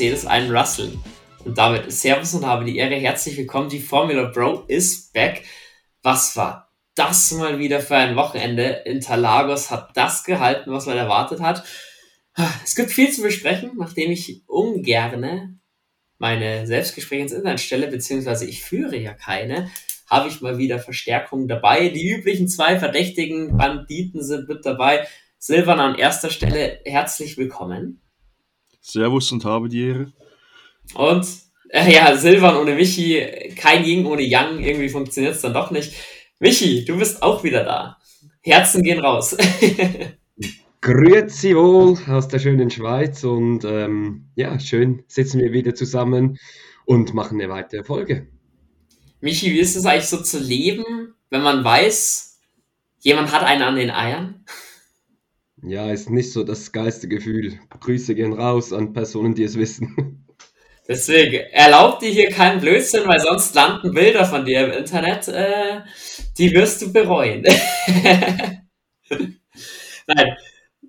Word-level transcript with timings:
Mercedes 0.00 0.24
einen 0.24 0.50
Russell. 0.50 0.98
Und 1.44 1.58
damit 1.58 1.92
Servus 1.92 2.32
und 2.32 2.46
habe 2.46 2.64
die 2.64 2.78
Ehre, 2.78 2.94
herzlich 2.94 3.36
willkommen. 3.36 3.68
Die 3.68 3.80
Formula 3.80 4.30
Bro 4.30 4.64
ist 4.66 5.12
back. 5.12 5.44
Was 6.02 6.34
war 6.38 6.72
das 6.94 7.32
mal 7.32 7.58
wieder 7.58 7.80
für 7.80 7.96
ein 7.96 8.16
Wochenende? 8.16 8.80
Interlagos 8.86 9.70
hat 9.70 9.90
das 9.94 10.24
gehalten, 10.24 10.72
was 10.72 10.86
man 10.86 10.96
erwartet 10.96 11.40
hat. 11.40 11.64
Es 12.64 12.74
gibt 12.74 12.90
viel 12.90 13.12
zu 13.12 13.20
besprechen, 13.20 13.72
nachdem 13.76 14.10
ich 14.10 14.42
ungerne 14.46 15.58
meine 16.16 16.66
Selbstgespräche 16.66 17.24
ins 17.24 17.32
Internet 17.32 17.60
stelle, 17.60 17.88
beziehungsweise 17.88 18.46
ich 18.46 18.62
führe 18.62 18.96
ja 18.96 19.12
keine, 19.12 19.70
habe 20.08 20.30
ich 20.30 20.40
mal 20.40 20.56
wieder 20.56 20.78
Verstärkung 20.78 21.46
dabei. 21.46 21.90
Die 21.90 22.08
üblichen 22.08 22.48
zwei 22.48 22.78
verdächtigen 22.78 23.58
Banditen 23.58 24.24
sind 24.24 24.48
mit 24.48 24.64
dabei. 24.64 25.06
Silvan 25.36 25.78
an 25.78 25.94
erster 25.98 26.30
Stelle, 26.30 26.80
herzlich 26.86 27.36
willkommen. 27.36 28.00
Servus 28.80 29.30
und 29.32 29.44
habe 29.44 29.68
die 29.68 29.86
Ehre. 29.88 30.12
Und 30.94 31.26
äh, 31.68 31.92
ja, 31.92 32.16
Silvan 32.16 32.56
ohne 32.56 32.74
Michi, 32.74 33.54
kein 33.56 33.84
Ying 33.84 34.06
ohne 34.06 34.22
Yang, 34.22 34.60
irgendwie 34.60 34.88
funktioniert 34.88 35.34
es 35.34 35.42
dann 35.42 35.54
doch 35.54 35.70
nicht. 35.70 35.94
Michi, 36.38 36.84
du 36.84 36.98
bist 36.98 37.22
auch 37.22 37.44
wieder 37.44 37.64
da. 37.64 37.98
Herzen 38.42 38.82
gehen 38.82 39.00
raus. 39.00 39.36
Grüezi 40.80 41.54
wohl 41.54 41.98
aus 42.08 42.28
der 42.28 42.38
schönen 42.38 42.70
Schweiz 42.70 43.22
und 43.22 43.64
ähm, 43.64 44.30
ja, 44.34 44.58
schön 44.58 45.04
sitzen 45.08 45.40
wir 45.40 45.52
wieder 45.52 45.74
zusammen 45.74 46.38
und 46.86 47.12
machen 47.12 47.38
eine 47.38 47.52
weitere 47.52 47.84
Folge. 47.84 48.28
Michi, 49.20 49.52
wie 49.52 49.60
ist 49.60 49.76
es 49.76 49.84
eigentlich 49.84 50.06
so 50.06 50.22
zu 50.22 50.38
leben, 50.38 51.14
wenn 51.28 51.42
man 51.42 51.62
weiß, 51.62 52.40
jemand 53.00 53.30
hat 53.30 53.42
einen 53.42 53.62
an 53.62 53.76
den 53.76 53.90
Eiern? 53.90 54.46
Ja, 55.62 55.90
ist 55.90 56.08
nicht 56.10 56.32
so 56.32 56.42
das 56.42 56.72
geilste 56.72 57.06
Gefühl. 57.08 57.58
Grüße 57.80 58.14
gehen 58.14 58.32
raus 58.32 58.72
an 58.72 58.92
Personen, 58.92 59.34
die 59.34 59.44
es 59.44 59.58
wissen. 59.58 60.26
Deswegen, 60.88 61.44
erlaub 61.52 62.00
dir 62.00 62.10
hier 62.10 62.30
keinen 62.30 62.60
Blödsinn, 62.60 63.06
weil 63.06 63.20
sonst 63.20 63.54
landen 63.54 63.92
Bilder 63.92 64.24
von 64.24 64.44
dir 64.44 64.64
im 64.66 64.72
Internet, 64.72 65.28
äh, 65.28 65.82
die 66.36 66.52
wirst 66.52 66.82
du 66.82 66.92
bereuen. 66.92 67.42
Nein, 69.08 70.36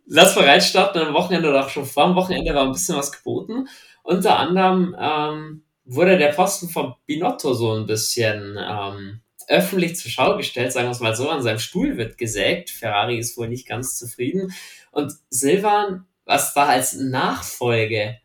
lass 0.08 0.34
bereits 0.34 0.68
starten 0.68 1.00
am 1.00 1.14
Wochenende 1.14 1.50
oder 1.50 1.66
auch 1.66 1.70
schon 1.70 1.86
vor 1.86 2.08
dem 2.08 2.16
Wochenende 2.16 2.56
war 2.56 2.64
ein 2.64 2.72
bisschen 2.72 2.98
was 2.98 3.12
geboten. 3.12 3.68
Unter 4.02 4.40
anderem 4.40 4.96
ähm, 5.00 5.64
wurde 5.86 6.18
der 6.18 6.30
Posten 6.30 6.70
von 6.70 6.96
Binotto 7.06 7.54
so 7.54 7.74
ein 7.74 7.86
bisschen 7.86 8.58
ähm, 8.58 9.22
öffentlich 9.52 9.98
zur 9.98 10.10
Schau 10.10 10.38
gestellt, 10.38 10.72
sagen 10.72 10.88
wir 10.88 10.92
es 10.92 11.02
mal 11.02 11.16
so, 11.16 11.30
an 11.30 11.44
seinem 11.44 11.60
Stuhl 11.60 11.98
wird 11.98 12.18
gesägt. 12.18 12.70
Ferrari 12.70 13.20
ist 13.20 13.38
wohl 13.38 13.50
nicht 13.50 13.68
ganz 13.68 13.98
zufrieden. 13.98 14.54
Und 14.92 15.14
Silvan, 15.30 16.06
was 16.26 16.54
da 16.54 16.68
als 16.68 16.94
Nachfolge, 16.94 18.20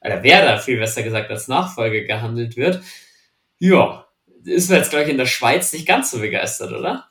oder 0.00 0.22
wer 0.22 0.44
da 0.44 0.58
viel 0.58 0.78
besser 0.78 1.02
gesagt 1.02 1.30
als 1.30 1.48
Nachfolge 1.48 2.04
gehandelt 2.04 2.56
wird, 2.56 2.82
ja, 3.58 4.06
ist 4.44 4.70
jetzt, 4.70 4.90
glaube 4.90 5.04
ich, 5.06 5.10
in 5.10 5.16
der 5.18 5.26
Schweiz 5.26 5.72
nicht 5.72 5.86
ganz 5.86 6.10
so 6.10 6.20
begeistert, 6.20 6.72
oder? 6.72 7.08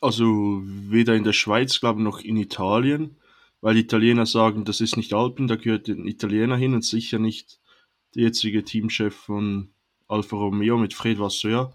Also 0.00 0.62
weder 0.62 1.14
in 1.14 1.24
der 1.24 1.32
Schweiz, 1.32 1.80
glaube 1.80 2.00
ich, 2.00 2.04
noch 2.04 2.20
in 2.20 2.36
Italien, 2.36 3.16
weil 3.60 3.76
Italiener 3.76 4.26
sagen, 4.26 4.64
das 4.64 4.80
ist 4.80 4.96
nicht 4.96 5.12
Alpen, 5.12 5.48
da 5.48 5.56
gehört 5.56 5.88
ein 5.88 6.06
Italiener 6.06 6.56
hin 6.56 6.74
und 6.74 6.84
sicher 6.84 7.18
nicht 7.18 7.58
der 8.14 8.22
jetzige 8.22 8.62
Teamchef 8.62 9.14
von 9.14 9.70
Alfa 10.06 10.36
Romeo 10.36 10.78
mit 10.78 10.94
Fred 10.94 11.18
Vasseur. 11.18 11.72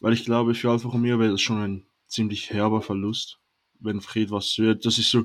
Weil 0.00 0.12
ich 0.12 0.24
glaube, 0.24 0.54
für 0.54 0.70
Alfa 0.70 0.88
Romeo 0.88 1.18
wäre 1.18 1.32
das 1.32 1.40
schon 1.40 1.58
ein 1.58 1.86
ziemlich 2.06 2.50
herber 2.50 2.82
Verlust, 2.82 3.38
wenn 3.80 4.00
Fred 4.00 4.30
Vasseur, 4.30 4.74
das 4.74 4.98
ist 4.98 5.10
so 5.10 5.24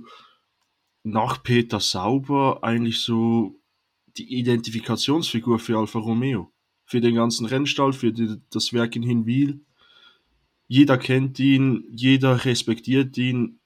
nach 1.04 1.44
Peter 1.44 1.80
Sauber 1.80 2.64
eigentlich 2.64 3.00
so 3.00 3.60
die 4.18 4.38
Identifikationsfigur 4.40 5.60
für 5.60 5.78
Alfa 5.78 6.00
Romeo. 6.00 6.52
Für 6.86 7.02
den 7.02 7.16
ganzen 7.16 7.46
Rennstall, 7.46 7.94
für 7.94 8.12
die, 8.12 8.38
das 8.50 8.74
Werk 8.74 8.96
in 8.96 9.04
Hinwil. 9.04 9.62
Jeder 10.68 10.98
kennt 10.98 11.40
ihn, 11.40 11.86
jeder 11.90 12.46
respektiert 12.46 13.18
ihn. 13.18 13.60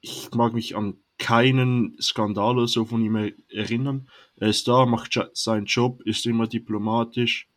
Ich 0.00 0.30
mag 0.32 0.52
mich 0.52 0.76
an 0.76 0.98
keinen 1.18 1.96
Skandal 2.00 2.58
oder 2.58 2.68
so 2.68 2.84
von 2.84 3.02
ihm 3.02 3.32
erinnern. 3.48 4.08
Er 4.36 4.48
ist 4.48 4.68
da, 4.68 4.84
macht 4.84 5.18
seinen 5.32 5.66
Job, 5.66 6.02
ist 6.02 6.26
immer 6.26 6.46
diplomatisch 6.46 7.48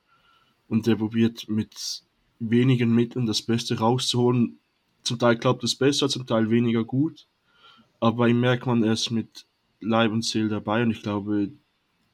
und 0.67 0.87
er 0.87 0.95
probiert 0.95 1.49
mit 1.49 2.06
wenigen 2.39 2.93
Mitteln 2.93 3.25
das 3.25 3.41
Beste 3.41 3.79
rauszuholen. 3.79 4.59
Zum 5.03 5.19
Teil 5.19 5.37
klappt 5.37 5.63
es 5.63 5.75
besser, 5.75 6.09
zum 6.09 6.25
Teil 6.25 6.49
weniger 6.49 6.83
gut. 6.83 7.27
Aber 7.99 8.17
bei 8.17 8.29
ihm 8.29 8.39
merkt 8.39 8.65
man, 8.65 8.83
er 8.83 8.93
ist 8.93 9.11
mit 9.11 9.45
Leib 9.79 10.11
und 10.11 10.25
Seele 10.25 10.49
dabei 10.49 10.83
und 10.83 10.91
ich 10.91 11.01
glaube, 11.01 11.51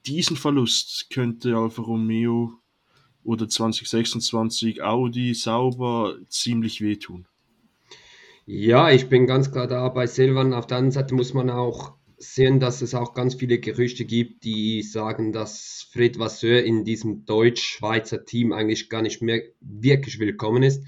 diesen 0.05 0.35
Verlust 0.35 1.09
könnte 1.09 1.55
Alfa 1.55 1.81
Romeo 1.81 2.53
oder 3.23 3.47
2026 3.47 4.81
Audi 4.83 5.33
sauber 5.33 6.15
ziemlich 6.27 6.81
wehtun. 6.81 7.25
Ja, 8.45 8.91
ich 8.91 9.07
bin 9.07 9.25
ganz 9.25 9.51
klar 9.51 9.67
da 9.67 9.87
bei 9.87 10.05
Silvan. 10.05 10.53
Auf 10.53 10.67
der 10.67 10.77
anderen 10.77 10.91
Seite 10.91 11.15
muss 11.15 11.33
man 11.33 11.49
auch 11.49 11.93
sehen, 12.23 12.59
dass 12.59 12.81
es 12.81 12.95
auch 12.95 13.13
ganz 13.13 13.35
viele 13.35 13.59
Gerüchte 13.59 14.05
gibt, 14.05 14.43
die 14.43 14.81
sagen, 14.81 15.31
dass 15.31 15.87
Fred 15.91 16.19
Vasseur 16.19 16.63
in 16.63 16.83
diesem 16.83 17.25
deutsch-schweizer 17.25 18.25
Team 18.25 18.51
eigentlich 18.53 18.89
gar 18.89 19.01
nicht 19.01 19.21
mehr 19.21 19.41
wirklich 19.61 20.19
willkommen 20.19 20.63
ist. 20.63 20.83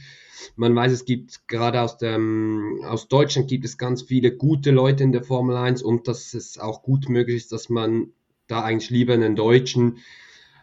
Man 0.56 0.75
weiß, 0.75 0.91
es 0.91 1.06
gibt 1.06 1.47
gerade 1.47 1.81
aus, 1.81 1.97
dem, 1.97 2.81
aus 2.84 3.07
Deutschland 3.07 3.47
gibt 3.47 3.66
es 3.66 3.78
ganz 3.78 4.03
viele 4.03 4.35
gute 4.35 4.72
Leute 4.72 5.03
in 5.03 5.12
der 5.12 5.23
Formel 5.23 5.56
1 5.56 5.81
und 5.81 6.07
dass 6.07 6.34
es 6.34 6.57
auch 6.57 6.84
gut 6.84 7.09
möglich 7.09 7.38
ist, 7.38 7.52
dass 7.52 7.69
man 7.69 8.12
da 8.47 8.63
eigentlich 8.63 8.90
lieber 8.90 9.13
einen 9.13 9.35
Deutschen 9.35 10.00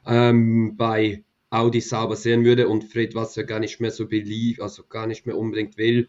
ähm, 0.07 0.77
bei 0.77 1.25
Audi 1.51 1.81
sauber 1.81 2.17
sehen 2.17 2.45
würde 2.45 2.69
und 2.69 2.85
Fred 2.85 3.15
Vasseur 3.15 3.45
gar 3.45 3.61
nicht 3.61 3.81
mehr 3.81 3.91
so 3.91 4.07
beliebt, 4.07 4.61
also 4.61 4.85
gar 4.85 5.07
nicht 5.07 5.27
mehr 5.27 5.37
unbedingt 5.37 5.77
will. 5.77 6.09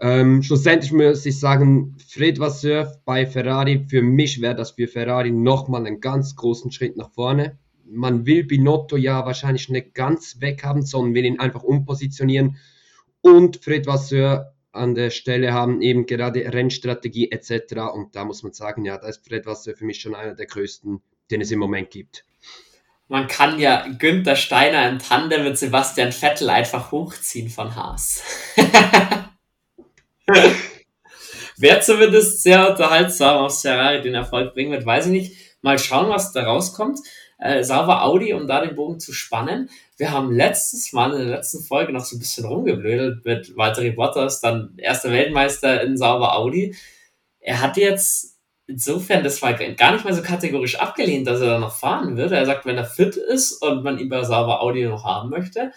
Ähm, 0.00 0.42
schlussendlich 0.42 0.92
muss 0.92 1.26
ich 1.26 1.38
sagen, 1.38 1.96
Fred 2.08 2.38
Vasseur 2.40 2.96
bei 3.04 3.26
Ferrari, 3.26 3.84
für 3.88 4.00
mich 4.00 4.40
wäre 4.40 4.54
das 4.54 4.70
für 4.70 4.88
Ferrari 4.88 5.30
nochmal 5.30 5.86
einen 5.86 6.00
ganz 6.00 6.36
großen 6.36 6.72
Schritt 6.72 6.96
nach 6.96 7.10
vorne. 7.12 7.58
Man 7.84 8.24
will 8.24 8.44
Binotto 8.44 8.96
ja 8.96 9.26
wahrscheinlich 9.26 9.68
nicht 9.68 9.94
ganz 9.94 10.40
weghaben, 10.40 10.82
sondern 10.82 11.14
will 11.14 11.26
ihn 11.26 11.40
einfach 11.40 11.62
umpositionieren 11.62 12.56
und 13.20 13.58
Fred 13.58 13.86
Vasseur 13.86 14.54
an 14.72 14.94
der 14.94 15.10
Stelle 15.10 15.52
haben 15.52 15.82
eben 15.82 16.06
gerade 16.06 16.40
Rennstrategie 16.52 17.30
etc. 17.30 17.92
Und 17.92 18.14
da 18.14 18.24
muss 18.24 18.42
man 18.42 18.52
sagen, 18.52 18.84
ja, 18.84 18.96
da 18.98 19.08
ist 19.08 19.26
Fred 19.26 19.44
Vasseur 19.46 19.74
für 19.76 19.84
mich 19.84 20.00
schon 20.00 20.14
einer 20.14 20.34
der 20.34 20.46
größten, 20.46 21.02
den 21.30 21.40
es 21.40 21.50
im 21.50 21.58
Moment 21.58 21.90
gibt. 21.90 22.24
Man 23.08 23.26
kann 23.26 23.58
ja 23.58 23.88
Günther 23.98 24.36
Steiner 24.36 24.88
im 24.88 25.00
Tandem 25.00 25.42
mit 25.42 25.58
Sebastian 25.58 26.12
Vettel 26.12 26.48
einfach 26.48 26.92
hochziehen 26.92 27.50
von 27.50 27.74
Haas. 27.74 28.22
Wer 31.56 31.80
zumindest 31.80 32.42
sehr 32.42 32.70
unterhaltsam 32.70 33.38
aus 33.38 33.62
Ferrari 33.62 34.02
den 34.02 34.14
Erfolg 34.14 34.54
bringen 34.54 34.72
wird, 34.72 34.86
weiß 34.86 35.06
ich 35.06 35.12
nicht. 35.12 35.36
Mal 35.62 35.78
schauen, 35.78 36.08
was 36.08 36.32
da 36.32 36.44
rauskommt. 36.44 36.98
Äh, 37.38 37.64
sauber 37.64 38.04
Audi, 38.04 38.34
um 38.34 38.46
da 38.46 38.64
den 38.64 38.74
Bogen 38.74 39.00
zu 39.00 39.12
spannen. 39.12 39.70
Wir 39.96 40.10
haben 40.10 40.30
letztes 40.32 40.92
Mal 40.92 41.12
in 41.12 41.28
der 41.28 41.36
letzten 41.36 41.62
Folge 41.62 41.92
noch 41.92 42.04
so 42.04 42.16
ein 42.16 42.18
bisschen 42.18 42.44
rumgeblödelt 42.44 43.24
mit 43.24 43.56
Valtteri 43.56 43.92
Bottas, 43.92 44.40
dann 44.40 44.74
erster 44.76 45.10
Weltmeister 45.10 45.82
in 45.82 45.96
sauber 45.96 46.36
Audi. 46.36 46.74
Er 47.40 47.62
hat 47.62 47.76
jetzt 47.76 48.38
insofern 48.66 49.24
das 49.24 49.42
war 49.42 49.54
gar 49.54 49.92
nicht 49.92 50.04
mal 50.04 50.14
so 50.14 50.22
kategorisch 50.22 50.76
abgelehnt, 50.78 51.26
dass 51.26 51.40
er 51.40 51.48
da 51.48 51.58
noch 51.58 51.74
fahren 51.74 52.16
würde. 52.16 52.36
Er 52.36 52.46
sagt, 52.46 52.66
wenn 52.66 52.78
er 52.78 52.84
fit 52.84 53.16
ist 53.16 53.60
und 53.62 53.82
man 53.82 53.98
ihn 53.98 54.08
bei 54.08 54.22
sauber 54.22 54.62
Audi 54.62 54.84
noch 54.84 55.04
haben 55.04 55.30
möchte, 55.30 55.72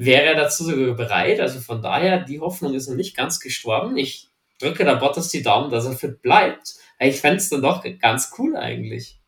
wäre 0.00 0.24
er 0.24 0.34
dazu 0.34 0.64
sogar 0.64 0.94
bereit. 0.94 1.40
Also 1.40 1.60
von 1.60 1.82
daher, 1.82 2.24
die 2.24 2.40
Hoffnung 2.40 2.74
ist 2.74 2.88
noch 2.88 2.96
nicht 2.96 3.16
ganz 3.16 3.38
gestorben. 3.38 3.98
Ich 3.98 4.28
drücke 4.58 4.84
da 4.84 4.94
Bottas 4.94 5.28
die 5.28 5.42
Daumen, 5.42 5.70
dass 5.70 5.84
er 5.84 5.92
fit 5.92 6.22
bleibt. 6.22 6.74
Ich 6.98 7.20
fände 7.20 7.36
es 7.36 7.50
dann 7.50 7.62
doch 7.62 7.84
ganz 8.00 8.32
cool 8.38 8.56
eigentlich. 8.56 9.20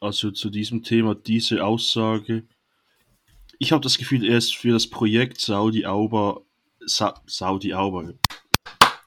Also 0.00 0.30
zu 0.30 0.50
diesem 0.50 0.82
Thema, 0.82 1.14
diese 1.14 1.64
Aussage. 1.64 2.44
Ich 3.58 3.72
habe 3.72 3.82
das 3.82 3.98
Gefühl, 3.98 4.26
er 4.26 4.38
ist 4.38 4.56
für 4.56 4.72
das 4.72 4.88
Projekt 4.88 5.40
Saudi 5.40 5.86
Auber. 5.86 6.42
Sa 6.86 7.14
Saudi 7.26 7.74
Auber. 7.74 8.14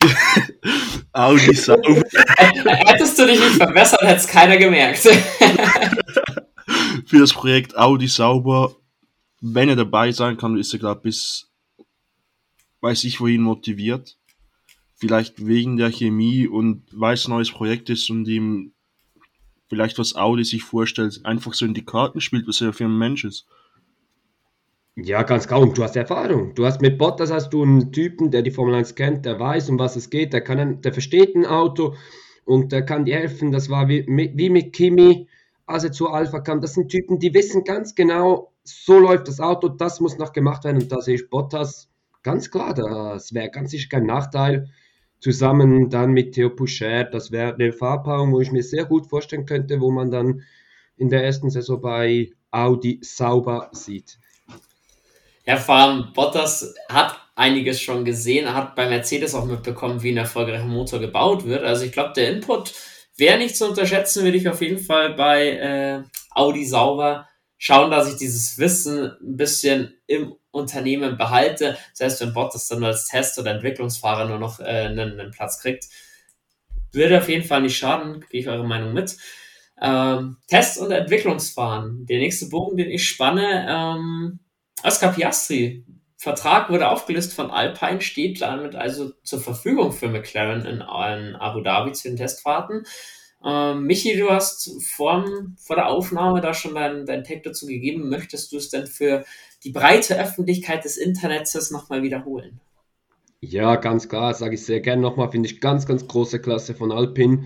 Audi 1.14 1.56
Sauber. 1.56 2.04
Hättest 2.38 3.18
du 3.18 3.26
dich 3.26 3.40
nicht 3.40 3.56
verbessert, 3.56 4.02
hätte 4.02 4.16
es 4.16 4.28
keiner 4.28 4.58
gemerkt. 4.58 5.00
für 7.06 7.20
das 7.20 7.34
Projekt 7.34 7.78
Audi 7.78 8.08
Sauber 8.08 8.76
wenn 9.42 9.70
er 9.70 9.76
dabei 9.76 10.12
sein 10.12 10.38
kann, 10.38 10.58
ist 10.58 10.74
er 10.74 10.80
gerade 10.80 11.02
bis, 11.02 11.50
weiß 12.82 13.04
ich 13.06 13.22
wohin 13.22 13.42
motiviert. 13.42 14.18
Vielleicht 14.96 15.46
wegen 15.46 15.78
der 15.78 15.92
Chemie 15.92 16.48
und 16.48 16.84
weil 16.92 17.14
es 17.14 17.26
ein 17.26 17.32
neues 17.32 17.52
Projekt 17.52 17.90
ist 17.90 18.10
und 18.10 18.28
ihm 18.28 18.74
vielleicht 19.70 19.98
was 19.98 20.16
Audi 20.16 20.44
sich 20.44 20.64
vorstellt, 20.64 21.22
einfach 21.24 21.54
so 21.54 21.66
in 21.66 21.74
die 21.74 21.86
Karten 21.86 22.20
spielt, 22.20 22.48
was 22.48 22.60
er 22.60 22.74
für 22.74 22.86
ein 22.86 22.98
Mensch 22.98 23.24
ist. 23.24 23.46
Ja, 24.96 25.24
ganz. 25.24 25.46
Und 25.46 25.78
du 25.78 25.84
hast 25.84 25.96
Erfahrung. 25.96 26.54
Du 26.56 26.66
hast 26.66 26.82
mit 26.82 26.98
Bottas 26.98 27.32
hast 27.32 27.52
du 27.52 27.64
einen 27.64 27.92
Typen, 27.92 28.32
der 28.32 28.42
die 28.42 28.52
Formel 28.52 28.76
1 28.76 28.96
kennt, 28.96 29.26
der 29.26 29.40
weiß, 29.40 29.70
um 29.70 29.80
was 29.80 29.96
es 29.96 30.10
geht, 30.10 30.34
der 30.34 30.42
kann, 30.42 30.82
der 30.82 30.92
versteht 30.92 31.36
ein 31.36 31.46
Auto 31.46 31.96
und 32.44 32.72
der 32.72 32.84
kann 32.84 33.06
dir 33.06 33.16
helfen. 33.16 33.52
Das 33.52 33.70
war 33.70 33.88
wie, 33.88 34.06
wie 34.08 34.50
mit 34.50 34.74
Kimi, 34.74 35.28
als 35.66 35.86
er 35.86 35.92
zu 35.92 36.10
Alpha 36.10 36.40
kam. 36.42 36.60
Das 36.60 36.74
sind 36.74 36.90
Typen, 36.90 37.20
die 37.20 37.34
wissen 37.34 37.64
ganz 37.64 37.96
genau, 37.96 38.52
so 38.69 39.00
läuft 39.00 39.27
das 39.27 39.39
Auto, 39.39 39.69
das 39.69 40.00
muss 40.00 40.18
noch 40.18 40.33
gemacht 40.33 40.63
werden. 40.63 40.81
Und 40.81 40.92
da 40.92 41.01
sehe 41.01 41.16
ich 41.16 41.30
Bottas 41.30 41.89
ganz 42.24 42.51
klar, 42.51 42.74
das 42.74 43.33
wäre 43.33 43.50
ganz 43.50 43.71
sicher 43.71 43.89
kein 43.89 44.06
Nachteil. 44.06 44.69
Zusammen 45.19 45.89
dann 45.89 46.12
mit 46.12 46.33
Theo 46.33 46.50
Pouchet, 46.50 47.13
das 47.13 47.31
wäre 47.31 47.54
eine 47.54 47.74
Fahrpaarung, 47.74 48.31
wo 48.31 48.39
ich 48.39 48.51
mir 48.51 48.63
sehr 48.63 48.86
gut 48.86 49.07
vorstellen 49.07 49.45
könnte, 49.45 49.81
wo 49.81 49.92
man 49.92 50.12
dann 50.12 50.44
in 50.95 51.10
der 51.10 51.24
ersten 51.24 51.50
Saison 51.50 51.81
bei 51.81 52.31
Audi 52.51 53.00
sauber 53.01 53.69
sieht. 53.74 54.18
Ja, 55.45 55.57
vor 55.57 56.12
Bottas 56.13 56.75
hat 56.89 57.18
einiges 57.36 57.81
schon 57.81 58.06
gesehen, 58.06 58.45
er 58.45 58.54
hat 58.54 58.75
bei 58.75 58.88
Mercedes 58.88 59.33
auch 59.33 59.45
mitbekommen, 59.45 60.04
wie 60.04 60.12
ein 60.12 60.18
erfolgreicher 60.18 60.66
Motor 60.66 61.00
gebaut 61.00 61.45
wird. 61.45 61.63
Also 61.63 61.86
ich 61.86 61.92
glaube, 61.92 62.13
der 62.16 62.31
Input 62.31 62.74
wäre 63.18 63.38
nicht 63.38 63.56
zu 63.56 63.68
unterschätzen, 63.68 64.24
würde 64.24 64.38
ich 64.38 64.48
auf 64.48 64.62
jeden 64.62 64.77
Fall 64.77 65.13
bei 65.13 65.50
äh, 65.51 66.04
Audi 66.31 66.66
sauber 66.66 67.29
schauen, 67.60 67.92
dass 67.92 68.10
ich 68.10 68.16
dieses 68.16 68.58
Wissen 68.58 69.12
ein 69.22 69.38
bisschen 69.38 69.94
im 70.08 70.34
Unternehmen 70.50 71.18
behalte. 71.18 71.78
Selbst 71.94 72.22
wenn 72.22 72.34
Bottas 72.34 72.68
dann 72.68 72.84
als 72.84 73.06
Test- 73.06 73.38
oder 73.38 73.52
Entwicklungsfahrer 73.52 74.28
nur 74.28 74.40
noch 74.40 74.60
äh, 74.60 74.64
einen, 74.64 75.20
einen, 75.20 75.32
Platz 75.32 75.60
kriegt, 75.60 75.86
würde 76.92 77.20
auf 77.20 77.30
jeden 77.30 77.46
Fall 77.46 77.62
nicht 77.62 77.78
schaden, 77.78 78.26
gehe 78.32 78.42
ich 78.42 78.48
eure 78.48 78.66
Meinung 78.66 78.94
mit. 78.94 79.18
Ähm, 79.80 80.38
Test- 80.48 80.80
und 80.80 80.92
Entwicklungsfahren. 80.92 82.06
Der 82.08 82.18
nächste 82.20 82.48
Bogen, 82.48 82.78
den 82.78 82.90
ich 82.90 83.08
spanne, 83.08 83.68
ähm, 83.70 84.40
Oscar 84.84 85.14
Piastri. 85.14 85.86
Vertrag 86.18 86.70
wurde 86.70 86.90
aufgelöst 86.90 87.34
von 87.34 87.50
Alpine, 87.50 88.02
steht 88.02 88.42
damit 88.42 88.76
also 88.76 89.12
zur 89.24 89.40
Verfügung 89.40 89.94
für 89.94 90.10
McLaren 90.10 90.66
in, 90.66 90.82
in 90.82 91.36
Abu 91.36 91.62
Dhabi 91.62 91.94
zu 91.94 92.10
den 92.10 92.18
Testfahrten. 92.18 92.86
Ähm, 93.44 93.86
Michi, 93.86 94.18
du 94.18 94.30
hast 94.30 94.84
vor, 94.84 95.26
vor 95.58 95.76
der 95.76 95.88
Aufnahme 95.88 96.42
da 96.42 96.54
schon 96.54 96.76
dein, 96.76 97.06
dein 97.06 97.24
Tag 97.24 97.44
dazu 97.44 97.68
gegeben. 97.68 98.10
Möchtest 98.10 98.52
du 98.52 98.58
es 98.58 98.70
denn 98.70 98.86
für 98.86 99.24
die 99.64 99.72
breite 99.72 100.20
Öffentlichkeit 100.20 100.84
des 100.84 100.98
Internets 100.98 101.72
nochmal 101.72 102.04
wiederholen? 102.04 102.60
Ja, 103.42 103.78
ganz 103.78 104.10
klar, 104.10 104.34
sage 104.34 104.56
ich 104.56 104.66
sehr 104.66 104.82
gerne 104.82 105.02
nochmal. 105.02 105.32
Finde 105.32 105.48
ich 105.48 105.62
ganz, 105.62 105.86
ganz 105.86 106.06
große 106.06 106.42
Klasse 106.42 106.76
von 106.76 106.92
Alpine, 106.92 107.46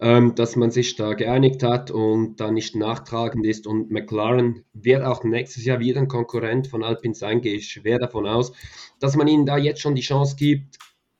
ähm, 0.00 0.34
dass 0.34 0.56
man 0.56 0.70
sich 0.70 0.96
da 0.96 1.12
geeinigt 1.12 1.62
hat 1.62 1.90
und 1.90 2.36
da 2.36 2.50
nicht 2.50 2.74
nachtragend 2.74 3.44
ist. 3.44 3.66
Und 3.66 3.90
McLaren 3.90 4.64
wird 4.72 5.02
auch 5.02 5.22
nächstes 5.24 5.66
Jahr 5.66 5.80
wieder 5.80 6.00
ein 6.00 6.08
Konkurrent 6.08 6.68
von 6.68 6.82
Alpine 6.82 7.14
sein, 7.14 7.42
gehe 7.42 7.56
ich 7.56 7.68
schwer 7.68 7.98
davon 7.98 8.26
aus, 8.26 8.52
dass 8.98 9.16
man 9.16 9.28
ihnen 9.28 9.44
da 9.44 9.58
jetzt 9.58 9.82
schon 9.82 9.94
die 9.94 10.00
Chance 10.00 10.36
gibt 10.36 10.78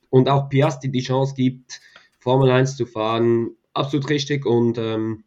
und 0.09 0.31
auch 0.31 0.49
Piastri 0.49 0.91
die 0.91 1.03
Chance 1.03 1.35
gibt, 1.35 1.82
Formel 2.19 2.50
1 2.50 2.79
zu 2.79 2.87
fahren 2.87 3.50
absolut 3.75 4.09
richtig 4.09 4.47
und 4.47 4.79
ähm, 4.79 5.25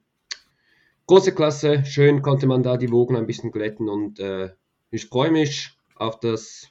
große 1.05 1.35
Klasse. 1.35 1.83
Schön 1.85 2.21
konnte 2.21 2.47
man 2.47 2.63
da 2.63 2.77
die 2.77 2.91
Wogen 2.91 3.15
ein 3.15 3.27
bisschen 3.27 3.51
glätten 3.51 3.89
und 3.89 4.19
äh, 4.19 4.51
ich 4.89 5.05
freue 5.07 5.31
mich 5.31 5.71
auf 5.95 6.19
das, 6.19 6.69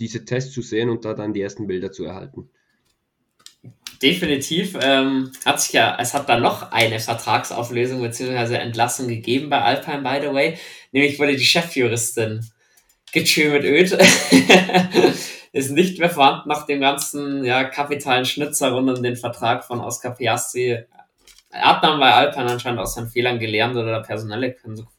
diese 0.00 0.24
Tests 0.24 0.52
zu 0.52 0.62
sehen 0.62 0.90
und 0.90 1.04
da 1.04 1.14
dann 1.14 1.32
die 1.32 1.42
ersten 1.42 1.66
Bilder 1.66 1.92
zu 1.92 2.04
erhalten. 2.04 2.50
Definitiv. 4.02 4.76
Ähm, 4.82 5.30
hat 5.46 5.60
sich 5.60 5.72
ja, 5.72 5.96
es 5.98 6.14
hat 6.14 6.28
da 6.28 6.38
noch 6.38 6.72
eine 6.72 7.00
Vertragsauflösung 7.00 8.02
bzw. 8.02 8.56
Entlassung 8.56 9.08
gegeben 9.08 9.48
bei 9.48 9.62
Alpine, 9.62 10.02
by 10.02 10.18
the 10.20 10.34
way. 10.34 10.58
Nämlich 10.92 11.18
wurde 11.18 11.36
die 11.36 11.44
Chefjuristin 11.44 12.44
getschö 13.12 13.50
mit 13.50 13.64
Öd. 13.64 13.92
ist 15.52 15.70
nicht 15.70 16.00
mehr 16.00 16.10
vorhanden 16.10 16.48
nach 16.48 16.66
dem 16.66 16.80
ganzen 16.80 17.44
ja, 17.44 17.62
kapitalen 17.64 18.24
Schnitzer 18.24 18.72
rund 18.72 18.90
um 18.90 19.02
den 19.02 19.16
Vertrag 19.16 19.64
von 19.64 19.80
Oscar 19.80 20.10
Piastri. 20.10 20.84
Er 21.54 21.66
hat 21.66 21.84
dann 21.84 22.00
bei 22.00 22.12
Alpine 22.12 22.50
anscheinend 22.50 22.80
aus 22.80 22.94
seinen 22.94 23.08
Fehlern 23.08 23.38
gelernt 23.38 23.76
oder 23.76 24.02
personelle 24.02 24.56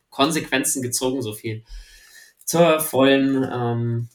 Konsequenzen 0.09 0.81
gezogen, 0.81 1.21
so 1.21 1.33
viel 1.33 1.65
zur 2.45 2.79
vollen 2.79 3.43
ähm, 3.43 4.09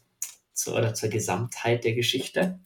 zur, 0.55 0.77
oder 0.77 0.95
zur 0.95 1.11
Gesamtheit 1.11 1.85
der 1.85 1.93
Geschichte. 1.93 2.61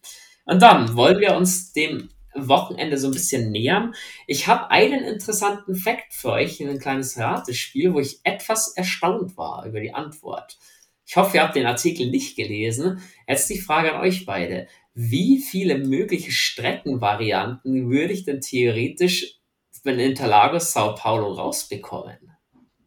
Und 0.44 0.62
dann 0.62 0.94
wollen 0.94 1.18
wir 1.18 1.34
uns 1.34 1.72
dem 1.72 2.10
Wochenende 2.34 2.98
so 2.98 3.08
ein 3.08 3.12
bisschen 3.12 3.50
nähern. 3.50 3.94
Ich 4.26 4.46
habe 4.46 4.70
einen 4.70 5.04
interessanten 5.04 5.74
Fakt 5.74 6.12
für 6.12 6.32
euch, 6.32 6.60
ein 6.60 6.78
kleines 6.78 7.18
Ratespiel, 7.18 7.94
wo 7.94 8.00
ich 8.00 8.20
etwas 8.24 8.76
erstaunt 8.76 9.36
war 9.36 9.64
über 9.66 9.80
die 9.80 9.94
Antwort. 9.94 10.58
Ich 11.06 11.16
hoffe, 11.16 11.36
ihr 11.36 11.42
habt 11.42 11.56
den 11.56 11.66
Artikel 11.66 12.10
nicht 12.10 12.36
gelesen. 12.36 13.00
Jetzt 13.28 13.50
die 13.50 13.60
Frage 13.60 13.94
an 13.94 14.00
euch 14.00 14.24
beide. 14.24 14.66
Wie 14.94 15.38
viele 15.38 15.78
mögliche 15.78 16.30
Streckenvarianten 16.30 17.90
würde 17.90 18.12
ich 18.12 18.24
denn 18.24 18.40
theoretisch 18.40 19.40
wenn 19.84 19.98
Interlagos 19.98 20.72
Sao 20.72 20.94
Paulo 20.94 21.32
rausbekommen? 21.32 22.16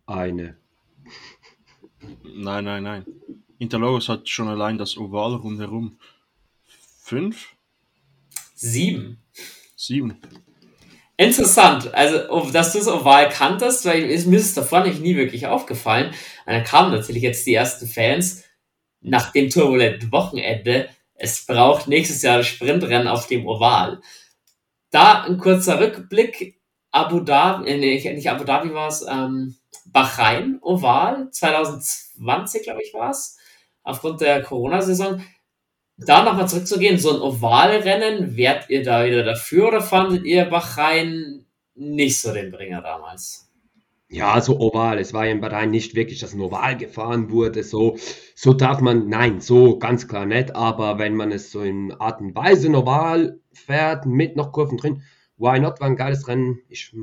Eine. 0.06 0.58
Nein, 2.24 2.64
nein, 2.66 2.84
nein. 2.84 3.06
Interlagos 3.60 4.10
hat 4.10 4.30
schon 4.30 4.48
allein 4.48 4.78
das 4.78 4.98
Oval 4.98 5.36
rundherum. 5.36 5.98
Fünf? 7.02 7.56
Sieben. 8.54 9.22
Sieben. 9.76 10.20
Interessant, 11.20 11.92
also 11.96 12.52
dass 12.52 12.74
du 12.74 12.78
das 12.78 12.88
Oval 12.88 13.30
kanntest, 13.30 13.86
weil 13.86 14.08
mir 14.08 14.38
ist 14.38 14.56
davor 14.56 14.84
nicht 14.84 15.02
nie 15.02 15.16
wirklich 15.16 15.48
aufgefallen. 15.48 16.10
Und 16.46 16.54
dann 16.54 16.64
kamen 16.64 16.92
natürlich 16.92 17.24
jetzt 17.24 17.48
die 17.48 17.56
ersten 17.56 17.88
Fans 17.88 18.44
nach 19.02 19.32
dem 19.32 19.50
turbulenten 19.50 20.12
Wochenende. 20.12 20.90
Es 21.16 21.46
braucht 21.46 21.88
nächstes 21.88 22.22
Jahr 22.22 22.38
das 22.38 22.48
Sprintrennen 22.48 23.08
auf 23.08 23.26
dem 23.26 23.48
Oval. 23.48 24.02
Da 24.92 25.24
ein 25.24 25.40
kurzer 25.40 25.80
Rückblick. 25.80 26.57
Abu 26.98 27.20
Dhabi, 27.20 27.70
äh, 27.70 27.78
nee, 27.78 28.14
nicht 28.14 28.30
Abu 28.30 28.44
Dhabi 28.44 28.74
war 28.74 28.88
es, 28.88 29.06
ähm, 29.08 29.56
Bahrain 29.86 30.60
Oval 30.62 31.30
2020, 31.32 32.64
glaube 32.64 32.82
ich, 32.82 32.94
war 32.94 33.12
es. 33.12 33.38
Aufgrund 33.84 34.22
der 34.22 34.42
Corona-Saison 34.42 35.22
da 35.98 36.24
nochmal 36.24 36.48
zurückzugehen, 36.48 36.98
so 36.98 37.14
ein 37.14 37.22
Ovalrennen, 37.22 38.36
wärt 38.36 38.70
ihr 38.70 38.84
da 38.84 39.06
wieder 39.06 39.24
dafür 39.24 39.68
oder 39.68 39.82
fandet 39.82 40.26
ihr 40.26 40.46
Bahrain 40.46 41.46
nicht 41.76 42.20
so 42.20 42.34
den 42.34 42.52
Bringer 42.52 42.82
damals? 42.82 43.48
Ja, 44.10 44.40
so 44.40 44.60
oval. 44.60 45.00
Es 45.00 45.14
war 45.14 45.26
ja 45.26 45.32
in 45.34 45.42
Bahrain 45.42 45.70
nicht 45.70 45.94
wirklich, 45.94 46.20
dass 46.20 46.34
ein 46.34 46.42
Oval 46.42 46.78
gefahren 46.78 47.30
wurde. 47.30 47.64
So, 47.64 47.98
so 48.36 48.54
darf 48.54 48.80
man, 48.80 49.10
nein, 49.10 49.42
so 49.42 49.78
ganz 49.80 50.08
klar 50.08 50.26
nicht. 50.26 50.56
Aber 50.56 50.98
wenn 50.98 51.16
man 51.16 51.32
es 51.32 51.52
so 51.52 51.62
in 51.62 51.92
Art 51.92 52.22
und 52.22 52.34
Weise 52.34 52.70
oval 52.70 53.40
fährt, 53.52 54.06
mit 54.06 54.38
noch 54.38 54.54
Kurven 54.54 54.78
drin, 54.78 55.04
why 55.38 55.60
not? 55.60 55.80
War 55.80 55.88
ein 55.88 55.96
geiles 55.96 56.28
Rennen. 56.28 56.60
Ich, 56.70 56.94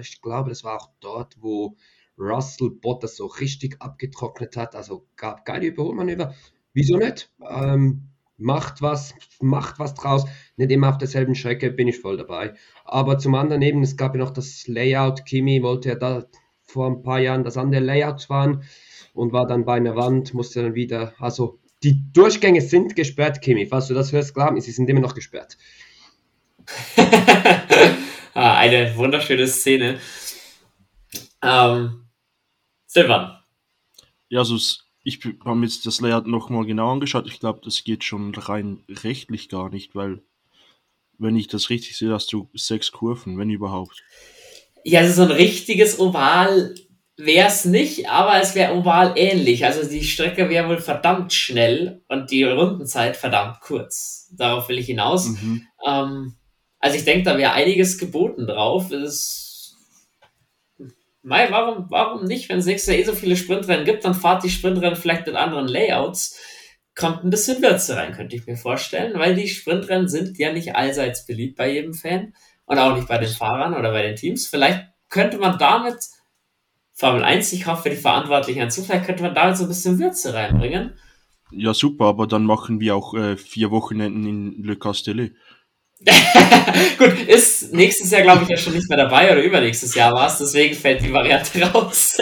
ich 0.00 0.22
glaube, 0.22 0.50
das 0.50 0.64
war 0.64 0.76
auch 0.76 0.90
dort, 1.00 1.36
wo 1.40 1.76
Russell 2.18 2.70
Bottas 2.70 3.16
so 3.16 3.26
richtig 3.26 3.80
abgetrocknet 3.80 4.56
hat. 4.56 4.74
Also 4.74 5.06
gab 5.16 5.44
geile 5.44 5.66
Überholmanöver. 5.66 6.34
Wieso 6.72 6.96
nicht? 6.96 7.32
Ähm, 7.48 8.10
macht 8.36 8.82
was, 8.82 9.14
macht 9.40 9.78
was 9.78 9.94
draus. 9.94 10.26
Nicht 10.56 10.70
immer 10.70 10.90
auf 10.90 10.98
derselben 10.98 11.34
Strecke 11.34 11.70
bin 11.70 11.88
ich 11.88 11.98
voll 11.98 12.16
dabei. 12.16 12.54
Aber 12.84 13.18
zum 13.18 13.34
anderen 13.34 13.62
eben, 13.62 13.82
es 13.82 13.96
gab 13.96 14.14
ja 14.14 14.20
noch 14.20 14.30
das 14.30 14.66
Layout. 14.66 15.24
Kimi 15.24 15.62
wollte 15.62 15.90
ja 15.90 15.94
da 15.94 16.26
vor 16.62 16.86
ein 16.86 17.02
paar 17.02 17.20
Jahren 17.20 17.44
das 17.44 17.56
andere 17.56 17.82
Layout 17.82 18.22
fahren 18.22 18.62
und 19.12 19.32
war 19.32 19.46
dann 19.46 19.64
bei 19.64 19.74
einer 19.74 19.96
Wand, 19.96 20.34
musste 20.34 20.62
dann 20.62 20.74
wieder, 20.74 21.14
also 21.18 21.58
die 21.82 22.12
Durchgänge 22.12 22.60
sind 22.60 22.94
gesperrt, 22.94 23.40
Kimi. 23.40 23.66
Falls 23.66 23.88
du 23.88 23.94
das 23.94 24.12
hörst, 24.12 24.36
mir, 24.36 24.60
sie 24.60 24.70
sind 24.70 24.88
immer 24.88 25.00
noch 25.00 25.14
gesperrt. 25.14 25.56
ah, 28.34 28.56
eine 28.58 28.96
wunderschöne 28.96 29.46
Szene. 29.46 30.00
Ähm, 31.42 32.08
Silvan. 32.86 33.38
Ja, 34.28 34.40
also 34.40 34.56
ich 35.02 35.20
habe 35.44 35.56
mir 35.56 35.66
jetzt 35.66 35.86
das 35.86 36.00
Layout 36.00 36.26
nochmal 36.26 36.66
genau 36.66 36.92
angeschaut. 36.92 37.26
Ich 37.26 37.40
glaube, 37.40 37.60
das 37.64 37.84
geht 37.84 38.04
schon 38.04 38.34
rein 38.34 38.84
rechtlich 38.88 39.48
gar 39.48 39.70
nicht, 39.70 39.94
weil, 39.94 40.22
wenn 41.18 41.36
ich 41.36 41.48
das 41.48 41.70
richtig 41.70 41.96
sehe, 41.96 42.12
hast 42.12 42.32
du 42.32 42.48
sechs 42.54 42.92
Kurven, 42.92 43.38
wenn 43.38 43.50
überhaupt. 43.50 44.02
Ja, 44.84 45.00
also 45.00 45.24
so 45.24 45.30
ein 45.30 45.36
richtiges 45.36 45.98
Oval 45.98 46.74
wäre 47.16 47.48
es 47.48 47.64
nicht, 47.64 48.08
aber 48.08 48.40
es 48.40 48.54
wäre 48.54 48.74
oval 48.74 49.12
ähnlich. 49.16 49.64
Also 49.64 49.88
die 49.88 50.04
Strecke 50.04 50.48
wäre 50.48 50.68
wohl 50.68 50.78
verdammt 50.78 51.32
schnell 51.32 52.02
und 52.08 52.30
die 52.30 52.44
Rundenzeit 52.44 53.16
verdammt 53.16 53.60
kurz. 53.60 54.32
Darauf 54.36 54.68
will 54.68 54.78
ich 54.78 54.86
hinaus. 54.86 55.28
Mhm. 55.28 55.66
Ähm, 55.86 56.34
also 56.80 56.96
ich 56.96 57.04
denke, 57.04 57.24
da 57.24 57.38
wäre 57.38 57.52
einiges 57.52 57.98
geboten 57.98 58.46
drauf. 58.46 58.90
Es 58.90 59.50
Mai, 61.22 61.50
warum, 61.50 61.86
warum 61.90 62.24
nicht? 62.24 62.48
Wenn 62.48 62.60
es 62.60 62.66
nächstes 62.66 62.92
Jahr 62.92 63.02
eh 63.02 63.04
so 63.04 63.12
viele 63.12 63.36
Sprintrennen 63.36 63.84
gibt, 63.84 64.04
dann 64.04 64.14
fahrt 64.14 64.42
die 64.42 64.50
Sprintrennen 64.50 64.96
vielleicht 64.96 65.26
mit 65.26 65.36
anderen 65.36 65.68
Layouts. 65.68 66.40
Kommt 66.94 67.24
ein 67.24 67.30
bisschen 67.30 67.62
Würze 67.62 67.96
rein, 67.96 68.12
könnte 68.12 68.36
ich 68.36 68.46
mir 68.46 68.56
vorstellen, 68.56 69.18
weil 69.18 69.34
die 69.34 69.48
Sprintrennen 69.48 70.08
sind 70.08 70.38
ja 70.38 70.52
nicht 70.52 70.74
allseits 70.76 71.26
beliebt 71.26 71.56
bei 71.56 71.72
jedem 71.72 71.92
Fan 71.94 72.32
und 72.64 72.78
auch 72.78 72.96
nicht 72.96 73.06
bei 73.06 73.18
den 73.18 73.28
Fahrern 73.28 73.74
oder 73.74 73.92
bei 73.92 74.02
den 74.02 74.16
Teams. 74.16 74.46
Vielleicht 74.46 74.86
könnte 75.08 75.38
man 75.38 75.58
damit, 75.58 75.98
Formel 76.94 77.22
1, 77.22 77.52
ich 77.52 77.66
hoffe, 77.66 77.90
die 77.90 77.96
Verantwortlichen 77.96 78.60
dazu, 78.60 78.82
vielleicht 78.82 79.04
könnte 79.04 79.22
man 79.22 79.34
damit 79.34 79.58
so 79.58 79.64
ein 79.64 79.68
bisschen 79.68 79.98
Würze 79.98 80.32
reinbringen. 80.32 80.94
Ja, 81.50 81.74
super, 81.74 82.06
aber 82.06 82.26
dann 82.26 82.44
machen 82.44 82.80
wir 82.80 82.96
auch 82.96 83.14
äh, 83.14 83.36
vier 83.36 83.70
Wochenenden 83.70 84.26
in 84.26 84.62
Le 84.62 84.76
Castellet. 84.76 85.34
Gut, 86.98 87.28
ist 87.28 87.74
nächstes 87.74 88.10
Jahr, 88.10 88.22
glaube 88.22 88.44
ich, 88.44 88.48
ja 88.48 88.56
schon 88.56 88.72
nicht 88.72 88.88
mehr 88.88 88.96
dabei 88.96 89.30
oder 89.32 89.42
übernächstes 89.42 89.94
Jahr 89.94 90.14
war 90.14 90.28
es, 90.28 90.38
deswegen 90.38 90.74
fällt 90.74 91.02
die 91.02 91.12
Variante 91.12 91.62
raus. 91.72 92.16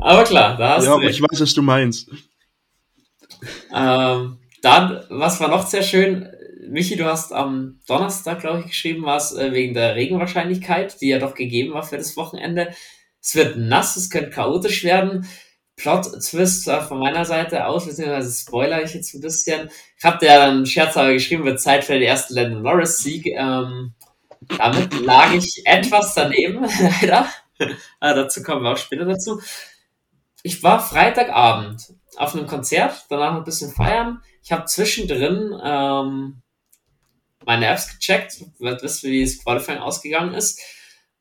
aber 0.00 0.24
klar, 0.24 0.56
da 0.56 0.76
hast 0.76 0.84
ja, 0.84 0.90
du. 0.90 0.96
aber 0.96 1.08
ich 1.08 1.22
weiß, 1.22 1.40
was 1.40 1.54
du 1.54 1.62
meinst. 1.62 2.10
Ähm, 3.72 4.38
dann, 4.62 5.04
was 5.08 5.40
war 5.40 5.48
noch 5.48 5.66
sehr 5.66 5.82
schön? 5.82 6.28
Michi, 6.68 6.96
du 6.96 7.04
hast 7.04 7.32
am 7.32 7.80
Donnerstag, 7.86 8.40
glaube 8.40 8.60
ich, 8.60 8.66
geschrieben, 8.66 9.04
was 9.04 9.34
äh, 9.34 9.52
wegen 9.52 9.74
der 9.74 9.94
Regenwahrscheinlichkeit, 9.94 11.00
die 11.00 11.08
ja 11.08 11.18
doch 11.18 11.34
gegeben 11.34 11.74
war 11.74 11.82
für 11.82 11.96
das 11.96 12.16
Wochenende. 12.16 12.74
Es 13.22 13.34
wird 13.34 13.56
nass, 13.56 13.96
es 13.96 14.10
könnte 14.10 14.30
chaotisch 14.30 14.84
werden. 14.84 15.26
Plot-Twist 15.80 16.68
äh, 16.68 16.82
von 16.82 16.98
meiner 16.98 17.24
Seite 17.24 17.66
aus, 17.66 17.86
beziehungsweise 17.86 18.38
spoiler 18.38 18.82
ich 18.82 18.94
jetzt 18.94 19.14
ein 19.14 19.20
bisschen. 19.20 19.70
Ich 19.96 20.04
habe 20.04 20.24
ja 20.24 20.46
dann 20.46 20.66
scherzhaft 20.66 21.12
geschrieben, 21.12 21.44
wird 21.44 21.60
Zeit 21.60 21.84
für 21.84 21.94
den 21.94 22.02
ersten 22.02 22.34
Landon 22.34 22.62
Norris-Sieg. 22.62 23.26
Ähm, 23.26 23.94
damit 24.58 25.00
lag 25.00 25.32
ich 25.32 25.62
etwas 25.64 26.14
daneben, 26.14 26.66
leider. 27.00 27.26
Aber 27.98 28.14
dazu 28.22 28.42
kommen 28.42 28.62
wir 28.62 28.72
auch 28.72 28.76
später 28.76 29.06
dazu. 29.06 29.40
Ich 30.42 30.62
war 30.62 30.80
Freitagabend 30.80 31.94
auf 32.16 32.34
einem 32.34 32.46
Konzert, 32.46 33.06
danach 33.08 33.34
ein 33.34 33.44
bisschen 33.44 33.72
feiern. 33.72 34.22
Ich 34.42 34.52
habe 34.52 34.64
zwischendrin 34.66 35.58
ähm, 35.62 36.42
meine 37.44 37.66
Apps 37.66 37.98
gecheckt, 37.98 38.44
wisst 38.58 39.02
wie 39.02 39.22
das 39.24 39.42
Qualifying 39.42 39.78
ausgegangen 39.78 40.34
ist. 40.34 40.60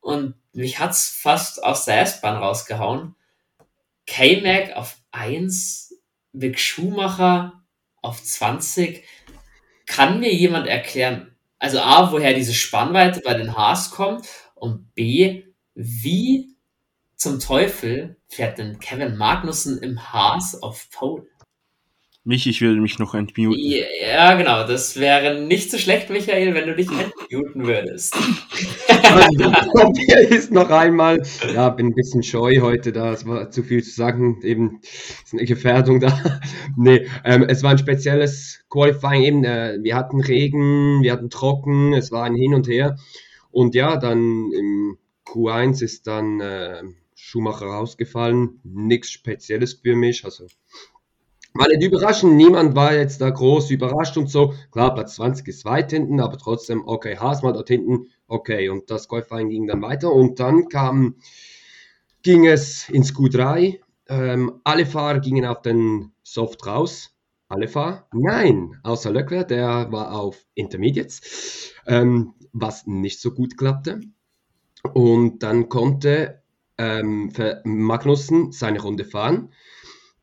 Und 0.01 0.35
mich 0.53 0.79
hat's 0.79 1.09
fast 1.09 1.63
aus 1.63 1.85
der 1.85 2.01
S-Bahn 2.01 2.37
rausgehauen. 2.37 3.15
K-Mac 4.09 4.75
auf 4.75 4.97
1, 5.11 5.93
Mick 6.31 6.59
Schumacher 6.59 7.63
auf 8.01 8.23
20. 8.23 9.05
Kann 9.85 10.19
mir 10.19 10.33
jemand 10.33 10.67
erklären, 10.67 11.35
also 11.59 11.79
A, 11.79 12.11
woher 12.11 12.33
diese 12.33 12.55
Spannweite 12.55 13.21
bei 13.23 13.35
den 13.35 13.55
Haas 13.55 13.91
kommt 13.91 14.27
und 14.55 14.95
B, 14.95 15.43
wie 15.75 16.55
zum 17.17 17.39
Teufel 17.39 18.17
fährt 18.27 18.57
denn 18.57 18.79
Kevin 18.79 19.15
Magnussen 19.15 19.77
im 19.77 20.11
Haas 20.11 20.61
auf 20.61 20.89
Pole? 20.89 21.27
Mich, 22.29 22.45
ich 22.45 22.61
will 22.61 22.79
mich 22.79 22.99
noch 22.99 23.15
entmuten. 23.15 23.59
Ja, 23.59 24.35
genau. 24.35 24.67
Das 24.67 24.99
wäre 24.99 25.41
nicht 25.41 25.71
so 25.71 25.79
schlecht, 25.79 26.11
Michael, 26.11 26.53
wenn 26.53 26.67
du 26.67 26.75
dich 26.75 26.87
entmuten 26.87 27.65
würdest. 27.65 28.15
Hier 30.05 30.29
ist 30.29 30.51
noch 30.51 30.69
einmal, 30.69 31.23
ja, 31.51 31.69
bin 31.69 31.87
ein 31.87 31.95
bisschen 31.95 32.21
scheu 32.21 32.59
heute, 32.61 32.91
da 32.91 33.13
es 33.13 33.25
war 33.25 33.49
zu 33.49 33.63
viel 33.63 33.83
zu 33.83 33.89
sagen, 33.89 34.41
eben 34.43 34.79
ist 35.23 35.33
eine 35.33 35.45
Gefährdung 35.45 35.99
da. 35.99 36.39
nee, 36.77 37.07
ähm, 37.23 37.45
es 37.47 37.63
war 37.63 37.71
ein 37.71 37.79
spezielles 37.79 38.63
Qualifying, 38.69 39.23
eben, 39.23 39.43
äh, 39.43 39.79
wir 39.81 39.95
hatten 39.95 40.21
Regen, 40.21 41.01
wir 41.01 41.13
hatten 41.13 41.31
Trocken, 41.31 41.93
es 41.93 42.11
war 42.11 42.25
ein 42.25 42.35
Hin 42.35 42.53
und 42.53 42.67
Her. 42.67 42.95
Und 43.49 43.73
ja, 43.73 43.97
dann 43.97 44.51
im 44.51 44.99
Q1 45.25 45.81
ist 45.81 46.05
dann 46.05 46.41
äh, 46.41 46.83
Schumacher 47.15 47.65
rausgefallen, 47.65 48.59
nichts 48.63 49.09
Spezielles 49.09 49.73
für 49.73 49.95
mich, 49.95 50.25
also 50.25 50.45
war 51.53 51.67
nicht 51.67 51.83
überraschend, 51.83 52.35
niemand 52.35 52.75
war 52.75 52.93
jetzt 52.93 53.21
da 53.21 53.29
groß 53.29 53.71
überrascht 53.71 54.17
und 54.17 54.29
so. 54.29 54.53
Klar, 54.71 54.93
Platz 54.93 55.15
20 55.15 55.47
ist 55.47 55.65
weit 55.65 55.91
hinten, 55.91 56.19
aber 56.19 56.37
trotzdem, 56.37 56.87
okay, 56.87 57.17
Haas 57.17 57.41
mal 57.41 57.53
dort 57.53 57.67
hinten, 57.69 58.07
okay. 58.27 58.69
Und 58.69 58.89
das 58.91 59.07
Qualifying 59.07 59.49
ging 59.49 59.67
dann 59.67 59.81
weiter 59.81 60.11
und 60.13 60.39
dann 60.39 60.69
kam, 60.69 61.15
ging 62.21 62.45
es 62.45 62.89
ins 62.89 63.13
Q3. 63.13 63.79
Ähm, 64.07 64.61
alle 64.63 64.85
Fahrer 64.85 65.19
gingen 65.19 65.45
auf 65.45 65.61
den 65.61 66.11
Soft 66.23 66.65
raus. 66.65 67.15
Alle 67.47 67.67
Fahrer? 67.67 68.07
Nein, 68.13 68.77
außer 68.83 69.11
Leclerc, 69.11 69.47
der 69.47 69.91
war 69.91 70.13
auf 70.13 70.45
Intermediates, 70.53 71.73
ähm, 71.87 72.33
was 72.53 72.85
nicht 72.85 73.19
so 73.19 73.31
gut 73.31 73.57
klappte. 73.57 74.01
Und 74.93 75.43
dann 75.43 75.67
konnte 75.67 76.41
ähm, 76.77 77.31
Magnussen 77.65 78.51
seine 78.51 78.81
Runde 78.81 79.03
fahren. 79.03 79.51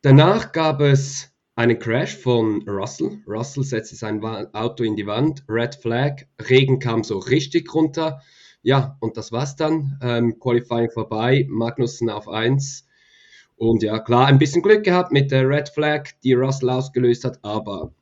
Danach 0.06 0.52
gab 0.52 0.80
es 0.82 1.32
einen 1.56 1.80
Crash 1.80 2.16
von 2.16 2.62
Russell. 2.68 3.18
Russell 3.26 3.64
setzte 3.64 3.96
sein 3.96 4.22
Auto 4.22 4.84
in 4.84 4.94
die 4.94 5.04
Wand, 5.04 5.42
Red 5.48 5.74
Flag, 5.74 6.26
Regen 6.48 6.78
kam 6.78 7.02
so 7.02 7.18
richtig 7.18 7.74
runter. 7.74 8.22
Ja, 8.62 8.96
und 9.00 9.16
das 9.16 9.32
war's 9.32 9.56
dann. 9.56 9.98
Ähm, 10.00 10.38
Qualifying 10.38 10.92
vorbei, 10.92 11.44
Magnussen 11.48 12.08
auf 12.08 12.28
1. 12.28 12.86
Und 13.56 13.82
ja, 13.82 13.98
klar, 13.98 14.28
ein 14.28 14.38
bisschen 14.38 14.62
Glück 14.62 14.84
gehabt 14.84 15.10
mit 15.10 15.32
der 15.32 15.48
Red 15.48 15.70
Flag, 15.70 16.10
die 16.22 16.34
Russell 16.34 16.70
ausgelöst 16.70 17.24
hat, 17.24 17.40
aber 17.42 17.92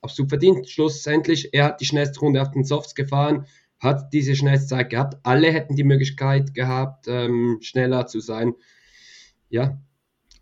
absolut 0.00 0.28
verdient. 0.28 0.68
Schlussendlich, 0.68 1.52
er 1.52 1.64
hat 1.64 1.80
die 1.80 1.86
schnellste 1.86 2.20
Runde 2.20 2.40
auf 2.40 2.52
den 2.52 2.62
Softs 2.62 2.94
gefahren, 2.94 3.46
hat 3.80 4.12
diese 4.12 4.36
schnellste 4.36 4.68
Zeit 4.76 4.90
gehabt. 4.90 5.18
Alle 5.24 5.50
hätten 5.50 5.74
die 5.74 5.82
Möglichkeit 5.82 6.54
gehabt, 6.54 7.08
ähm, 7.08 7.58
schneller 7.62 8.06
zu 8.06 8.20
sein. 8.20 8.54
Ja, 9.48 9.80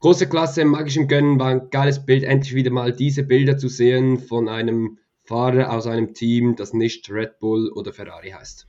große 0.00 0.28
Klasse, 0.28 0.64
magischem 0.64 1.08
Gönnen 1.08 1.38
war 1.38 1.48
ein 1.48 1.70
geiles 1.70 2.04
Bild, 2.04 2.24
endlich 2.24 2.54
wieder 2.54 2.70
mal 2.70 2.92
diese 2.92 3.22
Bilder 3.22 3.56
zu 3.56 3.68
sehen 3.68 4.18
von 4.18 4.48
einem 4.48 4.98
Fahrer 5.24 5.70
aus 5.70 5.86
einem 5.86 6.12
Team, 6.14 6.56
das 6.56 6.72
nicht 6.72 7.08
Red 7.10 7.38
Bull 7.38 7.70
oder 7.70 7.92
Ferrari 7.92 8.30
heißt. 8.30 8.66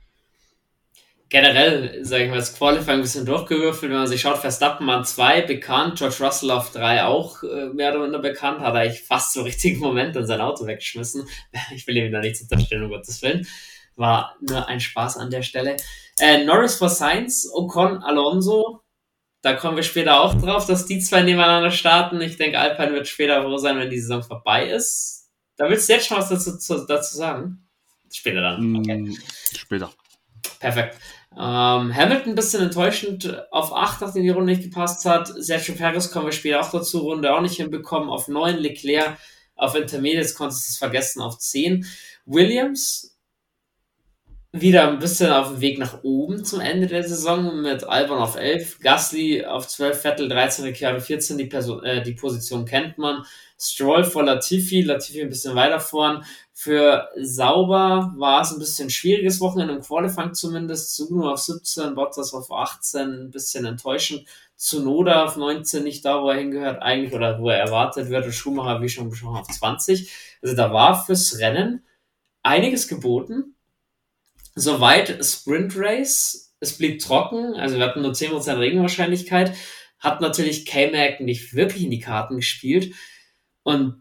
Generell, 1.28 2.04
sage 2.04 2.24
ich 2.24 2.30
mal, 2.30 2.36
das 2.36 2.54
Qualifying 2.54 2.98
ein 2.98 3.00
bisschen 3.00 3.24
durchgewürfelt, 3.24 3.90
wenn 3.90 3.98
man 3.98 4.06
sich 4.06 4.20
schaut, 4.20 4.36
Verstappen 4.36 4.88
an 4.90 5.02
2 5.02 5.40
bekannt, 5.42 5.96
George 5.96 6.16
Russell 6.20 6.50
auf 6.50 6.72
3 6.72 7.04
auch 7.04 7.42
äh, 7.42 7.70
mehr 7.72 7.90
oder 7.90 8.02
weniger 8.02 8.18
bekannt, 8.18 8.60
hat 8.60 8.74
eigentlich 8.74 9.00
fast 9.00 9.32
zum 9.32 9.44
richtigen 9.44 9.80
Moment 9.80 10.14
dann 10.14 10.26
sein 10.26 10.42
Auto 10.42 10.66
weggeschmissen. 10.66 11.26
Ich 11.74 11.86
will 11.86 11.96
ihm 11.96 12.12
da 12.12 12.20
nichts 12.20 12.42
unterstellen, 12.42 12.84
um 12.84 12.90
Gottes 12.90 13.22
Willen. 13.22 13.46
War 13.96 14.36
nur 14.42 14.68
ein 14.68 14.78
Spaß 14.78 15.16
an 15.16 15.30
der 15.30 15.40
Stelle. 15.40 15.78
Äh, 16.20 16.44
Norris 16.44 16.74
for 16.74 16.90
Science, 16.90 17.50
Ocon, 17.50 18.02
Alonso, 18.02 18.81
da 19.42 19.54
kommen 19.54 19.76
wir 19.76 19.82
später 19.82 20.20
auch 20.20 20.40
drauf, 20.40 20.66
dass 20.66 20.86
die 20.86 21.00
zwei 21.00 21.22
nebeneinander 21.22 21.72
starten. 21.72 22.20
Ich 22.20 22.36
denke, 22.36 22.58
Alpine 22.58 22.92
wird 22.92 23.08
später 23.08 23.42
froh 23.42 23.56
sein, 23.58 23.76
wenn 23.78 23.90
die 23.90 24.00
Saison 24.00 24.22
vorbei 24.22 24.68
ist. 24.68 25.30
Da 25.56 25.68
willst 25.68 25.88
du 25.88 25.94
jetzt 25.94 26.06
schon 26.06 26.16
was 26.16 26.28
dazu, 26.28 26.56
zu, 26.56 26.86
dazu 26.86 27.16
sagen? 27.16 27.68
Später 28.10 28.40
dann. 28.40 28.62
Mm, 28.62 28.76
Okay. 28.76 29.18
Später. 29.56 29.92
Perfekt. 30.60 30.96
Ähm, 31.32 31.94
Hamilton 31.94 32.32
ein 32.32 32.34
bisschen 32.34 32.62
enttäuschend 32.62 33.46
auf 33.50 33.72
8, 33.72 34.00
nachdem 34.02 34.22
die 34.22 34.30
Runde 34.30 34.52
nicht 34.52 34.62
gepasst 34.62 35.04
hat. 35.06 35.28
Sergio 35.36 35.74
Perez 35.74 36.10
kommen 36.10 36.26
wir 36.26 36.32
später 36.32 36.60
auch 36.60 36.70
dazu, 36.70 37.00
Runde 37.00 37.34
auch 37.34 37.40
nicht 37.40 37.56
hinbekommen. 37.56 38.10
Auf 38.10 38.28
9 38.28 38.58
Leclerc, 38.58 39.18
auf 39.56 39.74
Intermediates 39.74 40.34
konntest 40.34 40.68
du 40.68 40.72
es 40.72 40.78
vergessen, 40.78 41.20
auf 41.20 41.38
10. 41.38 41.86
Williams 42.26 43.11
wieder 44.52 44.88
ein 44.88 44.98
bisschen 44.98 45.32
auf 45.32 45.48
dem 45.48 45.60
Weg 45.62 45.78
nach 45.78 46.04
oben 46.04 46.44
zum 46.44 46.60
Ende 46.60 46.86
der 46.86 47.02
Saison 47.02 47.62
mit 47.62 47.84
Albon 47.84 48.18
auf 48.18 48.36
11, 48.36 48.80
Gasly 48.80 49.46
auf 49.46 49.66
12, 49.66 50.00
Vettel 50.00 50.28
13, 50.28 50.66
Ricciardo 50.66 51.00
14, 51.00 51.38
die, 51.38 51.46
Person, 51.46 51.82
äh, 51.84 52.02
die 52.02 52.12
Position 52.12 52.66
kennt 52.66 52.98
man. 52.98 53.24
Stroll 53.58 54.04
vor 54.04 54.24
Latifi, 54.24 54.82
Latifi 54.82 55.22
ein 55.22 55.30
bisschen 55.30 55.54
weiter 55.54 55.80
vorn. 55.80 56.24
Für 56.52 57.08
Sauber 57.18 58.12
war 58.18 58.42
es 58.42 58.52
ein 58.52 58.58
bisschen 58.58 58.90
schwieriges 58.90 59.40
Wochenende 59.40 59.74
im 59.74 59.80
Qualifying 59.80 60.34
zumindest. 60.34 60.96
Suno 60.96 61.30
auf 61.30 61.38
17, 61.38 61.94
Bottas 61.94 62.34
auf 62.34 62.52
18, 62.52 63.00
ein 63.00 63.30
bisschen 63.30 63.64
enttäuschend. 63.64 64.26
Zunoda 64.56 65.24
auf 65.24 65.36
19, 65.36 65.82
nicht 65.82 66.04
da, 66.04 66.22
wo 66.22 66.28
er 66.28 66.38
hingehört 66.38 66.82
eigentlich 66.82 67.14
oder 67.14 67.40
wo 67.40 67.48
er 67.48 67.58
erwartet 67.58 68.10
wird. 68.10 68.26
Und 68.26 68.32
Schumacher, 68.32 68.82
wie 68.82 68.88
schon 68.88 69.08
besprochen, 69.08 69.40
auf 69.40 69.48
20. 69.48 70.12
Also 70.42 70.54
da 70.54 70.72
war 70.72 71.04
fürs 71.06 71.38
Rennen 71.38 71.86
einiges 72.42 72.86
geboten 72.86 73.54
soweit 74.54 75.24
Sprint 75.24 75.74
Race. 75.76 76.54
Es 76.60 76.78
blieb 76.78 77.00
trocken, 77.00 77.54
also 77.54 77.76
wir 77.76 77.84
hatten 77.84 78.02
nur 78.02 78.12
10% 78.12 78.58
Regenwahrscheinlichkeit. 78.58 79.54
Hat 79.98 80.20
natürlich 80.20 80.66
K-Mac 80.66 81.20
nicht 81.20 81.54
wirklich 81.54 81.84
in 81.84 81.90
die 81.90 82.00
Karten 82.00 82.36
gespielt. 82.36 82.94
Und 83.62 84.00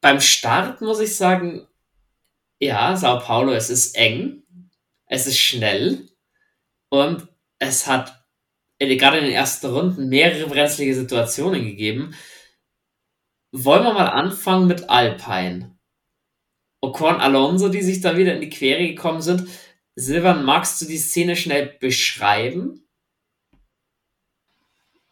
beim 0.00 0.20
Start 0.20 0.80
muss 0.80 1.00
ich 1.00 1.16
sagen, 1.16 1.66
ja, 2.58 2.96
Sao 2.96 3.18
Paulo, 3.18 3.52
es 3.52 3.70
ist 3.70 3.96
eng, 3.96 4.42
es 5.06 5.26
ist 5.26 5.38
schnell 5.38 6.08
und 6.88 7.26
es 7.58 7.86
hat 7.86 8.24
gerade 8.78 9.18
in 9.18 9.24
den 9.24 9.32
ersten 9.32 9.66
Runden 9.66 10.08
mehrere 10.08 10.48
brenzlige 10.48 10.94
Situationen 10.94 11.64
gegeben. 11.64 12.14
Wollen 13.50 13.84
wir 13.84 13.94
mal 13.94 14.08
anfangen 14.08 14.66
mit 14.66 14.90
Alpine? 14.90 15.73
Ocon 16.84 17.16
Alonso, 17.16 17.68
die 17.70 17.82
sich 17.82 18.00
da 18.00 18.16
wieder 18.16 18.34
in 18.34 18.40
die 18.42 18.50
Quere 18.50 18.86
gekommen 18.86 19.22
sind. 19.22 19.48
Silvan, 19.96 20.44
magst 20.44 20.80
du 20.80 20.86
die 20.86 20.98
Szene 20.98 21.34
schnell 21.34 21.74
beschreiben? 21.80 22.82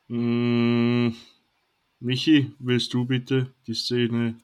Mm, 0.08 1.14
Michi, 2.00 2.52
willst 2.58 2.92
du 2.92 3.06
bitte 3.06 3.54
die 3.66 3.74
Szene 3.74 4.34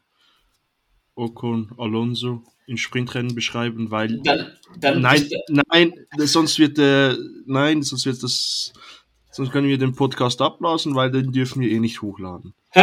Ocon 1.15 1.71
Alonso 1.77 2.43
in 2.67 2.79
Sprintrennen 2.79 3.35
beschreiben? 3.35 3.91
Weil 3.91 4.21
Dann, 4.23 4.53
dann 4.79 5.03
nein, 5.03 5.29
nein, 5.49 5.93
sonst 6.19 6.59
wird 6.59 6.79
äh, 6.79 7.15
nein, 7.47 7.83
sonst 7.83 8.07
wird 8.07 8.23
das 8.23 8.73
sonst 9.31 9.53
können 9.53 9.69
wir 9.69 9.77
den 9.77 9.95
Podcast 9.95 10.41
abblasen, 10.41 10.95
weil 10.95 11.11
den 11.11 11.33
dürfen 11.33 11.61
wir 11.61 11.71
eh 11.71 11.81
nicht 11.81 12.01
hochladen. 12.01 12.55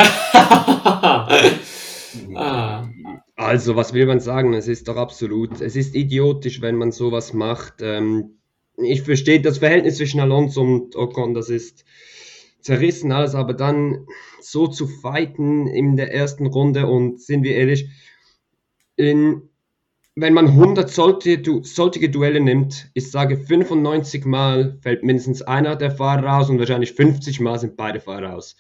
ah, 2.36 2.88
Also, 3.36 3.76
was 3.76 3.94
will 3.94 4.06
man 4.06 4.22
sagen? 4.22 4.54
Es 4.54 4.68
ist 4.68 4.88
doch 4.88 4.96
absolut, 4.96 5.60
es 5.60 5.76
ist 5.76 5.94
idiotisch, 5.94 6.62
wenn 6.62 6.76
man 6.78 6.92
sowas 6.92 7.34
macht. 7.34 7.76
Ähm, 7.82 8.40
ich 8.78 9.02
verstehe 9.02 9.42
das 9.42 9.58
Verhältnis 9.58 9.98
zwischen 9.98 10.22
Alonso 10.22 10.62
und 10.62 10.96
Ocon, 10.96 11.34
das 11.34 11.50
ist 11.50 11.86
zerrissen 12.62 13.12
alles, 13.12 13.36
aber 13.36 13.54
dann 13.54 14.08
so 14.42 14.68
zu 14.68 14.88
fighten 14.88 15.68
in 15.68 15.98
der 15.98 16.14
ersten 16.14 16.48
Runde 16.48 16.88
und 16.88 17.22
sind 17.22 17.44
wir 17.44 17.56
ehrlich, 17.56 17.90
in, 18.96 19.50
wenn 20.16 20.34
man 20.34 20.48
100 20.48 20.90
solche, 20.90 21.42
solche 21.64 22.10
Duelle 22.10 22.40
nimmt, 22.40 22.90
ich 22.94 23.12
sage 23.12 23.38
95 23.38 24.26
Mal 24.26 24.80
fällt 24.82 25.04
mindestens 25.04 25.42
einer 25.42 25.76
der 25.76 25.92
Fahrer 25.92 26.26
raus 26.26 26.50
und 26.50 26.58
wahrscheinlich 26.58 26.94
50 26.94 27.40
Mal 27.42 27.60
sind 27.60 27.78
beide 27.78 28.00
Fahrer 28.00 28.30
raus 28.32 28.56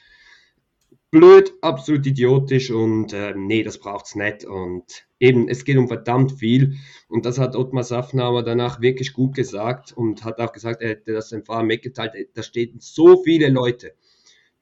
blöd, 1.15 1.53
absolut 1.61 2.05
idiotisch 2.05 2.71
und 2.71 3.13
äh, 3.13 3.33
nee, 3.37 3.63
das 3.63 3.79
braucht's 3.79 4.15
nicht. 4.15 4.43
Und 4.43 4.83
eben, 5.17 5.47
es 5.47 5.63
geht 5.63 5.77
um 5.77 5.87
verdammt 5.87 6.33
viel. 6.33 6.75
Und 7.07 7.25
das 7.25 7.39
hat 7.39 7.55
Ottmar 7.55 7.85
Safnauer 7.85 8.43
danach 8.43 8.81
wirklich 8.81 9.13
gut 9.13 9.33
gesagt 9.33 9.93
und 9.93 10.25
hat 10.25 10.41
auch 10.41 10.51
gesagt, 10.51 10.81
er 10.81 10.89
hätte 10.89 11.13
das 11.13 11.29
dem 11.29 11.45
Fahrer 11.45 11.63
mitgeteilt. 11.63 12.11
Da 12.33 12.43
stehen 12.43 12.79
so 12.81 13.23
viele 13.23 13.47
Leute, 13.47 13.93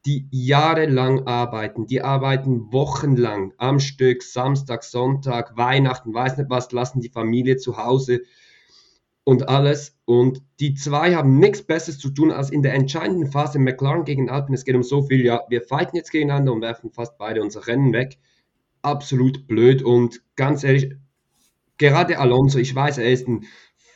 die 0.06 0.28
jahrelang 0.30 1.26
arbeiten, 1.26 1.88
die 1.88 2.04
arbeiten 2.04 2.72
wochenlang 2.72 3.54
am 3.58 3.80
Stück, 3.80 4.22
Samstag, 4.22 4.84
Sonntag, 4.84 5.58
Weihnachten, 5.58 6.14
weiß 6.14 6.38
nicht 6.38 6.52
was, 6.52 6.72
lassen 6.72 7.02
die 7.02 7.10
Familie 7.10 7.58
zu 7.58 7.78
Hause 7.78 8.22
und 9.24 9.50
alles. 9.50 9.96
Und 10.06 10.42
die 10.60 10.74
zwei 10.74 11.16
haben 11.16 11.40
nichts 11.40 11.62
Besseres 11.62 12.00
zu 12.00 12.10
tun, 12.10 12.32
als 12.32 12.50
in 12.50 12.62
der 12.62 12.74
entscheidenden 12.74 13.32
Phase 13.32 13.60
McLaren 13.60 14.06
gegen 14.06 14.30
Alpine. 14.30 14.56
Es 14.56 14.66
geht 14.66 14.76
um 14.76 14.84
so 14.84 15.04
viel, 15.04 15.26
ja, 15.26 15.42
wir 15.50 15.62
fighten 15.62 15.96
jetzt 15.96 16.12
gegeneinander 16.12 16.54
und 16.54 16.62
werfen 16.62 16.92
fast 16.92 17.18
beide 17.18 17.42
unser 17.42 17.68
Rennen 17.68 17.94
weg. 17.94 18.18
Absolut 18.82 19.48
blöd 19.48 19.82
und 19.82 20.22
ganz 20.36 20.64
ehrlich, 20.64 20.94
gerade 21.78 22.20
Alonso, 22.20 22.60
ich 22.60 22.76
weiß, 22.76 22.98
er 22.98 23.12
ist 23.12 23.28
ein 23.28 23.46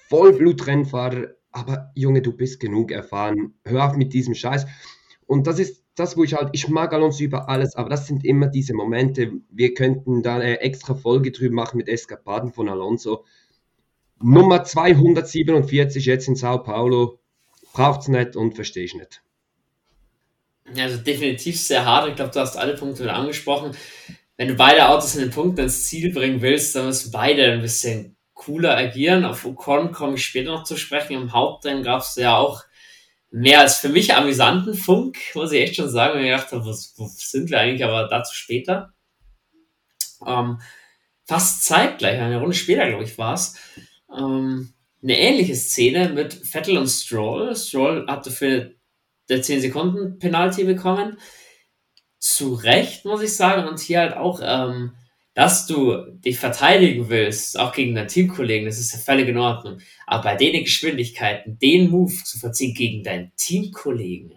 Vollblutrennfahrer, 0.09 1.35
aber 1.51 1.91
Junge, 1.95 2.21
du 2.21 2.31
bist 2.31 2.59
genug 2.59 2.91
erfahren. 2.91 3.55
Hör 3.65 3.87
auf 3.87 3.97
mit 3.97 4.13
diesem 4.13 4.33
Scheiß. 4.33 4.65
Und 5.25 5.47
das 5.47 5.59
ist 5.59 5.83
das, 5.95 6.15
wo 6.15 6.23
ich 6.23 6.35
halt, 6.35 6.49
ich 6.53 6.69
mag 6.69 6.93
Alonso 6.93 7.23
über 7.23 7.49
alles, 7.49 7.75
aber 7.75 7.89
das 7.89 8.07
sind 8.07 8.23
immer 8.23 8.47
diese 8.47 8.73
Momente. 8.73 9.33
Wir 9.49 9.73
könnten 9.73 10.21
da 10.21 10.35
eine 10.35 10.61
extra 10.61 10.95
Folge 10.95 11.31
drüber 11.31 11.55
machen 11.55 11.77
mit 11.77 11.89
Eskapaden 11.89 12.53
von 12.53 12.69
Alonso 12.69 13.25
Nummer 14.19 14.63
247 14.63 16.05
jetzt 16.05 16.27
in 16.27 16.35
Sao 16.35 16.59
Paulo. 16.59 17.19
Braucht 17.73 18.01
es 18.01 18.07
nicht 18.07 18.35
und 18.35 18.55
verstehe 18.55 18.85
ich 18.85 18.95
nicht. 18.95 19.21
Also 20.75 20.97
definitiv 20.97 21.59
sehr 21.59 21.85
hart. 21.85 22.09
Ich 22.09 22.15
glaube, 22.15 22.31
du 22.31 22.39
hast 22.39 22.57
alle 22.57 22.75
Punkte 22.75 23.03
wieder 23.03 23.15
angesprochen. 23.15 23.71
Wenn 24.35 24.49
du 24.49 24.55
beide 24.55 24.89
Autos 24.89 25.15
in 25.15 25.21
den 25.21 25.31
Punkt 25.31 25.59
ins 25.59 25.85
Ziel 25.85 26.11
bringen 26.13 26.41
willst, 26.41 26.75
dann 26.75 26.85
müssen 26.85 27.11
beide 27.11 27.51
ein 27.51 27.61
bisschen 27.61 28.15
cooler 28.33 28.75
agieren. 28.75 29.25
Auf 29.25 29.45
Ocon 29.45 29.91
komme 29.91 30.15
ich 30.15 30.25
später 30.25 30.51
noch 30.51 30.63
zu 30.63 30.77
sprechen. 30.77 31.13
Im 31.13 31.33
Hauptrennen 31.33 31.83
gab 31.83 32.01
es 32.01 32.15
ja 32.15 32.37
auch 32.37 32.63
mehr 33.29 33.59
als 33.61 33.77
für 33.77 33.89
mich 33.89 34.13
amüsanten 34.15 34.73
Funk, 34.73 35.17
muss 35.35 35.51
ich 35.51 35.61
echt 35.61 35.75
schon 35.75 35.89
sagen. 35.89 36.19
Und 36.19 36.25
ich 36.25 36.31
dachte, 36.31 36.63
wo, 36.63 36.69
wo 36.69 37.07
sind 37.15 37.49
wir 37.49 37.59
eigentlich? 37.59 37.83
Aber 37.83 38.07
dazu 38.07 38.33
später. 38.33 38.93
Ähm, 40.25 40.59
fast 41.25 41.63
zeitgleich, 41.63 42.19
eine 42.19 42.39
Runde 42.39 42.55
später, 42.55 42.87
glaube 42.87 43.03
ich, 43.03 43.17
war 43.17 43.33
es 43.33 43.55
ähm, 44.15 44.73
eine 45.03 45.19
ähnliche 45.19 45.55
Szene 45.55 46.09
mit 46.09 46.33
Vettel 46.33 46.77
und 46.77 46.87
Stroll. 46.87 47.55
Stroll 47.55 48.05
hatte 48.07 48.31
für 48.31 48.73
der 49.29 49.41
10 49.41 49.61
Sekunden 49.61 50.19
Penalty 50.19 50.63
bekommen. 50.63 51.17
Zu 52.19 52.55
Recht, 52.55 53.05
muss 53.05 53.21
ich 53.21 53.35
sagen. 53.35 53.67
Und 53.67 53.79
hier 53.79 53.99
halt 53.99 54.17
auch, 54.17 54.41
ähm, 54.43 54.93
dass 55.33 55.67
du 55.67 55.97
dich 56.11 56.39
verteidigen 56.39 57.09
willst, 57.09 57.59
auch 57.59 57.71
gegen 57.71 57.93
deinen 57.93 58.07
Teamkollegen, 58.07 58.65
das 58.65 58.79
ist 58.79 58.91
ja 58.93 58.97
völlig 58.97 59.27
in 59.27 59.37
Ordnung. 59.37 59.79
Aber 60.07 60.23
bei 60.23 60.35
den 60.35 60.63
Geschwindigkeiten, 60.63 61.59
den 61.59 61.91
Move 61.91 62.23
zu 62.23 62.39
verziehen 62.39 62.73
gegen 62.73 63.03
deinen 63.03 63.31
Teamkollegen. 63.35 64.33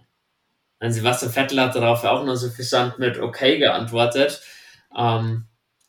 Dann 0.79 0.93
Sebastian 0.93 1.33
Vettel 1.33 1.61
hat 1.61 1.75
darauf 1.75 2.05
auch 2.05 2.25
nur 2.25 2.37
so 2.37 2.49
suffisant 2.49 2.99
mit 2.99 3.19
okay 3.19 3.59
geantwortet. 3.59 4.43
Ähm, 4.97 5.47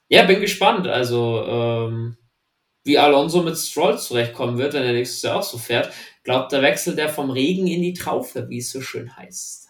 ja, 0.08 0.24
bin 0.24 0.39
gespannt. 0.41 0.88
Also, 0.88 1.46
ähm, 1.46 2.17
wie 2.84 2.98
Alonso 2.98 3.44
mit 3.44 3.58
Stroll 3.58 3.98
zurechtkommen 4.00 4.58
wird, 4.58 4.74
wenn 4.74 4.84
er 4.84 4.94
nächstes 4.94 5.22
Jahr 5.22 5.39
auch 5.39 5.44
so 5.44 5.58
fährt. 5.58 5.94
Glaubt, 6.24 6.52
der 6.52 6.62
wechselt 6.62 6.98
der 6.98 7.10
vom 7.10 7.30
Regen 7.30 7.67
in 7.67 7.82
die 7.82 7.94
Traufe, 7.94 8.48
wie 8.50 8.60
es 8.60 8.72
so 8.72 8.82
schön 8.82 9.15
heißt. 9.15 9.70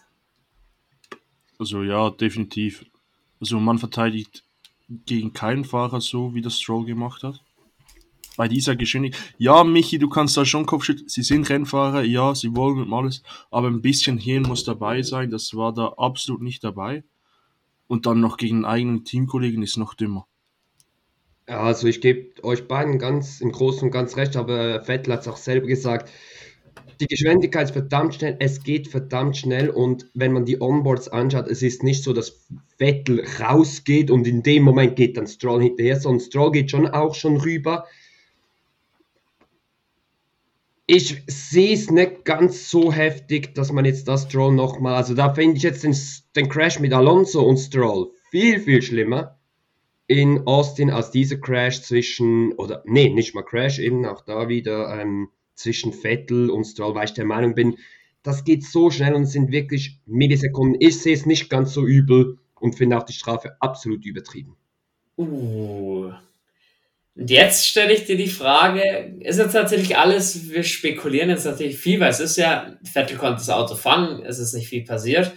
Also 1.58 1.82
ja, 1.82 2.10
definitiv. 2.10 2.84
Also 3.40 3.58
man 3.60 3.78
verteidigt 3.78 4.44
gegen 4.88 5.32
keinen 5.32 5.64
Fahrer 5.64 6.00
so, 6.00 6.34
wie 6.34 6.42
das 6.42 6.60
Stroll 6.60 6.84
gemacht 6.84 7.22
hat. 7.22 7.40
Bei 8.36 8.48
dieser 8.48 8.76
Geschwindigkeit. 8.76 9.34
Ja, 9.36 9.62
Michi, 9.62 9.98
du 9.98 10.08
kannst 10.08 10.36
da 10.36 10.44
schon 10.44 10.64
Kopfschütteln. 10.64 11.08
Sie 11.08 11.22
sind 11.22 11.48
Rennfahrer, 11.50 12.02
ja, 12.02 12.34
sie 12.34 12.56
wollen 12.56 12.80
und 12.80 12.92
alles, 12.92 13.22
aber 13.50 13.68
ein 13.68 13.82
bisschen 13.82 14.16
Hirn 14.16 14.44
muss 14.44 14.64
dabei 14.64 15.02
sein. 15.02 15.30
Das 15.30 15.54
war 15.54 15.72
da 15.74 15.94
absolut 15.98 16.40
nicht 16.40 16.64
dabei. 16.64 17.04
Und 17.88 18.06
dann 18.06 18.20
noch 18.20 18.38
gegen 18.38 18.56
einen 18.56 18.64
eigenen 18.64 19.04
Teamkollegen 19.04 19.62
ist 19.62 19.76
noch 19.76 19.94
dümmer. 19.94 20.26
Ja, 21.48 21.60
also 21.60 21.88
ich 21.88 22.00
gebe 22.00 22.42
euch 22.44 22.68
beiden 22.68 22.98
ganz 22.98 23.40
im 23.40 23.50
Großen 23.52 23.84
und 23.84 23.90
ganz 23.90 24.16
recht, 24.16 24.36
aber 24.36 24.82
Vettel 24.84 25.12
hat 25.12 25.22
es 25.22 25.28
auch 25.28 25.36
selber 25.36 25.66
gesagt. 25.66 26.08
Die 27.00 27.06
Geschwindigkeit 27.06 27.64
ist 27.64 27.72
verdammt 27.72 28.14
schnell, 28.14 28.36
es 28.38 28.62
geht 28.62 28.86
verdammt 28.88 29.36
schnell 29.36 29.68
und 29.70 30.08
wenn 30.14 30.32
man 30.32 30.44
die 30.44 30.60
Onboards 30.60 31.08
anschaut, 31.08 31.48
es 31.48 31.62
ist 31.62 31.82
nicht 31.82 32.04
so, 32.04 32.12
dass 32.12 32.46
Vettel 32.78 33.24
rausgeht 33.40 34.10
und 34.10 34.26
in 34.26 34.42
dem 34.44 34.62
Moment 34.62 34.94
geht 34.94 35.16
dann 35.16 35.26
Stroll 35.26 35.62
hinterher, 35.62 35.98
sondern 35.98 36.20
Stroll 36.24 36.52
geht 36.52 36.70
schon 36.70 36.86
auch 36.86 37.14
schon 37.14 37.38
rüber. 37.38 37.86
Ich 40.86 41.22
sehe 41.26 41.74
es 41.74 41.90
nicht 41.90 42.24
ganz 42.24 42.70
so 42.70 42.92
heftig, 42.92 43.54
dass 43.54 43.72
man 43.72 43.84
jetzt 43.84 44.06
das 44.06 44.24
Stroll 44.24 44.52
nochmal, 44.52 44.94
also 44.94 45.14
da 45.14 45.34
finde 45.34 45.56
ich 45.56 45.64
jetzt 45.64 45.82
den, 45.82 45.96
den 46.36 46.48
Crash 46.48 46.78
mit 46.78 46.92
Alonso 46.92 47.42
und 47.42 47.56
Stroll 47.56 48.12
viel, 48.30 48.60
viel 48.60 48.80
schlimmer 48.80 49.38
in 50.06 50.46
Austin 50.46 50.90
als 50.90 51.10
dieser 51.10 51.36
Crash 51.36 51.82
zwischen, 51.82 52.52
oder 52.54 52.82
nee, 52.86 53.08
nicht 53.08 53.34
mal 53.34 53.42
Crash, 53.42 53.78
eben 53.78 54.04
auch 54.04 54.22
da 54.22 54.48
wieder 54.48 55.00
ähm, 55.00 55.28
zwischen 55.54 55.92
Vettel 55.92 56.50
und 56.50 56.64
Stroll, 56.64 56.94
weil 56.94 57.06
ich 57.06 57.14
der 57.14 57.24
Meinung 57.24 57.54
bin, 57.54 57.76
das 58.22 58.44
geht 58.44 58.64
so 58.64 58.90
schnell 58.90 59.14
und 59.14 59.26
sind 59.26 59.50
wirklich 59.50 60.00
Millisekunden. 60.06 60.76
Ich 60.80 61.00
sehe 61.00 61.14
es 61.14 61.26
nicht 61.26 61.50
ganz 61.50 61.72
so 61.72 61.86
übel 61.86 62.38
und 62.60 62.76
finde 62.76 62.98
auch 62.98 63.02
die 63.02 63.12
Strafe 63.12 63.56
absolut 63.60 64.04
übertrieben. 64.04 64.56
Uh. 65.18 66.12
Und 67.14 67.30
jetzt 67.30 67.66
stelle 67.66 67.92
ich 67.92 68.06
dir 68.06 68.16
die 68.16 68.28
Frage, 68.28 69.16
ist 69.20 69.38
jetzt 69.38 69.52
tatsächlich 69.52 69.98
alles, 69.98 70.50
wir 70.50 70.62
spekulieren 70.62 71.28
jetzt 71.28 71.44
natürlich 71.44 71.76
viel, 71.76 72.00
weil 72.00 72.10
es 72.10 72.20
ist 72.20 72.36
ja, 72.36 72.78
Vettel 72.84 73.18
konnte 73.18 73.36
das 73.36 73.50
Auto 73.50 73.74
fangen, 73.74 74.24
es 74.24 74.38
ist 74.38 74.54
nicht 74.54 74.68
viel 74.68 74.84
passiert. 74.84 75.32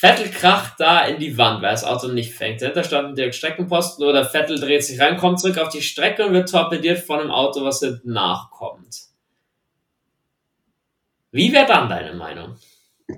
Vettel 0.00 0.30
kracht 0.30 0.80
da 0.80 1.04
in 1.04 1.18
die 1.18 1.36
Wand, 1.36 1.60
weil 1.60 1.72
das 1.72 1.84
Auto 1.84 2.08
nicht 2.08 2.32
fängt. 2.32 2.62
Dahinter 2.62 2.84
stand 2.84 3.20
ein 3.20 3.32
Streckenposten 3.34 4.02
oder 4.06 4.24
Vettel 4.24 4.58
dreht 4.58 4.82
sich 4.82 4.98
rein, 4.98 5.18
kommt 5.18 5.40
zurück 5.40 5.58
auf 5.58 5.68
die 5.68 5.82
Strecke 5.82 6.24
und 6.24 6.32
wird 6.32 6.48
torpediert 6.48 7.00
von 7.00 7.20
einem 7.20 7.30
Auto, 7.30 7.62
was 7.64 7.80
hinten 7.80 8.14
nachkommt. 8.14 8.96
Wie 11.32 11.52
wäre 11.52 11.66
dann 11.66 11.90
deine 11.90 12.14
Meinung? 12.14 12.56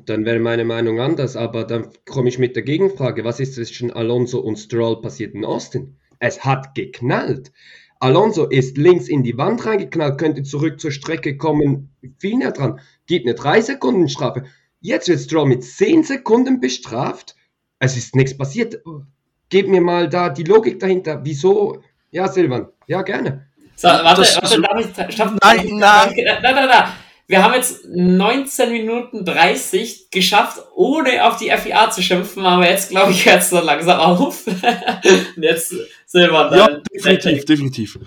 Dann 0.07 0.25
wäre 0.25 0.41
meine 0.41 0.65
Meinung 0.65 0.99
anders, 0.99 1.37
aber 1.37 1.63
dann 1.63 1.93
komme 2.05 2.29
ich 2.29 2.41
mit 2.41 2.57
der 2.57 2.65
Gegenfrage. 2.65 3.25
Was 3.25 3.39
ist 3.39 3.55
zwischen 3.55 3.93
Alonso 3.93 4.41
und 4.41 4.57
Stroll 4.57 5.01
passiert 5.01 5.35
in 5.35 5.45
Austin? 5.45 6.01
Es 6.19 6.45
hat 6.45 6.75
geknallt. 6.75 7.53
Alonso 8.01 8.47
ist 8.49 8.77
links 8.77 9.07
in 9.07 9.23
die 9.23 9.39
Wand 9.39 9.65
reingeknallt, 9.65 10.19
könnte 10.19 10.43
zurück 10.43 10.81
zur 10.81 10.91
Strecke 10.91 11.37
kommen, 11.37 11.95
viel 12.19 12.39
näher 12.39 12.51
dran, 12.51 12.81
gibt 13.07 13.25
eine 13.25 13.37
3 13.37 13.61
Sekunden 13.61 14.09
Strafe. 14.09 14.43
Jetzt 14.83 15.09
wird 15.09 15.21
Stroll 15.21 15.47
mit 15.47 15.63
10 15.63 16.03
Sekunden 16.03 16.61
bestraft. 16.61 17.37
Es 17.79 17.97
ist 17.97 18.17
nichts 18.17 18.37
passiert. 18.37 18.83
Gib 19.49 19.69
mir 19.69 19.81
mal 19.81 20.09
da 20.09 20.29
die 20.29 20.43
Logik 20.43 20.81
dahinter. 20.81 21.21
Wieso? 21.23 21.81
Ja, 22.11 22.27
Silvan. 22.27 22.67
Ja, 22.89 23.03
gerne. 23.03 23.47
So, 23.77 23.87
warte, 23.87 24.23
das, 24.23 24.37
warte, 24.37 24.61
darf 24.61 25.09
ich, 25.09 25.17
schaff, 25.17 25.33
nein, 25.41 25.69
nein. 25.75 26.15
Da, 26.43 26.53
da, 26.53 26.67
da. 26.67 26.97
Wir 27.29 27.45
haben 27.45 27.55
jetzt 27.55 27.87
19 27.87 28.73
Minuten 28.73 29.25
30 29.25 30.11
geschafft, 30.11 30.59
ohne 30.75 31.27
auf 31.27 31.37
die 31.37 31.51
FIA 31.51 31.91
zu 31.91 32.03
schimpfen, 32.03 32.45
aber 32.45 32.69
jetzt 32.69 32.91
glaube 32.91 33.13
ich, 33.13 33.25
hört 33.25 33.43
es 33.43 33.51
so 33.51 33.61
langsam 33.61 34.01
auf. 34.01 34.45
jetzt, 35.37 35.75
Silvan. 36.07 36.59
Ja, 36.59 36.81
definitiv, 36.93 37.45
definitiv. 37.45 37.99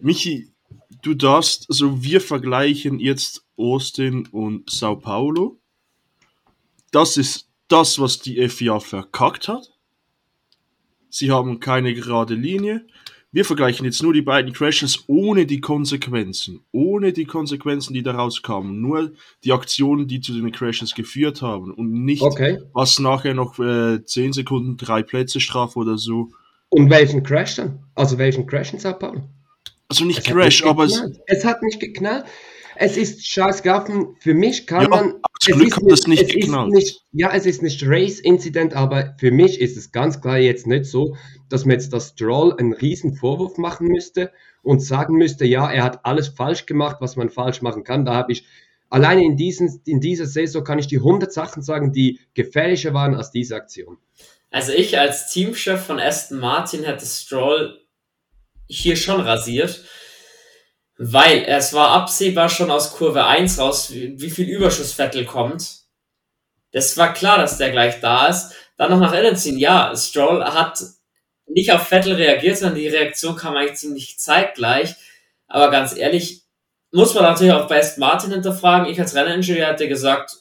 Michi, 0.00 0.52
du 1.00 1.14
darfst, 1.14 1.66
also 1.70 2.02
wir 2.02 2.20
vergleichen 2.20 2.98
jetzt 2.98 3.44
Austin 3.56 4.26
und 4.32 4.68
Sao 4.68 4.96
Paulo 4.96 5.60
das 6.90 7.16
ist 7.16 7.48
das, 7.68 7.98
was 7.98 8.18
die 8.18 8.48
FIA 8.48 8.80
verkackt 8.80 9.48
hat. 9.48 9.70
Sie 11.10 11.30
haben 11.30 11.60
keine 11.60 11.94
gerade 11.94 12.34
Linie. 12.34 12.86
Wir 13.30 13.44
vergleichen 13.44 13.84
jetzt 13.84 14.02
nur 14.02 14.14
die 14.14 14.22
beiden 14.22 14.54
Crashes 14.54 15.04
ohne 15.06 15.44
die 15.44 15.60
Konsequenzen. 15.60 16.64
Ohne 16.72 17.12
die 17.12 17.26
Konsequenzen, 17.26 17.92
die 17.92 18.02
daraus 18.02 18.42
kamen. 18.42 18.80
Nur 18.80 19.12
die 19.44 19.52
Aktionen, 19.52 20.08
die 20.08 20.20
zu 20.20 20.32
den 20.32 20.50
Crashes 20.50 20.94
geführt 20.94 21.42
haben. 21.42 21.72
Und 21.74 21.92
nicht, 21.92 22.22
okay. 22.22 22.58
was 22.72 22.98
nachher 22.98 23.34
noch 23.34 23.58
äh, 23.58 24.02
10 24.02 24.32
Sekunden, 24.32 24.78
drei 24.78 25.02
Plätze 25.02 25.40
Strafe 25.40 25.78
oder 25.78 25.98
so 25.98 26.30
Und 26.70 26.88
welchen 26.88 27.22
Crash 27.22 27.56
dann? 27.56 27.80
Also 27.94 28.16
welchen 28.16 28.46
Crash 28.46 28.72
in 28.72 28.78
Sao 28.78 28.94
Paulo? 28.94 29.28
Also 29.88 30.04
nicht 30.04 30.20
es 30.20 30.24
Crash, 30.24 30.64
aber 30.64 30.84
es. 30.84 31.02
Es 31.26 31.44
hat 31.44 31.62
nicht 31.62 31.80
geknallt. 31.80 32.24
Es 32.76 32.96
ist 32.96 33.26
scheiß 33.26 33.62
gelaufen. 33.62 34.16
Für 34.20 34.34
mich 34.34 34.66
kann 34.66 34.82
ja, 34.82 34.88
man. 34.88 35.14
Zum 35.40 35.58
Glück 35.58 35.76
hat 35.76 35.82
es 35.90 36.06
nicht 36.06 36.30
geknallt. 36.32 36.72
Nicht, 36.72 37.02
ja, 37.12 37.32
es 37.32 37.46
ist 37.46 37.62
nicht 37.62 37.82
Race-Incident, 37.84 38.74
aber 38.74 39.14
für 39.18 39.30
mich 39.30 39.60
ist 39.60 39.76
es 39.76 39.92
ganz 39.92 40.20
klar 40.20 40.38
jetzt 40.38 40.66
nicht 40.66 40.86
so, 40.86 41.16
dass 41.48 41.64
man 41.64 41.74
jetzt 41.74 41.92
das 41.92 42.08
Stroll 42.10 42.54
einen 42.58 42.72
riesen 42.72 43.14
Vorwurf 43.14 43.56
machen 43.56 43.88
müsste 43.88 44.32
und 44.62 44.80
sagen 44.80 45.16
müsste, 45.16 45.44
ja, 45.44 45.70
er 45.70 45.84
hat 45.84 46.04
alles 46.04 46.28
falsch 46.28 46.66
gemacht, 46.66 46.96
was 47.00 47.16
man 47.16 47.30
falsch 47.30 47.62
machen 47.62 47.84
kann. 47.84 48.04
Da 48.04 48.14
habe 48.14 48.32
ich 48.32 48.44
alleine 48.90 49.24
in, 49.24 49.36
diesen, 49.36 49.80
in 49.84 50.00
dieser 50.00 50.26
Saison 50.26 50.64
kann 50.64 50.78
ich 50.78 50.88
die 50.88 50.98
100 50.98 51.32
Sachen 51.32 51.62
sagen, 51.62 51.92
die 51.92 52.20
gefährlicher 52.34 52.92
waren 52.92 53.14
als 53.14 53.30
diese 53.30 53.54
Aktion. 53.54 53.98
Also 54.50 54.72
ich 54.72 54.98
als 54.98 55.30
Teamchef 55.30 55.84
von 55.84 56.00
Aston 56.00 56.38
Martin 56.38 56.84
hätte 56.84 57.06
Stroll 57.06 57.80
hier 58.66 58.96
schon 58.96 59.20
rasiert, 59.20 59.84
weil 60.98 61.44
es 61.46 61.72
war 61.72 61.90
absehbar 61.90 62.48
schon 62.48 62.72
aus 62.72 62.92
Kurve 62.92 63.24
1 63.24 63.58
raus, 63.60 63.90
wie 63.92 64.30
viel 64.30 64.48
Überschuss 64.48 64.92
Vettel 64.92 65.24
kommt. 65.24 65.82
Das 66.72 66.96
war 66.96 67.14
klar, 67.14 67.38
dass 67.38 67.56
der 67.56 67.70
gleich 67.70 68.00
da 68.00 68.26
ist. 68.26 68.52
Dann 68.76 68.90
noch 68.90 69.00
nach 69.00 69.14
innen 69.14 69.36
ziehen. 69.36 69.58
Ja, 69.58 69.94
Stroll 69.96 70.44
hat 70.44 70.82
nicht 71.46 71.72
auf 71.72 71.86
Vettel 71.86 72.14
reagiert, 72.14 72.58
sondern 72.58 72.78
die 72.78 72.88
Reaktion 72.88 73.36
kam 73.36 73.56
eigentlich 73.56 73.78
ziemlich 73.78 74.18
zeitgleich. 74.18 74.96
Aber 75.46 75.70
ganz 75.70 75.96
ehrlich, 75.96 76.42
muss 76.90 77.14
man 77.14 77.24
natürlich 77.24 77.52
auch 77.52 77.68
bei 77.68 77.80
Martin 77.96 78.32
hinterfragen. 78.32 78.88
Ich 78.88 79.00
als 79.00 79.14
Renningenieur 79.14 79.68
hätte 79.68 79.88
gesagt, 79.88 80.36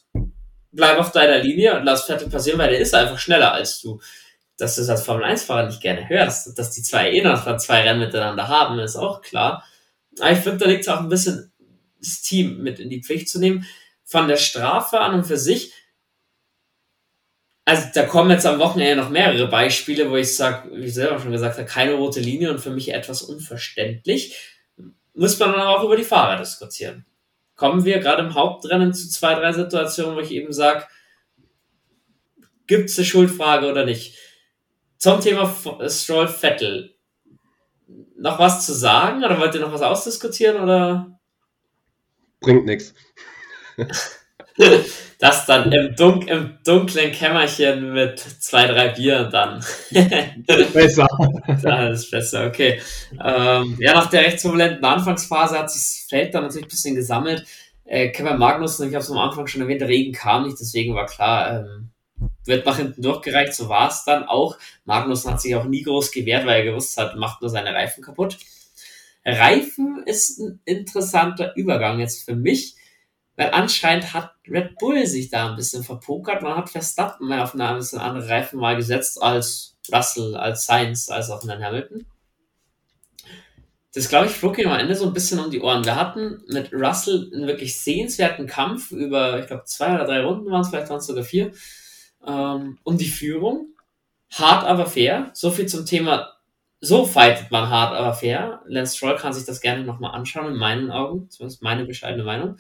bleib 0.72 0.98
auf 0.98 1.12
deiner 1.12 1.38
Linie 1.38 1.78
und 1.78 1.86
lass 1.86 2.06
Vettel 2.06 2.30
passieren, 2.30 2.60
weil 2.60 2.72
der 2.72 2.80
ist 2.80 2.96
einfach 2.96 3.20
schneller 3.20 3.54
als 3.54 3.80
du. 3.80 4.02
Dass 4.58 4.76
du 4.76 4.82
es 4.82 4.90
als 4.90 5.04
Formel 5.04 5.24
1-Fahrer 5.24 5.68
nicht 5.68 5.82
gerne 5.82 6.10
hörst, 6.10 6.58
dass 6.58 6.72
die 6.72 6.82
zwei 6.82 7.12
eh 7.12 7.22
noch 7.22 7.58
zwei 7.58 7.82
Rennen 7.82 8.00
miteinander 8.00 8.48
haben, 8.48 8.80
ist 8.80 8.96
auch 8.96 9.22
klar. 9.22 9.64
Aber 10.22 10.32
ich 10.32 10.40
finde, 10.40 10.58
da 10.58 10.66
liegt 10.66 10.82
es 10.82 10.88
auch 10.88 11.00
ein 11.00 11.10
bisschen, 11.10 11.52
das 12.00 12.22
Team 12.22 12.62
mit 12.62 12.80
in 12.80 12.90
die 12.90 13.02
Pflicht 13.02 13.30
zu 13.30 13.40
nehmen. 13.40 13.66
Von 14.04 14.28
der 14.28 14.38
Strafe 14.38 15.00
an 15.00 15.16
und 15.16 15.26
für 15.26 15.38
sich, 15.38 15.74
also 17.66 17.84
da 17.94 18.04
kommen 18.04 18.32
jetzt 18.32 18.46
am 18.46 18.60
Wochenende 18.60 18.96
noch 18.96 19.10
mehrere 19.10 19.48
Beispiele, 19.50 20.10
wo 20.10 20.16
ich 20.16 20.36
sage, 20.36 20.70
wie 20.74 20.86
ich 20.86 20.94
selber 20.94 21.20
schon 21.20 21.32
gesagt 21.32 21.58
habe, 21.58 21.68
keine 21.68 21.96
rote 21.96 22.22
Linie 22.22 22.52
und 22.52 22.60
für 22.60 22.70
mich 22.70 22.94
etwas 22.94 23.22
unverständlich. 23.22 24.38
Muss 25.14 25.38
man 25.40 25.52
dann 25.52 25.62
auch 25.62 25.84
über 25.84 25.98
die 25.98 26.04
Fahrer 26.04 26.38
diskutieren 26.38 27.06
kommen 27.58 27.84
wir 27.84 28.00
gerade 28.00 28.24
im 28.24 28.36
Hauptrennen 28.36 28.94
zu 28.94 29.10
zwei, 29.10 29.34
drei 29.34 29.52
Situationen, 29.52 30.16
wo 30.16 30.22
ich 30.22 30.32
eben 30.32 30.54
sage, 30.54 30.88
gibt 32.68 32.90
es 32.90 32.98
eine 32.98 33.06
Schuldfrage 33.06 33.70
oder 33.70 33.84
nicht? 33.84 34.16
Zum 34.98 35.20
Thema 35.20 35.54
Stroll 35.90 36.28
Vettel. 36.28 36.96
Noch 38.18 38.40
was 38.40 38.66
zu 38.66 38.74
sagen 38.74 39.24
oder 39.24 39.40
wollt 39.40 39.54
ihr 39.56 39.62
noch 39.62 39.74
was 39.74 39.82
ausdiskutieren 39.82 40.62
oder? 40.62 41.20
Bringt 42.40 42.66
nichts. 42.66 42.94
Das 45.20 45.48
dann 45.48 45.72
im, 45.72 45.96
Dunk 45.96 46.28
im 46.28 46.60
dunklen 46.64 47.12
Kämmerchen 47.12 47.94
mit 47.94 48.20
zwei, 48.20 48.68
drei 48.68 48.90
Bier 48.90 49.24
dann. 49.26 49.64
besser. 50.74 51.08
Das 51.64 52.04
ist 52.04 52.12
besser, 52.12 52.46
okay. 52.46 52.80
Ähm, 53.24 53.78
ja, 53.80 53.94
nach 53.94 54.10
der 54.10 54.22
recht 54.22 54.42
turbulenten 54.42 54.84
Anfangsphase 54.84 55.58
hat 55.58 55.72
sich 55.72 55.82
das 55.82 56.06
Feld 56.10 56.34
dann 56.36 56.44
natürlich 56.44 56.68
ein 56.68 56.70
bisschen 56.70 56.96
gesammelt. 56.96 57.46
Äh, 57.86 58.10
Kevin 58.10 58.38
Magnussen, 58.38 58.90
ich 58.90 58.94
habe 58.94 59.04
es 59.04 59.10
am 59.10 59.18
Anfang 59.18 59.48
schon 59.48 59.62
erwähnt, 59.62 59.82
der 59.82 59.88
Regen 59.88 60.14
kam 60.14 60.44
nicht, 60.44 60.60
deswegen 60.60 60.94
war 60.94 61.06
klar, 61.06 61.62
ähm, 61.62 61.87
wird 62.48 62.66
nach 62.66 62.78
hinten 62.78 63.02
durchgereicht, 63.02 63.54
so 63.54 63.70
war 63.70 63.90
es 63.90 64.04
dann 64.04 64.24
auch. 64.24 64.58
Magnussen 64.86 65.32
hat 65.32 65.42
sich 65.42 65.56
auch 65.56 65.66
nie 65.66 65.84
groß 65.84 66.12
gewehrt, 66.12 66.46
weil 66.46 66.60
er 66.62 66.72
gewusst 66.72 66.98
hat, 66.98 67.16
macht 67.16 67.42
nur 67.42 67.50
seine 67.50 67.74
Reifen 67.74 68.04
kaputt. 68.04 68.38
Reifen 69.26 70.04
ist 70.06 70.40
ein 70.40 70.62
interessanter 70.66 71.56
Übergang 71.56 72.00
jetzt 72.00 72.24
für 72.24 72.36
mich 72.36 72.78
weil 73.38 73.52
anscheinend 73.52 74.14
hat 74.14 74.34
Red 74.50 74.80
Bull 74.80 75.06
sich 75.06 75.30
da 75.30 75.50
ein 75.50 75.56
bisschen 75.56 75.84
verpokert. 75.84 76.42
Man 76.42 76.58
hat 76.58 76.70
Verstappen 76.70 77.32
auf 77.32 77.54
ein 77.54 77.78
bisschen 77.78 78.00
andere 78.00 78.28
Reifen 78.28 78.60
mal 78.60 78.76
gesetzt 78.76 79.22
als 79.22 79.78
Russell, 79.94 80.36
als 80.36 80.66
Sainz, 80.66 81.10
als 81.10 81.30
auch 81.30 81.44
in 81.44 81.50
den 81.50 81.64
Hamilton. 81.64 82.06
Das, 83.94 84.10
glaube 84.10 84.26
ich, 84.26 84.34
flog 84.34 84.58
ihm 84.58 84.70
am 84.70 84.80
Ende 84.80 84.96
so 84.96 85.06
ein 85.06 85.14
bisschen 85.14 85.40
um 85.40 85.52
die 85.52 85.62
Ohren. 85.62 85.86
Wir 85.86 85.96
hatten 85.96 86.44
mit 86.48 86.74
Russell 86.74 87.30
einen 87.34 87.48
wirklich 87.48 87.80
sehenswerten 87.80 88.48
Kampf 88.48 88.92
über, 88.92 89.40
ich 89.40 89.48
glaube, 89.48 89.64
zwei 89.66 89.94
oder 89.94 90.06
drei 90.06 90.22
Runden 90.22 90.52
waren 90.52 90.62
es, 90.62 90.70
vielleicht 90.70 90.90
waren 90.90 90.98
es 90.98 91.06
sogar 91.06 91.24
vier, 91.24 91.52
ähm, 92.26 92.78
um 92.84 92.98
die 92.98 93.10
Führung. 93.10 93.74
Hart, 94.32 94.66
aber 94.66 94.86
fair. 94.86 95.30
So 95.34 95.52
viel 95.52 95.68
zum 95.68 95.86
Thema, 95.86 96.34
so 96.82 97.06
fightet 97.06 97.50
man 97.50 97.70
hart, 97.70 97.94
aber 97.96 98.14
fair. 98.14 98.62
Lance 98.66 98.98
Stroll 98.98 99.16
kann 99.16 99.34
sich 99.34 99.46
das 99.46 99.62
gerne 99.62 99.84
nochmal 99.84 100.14
anschauen, 100.14 100.54
in 100.54 100.58
meinen 100.58 100.92
Augen, 100.92 101.30
zumindest 101.30 101.62
meine 101.62 101.86
bescheidene 101.86 102.24
Meinung 102.24 102.58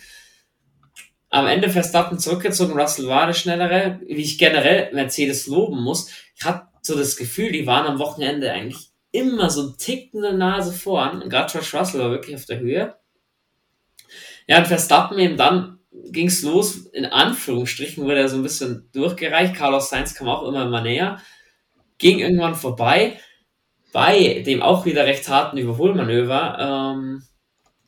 am 1.29 1.47
Ende 1.47 1.69
Verstappen 1.69 2.19
zurückgezogen, 2.19 2.79
Russell 2.79 3.07
war 3.07 3.27
der 3.27 3.33
Schnellere, 3.33 3.99
wie 4.05 4.21
ich 4.21 4.37
generell 4.37 4.93
Mercedes 4.93 5.47
loben 5.47 5.81
muss. 5.81 6.09
Ich 6.35 6.45
hatte 6.45 6.67
so 6.81 6.97
das 6.97 7.17
Gefühl, 7.17 7.51
die 7.51 7.67
waren 7.67 7.85
am 7.85 7.99
Wochenende 7.99 8.51
eigentlich 8.51 8.89
immer 9.11 9.49
so 9.49 9.67
ein 9.67 9.77
Tick 9.77 10.13
in 10.13 10.21
der 10.21 10.33
Nase 10.33 10.71
voran. 10.71 11.21
Und 11.21 11.29
gerade 11.29 11.51
George 11.51 11.77
Russell 11.77 11.99
war 11.99 12.11
wirklich 12.11 12.35
auf 12.35 12.45
der 12.45 12.59
Höhe. 12.59 12.95
Ja, 14.47 14.59
und 14.59 14.67
Verstappen 14.67 15.19
eben 15.19 15.35
dann 15.35 15.76
ging 15.91 16.27
es 16.27 16.41
los, 16.41 16.87
in 16.87 17.05
Anführungsstrichen 17.05 18.03
wurde 18.03 18.19
er 18.19 18.29
so 18.29 18.37
ein 18.37 18.43
bisschen 18.43 18.89
durchgereicht. 18.93 19.55
Carlos 19.55 19.89
Sainz 19.89 20.13
kam 20.13 20.27
auch 20.27 20.47
immer 20.47 20.65
mal 20.65 20.81
näher, 20.81 21.21
ging 21.97 22.19
irgendwann 22.19 22.55
vorbei. 22.55 23.19
Bei 23.93 24.43
dem 24.45 24.61
auch 24.61 24.85
wieder 24.85 25.05
recht 25.05 25.27
harten 25.29 25.57
Überholmanöver 25.57 26.93
ähm, 26.95 27.23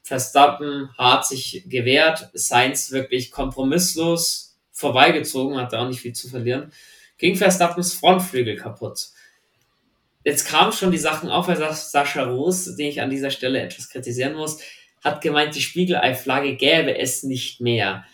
Verstappen 0.03 0.89
hat 0.97 1.27
sich 1.27 1.65
gewehrt, 1.67 2.29
Sainz 2.33 2.91
wirklich 2.91 3.31
kompromisslos 3.31 4.57
vorbeigezogen, 4.71 5.57
hat 5.57 5.73
da 5.73 5.81
auch 5.81 5.87
nicht 5.87 6.01
viel 6.01 6.13
zu 6.13 6.29
verlieren. 6.29 6.71
Ging 7.17 7.35
Verstappens 7.35 7.93
Frontflügel 7.93 8.55
kaputt. 8.55 9.09
Jetzt 10.23 10.47
kamen 10.47 10.71
schon 10.71 10.91
die 10.91 10.97
Sachen 10.97 11.29
auf, 11.29 11.47
weil 11.47 11.57
Sascha 11.57 12.23
Roos, 12.23 12.75
den 12.75 12.87
ich 12.87 13.01
an 13.01 13.09
dieser 13.09 13.29
Stelle 13.29 13.61
etwas 13.61 13.89
kritisieren 13.89 14.35
muss, 14.35 14.59
hat 15.03 15.21
gemeint, 15.21 15.55
die 15.55 15.61
Spiegelei-Flagge 15.61 16.55
gäbe 16.55 16.97
es 16.97 17.23
nicht 17.23 17.61
mehr. 17.61 18.05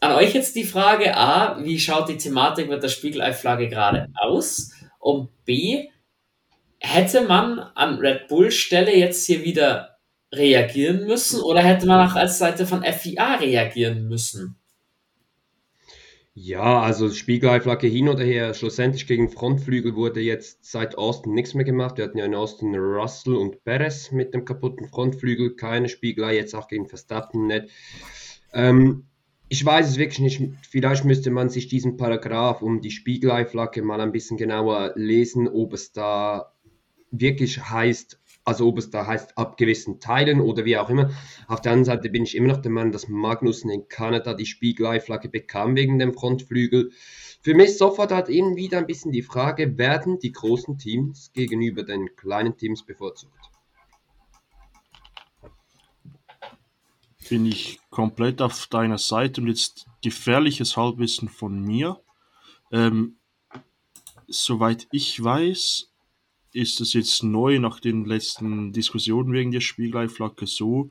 An 0.00 0.12
euch 0.12 0.34
jetzt 0.34 0.56
die 0.56 0.64
Frage 0.64 1.16
A, 1.16 1.62
wie 1.62 1.78
schaut 1.78 2.08
die 2.08 2.16
Thematik 2.16 2.68
mit 2.68 2.82
der 2.82 2.88
Spiegelei-Flagge 2.88 3.68
gerade 3.68 4.08
aus? 4.14 4.72
Und 4.98 5.30
B, 5.44 5.88
hätte 6.78 7.22
man 7.22 7.58
an 7.58 7.98
Red 7.98 8.28
Bull 8.28 8.50
Stelle 8.50 8.96
jetzt 8.96 9.26
hier 9.26 9.44
wieder 9.44 9.98
reagieren 10.32 11.06
müssen 11.06 11.40
oder 11.42 11.60
hätte 11.60 11.86
man 11.86 12.08
auch 12.08 12.14
als 12.14 12.38
Seite 12.38 12.66
von 12.66 12.82
FIA 12.82 13.36
reagieren 13.36 14.08
müssen? 14.08 14.59
Ja, 16.42 16.80
also 16.80 17.10
Spiegelei-Flagge 17.10 17.86
hin 17.86 18.08
oder 18.08 18.24
her. 18.24 18.54
Schlussendlich 18.54 19.06
gegen 19.06 19.28
Frontflügel 19.28 19.94
wurde 19.94 20.20
jetzt 20.20 20.64
seit 20.64 20.96
Austin 20.96 21.34
nichts 21.34 21.52
mehr 21.52 21.66
gemacht. 21.66 21.98
Wir 21.98 22.04
hatten 22.04 22.16
ja 22.16 22.24
in 22.24 22.34
Austin 22.34 22.74
Russell 22.74 23.36
und 23.36 23.62
Perez 23.62 24.10
mit 24.10 24.32
dem 24.32 24.46
kaputten 24.46 24.88
Frontflügel. 24.88 25.54
Keine 25.56 25.90
Spiegelei, 25.90 26.36
jetzt 26.36 26.54
auch 26.54 26.66
gegen 26.66 26.86
Verstappen 26.86 27.46
nicht. 27.46 27.66
Ähm, 28.54 29.04
ich 29.50 29.62
weiß 29.62 29.86
es 29.86 29.98
wirklich 29.98 30.20
nicht. 30.20 30.40
Vielleicht 30.66 31.04
müsste 31.04 31.30
man 31.30 31.50
sich 31.50 31.68
diesen 31.68 31.98
Paragraph 31.98 32.62
um 32.62 32.80
die 32.80 32.90
Spiegelei-Flagge 32.90 33.82
mal 33.82 34.00
ein 34.00 34.12
bisschen 34.12 34.38
genauer 34.38 34.92
lesen, 34.96 35.46
ob 35.46 35.74
es 35.74 35.92
da 35.92 36.54
wirklich 37.10 37.68
heißt, 37.68 38.19
also 38.44 38.68
ob 38.68 38.78
es 38.78 38.90
da 38.90 39.06
heißt, 39.06 39.36
ab 39.36 39.56
gewissen 39.56 40.00
Teilen 40.00 40.40
oder 40.40 40.64
wie 40.64 40.76
auch 40.78 40.88
immer. 40.88 41.10
Auf 41.46 41.60
der 41.60 41.72
anderen 41.72 41.84
Seite 41.84 42.10
bin 42.10 42.24
ich 42.24 42.36
immer 42.36 42.48
noch 42.48 42.62
der 42.62 42.70
Meinung, 42.70 42.92
dass 42.92 43.08
Magnussen 43.08 43.70
in 43.70 43.88
Kanada 43.88 44.34
die 44.34 44.46
Spiegelei-Flagge 44.46 45.28
bekam 45.28 45.76
wegen 45.76 45.98
dem 45.98 46.14
Frontflügel. 46.14 46.90
Für 47.42 47.54
mich 47.54 47.78
sofort 47.78 48.12
hat 48.12 48.28
eben 48.28 48.56
wieder 48.56 48.78
ein 48.78 48.86
bisschen 48.86 49.12
die 49.12 49.22
Frage, 49.22 49.78
werden 49.78 50.18
die 50.18 50.32
großen 50.32 50.78
Teams 50.78 51.32
gegenüber 51.32 51.82
den 51.82 52.14
kleinen 52.16 52.56
Teams 52.56 52.84
bevorzugt? 52.84 53.32
Bin 57.28 57.46
ich 57.46 57.78
komplett 57.90 58.42
auf 58.42 58.66
deiner 58.66 58.98
Seite 58.98 59.40
und 59.40 59.48
jetzt 59.48 59.86
gefährliches 60.02 60.76
Halbwissen 60.76 61.28
von 61.28 61.62
mir. 61.62 62.00
Ähm, 62.72 63.16
soweit 64.26 64.88
ich 64.90 65.22
weiß, 65.22 65.89
ist 66.52 66.80
es 66.80 66.92
jetzt 66.92 67.22
neu 67.22 67.58
nach 67.58 67.80
den 67.80 68.04
letzten 68.04 68.72
Diskussionen 68.72 69.32
wegen 69.32 69.52
der 69.52 69.60
Spieleiflagge 69.60 70.46
so, 70.46 70.90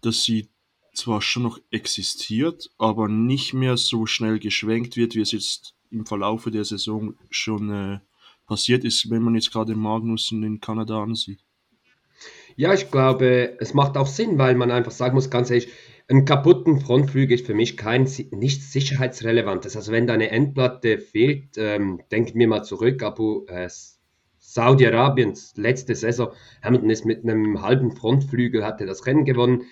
dass 0.00 0.22
sie 0.24 0.48
zwar 0.94 1.20
schon 1.22 1.42
noch 1.42 1.58
existiert, 1.70 2.70
aber 2.78 3.08
nicht 3.08 3.54
mehr 3.54 3.76
so 3.76 4.06
schnell 4.06 4.38
geschwenkt 4.38 4.96
wird, 4.96 5.14
wie 5.14 5.20
es 5.20 5.32
jetzt 5.32 5.74
im 5.90 6.06
Verlaufe 6.06 6.50
der 6.50 6.64
Saison 6.64 7.14
schon 7.30 7.70
äh, 7.70 7.98
passiert 8.46 8.84
ist, 8.84 9.10
wenn 9.10 9.22
man 9.22 9.34
jetzt 9.34 9.52
gerade 9.52 9.74
Magnussen 9.74 10.42
in 10.42 10.60
Kanada 10.60 11.02
ansieht. 11.02 11.40
Ja, 12.56 12.72
ich 12.72 12.90
glaube, 12.90 13.56
es 13.58 13.74
macht 13.74 13.96
auch 13.96 14.06
Sinn, 14.06 14.38
weil 14.38 14.54
man 14.54 14.70
einfach 14.70 14.92
sagen 14.92 15.14
muss, 15.14 15.30
ganz 15.30 15.50
ehrlich, 15.50 15.68
ein 16.06 16.24
kaputten 16.24 16.80
Frontflügel 16.80 17.38
ist 17.38 17.46
für 17.46 17.54
mich 17.54 17.76
kein 17.76 18.08
nichts 18.30 18.72
sicherheitsrelevantes. 18.72 19.76
Also 19.76 19.90
wenn 19.90 20.06
deine 20.06 20.30
Endplatte 20.30 20.98
fehlt, 20.98 21.56
ähm, 21.56 22.02
denkt 22.12 22.34
mir 22.34 22.46
mal 22.46 22.62
zurück, 22.62 23.02
Abu, 23.02 23.46
äh, 23.46 23.68
Saudi-Arabiens 24.54 25.54
letzte 25.56 25.96
Saison. 25.96 26.30
Hamilton 26.62 26.90
ist 26.90 27.04
mit 27.04 27.24
einem 27.24 27.60
halben 27.60 27.90
Frontflügel, 27.90 28.64
hatte 28.64 28.86
das 28.86 29.04
Rennen 29.04 29.24
gewonnen. 29.24 29.64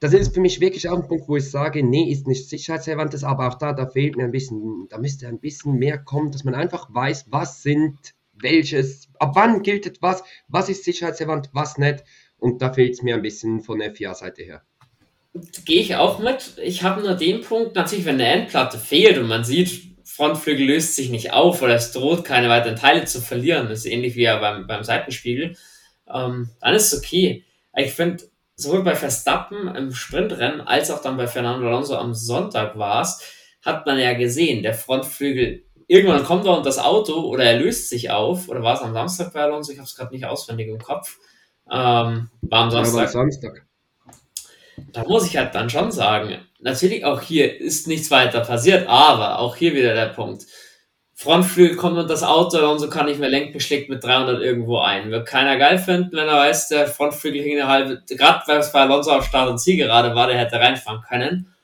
Das 0.00 0.14
ist 0.14 0.32
für 0.32 0.40
mich 0.40 0.58
wirklich 0.58 0.88
auch 0.88 0.96
ein 0.96 1.06
Punkt, 1.06 1.28
wo 1.28 1.36
ich 1.36 1.50
sage, 1.50 1.82
nee, 1.82 2.10
ist 2.10 2.26
nicht 2.26 2.48
sicherheitsrelevant, 2.48 3.22
aber 3.24 3.48
auch 3.48 3.58
da, 3.58 3.74
da 3.74 3.86
fehlt 3.86 4.16
mir 4.16 4.24
ein 4.24 4.30
bisschen, 4.30 4.88
da 4.88 4.96
müsste 4.96 5.28
ein 5.28 5.38
bisschen 5.38 5.74
mehr 5.74 5.98
kommen, 5.98 6.32
dass 6.32 6.44
man 6.44 6.54
einfach 6.54 6.88
weiß, 6.94 7.26
was 7.28 7.62
sind 7.62 8.14
welches, 8.32 9.10
ab 9.18 9.32
wann 9.34 9.62
gilt 9.62 9.86
etwas, 9.86 10.22
was 10.48 10.70
ist 10.70 10.84
sicherheitsrelevant, 10.84 11.50
was 11.52 11.76
nicht. 11.76 12.02
Und 12.38 12.62
da 12.62 12.72
fehlt 12.72 12.94
es 12.94 13.02
mir 13.02 13.16
ein 13.16 13.22
bisschen 13.22 13.60
von 13.60 13.78
der 13.78 13.94
FIA-Seite 13.94 14.42
her. 14.42 14.62
Gehe 15.66 15.82
ich 15.82 15.94
auch 15.94 16.20
mit. 16.20 16.56
Ich 16.62 16.82
habe 16.82 17.02
nur 17.02 17.14
den 17.14 17.42
Punkt, 17.42 17.74
natürlich, 17.74 18.06
wenn 18.06 18.14
eine 18.14 18.28
Endplatte 18.28 18.78
fehlt 18.78 19.18
und 19.18 19.28
man 19.28 19.44
sieht, 19.44 19.95
Frontflügel 20.16 20.66
löst 20.66 20.96
sich 20.96 21.10
nicht 21.10 21.34
auf 21.34 21.60
oder 21.60 21.74
es 21.74 21.92
droht, 21.92 22.24
keine 22.24 22.48
weiteren 22.48 22.76
Teile 22.76 23.04
zu 23.04 23.20
verlieren, 23.20 23.68
das 23.68 23.80
ist 23.80 23.86
ähnlich 23.86 24.16
wie 24.16 24.22
ja 24.22 24.38
beim, 24.38 24.66
beim 24.66 24.82
Seitenspiegel, 24.82 25.56
ähm, 26.08 26.48
dann 26.58 26.74
ist 26.74 26.92
es 26.92 26.98
okay. 26.98 27.44
Ich 27.76 27.92
finde, 27.92 28.24
sowohl 28.54 28.82
bei 28.82 28.94
Verstappen 28.94 29.68
im 29.74 29.92
Sprintrennen 29.92 30.62
als 30.62 30.90
auch 30.90 31.02
dann 31.02 31.18
bei 31.18 31.26
Fernando 31.26 31.66
Alonso 31.66 31.96
am 31.96 32.14
Sonntag 32.14 32.78
war 32.78 33.02
es, 33.02 33.20
hat 33.62 33.84
man 33.84 33.98
ja 33.98 34.14
gesehen, 34.14 34.62
der 34.62 34.72
Frontflügel, 34.72 35.64
irgendwann 35.86 36.24
kommt 36.24 36.46
er 36.46 36.52
unter 36.52 36.64
das 36.64 36.78
Auto 36.78 37.20
oder 37.20 37.44
er 37.44 37.60
löst 37.60 37.90
sich 37.90 38.10
auf, 38.10 38.48
oder 38.48 38.62
war 38.62 38.74
es 38.74 38.80
am 38.80 38.94
Samstag 38.94 39.34
bei 39.34 39.42
Alonso, 39.42 39.70
ich 39.72 39.78
habe 39.78 39.86
es 39.86 39.94
gerade 39.94 40.14
nicht 40.14 40.24
auswendig 40.24 40.68
im 40.68 40.78
Kopf, 40.78 41.18
ähm, 41.70 42.30
war 42.40 42.62
am 42.62 42.70
Samstag. 42.70 43.02
Ja, 43.02 43.08
Samstag. 43.08 43.65
Da 44.92 45.04
muss 45.04 45.26
ich 45.26 45.36
halt 45.36 45.54
dann 45.54 45.70
schon 45.70 45.90
sagen, 45.90 46.38
natürlich 46.60 47.04
auch 47.04 47.22
hier 47.22 47.60
ist 47.60 47.86
nichts 47.86 48.10
weiter 48.10 48.40
passiert, 48.40 48.88
aber 48.88 49.38
auch 49.38 49.56
hier 49.56 49.74
wieder 49.74 49.94
der 49.94 50.08
Punkt. 50.08 50.46
Frontflügel 51.14 51.76
kommt 51.76 51.96
und 51.96 52.10
das 52.10 52.22
Auto 52.22 52.58
und 52.70 52.78
so 52.78 52.90
kann 52.90 53.06
nicht 53.06 53.18
mehr 53.18 53.30
lenken, 53.30 53.58
schlägt 53.58 53.88
mit 53.88 54.04
300 54.04 54.42
irgendwo 54.42 54.78
ein. 54.78 55.10
Wird 55.10 55.26
keiner 55.26 55.56
geil 55.56 55.78
finden, 55.78 56.12
wenn 56.12 56.28
er 56.28 56.36
weiß, 56.36 56.68
der 56.68 56.86
Frontflügel 56.86 57.42
hing 57.42 57.58
eine 57.58 57.68
halbe, 57.68 58.02
gerade 58.06 58.42
weil 58.46 58.58
es 58.58 58.70
bei 58.70 58.82
Alonso 58.82 59.12
auf 59.12 59.24
Start 59.24 59.48
und 59.48 59.58
Ziel 59.58 59.78
gerade 59.78 60.14
war, 60.14 60.26
der 60.26 60.36
hätte 60.36 60.56
reinfahren 60.56 61.00
können. 61.08 61.54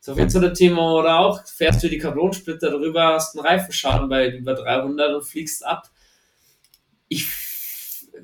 So 0.00 0.14
viel 0.14 0.28
zu 0.28 0.40
dem 0.40 0.54
Thema 0.54 0.92
oder 0.94 1.18
auch, 1.18 1.44
fährst 1.46 1.82
du 1.82 1.88
die 1.88 1.98
Carbonsplitter 1.98 2.70
drüber, 2.70 3.14
hast 3.14 3.36
einen 3.36 3.46
Reifenschaden 3.46 4.08
bei 4.08 4.28
über 4.28 4.54
300 4.54 5.14
und 5.14 5.22
fliegst 5.22 5.66
ab. 5.66 5.90
Ich 7.08 7.26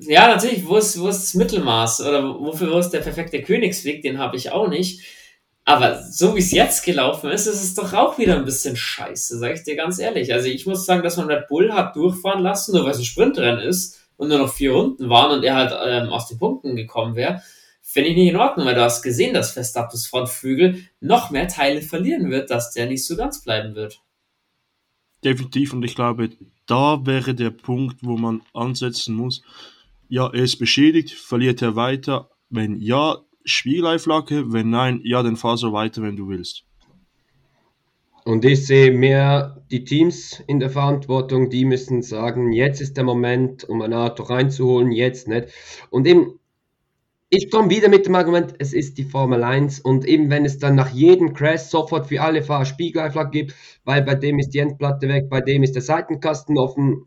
ja, 0.07 0.27
natürlich, 0.27 0.65
wo 0.65 0.77
ist, 0.77 0.99
wo 0.99 1.07
ist 1.07 1.21
das 1.21 1.33
Mittelmaß 1.35 2.01
oder 2.01 2.23
wofür 2.39 2.71
wo 2.71 2.77
ist 2.77 2.89
der 2.89 3.01
perfekte 3.01 3.41
Königsweg, 3.43 4.01
den 4.01 4.17
habe 4.17 4.35
ich 4.35 4.51
auch 4.51 4.67
nicht. 4.67 5.01
Aber 5.63 6.01
so 6.03 6.35
wie 6.35 6.39
es 6.39 6.51
jetzt 6.51 6.83
gelaufen 6.83 7.29
ist, 7.29 7.45
ist 7.45 7.61
es 7.61 7.75
doch 7.75 7.93
auch 7.93 8.17
wieder 8.17 8.35
ein 8.35 8.45
bisschen 8.45 8.75
scheiße, 8.75 9.37
sag 9.37 9.53
ich 9.53 9.63
dir 9.63 9.75
ganz 9.75 9.99
ehrlich. 9.99 10.33
Also 10.33 10.47
ich 10.47 10.65
muss 10.65 10.85
sagen, 10.85 11.03
dass 11.03 11.17
man 11.17 11.27
Red 11.27 11.47
Bull 11.47 11.71
hat 11.71 11.95
durchfahren 11.95 12.41
lassen, 12.41 12.73
nur 12.73 12.83
weil 12.83 12.91
es 12.91 12.97
ein 12.97 13.05
Sprintrennen 13.05 13.61
ist 13.61 13.99
und 14.17 14.29
nur 14.29 14.39
noch 14.39 14.51
vier 14.51 14.71
Runden 14.71 15.09
waren 15.09 15.37
und 15.37 15.43
er 15.43 15.55
halt 15.55 15.71
ähm, 15.85 16.09
aus 16.09 16.27
den 16.27 16.39
Punkten 16.39 16.75
gekommen 16.75 17.15
wäre, 17.15 17.43
finde 17.83 18.09
ich 18.09 18.15
nicht 18.15 18.29
in 18.29 18.37
Ordnung, 18.37 18.65
weil 18.65 18.75
du 18.75 18.81
hast 18.81 19.03
gesehen, 19.03 19.35
dass 19.35 19.51
Verstappens 19.51 20.07
Frontflügel 20.07 20.83
noch 20.99 21.29
mehr 21.29 21.47
Teile 21.47 21.81
verlieren 21.81 22.31
wird, 22.31 22.49
dass 22.49 22.71
der 22.71 22.87
nicht 22.87 23.05
so 23.05 23.15
ganz 23.15 23.43
bleiben 23.43 23.75
wird. 23.75 24.01
Definitiv 25.23 25.73
und 25.73 25.83
ich 25.83 25.93
glaube, 25.93 26.31
da 26.65 27.05
wäre 27.05 27.35
der 27.35 27.51
Punkt, 27.51 27.97
wo 28.01 28.17
man 28.17 28.41
ansetzen 28.53 29.13
muss 29.13 29.43
ja, 30.11 30.27
er 30.27 30.43
ist 30.43 30.57
beschädigt, 30.57 31.11
verliert 31.11 31.61
er 31.61 31.77
weiter. 31.77 32.29
Wenn 32.49 32.81
ja, 32.81 33.19
Spieleiflagge, 33.45 34.51
wenn 34.51 34.69
nein, 34.69 34.99
ja, 35.05 35.23
dann 35.23 35.37
fahr 35.37 35.55
so 35.55 35.71
weiter, 35.71 36.01
wenn 36.01 36.17
du 36.17 36.27
willst. 36.27 36.65
Und 38.25 38.43
ich 38.43 38.67
sehe 38.67 38.91
mehr 38.91 39.63
die 39.71 39.85
Teams 39.85 40.43
in 40.47 40.59
der 40.59 40.69
Verantwortung, 40.69 41.49
die 41.49 41.63
müssen 41.63 42.01
sagen, 42.01 42.51
jetzt 42.51 42.81
ist 42.81 42.97
der 42.97 43.05
Moment, 43.05 43.63
um 43.63 43.81
ein 43.81 43.93
Auto 43.93 44.23
reinzuholen, 44.23 44.91
jetzt 44.91 45.29
nicht. 45.29 45.47
Und 45.89 46.05
eben, 46.05 46.39
ich 47.29 47.49
komme 47.49 47.69
wieder 47.69 47.87
mit 47.87 48.05
dem 48.05 48.15
Argument, 48.15 48.53
es 48.59 48.73
ist 48.73 48.97
die 48.97 49.05
Formel 49.05 49.45
1 49.45 49.79
und 49.79 50.03
eben 50.03 50.29
wenn 50.29 50.43
es 50.43 50.59
dann 50.59 50.75
nach 50.75 50.89
jedem 50.89 51.33
Crash 51.33 51.61
sofort 51.61 52.07
für 52.07 52.21
alle 52.21 52.43
Fahrer 52.43 52.65
Spiegeleiflagge 52.65 53.31
gibt, 53.31 53.55
weil 53.85 54.01
bei 54.01 54.15
dem 54.15 54.39
ist 54.39 54.49
die 54.49 54.59
Endplatte 54.59 55.07
weg, 55.07 55.29
bei 55.29 55.39
dem 55.39 55.63
ist 55.63 55.73
der 55.73 55.81
Seitenkasten 55.81 56.57
offen, 56.57 57.05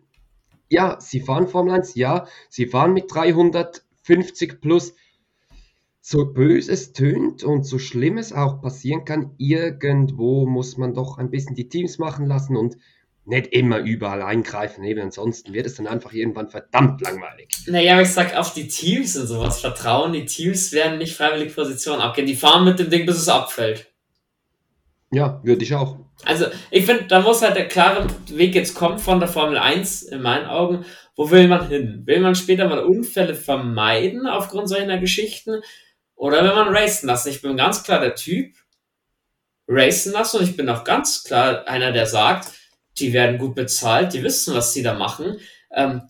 ja, 0.75 1.01
sie 1.01 1.21
fahren 1.21 1.49
Formel 1.49 1.75
1, 1.75 1.95
ja, 1.95 2.27
sie 2.51 2.67
fahren 2.67 2.93
mit 2.93 3.13
350 3.13 4.61
plus. 4.61 4.95
So 6.01 6.27
böse 6.27 6.71
es 6.71 6.93
tönt 6.93 7.43
und 7.45 7.65
so 7.65 7.79
schlimm 7.79 8.19
es 8.19 8.35
auch 8.35 8.61
passieren 8.61 9.07
kann, 9.07 9.31
irgendwo 9.39 10.45
muss 10.47 10.77
man 10.77 10.93
doch 10.93 11.17
ein 11.17 11.31
bisschen 11.31 11.55
die 11.55 11.69
Teams 11.69 11.99
machen 11.99 12.27
lassen 12.27 12.57
und 12.57 12.77
nicht 13.25 13.47
immer 13.55 13.79
überall 13.79 14.21
eingreifen, 14.21 14.85
eben 14.85 15.01
ansonsten 15.01 15.55
wird 15.55 15.65
es 15.65 15.77
dann 15.77 15.87
einfach 15.87 16.13
irgendwann 16.13 16.51
verdammt 16.51 17.01
langweilig. 17.01 17.49
Naja, 17.67 17.95
aber 17.95 18.03
ich 18.03 18.11
sag 18.11 18.37
auf 18.37 18.53
die 18.53 18.69
Teams 18.69 19.17
und 19.17 19.27
sowas 19.27 19.61
vertrauen, 19.61 20.13
die 20.13 20.27
Teams 20.27 20.73
werden 20.73 20.99
nicht 20.99 21.17
freiwillig 21.17 21.55
Positionen 21.55 22.03
abgehen, 22.03 22.27
die 22.27 22.37
fahren 22.37 22.65
mit 22.65 22.79
dem 22.79 22.91
Ding, 22.91 23.07
bis 23.07 23.17
es 23.17 23.29
abfällt. 23.29 23.91
Ja, 25.11 25.41
würde 25.43 25.65
ich 25.65 25.75
auch. 25.75 26.04
Also, 26.25 26.47
ich 26.71 26.87
finde, 26.87 27.05
da 27.05 27.21
muss 27.21 27.43
halt 27.43 27.57
der 27.57 27.69
klare 27.69 28.07
Weg 28.29 28.55
jetzt 28.55 28.75
kommen 28.75 28.99
von 28.99 29.21
der 29.21 29.29
Formel 29.29 29.59
1 29.59 30.03
in 30.05 30.23
meinen 30.23 30.47
Augen. 30.47 30.85
Wo 31.17 31.31
will 31.31 31.49
man 31.49 31.69
hin? 31.69 32.03
Will 32.07 32.21
man 32.21 32.35
später 32.35 32.69
mal 32.69 32.81
Unfälle 32.81 33.35
vermeiden 33.35 34.27
aufgrund 34.27 34.69
solcher 34.69 34.99
Geschichten? 34.99 35.61
Oder 36.17 36.43
will 36.45 36.55
man 36.55 36.75
racen 36.75 37.07
lassen? 37.07 37.29
Ich 37.29 37.43
bin 37.43 37.57
ganz 37.57 37.83
klar 37.85 38.01
der 38.01 38.15
Typ, 38.15 38.55
racen 39.69 40.13
lassen 40.13 40.39
und 40.39 40.45
ich 40.45 40.57
bin 40.57 40.69
auch 40.69 40.85
ganz 40.85 41.25
klar 41.25 41.67
einer, 41.67 41.93
der 41.93 42.07
sagt, 42.07 42.53
die 42.99 43.13
werden 43.13 43.39
gut 43.39 43.55
bezahlt, 43.55 44.13
die 44.13 44.23
wissen, 44.23 44.55
was 44.55 44.73
sie 44.73 44.83
da 44.83 44.95
machen. 44.95 45.39
Ähm, 45.75 46.03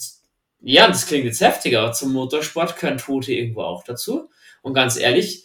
ja, 0.61 0.89
das 0.89 1.07
klingt 1.07 1.25
jetzt 1.25 1.41
heftiger, 1.41 1.83
aber 1.83 1.93
zum 1.93 2.13
Motorsport 2.13 2.77
können 2.77 2.99
Tote 2.99 3.33
irgendwo 3.33 3.63
auch 3.63 3.85
dazu. 3.85 4.31
Und 4.63 4.75
ganz 4.75 4.97
ehrlich, 4.97 5.45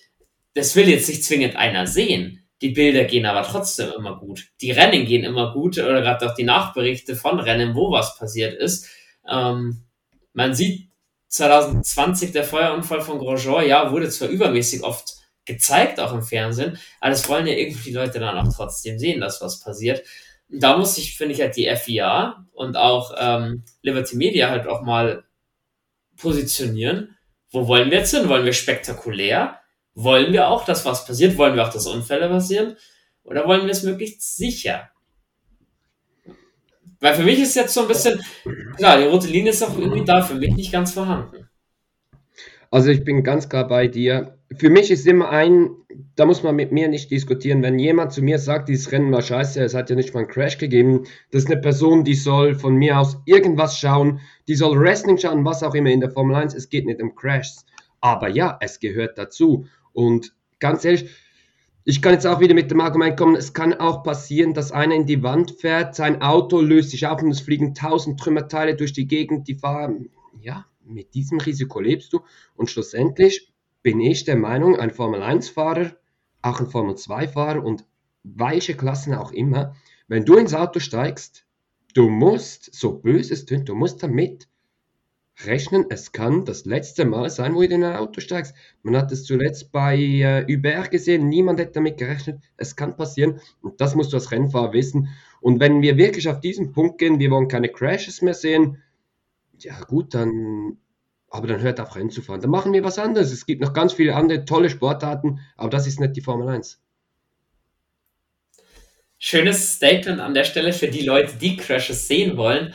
das 0.54 0.76
will 0.76 0.90
jetzt 0.90 1.10
nicht 1.10 1.24
zwingend 1.24 1.56
einer 1.56 1.88
sehen. 1.88 2.39
Die 2.62 2.70
Bilder 2.70 3.06
gehen 3.06 3.26
aber 3.26 3.44
trotzdem 3.44 3.92
immer 3.98 4.20
gut. 4.20 4.48
Die 4.62 4.72
Rennen 4.72 5.06
gehen 5.06 5.24
immer 5.24 5.54
gut, 5.54 5.78
oder 5.78 6.02
gerade 6.02 6.30
auch 6.30 6.36
die 6.36 6.44
Nachberichte 6.44 7.16
von 7.16 7.40
Rennen, 7.40 7.76
wo 7.76 7.92
was 7.92 8.18
passiert 8.18 8.54
ist. 8.54 8.90
Ähm, 9.28 9.84
man 10.34 10.54
sieht 10.54 10.90
2020 11.30 12.32
der 12.32 12.44
Feuerunfall 12.44 13.02
von 13.02 13.20
Grosjean, 13.20 13.68
ja, 13.68 13.92
wurde 13.92 14.10
zwar 14.10 14.28
übermäßig 14.30 14.84
oft 14.84 15.16
gezeigt, 15.46 16.00
auch 16.00 16.14
im 16.14 16.22
Fernsehen, 16.22 16.78
aber 17.00 17.12
das 17.12 17.28
wollen 17.30 17.48
ja 17.48 17.54
irgendwie 17.54 17.90
die 17.90 17.96
Leute 17.96 18.20
dann 18.20 18.38
auch 18.38 18.54
trotzdem 18.54 19.00
sehen, 19.00 19.22
dass 19.22 19.42
was 19.42 19.62
passiert. 19.62 20.04
Und 20.52 20.62
da 20.62 20.78
muss 20.78 20.98
ich, 20.98 21.18
finde 21.18 21.34
ich, 21.34 21.42
halt 21.42 21.56
die 21.56 21.74
FIA 21.76 22.46
und 22.54 22.76
auch 22.76 23.14
ähm, 23.18 23.64
Liberty 23.82 24.16
Media 24.16 24.50
halt 24.50 24.68
auch 24.68 24.82
mal 24.82 25.24
positionieren. 26.18 27.16
Wo 27.52 27.68
wollen 27.68 27.90
wir 27.90 28.00
jetzt 28.00 28.14
hin? 28.14 28.30
Wollen 28.30 28.46
wir 28.46 28.54
spektakulär? 28.54 29.59
Wollen 30.02 30.32
wir 30.32 30.48
auch, 30.48 30.64
dass 30.64 30.86
was 30.86 31.06
passiert? 31.06 31.38
Wollen 31.38 31.56
wir 31.56 31.68
auch, 31.68 31.74
dass 31.74 31.86
Unfälle 31.86 32.30
passieren? 32.30 32.78
Oder 33.24 33.46
wollen 33.46 33.66
wir 33.66 33.72
es 33.72 33.84
möglichst 33.84 34.38
sicher? 34.38 34.90
Weil 37.02 37.16
für 37.16 37.24
mich 37.24 37.42
ist 37.42 37.56
jetzt 37.56 37.74
so 37.74 37.82
ein 37.82 37.90
bisschen, 37.90 38.22
klar, 38.78 38.98
die 38.98 39.06
rote 39.06 39.28
Linie 39.28 39.52
ist 39.52 39.62
auch 39.62 39.78
irgendwie 39.78 40.06
da, 40.06 40.22
für 40.22 40.36
mich 40.36 40.56
nicht 40.56 40.72
ganz 40.72 40.94
vorhanden. 40.94 41.50
Also 42.72 42.92
ich 42.92 43.04
bin 43.04 43.26
ganz 43.26 43.50
klar 43.50 43.68
bei 43.68 43.88
dir. 43.88 44.38
Für 44.56 44.70
mich 44.70 44.90
ist 44.90 45.06
immer 45.06 45.30
ein, 45.32 45.72
da 46.16 46.26
muss 46.26 46.44
man 46.44 46.56
mit 46.56 46.72
mir 46.72 46.88
nicht 46.88 47.12
diskutieren, 47.12 47.62
wenn 47.62 47.78
jemand 47.78 48.14
zu 48.14 48.22
mir 48.22 48.40
sagt, 48.40 48.70
dieses 48.70 48.94
Rennen 48.94 49.12
war 49.12 49.22
scheiße, 49.22 49.62
es 49.62 49.74
hat 49.74 49.90
ja 49.90 49.98
nicht 49.98 50.14
mal 50.14 50.22
einen 50.22 50.30
Crash 50.30 50.58
gegeben, 50.58 51.04
das 51.32 51.44
ist 51.44 51.52
eine 51.52 51.60
Person, 51.60 52.06
die 52.06 52.16
soll 52.16 52.56
von 52.56 52.76
mir 52.76 52.98
aus 52.98 53.18
irgendwas 53.26 53.78
schauen, 53.78 54.22
die 54.48 54.56
soll 54.56 54.80
Wrestling 54.80 55.18
schauen, 55.18 55.44
was 55.44 55.62
auch 55.62 55.76
immer 55.76 55.90
in 55.90 56.00
der 56.00 56.12
Formel 56.12 56.38
1, 56.38 56.54
es 56.54 56.70
geht 56.70 56.86
nicht 56.86 57.02
um 57.02 57.16
Crashs. 57.16 57.66
Aber 58.02 58.30
ja, 58.30 58.58
es 58.62 58.80
gehört 58.80 59.18
dazu. 59.18 59.66
Und 59.94 60.34
ganz 60.60 60.86
ehrlich, 60.86 61.10
ich 61.86 62.02
kann 62.02 62.14
jetzt 62.14 62.28
auch 62.28 62.40
wieder 62.40 62.54
mit 62.54 62.70
dem 62.70 62.82
Argument 62.82 63.18
kommen, 63.18 63.36
es 63.36 63.54
kann 63.54 63.74
auch 63.74 64.04
passieren, 64.04 64.54
dass 64.54 64.72
einer 64.72 64.96
in 64.96 65.06
die 65.06 65.24
Wand 65.24 65.52
fährt, 65.52 65.96
sein 65.96 66.22
Auto 66.22 66.62
löst 66.62 66.92
sich 66.92 67.08
auf 67.08 67.22
und 67.22 67.32
es 67.32 67.40
fliegen 67.40 67.74
tausend 67.74 68.20
Trümmerteile 68.20 68.76
durch 68.76 68.94
die 68.94 69.08
Gegend, 69.08 69.48
die 69.48 69.56
fahren. 69.56 70.10
Ja, 70.42 70.66
mit 70.86 71.14
diesem 71.14 71.40
Risiko 71.40 71.80
lebst 71.80 72.14
du. 72.14 72.22
Und 72.56 72.70
schlussendlich 72.70 73.52
bin 73.82 74.00
ich 74.02 74.26
der 74.26 74.36
Meinung, 74.36 74.78
ein 74.78 74.92
Formel-1-Fahrer, 74.92 75.96
auch 76.42 76.60
ein 76.60 76.68
Formel-2-Fahrer 76.68 77.64
und 77.64 77.86
welche 78.24 78.76
Klassen 78.76 79.14
auch 79.14 79.32
immer, 79.32 79.76
wenn 80.08 80.26
du 80.26 80.36
ins 80.36 80.54
Auto 80.54 80.80
steigst, 80.80 81.46
du 81.94 82.10
musst, 82.10 82.74
so 82.74 82.94
böse 82.94 83.34
es 83.34 83.46
tönt, 83.46 83.70
du 83.70 83.76
musst 83.76 84.04
damit 84.04 84.49
rechnen, 85.46 85.86
es 85.90 86.12
kann 86.12 86.46
das 86.46 86.66
letzte 86.66 87.06
Mal 87.06 87.30
sein, 87.30 87.56
wo 87.56 87.60
du 87.62 87.68
in 87.68 87.84
ein 87.84 87.96
Auto 87.96 88.20
steigst. 88.22 88.56
Man 88.84 88.98
hat 88.98 89.12
es 89.12 89.24
zuletzt 89.24 89.72
bei 89.72 89.98
äh, 89.98 90.46
Uber 90.54 90.88
gesehen, 90.90 91.30
niemand 91.30 91.60
hätte 91.60 91.74
damit 91.74 91.98
gerechnet, 91.98 92.40
es 92.58 92.76
kann 92.76 92.98
passieren 92.98 93.40
und 93.62 93.80
das 93.82 93.96
musst 93.96 94.12
du 94.12 94.18
als 94.18 94.32
Rennfahrer 94.32 94.74
wissen. 94.74 95.10
Und 95.42 95.60
wenn 95.60 95.82
wir 95.82 95.98
wirklich 95.98 96.28
auf 96.28 96.40
diesen 96.40 96.72
Punkt 96.74 96.98
gehen, 96.98 97.20
wir 97.20 97.32
wollen 97.32 97.48
keine 97.48 97.70
Crashes 97.70 98.22
mehr 98.22 98.34
sehen, 98.34 98.82
ja 99.60 99.80
gut, 99.82 100.14
dann, 100.14 100.78
aber 101.30 101.48
dann 101.48 101.62
hört 101.62 101.80
auf 101.80 101.96
Rennen 101.96 102.10
zu 102.10 102.22
fahren. 102.22 102.42
Dann 102.42 102.52
machen 102.52 102.74
wir 102.74 102.84
was 102.84 103.00
anderes. 103.00 103.32
Es 103.32 103.46
gibt 103.46 103.62
noch 103.62 103.74
ganz 103.74 103.94
viele 103.94 104.16
andere 104.16 104.46
tolle 104.46 104.70
Sportarten, 104.70 105.40
aber 105.56 105.70
das 105.70 105.88
ist 105.88 106.00
nicht 106.00 106.16
die 106.16 106.22
Formel 106.22 106.48
1. 106.50 106.82
Schönes 109.18 109.74
Statement 109.76 110.22
an 110.22 110.34
der 110.34 110.46
Stelle 110.46 110.72
für 110.72 110.88
die 110.88 111.02
Leute, 111.02 111.34
die 111.36 111.58
Crashes 111.58 112.08
sehen 112.08 112.38
wollen. 112.38 112.74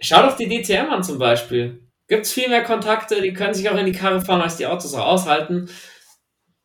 Schau 0.00 0.22
doch 0.22 0.36
die 0.36 0.48
DTM 0.48 0.90
an 0.90 1.02
zum 1.02 1.18
Beispiel. 1.18 1.82
Gibt 2.08 2.26
es 2.26 2.32
viel 2.32 2.48
mehr 2.48 2.62
Kontakte, 2.62 3.20
die 3.20 3.32
können 3.32 3.54
sich 3.54 3.68
auch 3.68 3.76
in 3.76 3.86
die 3.86 3.92
Karre 3.92 4.20
fahren, 4.20 4.40
als 4.40 4.56
die 4.56 4.66
Autos 4.66 4.94
auch 4.94 5.06
aushalten. 5.06 5.68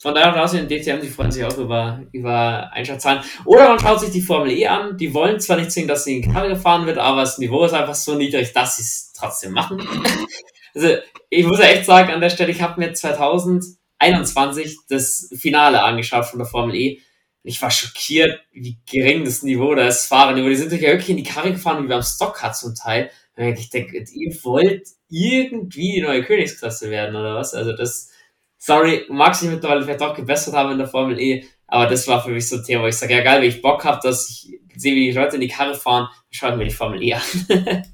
Von 0.02 0.15
daher 0.15 0.36
raus 0.36 0.54
in 0.54 0.67
DTM, 0.67 1.00
die 1.00 1.10
freuen 1.10 1.32
sich 1.32 1.44
auch 1.44 1.56
über, 1.58 2.02
über 2.12 2.72
Einschaltzahlen. 2.74 3.22
Oder 3.46 3.70
man 3.70 3.80
schaut 3.80 4.00
sich 4.00 4.10
die 4.10 4.24
Formel 4.24 4.52
E 4.52 4.65
an. 4.65 4.98
Die 4.98 5.13
wollen 5.13 5.39
zwar 5.39 5.58
nicht 5.58 5.72
sehen, 5.72 5.88
dass 5.88 6.06
sie 6.06 6.17
in 6.17 6.22
die 6.24 6.30
Karre 6.30 6.50
gefahren 6.50 6.88
wird, 6.88 6.98
aber 6.98 7.22
das 7.22 7.38
Niveau 7.38 7.63
ist 7.65 7.74
einfach 7.74 7.94
so 7.94 8.15
niedrig, 8.15 8.52
dass 8.52 8.78
sie 8.78 8.82
es 8.82 9.13
trotzdem 9.15 9.52
machen. 9.52 9.80
also, 10.74 10.96
ich 11.30 11.46
muss 11.46 11.60
ja 11.60 11.65
echt 11.65 11.86
sagen, 11.86 12.12
an 12.12 12.20
der 12.20 12.32
Stelle, 12.32 12.52
ich 12.52 12.63
habe 12.63 12.80
mir 12.80 12.94
2021 12.94 14.80
das 14.89 15.30
Finale 15.38 15.84
angeschaut 15.84 16.26
von 16.26 16.39
der 16.39 16.48
Formel 16.48 16.76
E. 16.76 17.00
Ich 17.44 17.62
war 17.62 17.70
schockiert, 17.70 18.41
wie 18.52 18.80
gering 18.89 19.24
das 19.24 19.44
Niveau 19.44 19.76
da 19.76 19.88
ist, 19.88 20.08
Fahrerniveau. 20.08 20.50
Die 20.50 20.56
sind 20.56 20.72
ja 20.72 20.82
wirklich 20.82 21.10
in 21.10 21.17
die 21.17 21.24
Karre 21.24 21.52
gefahren, 21.52 21.88
wie 21.88 21.94
am 21.94 22.02
Stock 22.02 22.41
hat 22.41 22.58
zum 22.58 22.74
Teil. 22.74 23.12
Ich 23.36 23.70
denke, 23.70 23.98
ihr 23.98 24.44
wollt 24.44 24.88
irgendwie 25.10 25.94
die 25.94 26.02
neue 26.02 26.24
Königsklasse 26.24 26.89
werden, 26.89 27.15
oder 27.15 27.36
was? 27.36 27.54
Also 27.54 27.74
das, 27.74 28.10
sorry, 28.58 29.06
mag 29.10 29.36
sich 29.36 29.50
mittlerweile 29.50 29.84
vielleicht 29.84 30.02
auch 30.02 30.15
gebessert 30.15 30.54
haben 30.54 30.72
in 30.72 30.78
der 30.78 30.88
Formel 30.88 31.20
E, 31.20 31.46
aber 31.67 31.88
das 31.88 32.08
war 32.08 32.24
für 32.24 32.32
mich 32.32 32.48
so 32.50 32.58
ein 32.58 32.63
Thema, 32.63 32.84
wo 32.84 32.88
ich 32.88 32.98
sage, 32.98 33.13
ja 33.15 33.24
geil, 33.24 33.41
wenn 33.41 33.50
ich 33.50 33.62
Bock 33.62 33.86
habe, 33.86 34.00
dass 34.04 34.30
ich 34.30 34.60
sehe, 34.76 34.96
wie 34.96 35.08
die 35.08 35.17
Leute 35.17 35.36
in 35.36 35.41
die 35.41 35.48
Karre 35.48 35.76
fahren, 35.76 36.10
schaut 36.30 36.58
mir 36.58 36.65
die 36.65 36.72
Formel 36.72 37.02
E 37.02 37.13
an. 37.13 37.22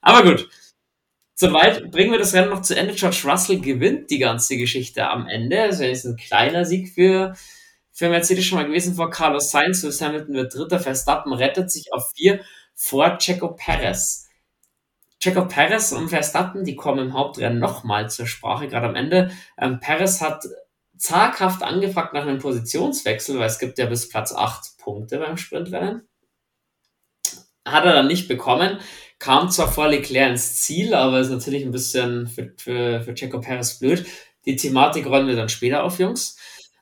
aber 0.00 0.22
gut. 0.22 0.48
Soweit 1.34 1.90
bringen 1.90 2.12
wir 2.12 2.18
das 2.18 2.34
Rennen 2.34 2.50
noch 2.50 2.62
zu 2.62 2.76
Ende. 2.76 2.94
George 2.94 3.22
Russell 3.24 3.60
gewinnt 3.60 4.10
die 4.10 4.18
ganze 4.18 4.56
Geschichte 4.56 5.08
am 5.08 5.26
Ende. 5.26 5.60
Also 5.62 5.82
ist 5.82 6.04
ein 6.04 6.16
kleiner 6.16 6.64
Sieg 6.64 6.90
für, 6.94 7.34
für 7.90 8.10
Mercedes 8.10 8.44
schon 8.44 8.58
mal 8.58 8.66
gewesen 8.66 8.94
vor 8.94 9.10
Carlos 9.10 9.50
Sainz. 9.50 9.82
Lewis 9.82 10.00
Hamilton 10.00 10.34
wird 10.34 10.54
dritter. 10.54 10.78
Verstappen 10.78 11.32
rettet 11.32 11.72
sich 11.72 11.92
auf 11.92 12.12
vier 12.14 12.44
vor 12.74 13.18
Checo 13.18 13.54
Perez. 13.54 14.21
Checo 15.22 15.46
Perez 15.46 15.92
und 15.92 16.08
Verstappen, 16.08 16.64
die 16.64 16.74
kommen 16.74 16.98
im 16.98 17.12
Hauptrennen 17.14 17.60
nochmal 17.60 18.10
zur 18.10 18.26
Sprache, 18.26 18.66
gerade 18.66 18.88
am 18.88 18.96
Ende. 18.96 19.30
Ähm, 19.56 19.78
Perez 19.78 20.20
hat 20.20 20.44
zaghaft 20.96 21.62
angefragt 21.62 22.12
nach 22.12 22.22
einem 22.22 22.40
Positionswechsel, 22.40 23.38
weil 23.38 23.46
es 23.46 23.60
gibt 23.60 23.78
ja 23.78 23.86
bis 23.86 24.08
Platz 24.08 24.34
8 24.34 24.78
Punkte 24.78 25.18
beim 25.18 25.36
Sprintrennen. 25.36 26.08
Hat 27.64 27.84
er 27.84 27.92
dann 27.92 28.08
nicht 28.08 28.26
bekommen, 28.26 28.80
kam 29.20 29.48
zwar 29.48 29.70
vor 29.70 29.86
Leclerc 29.86 30.30
ins 30.30 30.56
Ziel, 30.56 30.92
aber 30.92 31.20
ist 31.20 31.30
natürlich 31.30 31.64
ein 31.64 31.70
bisschen 31.70 32.26
für, 32.26 32.52
für, 32.56 33.02
für 33.02 33.14
Checo 33.14 33.40
Perez 33.40 33.78
blöd. 33.78 34.04
Die 34.44 34.56
Thematik 34.56 35.06
rollen 35.06 35.28
wir 35.28 35.36
dann 35.36 35.48
später 35.48 35.84
auf, 35.84 36.00
Jungs. 36.00 36.36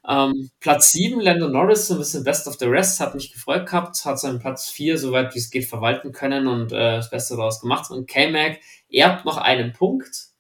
Ähm, 0.09 0.51
Platz 0.61 0.93
7, 0.93 1.21
Lando 1.21 1.49
Norris, 1.49 1.87
so 1.87 1.95
ein 1.95 1.99
bisschen 1.99 2.25
Best 2.25 2.49
of 2.49 2.57
the 2.59 2.67
Rest, 2.67 3.01
hat 3.01 3.15
mich 3.15 3.33
gefreut 3.33 3.67
gehabt, 3.67 4.03
hat 4.05 4.19
seinen 4.19 4.39
Platz 4.39 4.69
4 4.71 4.97
soweit 4.99 5.35
wie 5.35 5.39
es 5.39 5.51
geht 5.51 5.67
verwalten 5.67 6.13
können 6.13 6.47
und 6.47 6.73
äh, 6.73 6.97
das 6.97 7.11
Beste 7.11 7.37
daraus 7.37 7.61
gemacht. 7.61 7.91
Und 7.91 8.09
K-Mac 8.09 8.61
erbt 8.91 9.25
noch 9.25 9.37
einen 9.37 9.73
Punkt 9.73 10.31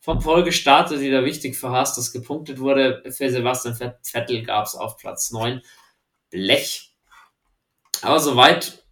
vom 0.00 0.20
Folgestarter, 0.20 0.96
die 0.96 1.10
da 1.10 1.24
wichtig 1.24 1.56
für 1.56 1.70
Haas, 1.70 1.94
dass 1.94 2.12
gepunktet 2.12 2.58
wurde. 2.58 3.02
Für 3.10 3.30
Sebastian 3.30 3.76
Vettel 4.02 4.42
gab 4.42 4.66
es 4.66 4.74
auf 4.74 4.96
Platz 4.96 5.30
9 5.30 5.60
Blech. 6.30 6.92
Aber 8.00 8.18
soweit 8.18 8.82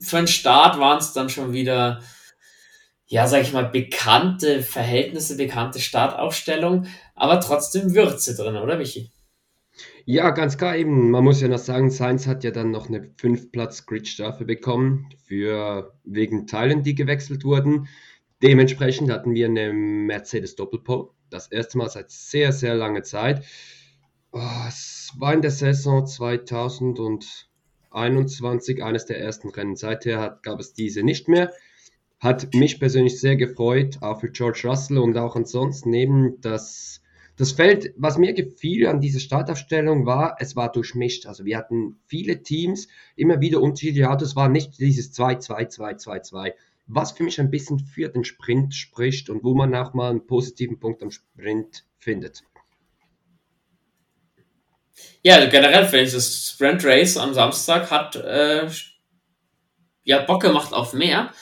für 0.00 0.16
den 0.16 0.26
Start 0.26 0.78
waren 0.78 0.98
es 0.98 1.12
dann 1.12 1.30
schon 1.30 1.52
wieder, 1.52 2.02
ja, 3.06 3.26
sag 3.26 3.42
ich 3.42 3.52
mal, 3.52 3.68
bekannte 3.68 4.62
Verhältnisse, 4.62 5.36
bekannte 5.36 5.80
Startaufstellung, 5.80 6.86
aber 7.14 7.40
trotzdem 7.40 7.94
Würze 7.94 8.34
drin, 8.36 8.56
oder 8.56 8.76
Michi? 8.76 9.10
Ja, 10.06 10.30
ganz 10.30 10.58
klar 10.58 10.76
eben. 10.76 11.10
Man 11.10 11.24
muss 11.24 11.40
ja 11.40 11.48
noch 11.48 11.58
sagen, 11.58 11.90
Sainz 11.90 12.26
hat 12.26 12.44
ja 12.44 12.50
dann 12.50 12.70
noch 12.70 12.88
eine 12.88 13.00
5-Platz-Grid-Strafe 13.00 14.44
bekommen 14.44 15.08
für 15.24 15.94
wegen 16.04 16.46
Teilen, 16.46 16.82
die 16.82 16.94
gewechselt 16.94 17.44
wurden. 17.44 17.88
Dementsprechend 18.42 19.10
hatten 19.10 19.34
wir 19.34 19.46
eine 19.46 19.72
Mercedes 19.72 20.56
Doppelpole. 20.56 21.08
Das 21.28 21.52
erste 21.52 21.78
Mal 21.78 21.90
seit 21.90 22.10
sehr, 22.10 22.52
sehr 22.52 22.74
langer 22.74 23.02
Zeit. 23.02 23.44
Oh, 24.32 24.40
es 24.68 25.12
war 25.18 25.34
in 25.34 25.42
der 25.42 25.50
Saison 25.50 26.06
2021 26.06 28.82
eines 28.82 29.06
der 29.06 29.20
ersten 29.20 29.50
Rennen. 29.50 29.76
Seither 29.76 30.20
hat, 30.20 30.42
gab 30.42 30.60
es 30.60 30.72
diese 30.72 31.02
nicht 31.02 31.28
mehr. 31.28 31.52
Hat 32.18 32.54
mich 32.54 32.78
persönlich 32.78 33.20
sehr 33.20 33.36
gefreut, 33.36 33.98
auch 34.02 34.20
für 34.20 34.30
George 34.30 34.62
Russell 34.64 34.98
und 34.98 35.16
auch 35.16 35.36
ansonsten 35.36 35.90
neben 35.90 36.40
das 36.40 36.99
das 37.40 37.52
Feld, 37.52 37.94
was 37.96 38.18
mir 38.18 38.34
gefiel 38.34 38.86
an 38.86 39.00
dieser 39.00 39.18
Startaufstellung 39.18 40.04
war, 40.04 40.36
es 40.40 40.56
war 40.56 40.70
durchmischt. 40.70 41.24
Also 41.24 41.46
wir 41.46 41.56
hatten 41.56 41.98
viele 42.06 42.42
Teams, 42.42 42.86
immer 43.16 43.40
wieder 43.40 43.62
unterschiedliche 43.62 44.10
Autos, 44.10 44.36
war 44.36 44.50
nicht 44.50 44.78
dieses 44.78 45.18
2-2-2-2-2, 45.18 46.52
was 46.86 47.12
für 47.12 47.22
mich 47.22 47.40
ein 47.40 47.50
bisschen 47.50 47.78
für 47.78 48.10
den 48.10 48.24
Sprint 48.24 48.74
spricht 48.74 49.30
und 49.30 49.42
wo 49.42 49.54
man 49.54 49.74
auch 49.74 49.94
mal 49.94 50.10
einen 50.10 50.26
positiven 50.26 50.78
Punkt 50.78 51.02
am 51.02 51.10
Sprint 51.10 51.86
findet. 51.98 52.44
Ja, 55.22 55.42
generell 55.46 55.86
finde 55.86 56.04
ich 56.04 56.12
das 56.12 56.50
Sprint 56.50 56.84
Race 56.84 57.16
am 57.16 57.32
Samstag 57.32 57.90
hat 57.90 58.16
äh, 58.16 58.68
ja 60.04 60.20
Bock 60.26 60.42
gemacht 60.42 60.74
auf 60.74 60.92
mehr. 60.92 61.32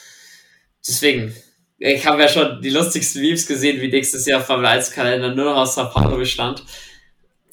Deswegen 0.87 1.35
ich 1.79 2.07
habe 2.07 2.23
ja 2.23 2.29
schon 2.29 2.61
die 2.61 2.71
lustigsten 2.71 3.23
Memes 3.23 3.47
gesehen, 3.47 3.81
wie 3.81 3.89
nächstes 3.89 4.27
Jahr 4.27 4.41
Formel 4.41 4.67
1 4.67 4.91
Kalender 4.91 5.35
nur 5.35 5.45
noch 5.47 5.57
aus 5.57 5.77
Sao 5.77 5.89
Paulo 5.89 6.17
bestand. 6.17 6.65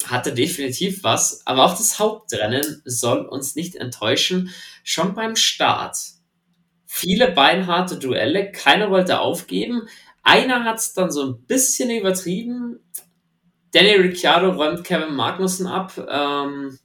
Hatte 0.04 0.32
definitiv 0.32 1.04
was, 1.04 1.46
aber 1.46 1.64
auch 1.64 1.76
das 1.76 1.98
Hauptrennen 1.98 2.82
soll 2.84 3.24
uns 3.24 3.54
nicht 3.54 3.76
enttäuschen. 3.76 4.50
Schon 4.82 5.14
beim 5.14 5.36
Start. 5.36 5.96
Viele 6.86 7.30
beinharte 7.30 7.98
Duelle, 7.98 8.50
keiner 8.50 8.90
wollte 8.90 9.20
aufgeben. 9.20 9.88
Einer 10.22 10.64
hat 10.64 10.78
es 10.78 10.92
dann 10.92 11.10
so 11.10 11.24
ein 11.24 11.46
bisschen 11.46 11.90
übertrieben. 11.90 12.80
Danny 13.72 13.94
Ricciardo 13.94 14.50
räumt 14.50 14.82
Kevin 14.82 15.14
Magnussen 15.14 15.66
ab. 15.66 15.92
Ähm, 16.08 16.78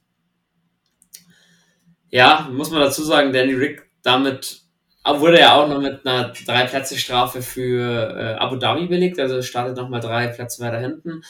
ja, 2.08 2.48
muss 2.52 2.70
man 2.70 2.80
dazu 2.80 3.02
sagen, 3.02 3.32
Danny 3.32 3.54
Rick 3.54 3.88
damit 4.02 4.61
wurde 5.04 5.40
ja 5.40 5.56
auch 5.56 5.68
noch 5.68 5.80
mit 5.80 6.06
einer 6.06 6.32
drei 6.46 6.64
Plätze 6.64 6.98
Strafe 6.98 7.42
für 7.42 8.16
äh, 8.16 8.34
Abu 8.34 8.56
Dhabi 8.56 8.86
belegt, 8.86 9.18
also 9.18 9.42
startet 9.42 9.76
nochmal 9.76 10.00
drei 10.00 10.28
Plätze 10.28 10.62
weiter 10.62 10.78
hinten. 10.78 11.22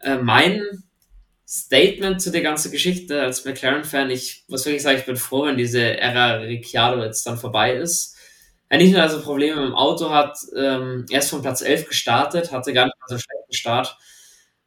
Äh, 0.00 0.16
mein 0.16 0.62
Statement 1.48 2.22
zu 2.22 2.30
der 2.30 2.42
ganzen 2.42 2.70
Geschichte 2.70 3.20
als 3.22 3.44
McLaren-Fan, 3.44 4.10
ich 4.10 4.44
muss 4.48 4.64
wirklich 4.66 4.82
sagen, 4.82 4.98
ich 4.98 5.06
bin 5.06 5.16
froh, 5.16 5.46
wenn 5.46 5.56
diese 5.56 5.98
Ära 5.98 6.34
Ricciardo 6.34 7.02
jetzt 7.02 7.26
dann 7.26 7.38
vorbei 7.38 7.74
ist. 7.74 8.16
Er 8.68 8.78
nicht 8.78 8.92
nur 8.92 9.02
also 9.02 9.20
Probleme 9.20 9.56
mit 9.56 9.70
dem 9.70 9.74
Auto 9.74 10.10
hat, 10.10 10.38
ähm, 10.56 11.06
erst 11.10 11.30
von 11.30 11.42
Platz 11.42 11.60
11 11.60 11.88
gestartet, 11.88 12.52
hatte 12.52 12.72
gar 12.72 12.84
nicht 12.84 12.94
mal 13.00 13.06
so 13.08 13.14
einen 13.14 13.20
schlechten 13.20 13.52
Start. 13.52 13.98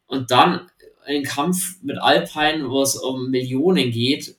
Und 0.08 0.30
dann 0.32 0.70
einen 1.06 1.24
Kampf 1.24 1.82
mit 1.82 1.98
Alpine, 1.98 2.70
wo 2.70 2.82
es 2.82 2.96
um 2.96 3.30
Millionen 3.30 3.92
geht, 3.92 4.36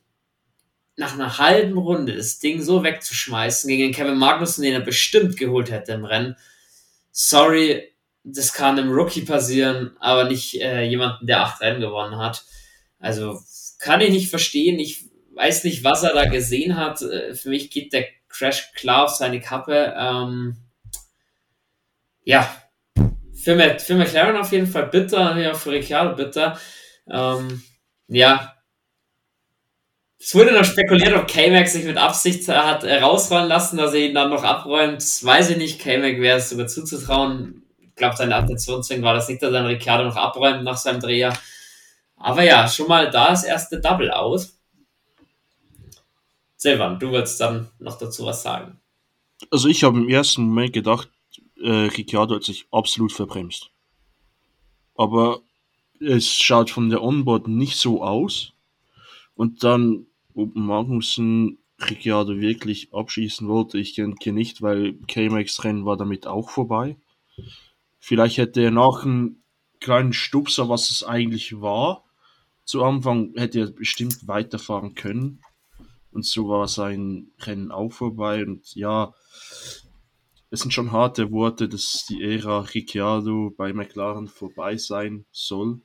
nach 0.97 1.15
einer 1.15 1.39
halben 1.39 1.77
Runde 1.77 2.17
das 2.17 2.39
Ding 2.39 2.63
so 2.63 2.85
wegzuschmeißen 2.85 3.69
gegen 3.69 3.93
Kevin 3.93 4.17
Magnussen, 4.17 4.63
den 4.63 4.75
er 4.75 4.81
bestimmt 4.81 5.37
geholt 5.37 5.71
hätte 5.71 5.93
im 5.93 6.05
Rennen. 6.05 6.37
Sorry, 7.11 7.93
das 8.23 8.53
kann 8.53 8.79
einem 8.79 8.93
Rookie 8.93 9.23
passieren, 9.23 9.97
aber 10.01 10.25
nicht 10.25 10.61
äh, 10.61 10.83
jemanden, 10.83 11.27
der 11.27 11.43
acht 11.43 11.61
Rennen 11.61 11.81
gewonnen 11.81 12.19
hat. 12.19 12.45
Also 12.99 13.41
kann 13.79 14.01
ich 14.01 14.11
nicht 14.11 14.31
verstehen. 14.31 14.79
Ich 14.79 15.05
weiß 15.35 15.65
nicht, 15.65 15.85
was 15.85 16.05
er 16.05 16.15
da 16.15 16.27
gesehen 16.27 16.77
hat. 16.77 17.03
Äh, 17.03 17.35
für 17.35 17.51
mich 17.51 17.71
geht 17.71 17.93
der 17.93 18.07
Crash 18.29 18.73
klar 18.73 19.05
auf 19.05 19.11
seine 19.11 19.41
Kappe. 19.41 19.95
Ähm, 19.97 20.57
ja, 22.25 22.49
für, 23.35 23.79
für 23.79 23.95
McLaren 23.95 24.37
auf 24.37 24.53
jeden 24.53 24.67
Fall 24.67 24.87
bitter, 24.87 25.37
ja, 25.39 25.55
für 25.55 25.73
Ricciardo 25.73 26.17
bitter. 26.17 26.59
Ähm, 27.09 27.63
ja, 28.09 28.54
es 30.25 30.35
wurde 30.35 30.55
noch 30.55 30.65
spekuliert, 30.65 31.13
ob 31.13 31.29
K-Mac 31.29 31.69
sich 31.69 31.85
mit 31.85 31.99
Absicht 31.99 32.49
hat 32.49 32.83
rausrollen 32.83 33.47
lassen, 33.47 33.77
dass 33.77 33.93
er 33.93 34.01
ihn 34.09 34.15
dann 34.15 34.31
noch 34.31 34.43
abräumt. 34.43 34.97
Das 34.97 35.23
weiß 35.23 35.51
ich 35.51 35.59
nicht. 35.59 35.79
K-Mac 35.79 36.19
wäre 36.19 36.39
es 36.39 36.49
sogar 36.49 36.67
zuzutrauen. 36.67 37.63
Ich 37.79 37.95
glaube, 37.95 38.17
seine 38.17 38.35
Attentionswing 38.37 39.03
war 39.03 39.13
das 39.13 39.29
nicht, 39.29 39.43
dass 39.43 39.53
dann 39.53 39.67
Ricciardo 39.67 40.05
noch 40.05 40.17
abräumt 40.17 40.65
nach 40.65 40.79
seinem 40.79 41.01
Dreher. 41.01 41.37
Aber 42.17 42.43
ja, 42.43 42.67
schon 42.67 42.89
mal 42.89 43.11
da 43.11 43.29
das 43.29 43.45
erste 43.45 43.83
Double 43.83 44.11
aus. 44.11 44.59
Silvan, 46.57 46.99
du 46.99 47.11
würdest 47.11 47.39
dann 47.43 47.69
noch 47.79 47.99
dazu 47.99 48.25
was 48.25 48.43
sagen. 48.43 48.81
Also 49.51 49.69
ich 49.69 49.85
habe 49.85 49.99
im 49.99 50.09
ersten 50.09 50.45
Moment 50.45 50.73
gedacht, 50.73 51.11
äh, 51.63 51.69
Ricciardo 51.69 52.37
hat 52.37 52.45
sich 52.45 52.67
absolut 52.71 53.13
verbremst. 53.13 53.69
Aber 54.95 55.43
es 56.01 56.33
schaut 56.33 56.71
von 56.71 56.89
der 56.89 57.03
Onboard 57.03 57.47
nicht 57.47 57.77
so 57.77 58.03
aus. 58.03 58.55
Und 59.35 59.65
dann 59.65 60.07
ob 60.35 60.55
Magnussen 60.55 61.59
Ricciardo 61.81 62.39
wirklich 62.39 62.93
abschießen 62.93 63.49
wollte, 63.49 63.79
ich 63.79 63.95
denke 63.95 64.33
nicht, 64.33 64.63
weil 64.63 64.95
K-Max 65.09 65.65
Rennen 65.65 65.85
war 65.85 65.97
damit 65.97 66.27
auch 66.27 66.51
vorbei. 66.51 66.97
Vielleicht 67.99 68.39
hätte 68.39 68.63
er 68.63 68.71
nach 68.71 69.05
einem 69.05 69.43
kleinen 69.81 70.13
Stupser, 70.13 70.69
was 70.69 70.91
es 70.91 71.03
eigentlich 71.03 71.61
war, 71.61 72.05
zu 72.65 72.83
Anfang 72.83 73.33
hätte 73.37 73.61
er 73.61 73.71
bestimmt 73.71 74.27
weiterfahren 74.27 74.95
können. 74.95 75.41
Und 76.13 76.25
so 76.25 76.49
war 76.49 76.69
sein 76.69 77.29
Rennen 77.41 77.71
auch 77.71 77.93
vorbei. 77.93 78.45
Und 78.45 78.75
ja, 78.75 79.13
es 80.51 80.61
sind 80.61 80.73
schon 80.73 80.93
harte 80.93 81.31
Worte, 81.31 81.69
dass 81.69 82.07
die 82.09 82.23
Ära 82.23 82.61
Ricciardo 82.61 83.53
bei 83.57 83.73
McLaren 83.73 84.29
vorbei 84.29 84.77
sein 84.77 85.27
soll. 85.31 85.81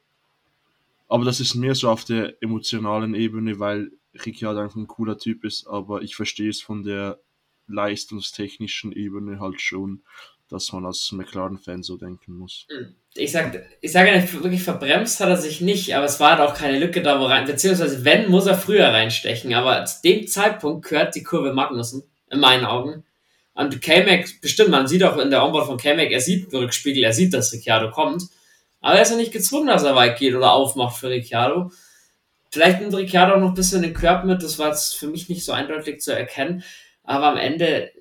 Aber 1.08 1.26
das 1.26 1.40
ist 1.40 1.56
mehr 1.56 1.76
so 1.76 1.90
auf 1.90 2.06
der 2.06 2.42
emotionalen 2.42 3.16
Ebene, 3.16 3.60
weil 3.60 3.92
Ricciardo 4.14 4.62
einfach 4.62 4.78
ein 4.78 4.88
cooler 4.88 5.18
Typ 5.18 5.44
ist, 5.44 5.68
aber 5.68 6.02
ich 6.02 6.16
verstehe 6.16 6.50
es 6.50 6.62
von 6.62 6.84
der 6.84 7.20
leistungstechnischen 7.68 8.92
Ebene 8.92 9.40
halt 9.40 9.62
schon, 9.62 10.02
dass 10.50 10.72
man 10.72 10.86
als 10.86 11.12
McLaren-Fan 11.12 11.84
so 11.84 11.96
denken 11.96 12.34
muss. 12.34 12.66
Hm. 12.70 12.96
Ich 13.14 13.32
sage 13.32 13.66
ich 13.82 13.92
sag 13.92 14.08
wirklich 14.08 14.64
verbremst 14.64 15.20
hat 15.20 15.30
er 15.30 15.38
sich 15.38 15.62
nicht, 15.62 15.96
aber 15.96 16.06
es 16.06 16.20
war 16.20 16.38
halt 16.38 16.42
auch 16.42 16.56
keine 16.56 16.80
Lücke 16.80 17.02
da, 17.02 17.20
wo 17.20 17.26
rein, 17.26 17.46
beziehungsweise 17.46 18.04
wenn, 18.04 18.30
muss 18.30 18.48
er 18.48 18.58
früher 18.58 18.88
reinstechen, 18.88 19.54
aber 19.54 19.86
zu 19.86 20.02
dem 20.04 20.28
Zeitpunkt 20.28 20.88
gehört 20.88 21.16
die 21.16 21.24
Kurve 21.24 21.54
Magnussen, 21.54 22.04
in 22.32 22.40
meinen 22.40 22.66
Augen. 22.66 23.04
Und 23.54 23.82
K-Mac, 23.82 24.42
bestimmt, 24.42 24.70
man 24.70 24.88
sieht 24.88 25.04
auch 25.04 25.18
in 25.18 25.32
der 25.32 25.44
Onboard 25.44 25.68
von 25.68 25.78
K-Mac, 25.78 26.12
er 26.12 26.22
sieht 26.22 26.52
den 26.52 26.60
Rückspiegel, 26.60 27.04
er 27.04 27.14
sieht, 27.14 27.34
dass 27.34 27.52
Ricciardo 27.52 27.92
kommt, 27.92 28.24
aber 28.82 28.96
er 28.96 29.02
ist 29.02 29.12
ja 29.12 29.18
nicht 29.18 29.34
gezwungen, 29.34 29.68
dass 29.68 29.84
er 29.84 29.96
weit 29.96 30.18
geht 30.18 30.36
oder 30.36 30.54
aufmacht 30.54 30.98
für 30.98 31.10
Ricciardo. 31.10 31.72
Vielleicht 32.52 32.82
nimmt 32.82 32.96
Ricciardo 32.96 33.38
noch 33.38 33.50
ein 33.50 33.54
bisschen 33.54 33.82
den 33.82 33.94
Körper 33.94 34.26
mit, 34.26 34.42
das 34.42 34.58
war 34.58 34.70
jetzt 34.70 34.98
für 34.98 35.08
mich 35.08 35.30
nicht 35.30 35.46
so 35.46 35.52
eindeutig 35.52 36.02
zu 36.02 36.12
erkennen, 36.12 36.64
aber 37.04 37.28
am 37.28 37.38
Ende 37.38 37.92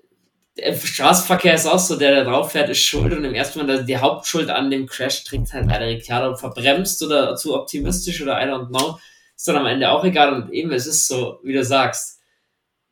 der 0.58 0.74
Straßenverkehr 0.74 1.54
ist 1.54 1.66
auch 1.66 1.78
so, 1.78 1.96
der 1.96 2.14
da 2.14 2.30
drauf 2.30 2.52
fährt, 2.52 2.68
ist 2.68 2.82
schuld 2.82 3.12
und 3.12 3.24
im 3.24 3.34
ersten 3.34 3.64
Mal 3.64 3.84
die 3.84 3.96
Hauptschuld 3.96 4.50
an 4.50 4.70
dem 4.70 4.86
Crash 4.86 5.24
trägt 5.24 5.52
halt 5.52 5.66
leider 5.66 5.86
Ricciardo 5.86 6.36
verbremst 6.36 7.02
oder 7.02 7.36
zu 7.36 7.54
optimistisch 7.54 8.20
oder 8.22 8.42
I 8.42 8.48
don't 8.48 8.68
know. 8.68 8.98
Ist 9.36 9.46
dann 9.46 9.56
am 9.56 9.66
Ende 9.66 9.90
auch 9.90 10.04
egal 10.04 10.34
und 10.34 10.52
eben, 10.52 10.72
es 10.72 10.86
ist 10.86 11.06
so, 11.06 11.38
wie 11.44 11.52
du 11.52 11.64
sagst. 11.64 12.20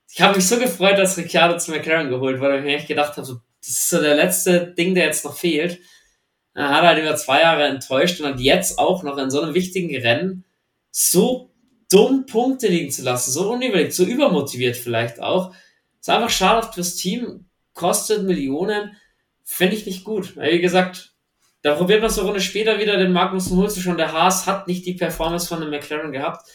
Ich 0.08 0.20
habe 0.20 0.36
mich 0.36 0.46
so 0.46 0.58
gefreut, 0.58 0.96
dass 0.96 1.18
Ricciardo 1.18 1.58
zu 1.58 1.72
McLaren 1.72 2.08
geholt 2.08 2.40
wurde, 2.40 2.52
weil 2.52 2.58
ich 2.60 2.64
mir 2.64 2.76
echt 2.76 2.88
gedacht 2.88 3.16
habe, 3.16 3.26
so, 3.26 3.40
das 3.60 3.70
ist 3.70 3.90
so 3.90 4.00
der 4.00 4.14
letzte 4.14 4.68
Ding, 4.68 4.94
der 4.94 5.06
jetzt 5.06 5.24
noch 5.24 5.36
fehlt. 5.36 5.80
Dann 6.54 6.70
hat 6.70 6.84
er 6.84 6.88
halt 6.88 7.02
über 7.02 7.16
zwei 7.16 7.40
Jahre 7.40 7.64
enttäuscht 7.64 8.20
und 8.20 8.26
hat 8.26 8.40
jetzt 8.40 8.78
auch 8.78 9.02
noch 9.02 9.18
in 9.18 9.30
so 9.30 9.42
einem 9.42 9.54
wichtigen 9.54 9.94
Rennen 9.94 10.45
so 10.98 11.52
dumm 11.90 12.24
Punkte 12.24 12.68
liegen 12.68 12.90
zu 12.90 13.02
lassen, 13.02 13.30
so 13.30 13.52
unüberlegt, 13.52 13.92
so 13.92 14.04
übermotiviert 14.04 14.76
vielleicht 14.76 15.20
auch. 15.20 15.54
Ist 16.00 16.08
einfach 16.08 16.30
schade 16.30 16.72
fürs 16.72 16.96
Team 16.96 17.50
kostet 17.74 18.22
Millionen, 18.24 18.96
finde 19.44 19.76
ich 19.76 19.84
nicht 19.84 20.04
gut. 20.04 20.38
Wie 20.38 20.58
gesagt, 20.58 21.14
da 21.60 21.74
probiert 21.74 22.00
man 22.00 22.08
so 22.08 22.22
eine 22.22 22.30
Runde 22.30 22.40
später 22.40 22.78
wieder 22.78 22.96
den 22.96 23.12
Magnussen 23.12 23.58
holst 23.58 23.76
du 23.76 23.82
schon. 23.82 23.98
Der 23.98 24.12
Haas 24.12 24.46
hat 24.46 24.68
nicht 24.68 24.86
die 24.86 24.94
Performance 24.94 25.46
von 25.46 25.60
einem 25.60 25.70
McLaren 25.70 26.12
gehabt. 26.12 26.48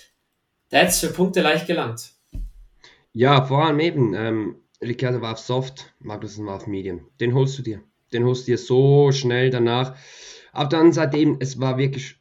Da 0.70 0.78
hätte 0.80 0.90
es 0.90 1.00
für 1.00 1.14
Punkte 1.14 1.42
leicht 1.42 1.68
gelangt. 1.68 2.14
Ja, 3.14 3.46
vor 3.46 3.66
allem 3.66 3.80
eben, 3.80 4.16
ähm, 4.16 4.56
Ricciardo 4.82 5.22
war 5.22 5.34
auf 5.34 5.40
Soft, 5.40 5.94
Magnussen 6.00 6.48
war 6.48 6.56
auf 6.56 6.66
Medium. 6.66 7.12
Den 7.20 7.36
holst 7.36 7.60
du 7.60 7.62
dir. 7.62 7.84
Den 8.12 8.24
holst 8.24 8.48
du 8.48 8.54
dir 8.54 8.58
so 8.58 9.12
schnell 9.12 9.52
danach. 9.52 9.96
Auf 10.52 10.72
Seite 10.94 11.18
eben, 11.18 11.38
es 11.40 11.60
war 11.60 11.78
wirklich, 11.78 12.21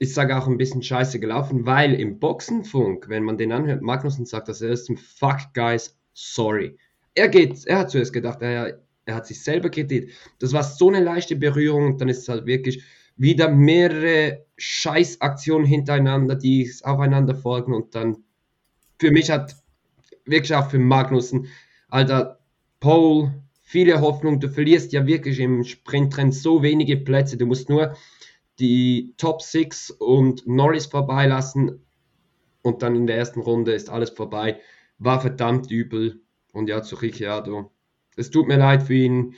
ich 0.00 0.12
sage 0.12 0.36
auch 0.36 0.48
ein 0.48 0.58
bisschen 0.58 0.82
scheiße 0.82 1.20
gelaufen, 1.20 1.64
weil 1.66 1.94
im 1.94 2.18
Boxenfunk, 2.18 3.08
wenn 3.08 3.22
man 3.22 3.38
den 3.38 3.52
anhört, 3.52 3.82
Magnussen 3.82 4.26
sagt 4.26 4.48
das 4.48 4.60
erste 4.60 4.96
Fuck, 4.96 5.54
guys, 5.54 5.96
sorry 6.12 6.76
er 7.14 7.28
geht, 7.28 7.66
er 7.66 7.80
hat 7.80 7.90
zuerst 7.90 8.12
gedacht, 8.12 8.42
er, 8.42 8.80
er 9.04 9.14
hat 9.14 9.26
sich 9.26 9.42
selber 9.42 9.70
kritisiert. 9.70 10.10
Das 10.38 10.52
war 10.52 10.62
so 10.62 10.88
eine 10.88 11.00
leichte 11.00 11.36
Berührung, 11.36 11.98
dann 11.98 12.08
ist 12.08 12.20
es 12.20 12.28
halt 12.28 12.46
wirklich 12.46 12.82
wieder 13.16 13.50
mehrere 13.50 14.46
Scheißaktionen 14.56 15.66
hintereinander, 15.66 16.36
die 16.36 16.70
aufeinander 16.82 17.34
folgen 17.34 17.74
und 17.74 17.94
dann 17.94 18.18
für 18.98 19.10
mich 19.10 19.30
hat 19.30 19.56
wirklich 20.24 20.54
auch 20.54 20.70
für 20.70 20.78
Magnussen, 20.78 21.48
Alter, 21.88 22.38
Paul, 22.78 23.32
viele 23.62 24.00
Hoffnung, 24.00 24.40
du 24.40 24.48
verlierst 24.48 24.92
ja 24.92 25.06
wirklich 25.06 25.40
im 25.40 25.64
Sprintrennen 25.64 26.32
so 26.32 26.62
wenige 26.62 26.96
Plätze, 26.96 27.36
du 27.36 27.46
musst 27.46 27.68
nur 27.68 27.96
die 28.60 29.14
Top 29.16 29.42
6 29.42 29.90
und 29.90 30.46
Norris 30.46 30.86
vorbeilassen 30.86 31.84
und 32.62 32.82
dann 32.82 32.94
in 32.94 33.06
der 33.06 33.16
ersten 33.16 33.40
Runde 33.40 33.72
ist 33.72 33.90
alles 33.90 34.10
vorbei. 34.10 34.60
War 34.98 35.20
verdammt 35.20 35.70
übel. 35.70 36.22
Und 36.52 36.68
ja, 36.68 36.82
zu 36.82 36.96
Ricciardo. 36.96 37.70
Es 38.16 38.30
tut 38.30 38.48
mir 38.48 38.56
leid 38.56 38.82
für 38.82 38.94
ihn, 38.94 39.34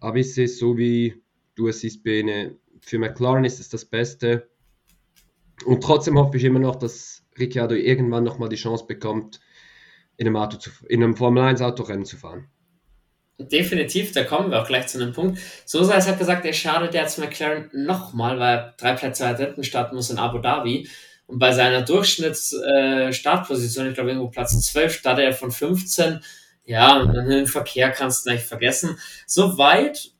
aber 0.00 0.16
ich 0.16 0.34
sehe 0.34 0.46
es 0.46 0.58
so 0.58 0.78
wie 0.78 1.22
du 1.54 1.68
es 1.68 1.80
siehst, 1.80 2.02
Bene. 2.02 2.56
Für 2.80 2.98
McLaren 2.98 3.44
ist 3.44 3.60
es 3.60 3.68
das 3.68 3.84
Beste. 3.84 4.48
Und 5.66 5.82
trotzdem 5.82 6.18
hoffe 6.18 6.36
ich 6.36 6.44
immer 6.44 6.58
noch, 6.58 6.76
dass 6.76 7.22
Ricciardo 7.38 7.74
irgendwann 7.74 8.24
nochmal 8.24 8.48
die 8.48 8.56
Chance 8.56 8.86
bekommt, 8.86 9.40
in 10.16 10.26
einem, 10.26 10.36
Auto 10.36 10.56
zu, 10.56 10.70
in 10.88 11.02
einem 11.02 11.16
Formel 11.16 11.42
1 11.42 11.60
Autorennen 11.60 12.04
zu 12.04 12.16
fahren. 12.16 12.48
Definitiv, 13.38 14.12
da 14.12 14.22
kommen 14.22 14.50
wir 14.50 14.62
auch 14.62 14.66
gleich 14.66 14.86
zu 14.86 15.00
einem 15.00 15.12
Punkt. 15.12 15.40
Sosa 15.64 15.94
hat 15.94 16.18
gesagt, 16.18 16.44
er 16.44 16.52
schadet 16.52 16.94
jetzt 16.94 17.18
McLaren 17.18 17.68
nochmal, 17.72 18.38
weil 18.38 18.56
er 18.56 18.74
drei 18.76 18.94
Plätze 18.94 19.24
weiter 19.24 19.46
hinten 19.46 19.64
starten 19.64 19.96
muss 19.96 20.10
in 20.10 20.18
Abu 20.18 20.38
Dhabi. 20.38 20.88
Und 21.26 21.38
bei 21.38 21.52
seiner 21.52 21.82
Durchschnittsstartposition, 21.82 23.86
äh, 23.86 23.88
ich 23.88 23.94
glaube 23.94 24.10
irgendwo 24.10 24.28
Platz 24.28 24.60
12, 24.60 24.94
startet 24.94 25.24
er 25.24 25.32
von 25.32 25.50
15 25.50 26.20
ja, 26.64 27.00
und 27.00 27.12
den 27.12 27.46
Verkehr 27.46 27.90
kannst 27.90 28.26
du 28.26 28.30
nicht 28.30 28.44
vergessen. 28.44 28.98
Soweit 29.26 30.12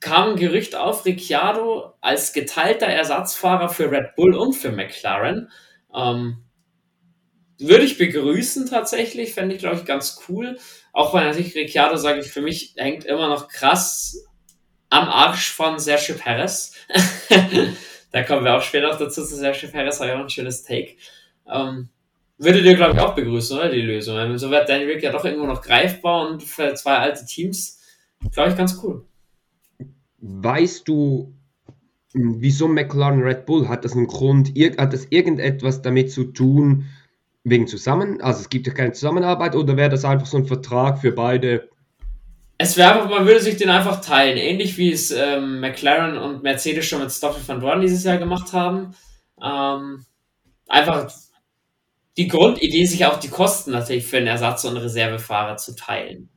kam 0.00 0.30
ein 0.30 0.36
Gerücht 0.36 0.74
auf 0.74 1.04
Ricciardo 1.04 1.94
als 2.00 2.32
geteilter 2.32 2.86
Ersatzfahrer 2.86 3.68
für 3.68 3.90
Red 3.90 4.16
Bull 4.16 4.34
und 4.34 4.54
für 4.54 4.72
McLaren. 4.72 5.50
Ähm, 5.94 6.47
würde 7.58 7.84
ich 7.84 7.98
begrüßen 7.98 8.68
tatsächlich, 8.68 9.34
fände 9.34 9.54
ich, 9.54 9.60
glaube 9.60 9.76
ich, 9.76 9.84
ganz 9.84 10.20
cool. 10.28 10.58
Auch 10.92 11.12
weil 11.12 11.26
natürlich 11.26 11.54
Ricciardo, 11.54 11.96
sage 11.96 12.20
ich, 12.20 12.28
für 12.28 12.40
mich 12.40 12.74
hängt 12.76 13.04
immer 13.04 13.28
noch 13.28 13.48
krass 13.48 14.24
am 14.90 15.08
Arsch 15.08 15.50
von 15.50 15.78
Sergio 15.78 16.14
Perez. 16.16 16.72
da 18.12 18.22
kommen 18.22 18.44
wir 18.44 18.56
auch 18.56 18.62
später 18.62 18.88
noch 18.88 18.98
dazu 18.98 19.24
zu 19.24 19.36
Sergio 19.36 19.68
Perez, 19.70 20.00
war 20.00 20.06
ja 20.06 20.16
auch 20.16 20.20
ein 20.20 20.30
schönes 20.30 20.62
Take. 20.62 20.96
Ähm, 21.46 21.88
würde 22.38 22.62
dir, 22.62 22.76
glaube 22.76 22.94
ich, 22.94 23.00
auch 23.00 23.14
begrüßen, 23.14 23.58
oder? 23.58 23.68
Die 23.68 23.82
Lösung. 23.82 24.38
So 24.38 24.50
wird 24.50 24.68
Danny 24.68 24.84
Rick 24.84 25.02
ja 25.02 25.10
doch 25.10 25.24
irgendwo 25.24 25.46
noch 25.46 25.60
greifbar 25.60 26.28
und 26.28 26.42
für 26.42 26.72
zwei 26.74 26.96
alte 26.98 27.26
Teams, 27.26 27.80
glaube 28.32 28.50
ich, 28.50 28.56
ganz 28.56 28.80
cool. 28.82 29.04
Weißt 30.18 30.86
du, 30.86 31.34
wieso 32.12 32.68
McLaren 32.68 33.22
Red 33.22 33.44
Bull? 33.44 33.68
Hat 33.68 33.84
das 33.84 33.94
einen 33.94 34.06
Grund? 34.06 34.52
Hat 34.78 34.92
das 34.92 35.06
irgendetwas 35.10 35.82
damit 35.82 36.12
zu 36.12 36.24
tun, 36.24 36.86
wegen 37.50 37.66
zusammen? 37.66 38.20
Also 38.20 38.40
es 38.40 38.48
gibt 38.48 38.66
ja 38.66 38.72
keine 38.72 38.92
Zusammenarbeit 38.92 39.54
oder 39.54 39.76
wäre 39.76 39.90
das 39.90 40.04
einfach 40.04 40.26
so 40.26 40.36
ein 40.36 40.46
Vertrag 40.46 41.00
für 41.00 41.12
beide? 41.12 41.68
Es 42.58 42.76
wäre 42.76 42.94
einfach, 42.94 43.08
man 43.08 43.26
würde 43.26 43.40
sich 43.40 43.56
den 43.56 43.70
einfach 43.70 44.00
teilen. 44.00 44.36
Ähnlich 44.36 44.76
wie 44.78 44.92
es 44.92 45.10
ähm, 45.10 45.60
McLaren 45.60 46.18
und 46.18 46.42
Mercedes 46.42 46.86
schon 46.86 47.00
mit 47.00 47.12
Stoffel 47.12 47.46
van 47.46 47.60
Dorn 47.60 47.80
dieses 47.80 48.02
Jahr 48.04 48.18
gemacht 48.18 48.52
haben. 48.52 48.94
Ähm, 49.42 50.04
einfach 50.66 51.10
die 52.16 52.26
Grundidee, 52.26 52.84
sich 52.84 53.06
auch 53.06 53.20
die 53.20 53.28
Kosten 53.28 53.70
natürlich 53.70 54.06
für 54.06 54.16
einen 54.16 54.26
Ersatz- 54.26 54.64
und 54.64 54.76
Reservefahrer 54.76 55.56
zu 55.56 55.76
teilen. 55.76 56.28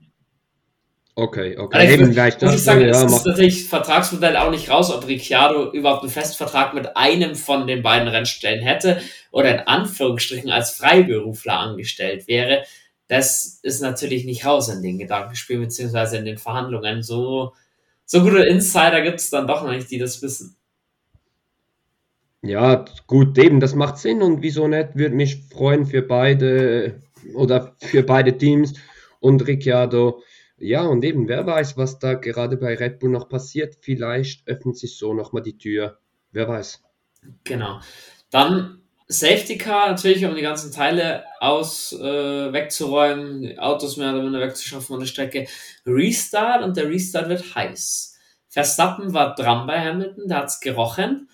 Okay, 1.16 1.57
okay. 1.57 1.78
Also 1.78 1.93
Eben, 1.93 2.16
muss, 2.16 2.41
muss 2.41 2.55
ich 2.55 2.64
sagen, 2.64 2.82
ja, 2.82 2.88
es 2.88 3.03
ist 3.03 3.26
natürlich 3.26 3.68
Vertragsmodell 3.68 4.38
auch 4.38 4.51
nicht 4.51 4.70
raus, 4.70 4.91
ob 4.91 5.07
Ricciardo 5.07 5.72
überhaupt 5.72 6.03
einen 6.03 6.12
Festvertrag 6.12 6.74
mit 6.74 6.95
einem 6.95 7.36
von 7.36 7.68
den 7.68 7.82
beiden 7.82 8.07
Rennstellen 8.07 8.64
hätte 8.64 9.01
oder 9.32 9.54
in 9.54 9.68
Anführungsstrichen 9.68 10.52
als 10.52 10.72
Freiberufler 10.72 11.58
angestellt 11.58 12.28
wäre. 12.28 12.64
Das 13.08 13.60
ist 13.64 13.82
natürlich 13.82 14.26
nicht 14.26 14.46
raus 14.46 14.70
in 14.70 14.82
den 14.82 15.00
Gedankenspielen 15.00 15.64
beziehungsweise 15.64 16.18
in 16.18 16.26
den 16.26 16.38
Verhandlungen. 16.38 17.02
So, 17.02 17.54
so 18.06 18.22
gute 18.22 18.44
Insider 18.44 19.02
gibt 19.02 19.20
es 19.20 19.30
dann 19.30 19.48
doch 19.48 19.64
noch 19.64 19.72
nicht, 19.72 19.90
die 19.92 19.98
das 19.98 20.22
wissen. 20.22 20.56
Ja, 22.44 22.86
gut, 23.06 23.38
eben, 23.38 23.60
das 23.60 23.76
macht 23.76 23.98
Sinn 23.98 24.22
und 24.22 24.42
wieso 24.42 24.68
nicht, 24.68 24.96
würde 24.96 25.16
mich 25.16 25.44
freuen 25.52 25.86
für 25.86 26.02
beide 26.02 27.02
oder 27.36 27.76
für 27.80 28.02
beide 28.02 28.38
Teams 28.38 28.74
und 29.20 29.46
Ricciardo. 29.46 30.24
Ja, 30.58 30.84
und 30.84 31.04
eben, 31.04 31.28
wer 31.28 31.46
weiß, 31.46 31.78
was 31.78 32.00
da 32.00 32.16
gerade 32.16 32.58
bei 32.58 32.76
Red 32.76 33.00
Bull 33.00 33.10
noch 33.10 33.30
passiert. 33.30 33.78
Vielleicht 33.82 34.48
öffnet 34.48 34.78
sich 34.78 34.98
so 34.98 35.14
nochmal 35.14 35.42
die 35.44 35.58
Tür. 35.58 36.00
Wer 36.32 36.48
weiß. 36.48 36.84
Genau. 37.44 37.80
Dann 38.30 38.81
Safety 39.12 39.57
Car 39.57 39.89
natürlich, 39.89 40.24
um 40.24 40.36
die 40.36 40.41
ganzen 40.41 40.72
Teile 40.72 41.26
aus 41.39 41.91
äh, 41.91 42.53
wegzuräumen, 42.53 43.59
Autos 43.59 43.97
mehr 43.97 44.14
oder 44.14 44.24
weniger 44.24 44.39
wegzuschaffen 44.39 44.88
von 44.88 44.99
der 44.99 45.07
Strecke. 45.07 45.47
Restart 45.86 46.64
und 46.64 46.78
der 46.78 46.88
Restart 46.88 47.28
wird 47.28 47.55
heiß. 47.55 48.18
Verstappen 48.47 49.14
war 49.14 49.36
dran 49.36 49.68
bei 49.68 49.80
Hamilton, 49.80 50.28
da 50.28 50.38
hat 50.38 50.45
es 50.45 50.59
gerochen. 50.62 51.30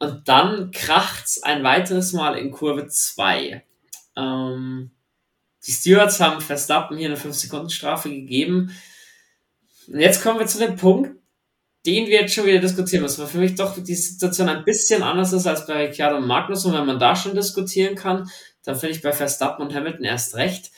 Und 0.00 0.28
dann 0.28 0.72
kracht's 0.72 1.42
ein 1.42 1.62
weiteres 1.62 2.12
Mal 2.12 2.36
in 2.36 2.50
Kurve 2.50 2.88
2. 2.88 3.64
Ähm, 4.16 4.90
die 5.66 5.72
Stewards 5.72 6.18
haben 6.20 6.40
Verstappen 6.40 6.96
hier 6.96 7.08
eine 7.08 7.18
5-Sekunden-Strafe 7.18 8.08
gegeben. 8.08 8.74
Und 9.86 10.00
jetzt 10.00 10.22
kommen 10.22 10.40
wir 10.40 10.46
zu 10.46 10.58
dem 10.58 10.76
Punkt, 10.76 11.19
den 11.86 12.06
wir 12.06 12.20
jetzt 12.20 12.34
schon 12.34 12.46
wieder 12.46 12.60
diskutieren 12.60 13.02
müssen, 13.02 13.22
weil 13.22 13.28
für 13.28 13.38
mich 13.38 13.54
doch 13.54 13.82
die 13.82 13.94
Situation 13.94 14.48
ein 14.48 14.64
bisschen 14.64 15.02
anders 15.02 15.32
ist 15.32 15.46
als 15.46 15.66
bei 15.66 15.86
Ricciardo 15.86 16.18
und 16.18 16.26
Magnus. 16.26 16.64
Und 16.64 16.74
wenn 16.74 16.86
man 16.86 16.98
da 16.98 17.16
schon 17.16 17.34
diskutieren 17.34 17.94
kann, 17.94 18.30
dann 18.64 18.76
finde 18.76 18.94
ich 18.94 19.02
bei 19.02 19.12
Verstappen 19.12 19.64
und 19.64 19.74
Hamilton 19.74 20.04
erst 20.04 20.36
recht. 20.36 20.70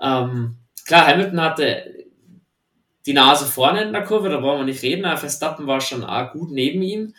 Ähm, 0.00 0.56
klar, 0.84 1.06
Hamilton 1.06 1.40
hatte 1.40 1.94
die 3.06 3.14
Nase 3.14 3.46
vorne 3.46 3.82
in 3.82 3.92
der 3.92 4.04
Kurve, 4.04 4.28
da 4.28 4.38
brauchen 4.38 4.60
wir 4.60 4.64
nicht 4.66 4.82
reden, 4.82 5.06
aber 5.06 5.16
Verstappen 5.16 5.66
war 5.66 5.80
schon 5.80 6.04
arg 6.04 6.32
gut 6.34 6.50
neben 6.50 6.82
ihm. 6.82 7.14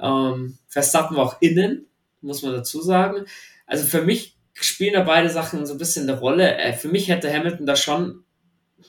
Ähm, 0.00 0.58
Verstappen 0.68 1.16
war 1.16 1.26
auch 1.26 1.42
innen, 1.42 1.86
muss 2.20 2.42
man 2.42 2.52
dazu 2.52 2.80
sagen. 2.80 3.24
Also 3.66 3.84
für 3.84 4.02
mich 4.02 4.36
spielen 4.54 4.94
da 4.94 5.02
beide 5.02 5.30
Sachen 5.30 5.66
so 5.66 5.74
ein 5.74 5.78
bisschen 5.78 6.08
eine 6.08 6.18
Rolle. 6.18 6.56
Äh, 6.56 6.72
für 6.72 6.88
mich 6.88 7.08
hätte 7.08 7.32
Hamilton 7.32 7.66
da 7.66 7.74
schon 7.74 8.24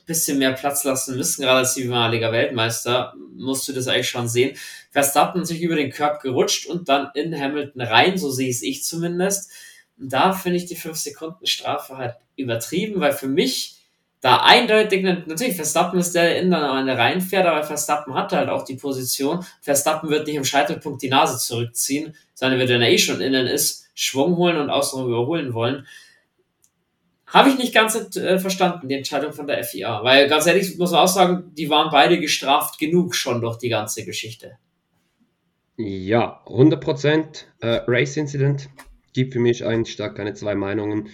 bisschen 0.09 0.39
mehr 0.39 0.53
Platz 0.53 0.83
lassen 0.83 1.15
müssen, 1.15 1.43
gerade 1.43 1.59
als 1.59 1.77
ehemaliger 1.77 2.33
Weltmeister, 2.33 3.13
musst 3.35 3.67
du 3.67 3.73
das 3.73 3.87
eigentlich 3.87 4.09
schon 4.09 4.27
sehen. 4.27 4.57
Verstappen 4.91 5.45
sich 5.45 5.61
über 5.61 5.75
den 5.75 5.91
Körb 5.91 6.21
gerutscht 6.21 6.65
und 6.65 6.89
dann 6.89 7.11
in 7.13 7.39
Hamilton 7.39 7.81
rein, 7.81 8.17
so 8.17 8.29
sehe 8.29 8.49
es 8.49 8.61
ich 8.61 8.83
zumindest. 8.83 9.51
Und 9.97 10.11
da 10.11 10.33
finde 10.33 10.57
ich 10.57 10.65
die 10.65 10.75
5 10.75 10.97
Sekunden 10.97 11.45
Strafe 11.45 11.97
halt 11.97 12.15
übertrieben, 12.35 12.99
weil 12.99 13.13
für 13.13 13.27
mich 13.27 13.77
da 14.21 14.41
eindeutig, 14.41 15.03
natürlich, 15.03 15.55
Verstappen 15.55 15.99
ist 15.99 16.13
der, 16.13 16.23
der 16.23 16.39
innen 16.39 16.51
dann 16.51 16.63
am 16.63 16.77
Ende 16.77 16.97
reinfährt, 16.97 17.45
aber 17.45 17.63
Verstappen 17.63 18.15
hat 18.15 18.33
halt 18.33 18.49
auch 18.49 18.65
die 18.65 18.75
Position. 18.75 19.45
Verstappen 19.61 20.09
wird 20.09 20.27
nicht 20.27 20.35
im 20.35 20.43
Scheitelpunkt 20.43 21.01
die 21.01 21.09
Nase 21.09 21.37
zurückziehen, 21.37 22.15
sondern 22.33 22.59
wird, 22.59 22.69
wenn 22.69 22.81
er 22.81 22.91
eh 22.91 22.97
schon 22.97 23.21
innen 23.21 23.47
ist, 23.47 23.85
Schwung 23.93 24.35
holen 24.35 24.57
und 24.57 24.69
außenrum 24.69 25.07
überholen 25.07 25.53
wollen. 25.53 25.87
Habe 27.29 27.49
ich 27.49 27.57
nicht 27.57 27.73
ganz 27.73 27.95
äh, 28.15 28.39
verstanden, 28.39 28.87
die 28.87 28.95
Entscheidung 28.95 29.33
von 29.33 29.45
der 29.45 29.63
FIA. 29.63 30.03
Weil 30.03 30.27
ganz 30.27 30.47
ehrlich 30.47 30.77
muss 30.77 30.91
man 30.91 31.01
auch 31.01 31.07
sagen, 31.07 31.51
die 31.55 31.69
waren 31.69 31.89
beide 31.91 32.19
gestraft 32.19 32.79
genug 32.79 33.13
schon 33.15 33.39
durch 33.41 33.57
die 33.57 33.69
ganze 33.69 34.03
Geschichte. 34.03 34.57
Ja, 35.77 36.41
100% 36.47 37.45
äh, 37.61 37.81
Race 37.87 38.17
Incident. 38.17 38.69
Gibt 39.13 39.33
für 39.33 39.39
mich 39.39 39.63
eigentlich 39.63 39.93
stark 39.93 40.15
keine 40.15 40.33
zwei 40.33 40.55
Meinungen. 40.55 41.09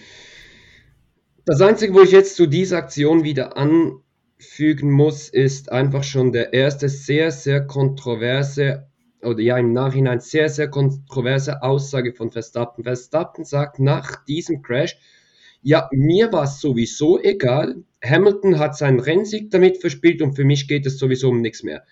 Das 1.44 1.60
Einzige, 1.60 1.94
wo 1.94 2.00
ich 2.00 2.10
jetzt 2.10 2.36
zu 2.36 2.46
dieser 2.46 2.78
Aktion 2.78 3.22
wieder 3.22 3.56
anfügen 3.56 4.90
muss, 4.90 5.28
ist 5.28 5.70
einfach 5.70 6.02
schon 6.02 6.32
der 6.32 6.52
erste 6.52 6.88
sehr, 6.88 7.30
sehr 7.30 7.66
kontroverse 7.66 8.88
oder 9.22 9.40
ja 9.40 9.58
im 9.58 9.72
Nachhinein 9.72 10.20
sehr, 10.20 10.48
sehr 10.48 10.68
kontroverse 10.68 11.62
Aussage 11.62 12.14
von 12.14 12.30
Verstappen. 12.30 12.84
Verstappen 12.84 13.44
sagt 13.44 13.78
nach 13.78 14.24
diesem 14.24 14.62
Crash, 14.62 14.96
ja, 15.66 15.88
mir 15.92 16.32
war 16.32 16.44
es 16.44 16.60
sowieso 16.60 17.20
egal. 17.20 17.82
Hamilton 18.04 18.58
hat 18.58 18.76
seinen 18.76 19.00
Rennsieg 19.00 19.50
damit 19.50 19.78
verspielt 19.78 20.22
und 20.22 20.34
für 20.34 20.44
mich 20.44 20.68
geht 20.68 20.86
es 20.86 20.98
sowieso 20.98 21.30
um 21.30 21.40
nichts 21.40 21.62
mehr. 21.62 21.84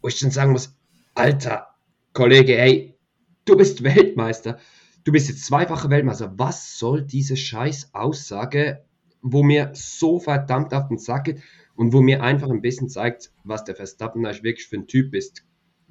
Wo 0.00 0.08
ich 0.08 0.18
dann 0.18 0.30
sagen 0.30 0.52
muss, 0.52 0.76
Alter, 1.14 1.68
Kollege, 2.12 2.56
hey, 2.56 2.96
du 3.44 3.56
bist 3.56 3.82
Weltmeister. 3.84 4.58
Du 5.04 5.12
bist 5.12 5.28
jetzt 5.28 5.44
zweifacher 5.44 5.90
Weltmeister. 5.90 6.34
Was 6.36 6.78
soll 6.78 7.02
diese 7.02 7.36
scheiß 7.36 7.90
Aussage 7.92 8.84
wo 9.22 9.42
mir 9.42 9.70
so 9.72 10.18
verdammt 10.18 10.74
auf 10.74 10.88
den 10.88 10.98
Sack 10.98 11.24
geht 11.24 11.42
und 11.76 11.92
wo 11.92 12.02
mir 12.02 12.22
einfach 12.22 12.50
ein 12.50 12.60
bisschen 12.60 12.88
zeigt, 12.88 13.32
was 13.44 13.64
der 13.64 13.76
Verstappen 13.76 14.26
eigentlich 14.26 14.42
wirklich 14.42 14.66
für 14.66 14.76
ein 14.76 14.88
Typ 14.88 15.14
ist. 15.14 15.44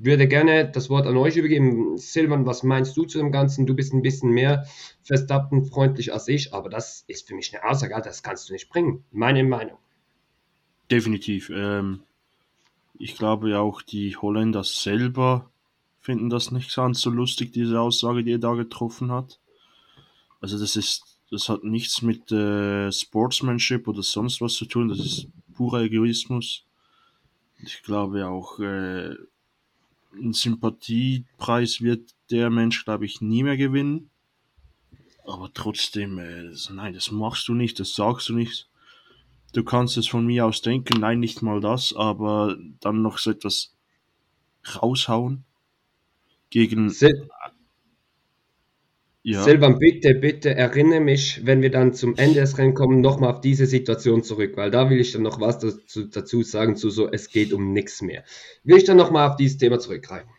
Würde 0.03 0.27
gerne 0.27 0.69
das 0.69 0.89
Wort 0.89 1.05
an 1.05 1.17
euch 1.17 1.37
übergeben. 1.37 1.97
Silvan, 1.97 2.45
was 2.45 2.63
meinst 2.63 2.97
du 2.97 3.05
zu 3.05 3.19
dem 3.19 3.31
Ganzen? 3.31 3.67
Du 3.67 3.75
bist 3.75 3.93
ein 3.93 4.01
bisschen 4.01 4.31
mehr 4.31 4.65
Verstappen-freundlich 5.03 6.13
als 6.13 6.27
ich, 6.27 6.53
aber 6.53 6.69
das 6.69 7.03
ist 7.07 7.27
für 7.27 7.35
mich 7.35 7.53
eine 7.53 7.69
Aussage, 7.69 7.99
das 8.03 8.23
kannst 8.23 8.49
du 8.49 8.53
nicht 8.53 8.69
bringen. 8.69 9.03
Meine 9.11 9.43
Meinung. 9.43 9.77
Definitiv. 10.89 11.51
Ähm, 11.53 12.01
ich 12.97 13.15
glaube 13.15 13.59
auch, 13.59 13.81
die 13.81 14.15
Holländer 14.17 14.63
selber 14.63 15.49
finden 15.99 16.29
das 16.29 16.51
nicht 16.51 16.75
ganz 16.75 17.01
so 17.01 17.09
lustig, 17.09 17.53
diese 17.53 17.79
Aussage, 17.79 18.23
die 18.23 18.33
er 18.33 18.39
da 18.39 18.53
getroffen 18.55 19.11
hat. 19.11 19.39
Also 20.39 20.57
das 20.57 20.75
ist 20.75 21.11
das 21.31 21.47
hat 21.47 21.63
nichts 21.63 22.01
mit 22.01 22.29
äh, 22.31 22.91
Sportsmanship 22.91 23.87
oder 23.87 24.03
sonst 24.03 24.41
was 24.41 24.53
zu 24.53 24.65
tun. 24.65 24.89
Das 24.89 24.99
ist 24.99 25.27
purer 25.53 25.81
Egoismus. 25.83 26.65
Ich 27.63 27.81
glaube 27.83 28.27
auch, 28.27 28.59
äh, 28.59 29.15
einen 30.13 30.33
Sympathiepreis 30.33 31.81
wird 31.81 32.13
der 32.29 32.49
Mensch, 32.49 32.85
glaube 32.85 33.05
ich, 33.05 33.21
nie 33.21 33.43
mehr 33.43 33.57
gewinnen. 33.57 34.09
Aber 35.25 35.51
trotzdem, 35.53 36.17
äh, 36.19 36.49
das, 36.49 36.69
nein, 36.69 36.93
das 36.93 37.11
machst 37.11 37.47
du 37.47 37.53
nicht, 37.53 37.79
das 37.79 37.95
sagst 37.95 38.29
du 38.29 38.33
nicht. 38.33 38.69
Du 39.53 39.63
kannst 39.63 39.97
es 39.97 40.07
von 40.07 40.25
mir 40.25 40.45
aus 40.45 40.61
denken, 40.61 40.99
nein, 40.99 41.19
nicht 41.19 41.41
mal 41.41 41.59
das, 41.59 41.93
aber 41.93 42.57
dann 42.79 43.01
noch 43.01 43.17
so 43.17 43.31
etwas 43.31 43.75
raushauen 44.75 45.43
gegen 46.49 46.89
Se 46.89 47.27
ja. 49.23 49.43
Silvan, 49.43 49.77
bitte, 49.77 50.15
bitte 50.15 50.55
erinnere 50.55 50.99
mich, 50.99 51.45
wenn 51.45 51.61
wir 51.61 51.69
dann 51.69 51.93
zum 51.93 52.15
Ende 52.17 52.39
des 52.39 52.57
Rennens 52.57 52.75
kommen, 52.75 53.01
nochmal 53.01 53.31
auf 53.31 53.41
diese 53.41 53.67
Situation 53.67 54.23
zurück, 54.23 54.53
weil 54.55 54.71
da 54.71 54.89
will 54.89 54.99
ich 54.99 55.11
dann 55.11 55.21
noch 55.21 55.39
was 55.39 55.59
dazu, 55.59 56.05
dazu 56.05 56.41
sagen, 56.41 56.75
zu 56.75 56.89
so, 56.89 57.09
es 57.11 57.29
geht 57.29 57.53
um 57.53 57.71
nichts 57.71 58.01
mehr. 58.01 58.23
Will 58.63 58.77
ich 58.77 58.83
dann 58.83 58.97
nochmal 58.97 59.29
auf 59.29 59.35
dieses 59.35 59.57
Thema 59.57 59.79
zurückgreifen. 59.79 60.29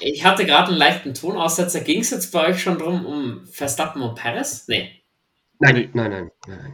Ich 0.00 0.24
hatte 0.24 0.44
gerade 0.44 0.68
einen 0.68 0.78
leichten 0.78 1.14
Tonaussetzer. 1.14 1.80
Ging 1.80 2.00
es 2.00 2.10
jetzt 2.10 2.32
bei 2.32 2.48
euch 2.48 2.62
schon 2.62 2.78
drum 2.78 3.06
um 3.06 3.46
Verstappen 3.46 4.02
und 4.02 4.16
Paris? 4.16 4.66
Nee. 4.68 4.90
Nein, 5.58 5.90
nein, 5.94 6.10
nein, 6.10 6.30
nein. 6.46 6.72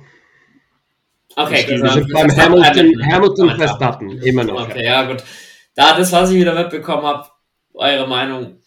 Okay, 1.34 1.62
okay 1.64 1.80
also 1.80 2.06
beim 2.12 2.36
Hamilton, 2.36 3.06
Hamilton 3.10 3.56
Verstappen, 3.56 4.22
immer 4.22 4.44
noch. 4.44 4.68
Okay, 4.68 4.84
ja. 4.84 5.02
ja 5.02 5.12
gut. 5.12 5.24
Da 5.74 5.96
das, 5.96 6.12
was 6.12 6.30
ich 6.30 6.36
wieder 6.36 6.54
mitbekommen 6.54 7.04
habe, 7.04 7.28
eure 7.72 8.06
Meinung 8.06 8.61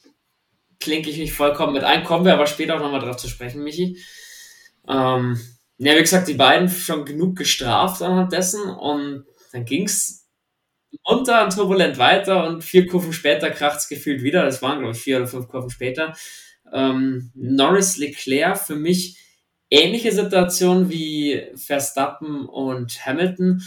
klinke 0.80 1.10
ich 1.10 1.18
mich 1.18 1.34
vollkommen 1.34 1.74
mit 1.74 1.84
ein. 1.84 2.04
Kommen 2.04 2.26
wir 2.26 2.34
aber 2.34 2.48
später 2.48 2.76
auch 2.76 2.80
nochmal 2.82 3.02
drauf 3.02 3.18
zu 3.18 3.28
sprechen, 3.28 3.64
Michi. 3.64 3.98
Ähm, 4.88 5.40
ja, 5.78 5.96
wie 5.96 6.02
gesagt, 6.02 6.28
die 6.28 6.36
beiden 6.36 6.70
schon 6.70 7.06
genug 7.06 7.38
gestraft 7.38 8.02
anhand 8.02 8.32
dessen 8.32 8.62
und 8.70 9.26
dann 9.52 9.66
ging 9.66 9.86
es 9.86 10.28
munter 11.08 11.44
und 11.46 11.54
turbulent 11.54 11.98
weiter 11.98 12.48
und 12.48 12.64
vier 12.64 12.88
Kurven 12.88 13.14
später 13.14 13.50
kracht 13.52 13.80
es 13.80 13.90
gefühlt 13.90 14.24
wieder. 14.24 14.44
Das 14.44 14.62
waren, 14.62 14.80
glaube 14.80 14.96
ich, 14.96 15.02
vier 15.02 15.18
oder 15.18 15.28
fünf 15.28 15.48
Kurven 15.48 15.70
später. 15.70 16.16
Ähm, 16.72 17.32
Norris 17.36 17.98
Leclerc 17.98 18.58
für 18.58 18.76
mich 18.76 19.20
ähnliche 19.70 20.12
Situation 20.12 20.90
wie 20.90 21.44
Verstappen 21.56 22.46
und 22.46 23.06
Hamilton. 23.06 23.62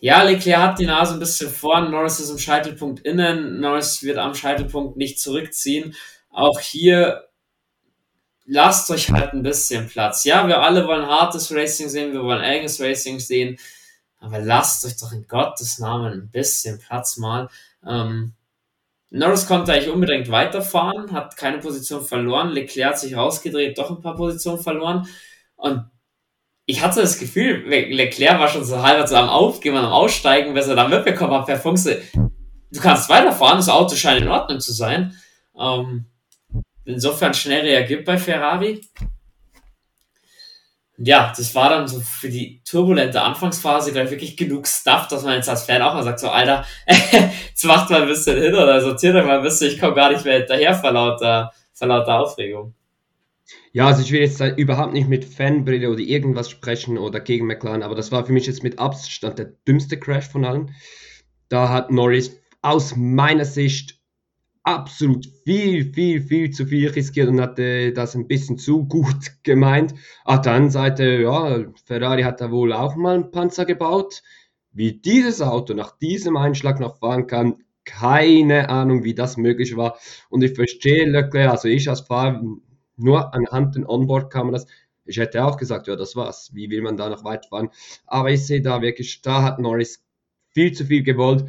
Ja, 0.00 0.22
Leclerc 0.22 0.60
hat 0.60 0.78
die 0.78 0.86
Nase 0.86 1.14
ein 1.14 1.18
bisschen 1.18 1.50
vorn, 1.50 1.90
Norris 1.90 2.20
ist 2.20 2.30
im 2.30 2.38
Scheitelpunkt 2.38 3.00
innen, 3.00 3.60
Norris 3.60 4.02
wird 4.02 4.18
am 4.18 4.34
Scheitelpunkt 4.34 4.96
nicht 4.96 5.20
zurückziehen. 5.20 5.94
Auch 6.30 6.60
hier 6.60 7.28
lasst 8.46 8.90
euch 8.90 9.10
halt 9.10 9.32
ein 9.32 9.42
bisschen 9.42 9.88
Platz. 9.88 10.24
Ja, 10.24 10.46
wir 10.46 10.60
alle 10.60 10.86
wollen 10.86 11.06
hartes 11.06 11.52
Racing 11.52 11.88
sehen, 11.88 12.12
wir 12.12 12.22
wollen 12.22 12.42
enges 12.42 12.80
Racing 12.80 13.18
sehen, 13.18 13.58
aber 14.20 14.38
lasst 14.38 14.84
euch 14.84 14.96
doch 14.96 15.12
in 15.12 15.26
Gottes 15.26 15.78
Namen 15.78 16.12
ein 16.12 16.30
bisschen 16.30 16.78
Platz 16.78 17.16
mal. 17.16 17.48
Ähm, 17.86 18.34
Norris 19.10 19.46
konnte 19.46 19.72
eigentlich 19.72 19.90
unbedingt 19.90 20.30
weiterfahren, 20.30 21.12
hat 21.12 21.36
keine 21.36 21.58
Position 21.58 22.04
verloren, 22.04 22.50
Leclerc 22.50 22.90
hat 22.90 23.00
sich 23.00 23.16
rausgedreht, 23.16 23.78
doch 23.78 23.90
ein 23.90 24.02
paar 24.02 24.16
Positionen 24.16 24.62
verloren 24.62 25.08
und 25.56 25.84
ich 26.70 26.82
hatte 26.82 27.00
das 27.00 27.18
Gefühl, 27.18 27.64
Leclerc 27.66 28.38
war 28.38 28.48
schon 28.48 28.62
so 28.62 28.82
halber 28.82 29.06
so 29.06 29.16
am 29.16 29.30
Aufgehen 29.30 29.74
und 29.74 29.84
am 29.84 29.90
Aussteigen, 29.90 30.52
bis 30.52 30.66
er 30.66 30.76
dann 30.76 30.90
mitbekommen 30.90 31.32
hat, 31.32 31.46
per 31.46 31.58
Funk, 31.58 31.78
du 31.82 32.80
kannst 32.80 33.08
weiterfahren, 33.08 33.56
das 33.56 33.70
Auto 33.70 33.96
scheint 33.96 34.20
in 34.20 34.28
Ordnung 34.28 34.60
zu 34.60 34.74
sein. 34.74 35.16
Ähm, 35.58 36.04
insofern 36.84 37.32
schnell 37.32 37.62
reagiert 37.62 38.04
bei 38.04 38.18
Ferrari. 38.18 38.82
Ja, 40.98 41.32
das 41.34 41.54
war 41.54 41.70
dann 41.70 41.88
so 41.88 42.00
für 42.00 42.28
die 42.28 42.62
turbulente 42.64 43.22
Anfangsphase 43.22 43.92
gleich 43.92 44.10
wirklich 44.10 44.36
genug 44.36 44.68
Stuff, 44.68 45.08
dass 45.08 45.22
man 45.22 45.36
jetzt 45.36 45.48
als 45.48 45.62
Fan 45.62 45.80
auch 45.80 45.94
mal 45.94 46.04
sagt, 46.04 46.20
so 46.20 46.28
Alter, 46.28 46.66
jetzt 47.48 47.64
macht 47.64 47.88
mal 47.88 48.02
ein 48.02 48.08
bisschen 48.08 48.42
hin 48.42 48.54
oder 48.54 48.78
sortiert 48.82 49.14
mal 49.14 49.38
ein 49.38 49.42
bisschen, 49.42 49.68
ich 49.68 49.80
komme 49.80 49.94
gar 49.94 50.12
nicht 50.12 50.26
mehr 50.26 50.40
hinterher 50.40 50.74
vor 50.74 50.92
lauter, 50.92 51.50
vor 51.72 51.88
lauter 51.88 52.20
Aufregung. 52.20 52.74
Ja, 53.72 53.86
also 53.86 54.02
ich 54.02 54.12
will 54.12 54.20
jetzt 54.20 54.40
überhaupt 54.58 54.92
nicht 54.92 55.08
mit 55.08 55.24
Fanbrille 55.24 55.90
oder 55.90 56.00
irgendwas 56.00 56.50
sprechen 56.50 56.98
oder 56.98 57.20
gegen 57.20 57.46
McLaren, 57.46 57.82
aber 57.82 57.94
das 57.94 58.12
war 58.12 58.24
für 58.26 58.32
mich 58.32 58.46
jetzt 58.46 58.62
mit 58.62 58.78
Abstand 58.78 59.38
der 59.38 59.52
dümmste 59.66 59.98
Crash 59.98 60.28
von 60.28 60.44
allen. 60.44 60.74
Da 61.48 61.68
hat 61.70 61.90
Norris 61.90 62.38
aus 62.62 62.96
meiner 62.96 63.44
Sicht 63.44 63.98
absolut 64.64 65.26
viel, 65.44 65.92
viel, 65.94 66.20
viel 66.22 66.50
zu 66.50 66.66
viel 66.66 66.90
riskiert 66.90 67.28
und 67.28 67.40
hatte 67.40 67.92
das 67.92 68.14
ein 68.14 68.28
bisschen 68.28 68.58
zu 68.58 68.86
gut 68.86 69.32
gemeint. 69.42 69.94
Auf 70.24 70.42
der 70.42 70.52
anderen 70.52 70.70
Seite, 70.70 71.04
ja, 71.22 71.64
Ferrari 71.86 72.22
hat 72.22 72.40
da 72.40 72.50
wohl 72.50 72.72
auch 72.72 72.96
mal 72.96 73.14
einen 73.14 73.30
Panzer 73.30 73.64
gebaut. 73.64 74.22
Wie 74.72 74.92
dieses 75.00 75.40
Auto 75.40 75.74
nach 75.74 75.98
diesem 75.98 76.36
Einschlag 76.36 76.80
noch 76.80 76.98
fahren 76.98 77.26
kann, 77.26 77.56
keine 77.84 78.68
Ahnung, 78.68 79.04
wie 79.04 79.14
das 79.14 79.38
möglich 79.38 79.76
war. 79.76 79.98
Und 80.28 80.42
ich 80.44 80.54
verstehe 80.54 81.06
Leclerc, 81.06 81.50
also 81.50 81.68
ich 81.68 81.88
als 81.88 82.02
Fahrer 82.02 82.42
nur 82.98 83.34
anhand 83.34 83.76
den 83.76 83.86
Onboard-Kameras. 83.86 84.66
Ich 85.04 85.16
hätte 85.16 85.44
auch 85.44 85.56
gesagt, 85.56 85.86
ja, 85.86 85.96
das 85.96 86.16
war's. 86.16 86.50
Wie 86.54 86.70
will 86.70 86.82
man 86.82 86.96
da 86.96 87.08
noch 87.08 87.24
weit 87.24 87.46
fahren? 87.46 87.70
Aber 88.06 88.30
ich 88.30 88.46
sehe 88.46 88.60
da 88.60 88.82
wirklich, 88.82 89.22
da 89.22 89.42
hat 89.42 89.58
Norris 89.58 90.04
viel 90.50 90.72
zu 90.72 90.84
viel 90.84 91.02
gewollt. 91.02 91.46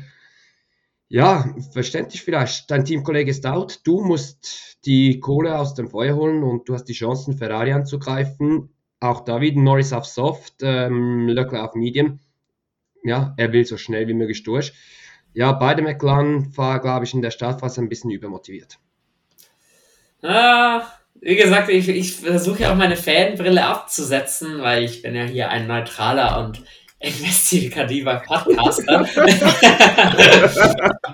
Ja, 1.08 1.56
verständlich 1.72 2.22
vielleicht. 2.22 2.70
Dein 2.70 2.86
Teamkollege 2.86 3.32
ist 3.32 3.46
out. 3.46 3.82
Du 3.84 4.02
musst 4.02 4.78
die 4.86 5.20
Kohle 5.20 5.58
aus 5.58 5.74
dem 5.74 5.90
Feuer 5.90 6.16
holen 6.16 6.44
und 6.44 6.70
du 6.70 6.74
hast 6.76 6.86
die 6.86 6.94
Chancen, 6.94 7.36
Ferrari 7.38 7.74
anzugreifen. 7.74 8.70
Auch 9.00 9.22
da 9.26 9.42
wieder 9.42 9.60
Norris 9.60 9.92
auf 9.92 10.06
Soft, 10.06 10.56
ähm, 10.62 11.28
Leclerc 11.28 11.64
auf 11.70 11.76
Medium. 11.76 12.20
ja, 13.04 13.34
er 13.38 13.52
will 13.54 13.66
so 13.66 13.78
schnell 13.78 14.08
wie 14.08 14.14
möglich 14.14 14.44
durch. 14.44 14.74
Ja, 15.34 15.52
beide 15.54 15.82
McLaren 15.82 16.56
war, 16.58 16.80
glaube 16.80 17.06
ich, 17.06 17.14
in 17.14 17.22
der 17.22 17.32
Startphase 17.32 17.82
ein 17.82 17.90
bisschen 17.90 18.12
übermotiviert. 18.12 18.80
Ah, 20.22 20.84
wie 21.22 21.36
gesagt, 21.36 21.70
ich, 21.70 21.90
ich 21.90 22.16
versuche 22.16 22.64
ja 22.64 22.72
auch 22.72 22.76
meine 22.76 22.96
Fanbrille 22.96 23.66
abzusetzen, 23.66 24.62
weil 24.62 24.84
ich 24.84 25.02
bin 25.02 25.16
ja 25.16 25.24
hier 25.24 25.50
ein 25.50 25.68
neutraler 25.68 26.44
und 26.44 26.62
investigativer 27.00 28.22
Podcaster. 28.26 29.06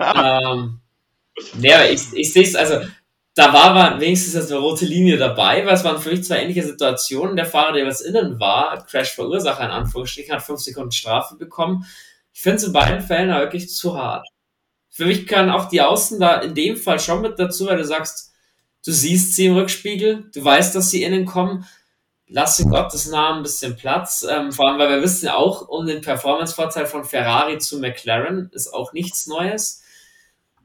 ähm, 0.00 0.80
ja, 1.60 1.84
ich, 1.84 2.02
ich 2.12 2.32
sehe 2.32 2.44
es, 2.44 2.54
also 2.54 2.80
da 3.34 3.52
war 3.52 4.00
wenigstens 4.00 4.34
jetzt 4.34 4.50
eine 4.50 4.60
rote 4.60 4.86
Linie 4.86 5.18
dabei, 5.18 5.66
weil 5.66 5.74
es 5.74 5.84
waren 5.84 6.00
für 6.00 6.10
mich 6.10 6.24
zwei 6.24 6.38
ähnliche 6.38 6.62
Situationen. 6.62 7.36
Der 7.36 7.44
Fahrer, 7.44 7.74
der 7.74 7.86
was 7.86 8.00
innen 8.00 8.40
war, 8.40 8.86
Crash-Verursacher 8.86 9.64
in 9.64 9.70
Anführungsstrichen, 9.70 10.34
hat 10.34 10.42
fünf 10.42 10.60
Sekunden 10.60 10.92
Strafe 10.92 11.36
bekommen. 11.36 11.84
Ich 12.32 12.40
finde 12.40 12.56
es 12.56 12.64
in 12.64 12.72
beiden 12.72 13.00
Fällen 13.00 13.28
wirklich 13.28 13.68
zu 13.68 13.96
hart. 13.96 14.26
Für 14.88 15.04
mich 15.04 15.26
können 15.26 15.50
auch 15.50 15.68
die 15.68 15.82
Außen 15.82 16.18
da 16.18 16.36
in 16.40 16.54
dem 16.54 16.76
Fall 16.76 16.98
schon 16.98 17.20
mit 17.20 17.38
dazu, 17.38 17.66
weil 17.66 17.76
du 17.76 17.84
sagst, 17.84 18.32
du 18.86 18.92
siehst 18.92 19.34
sie 19.34 19.46
im 19.46 19.56
Rückspiegel, 19.56 20.30
du 20.32 20.44
weißt, 20.44 20.74
dass 20.74 20.90
sie 20.90 21.02
innen 21.02 21.26
kommen. 21.26 21.66
Lass 22.28 22.58
in 22.58 22.70
Gottes 22.70 23.08
Namen 23.08 23.38
ein 23.38 23.42
bisschen 23.42 23.76
Platz. 23.76 24.26
Ähm, 24.28 24.52
vor 24.52 24.68
allem, 24.68 24.78
weil 24.78 24.88
wir 24.88 25.02
wissen 25.02 25.26
ja 25.26 25.36
auch 25.36 25.68
um 25.68 25.86
den 25.86 26.00
Performance-Vorteil 26.00 26.86
von 26.86 27.04
Ferrari 27.04 27.58
zu 27.58 27.78
McLaren 27.78 28.50
ist 28.52 28.72
auch 28.72 28.92
nichts 28.92 29.26
Neues. 29.26 29.82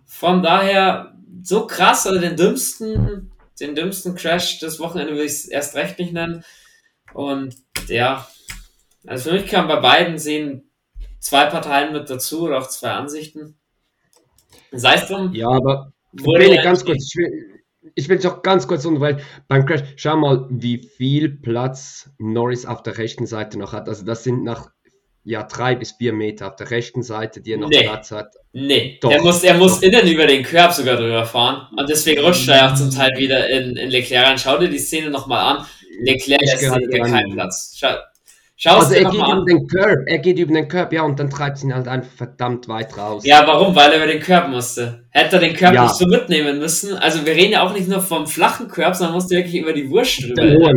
Von 0.06 0.44
daher 0.44 1.16
so 1.44 1.66
krass, 1.66 2.06
also 2.06 2.20
den 2.20 2.36
dümmsten, 2.36 3.32
den 3.60 3.76
dümmsten 3.76 4.16
Crash 4.16 4.60
des 4.60 4.80
Wochenende 4.80 5.14
will 5.14 5.26
ich 5.26 5.32
es 5.32 5.46
erst 5.46 5.76
recht 5.76 5.98
nicht 5.98 6.14
nennen. 6.14 6.44
Und 7.14 7.56
ja, 7.88 8.28
also 9.06 9.30
für 9.30 9.36
mich 9.36 9.48
kann 9.50 9.68
bei 9.68 9.80
beiden 9.80 10.20
sehen 10.20 10.70
zwei 11.20 11.46
Parteien 11.46 11.94
mit 11.94 12.10
dazu 12.10 12.44
oder 12.44 12.60
auch 12.60 12.70
zwei 12.70 12.92
Ansichten. 12.92 13.56
Sei 14.72 14.96
es 14.96 15.08
drum. 15.08 15.34
Ja, 15.34 15.50
aber 15.50 15.92
Bene, 16.14 16.62
ganz 16.62 16.84
kurz, 16.84 17.06
ich 17.08 17.16
will, 17.16 17.61
ich 17.96 18.10
will 18.10 18.18
es 18.18 18.26
auch 18.26 18.42
ganz 18.42 18.68
kurz 18.68 18.86
unterbrechen. 18.86 19.22
Beim 19.48 19.66
Crash, 19.66 19.82
schau 19.96 20.18
mal, 20.18 20.48
wie 20.50 20.78
viel 20.78 21.30
Platz 21.30 22.10
Norris 22.18 22.66
auf 22.66 22.84
der 22.84 22.98
rechten 22.98 23.26
Seite 23.26 23.58
noch 23.58 23.74
hat. 23.74 23.88
Also 23.88 24.06
das 24.06 24.24
sind 24.24 24.44
nach 24.44 24.70
ja, 25.24 25.44
drei 25.44 25.76
bis 25.76 25.92
vier 25.92 26.14
Meter 26.14 26.48
auf 26.48 26.56
der 26.56 26.72
rechten 26.72 27.04
Seite, 27.04 27.42
die 27.42 27.54
er 27.54 27.60
noch 27.60 27.70
nee. 27.70 27.84
Platz 27.84 28.12
hat. 28.12 28.34
Nee, 28.54 28.98
Doch. 29.02 29.12
er 29.12 29.22
muss, 29.22 29.44
er 29.44 29.54
muss 29.54 29.80
Doch. 29.80 29.88
innen 29.88 30.08
über 30.08 30.26
den 30.26 30.44
Körb 30.44 30.74
sogar 30.74 30.98
drüber 30.98 31.26
fahren. 31.26 31.68
Und 31.78 31.90
deswegen 31.90 32.24
rutscht 32.24 32.50
er 32.50 32.72
auch 32.72 32.76
zum 32.76 32.90
Teil 32.90 33.12
wieder 33.18 33.48
in, 33.50 33.76
in 33.78 33.90
Leclerc 33.90 34.26
rein. 34.26 34.38
Schau 34.38 34.58
dir 34.58 34.70
die 34.70 34.80
Szene 34.80 35.12
nochmal 35.12 35.58
an. 35.58 35.66
Leclerc 36.00 36.42
lässt 36.42 36.60
hier 36.60 36.90
keinen 36.90 37.34
Platz. 37.34 37.76
Schau, 37.78 37.96
Schau 38.64 38.78
also 38.78 38.94
er 38.94 39.06
geht 39.06 39.20
über 39.20 39.44
den 39.44 39.68
Curb, 39.68 40.00
er 40.06 40.20
geht 40.20 40.38
über 40.38 40.54
den 40.54 40.68
Curb, 40.68 40.94
ja, 40.94 41.02
und 41.02 41.20
dann 41.20 41.32
treibt 41.32 41.58
es 41.58 41.64
ihn 41.64 41.74
halt 41.74 41.88
einfach 41.88 42.12
verdammt 42.12 42.68
weit 42.68 42.96
raus. 42.96 43.26
Ja, 43.26 43.48
warum? 43.48 43.76
Weil 43.76 43.92
er 43.92 43.98
über 43.98 44.06
den 44.06 44.22
Curb 44.22 44.50
musste. 44.50 45.04
Hätte 45.10 45.38
er 45.38 45.40
den 45.40 45.56
Curb 45.56 45.74
ja. 45.74 45.82
nicht 45.82 45.96
so 45.96 46.06
mitnehmen 46.06 46.60
müssen. 46.60 46.96
Also 46.96 47.26
wir 47.26 47.34
reden 47.34 47.54
ja 47.54 47.64
auch 47.64 47.74
nicht 47.74 47.88
nur 47.88 48.02
vom 48.02 48.28
flachen 48.28 48.68
Curb, 48.68 48.96
sondern 48.96 49.16
musst 49.16 49.32
du 49.32 49.36
wirklich 49.36 49.56
über 49.56 49.74
die 49.74 49.90
Wurst 49.90 50.22
drüber. 50.22 50.74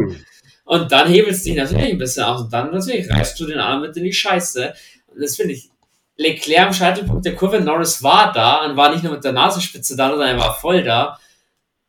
Und 0.64 0.92
dann 0.92 1.08
hebelst 1.08 1.44
du 1.44 1.50
dich 1.50 1.58
natürlich 1.58 1.90
ein 1.90 1.98
bisschen 1.98 2.24
aus 2.24 2.40
und 2.40 2.50
dann 2.54 2.70
natürlich 2.70 3.10
reißt 3.10 3.38
du 3.38 3.44
den 3.44 3.58
Arm 3.58 3.82
mit 3.82 3.94
in 3.98 4.04
die 4.04 4.14
Scheiße. 4.14 4.72
Und 5.08 5.22
das 5.22 5.36
finde 5.36 5.52
ich. 5.52 5.68
Leclerc 6.16 6.68
am 6.68 6.72
Scheitelpunkt 6.72 7.26
der 7.26 7.34
Kurve, 7.34 7.60
Norris 7.60 8.00
war 8.02 8.32
da 8.32 8.64
und 8.64 8.76
war 8.76 8.92
nicht 8.92 9.02
nur 9.02 9.12
mit 9.12 9.24
der 9.24 9.32
Nasenspitze 9.32 9.96
da, 9.96 10.08
sondern 10.08 10.28
er 10.28 10.38
war 10.38 10.54
voll 10.54 10.82
da. 10.84 11.18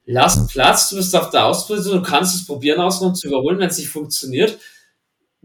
Lass 0.05 0.47
Platz, 0.47 0.89
du 0.89 0.97
bist 0.97 1.15
auf 1.15 1.29
der 1.29 1.45
Ausposition, 1.45 2.01
du 2.01 2.09
kannst 2.09 2.35
es 2.35 2.45
probieren, 2.45 2.81
außenrum 2.81 3.13
zu 3.13 3.27
überholen, 3.27 3.59
wenn 3.59 3.69
es 3.69 3.77
nicht 3.77 3.89
funktioniert 3.89 4.57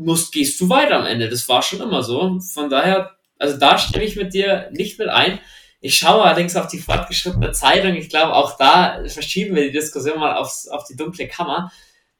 musst, 0.00 0.32
gehst 0.32 0.60
du 0.60 0.68
weiter 0.68 0.96
am 0.96 1.06
Ende. 1.06 1.28
Das 1.28 1.48
war 1.48 1.62
schon 1.62 1.80
immer 1.80 2.02
so. 2.02 2.40
Von 2.40 2.70
daher, 2.70 3.10
also 3.38 3.56
da 3.58 3.78
stimme 3.78 4.04
ich 4.04 4.16
mit 4.16 4.34
dir 4.34 4.68
nicht 4.72 4.98
mit 4.98 5.08
ein. 5.08 5.38
Ich 5.80 5.96
schaue 5.96 6.22
allerdings 6.22 6.56
auf 6.56 6.66
die 6.66 6.78
fortgeschrittene 6.78 7.52
Zeit 7.52 7.84
und 7.84 7.94
ich 7.94 8.10
glaube, 8.10 8.34
auch 8.34 8.58
da 8.58 9.02
verschieben 9.06 9.54
wir 9.54 9.62
die 9.62 9.72
Diskussion 9.72 10.18
mal 10.18 10.36
aufs, 10.36 10.68
auf 10.68 10.84
die 10.84 10.96
dunkle 10.96 11.26
Kammer. 11.26 11.72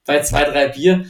Bei 0.07 0.21
zwei, 0.23 0.45
drei 0.45 0.69
Bier 0.69 1.05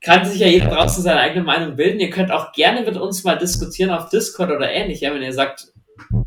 kann 0.00 0.24
sich 0.24 0.38
ja 0.38 0.46
jeder 0.46 0.68
draußen 0.68 1.02
seine 1.02 1.20
eigene 1.20 1.44
Meinung 1.44 1.76
bilden. 1.76 1.98
Ihr 1.98 2.10
könnt 2.10 2.30
auch 2.30 2.52
gerne 2.52 2.82
mit 2.82 2.96
uns 2.96 3.24
mal 3.24 3.38
diskutieren 3.38 3.90
auf 3.90 4.10
Discord 4.10 4.50
oder 4.50 4.70
ähnlich. 4.70 5.00
Ja, 5.00 5.12
wenn 5.12 5.22
ihr 5.22 5.32
sagt, 5.32 5.72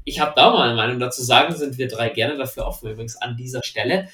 ich 0.04 0.20
habe 0.20 0.34
da 0.36 0.50
mal 0.50 0.68
eine 0.68 0.76
Meinung 0.76 1.00
dazu 1.00 1.24
sagen, 1.24 1.56
sind 1.56 1.78
wir 1.78 1.88
drei 1.88 2.10
gerne 2.10 2.38
dafür 2.38 2.66
offen, 2.66 2.90
übrigens 2.90 3.16
an 3.18 3.38
dieser 3.38 3.64
Stelle. 3.64 4.10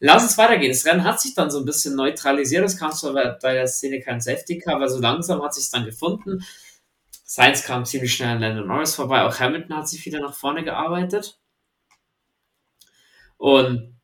Lass 0.00 0.22
uns 0.22 0.38
weitergehen. 0.38 0.70
Das 0.70 0.84
Rennen 0.86 1.04
hat 1.04 1.20
sich 1.20 1.34
dann 1.34 1.50
so 1.50 1.58
ein 1.58 1.64
bisschen 1.64 1.96
neutralisiert. 1.96 2.64
Es 2.64 2.78
kam 2.78 2.92
zwar 2.92 3.12
bei, 3.12 3.54
der 3.54 3.66
Szene 3.66 4.00
kein 4.00 4.20
Safety 4.20 4.58
Car, 4.58 4.76
aber 4.76 4.88
so 4.88 5.00
langsam 5.00 5.42
hat 5.42 5.54
sich 5.54 5.70
dann 5.70 5.84
gefunden. 5.84 6.44
Sainz 7.24 7.64
kam 7.64 7.84
ziemlich 7.84 8.14
schnell 8.14 8.30
an 8.30 8.40
Landon 8.40 8.68
Norris 8.68 8.94
vorbei. 8.94 9.22
Auch 9.22 9.38
Hamilton 9.40 9.76
hat 9.76 9.88
sich 9.88 10.04
wieder 10.06 10.20
nach 10.20 10.34
vorne 10.34 10.64
gearbeitet. 10.64 11.38
Und 13.36 13.98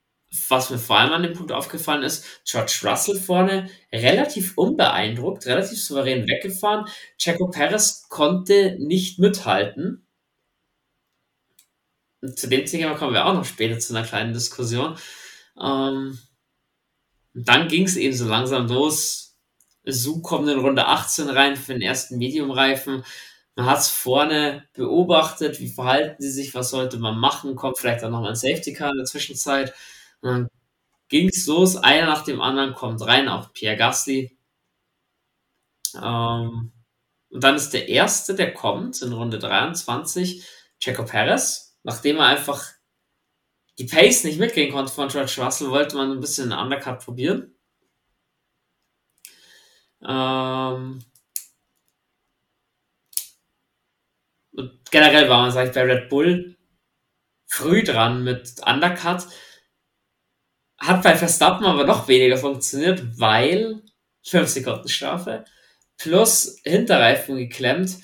was 0.49 0.71
mir 0.71 0.79
vor 0.79 0.99
allem 0.99 1.13
an 1.13 1.23
dem 1.23 1.33
Punkt 1.33 1.53
aufgefallen 1.53 2.03
ist, 2.03 2.25
George 2.45 2.81
Russell 2.83 3.17
vorne 3.17 3.71
relativ 3.93 4.59
unbeeindruckt, 4.59 5.47
relativ 5.47 5.81
souverän 5.83 6.27
weggefahren. 6.27 6.87
Checo 7.19 7.49
Perez 7.49 8.09
konnte 8.09 8.77
nicht 8.81 9.21
mithalten. 9.21 10.07
Und 12.21 12.39
zu 12.39 12.49
dem 12.49 12.65
Thema 12.67 12.95
kommen 12.95 13.15
wir 13.15 13.27
auch 13.27 13.35
noch 13.35 13.45
später 13.45 13.79
zu 13.79 13.95
einer 13.95 14.07
kleinen 14.07 14.33
Diskussion. 14.33 14.97
Ähm, 15.61 16.19
dann 17.35 17.69
ging 17.69 17.85
es 17.85 17.97
eben 17.97 18.15
so 18.15 18.27
langsam 18.29 18.69
los. 18.69 19.37
Su 19.85 20.23
kommt 20.23 20.49
in 20.49 20.59
Runde 20.61 20.87
18 20.87 21.29
rein 21.29 21.57
für 21.57 21.73
den 21.75 21.83
ersten 21.83 22.17
Medium-Reifen. 22.19 23.05
Man 23.57 23.67
hat 23.67 23.79
es 23.81 23.89
vorne 23.89 24.69
beobachtet, 24.75 25.61
wie 25.61 25.69
verhalten 25.69 26.23
sie 26.23 26.31
sich, 26.31 26.55
was 26.55 26.71
sollte 26.71 26.99
man 26.99 27.19
machen, 27.19 27.55
kommt 27.57 27.79
vielleicht 27.79 28.03
auch 28.05 28.11
nochmal 28.11 28.31
ein 28.31 28.37
Safety 28.37 28.73
Car 28.73 28.91
in 28.91 28.97
der 28.99 29.07
Zwischenzeit. 29.07 29.75
Und 30.21 30.31
dann 30.31 30.49
ging 31.09 31.29
es 31.29 31.47
los, 31.47 31.77
einer 31.77 32.07
nach 32.07 32.25
dem 32.25 32.41
anderen 32.41 32.75
kommt 32.75 33.03
rein, 33.03 33.29
auch 33.29 33.53
Pierre 33.53 33.77
Gasly. 33.77 34.37
Ähm, 35.95 36.73
und 37.31 37.45
dann 37.45 37.57
ist 37.57 37.71
der 37.71 37.89
erste, 37.89 38.35
der 38.35 38.55
kommt 38.55 39.03
in 39.03 39.13
Runde 39.13 39.39
23, 39.39 40.45
Checo 40.81 41.05
Perez, 41.05 41.77
nachdem 41.83 42.19
er 42.19 42.27
einfach 42.27 42.65
die 43.79 43.87
Pace 43.87 44.25
nicht 44.25 44.39
mitgehen 44.39 44.73
konnte 44.73 44.93
von 44.93 45.09
George 45.09 45.37
Russell, 45.39 45.71
wollte 45.71 45.97
man 45.97 46.13
ein 46.13 46.21
bisschen 46.21 46.53
einen 46.53 46.63
Undercut 46.63 47.01
probieren. 47.01 47.55
Ähm 50.07 51.03
und 54.53 54.91
generell 54.91 55.29
war 55.29 55.43
man, 55.43 55.51
sag 55.51 55.69
ich, 55.69 55.75
bei 55.75 55.83
Red 55.83 56.09
Bull 56.09 56.57
früh 57.47 57.83
dran 57.83 58.25
mit 58.25 58.55
Undercut. 58.67 59.27
Hat 60.79 61.03
bei 61.03 61.17
Verstappen 61.17 61.67
aber 61.67 61.85
noch 61.85 62.09
weniger 62.09 62.37
funktioniert, 62.37 63.19
weil 63.19 63.83
5 64.25 64.49
Sekunden 64.49 64.89
Strafe 64.89 65.45
plus 65.97 66.61
Hinterreifen 66.65 67.37
geklemmt 67.37 67.97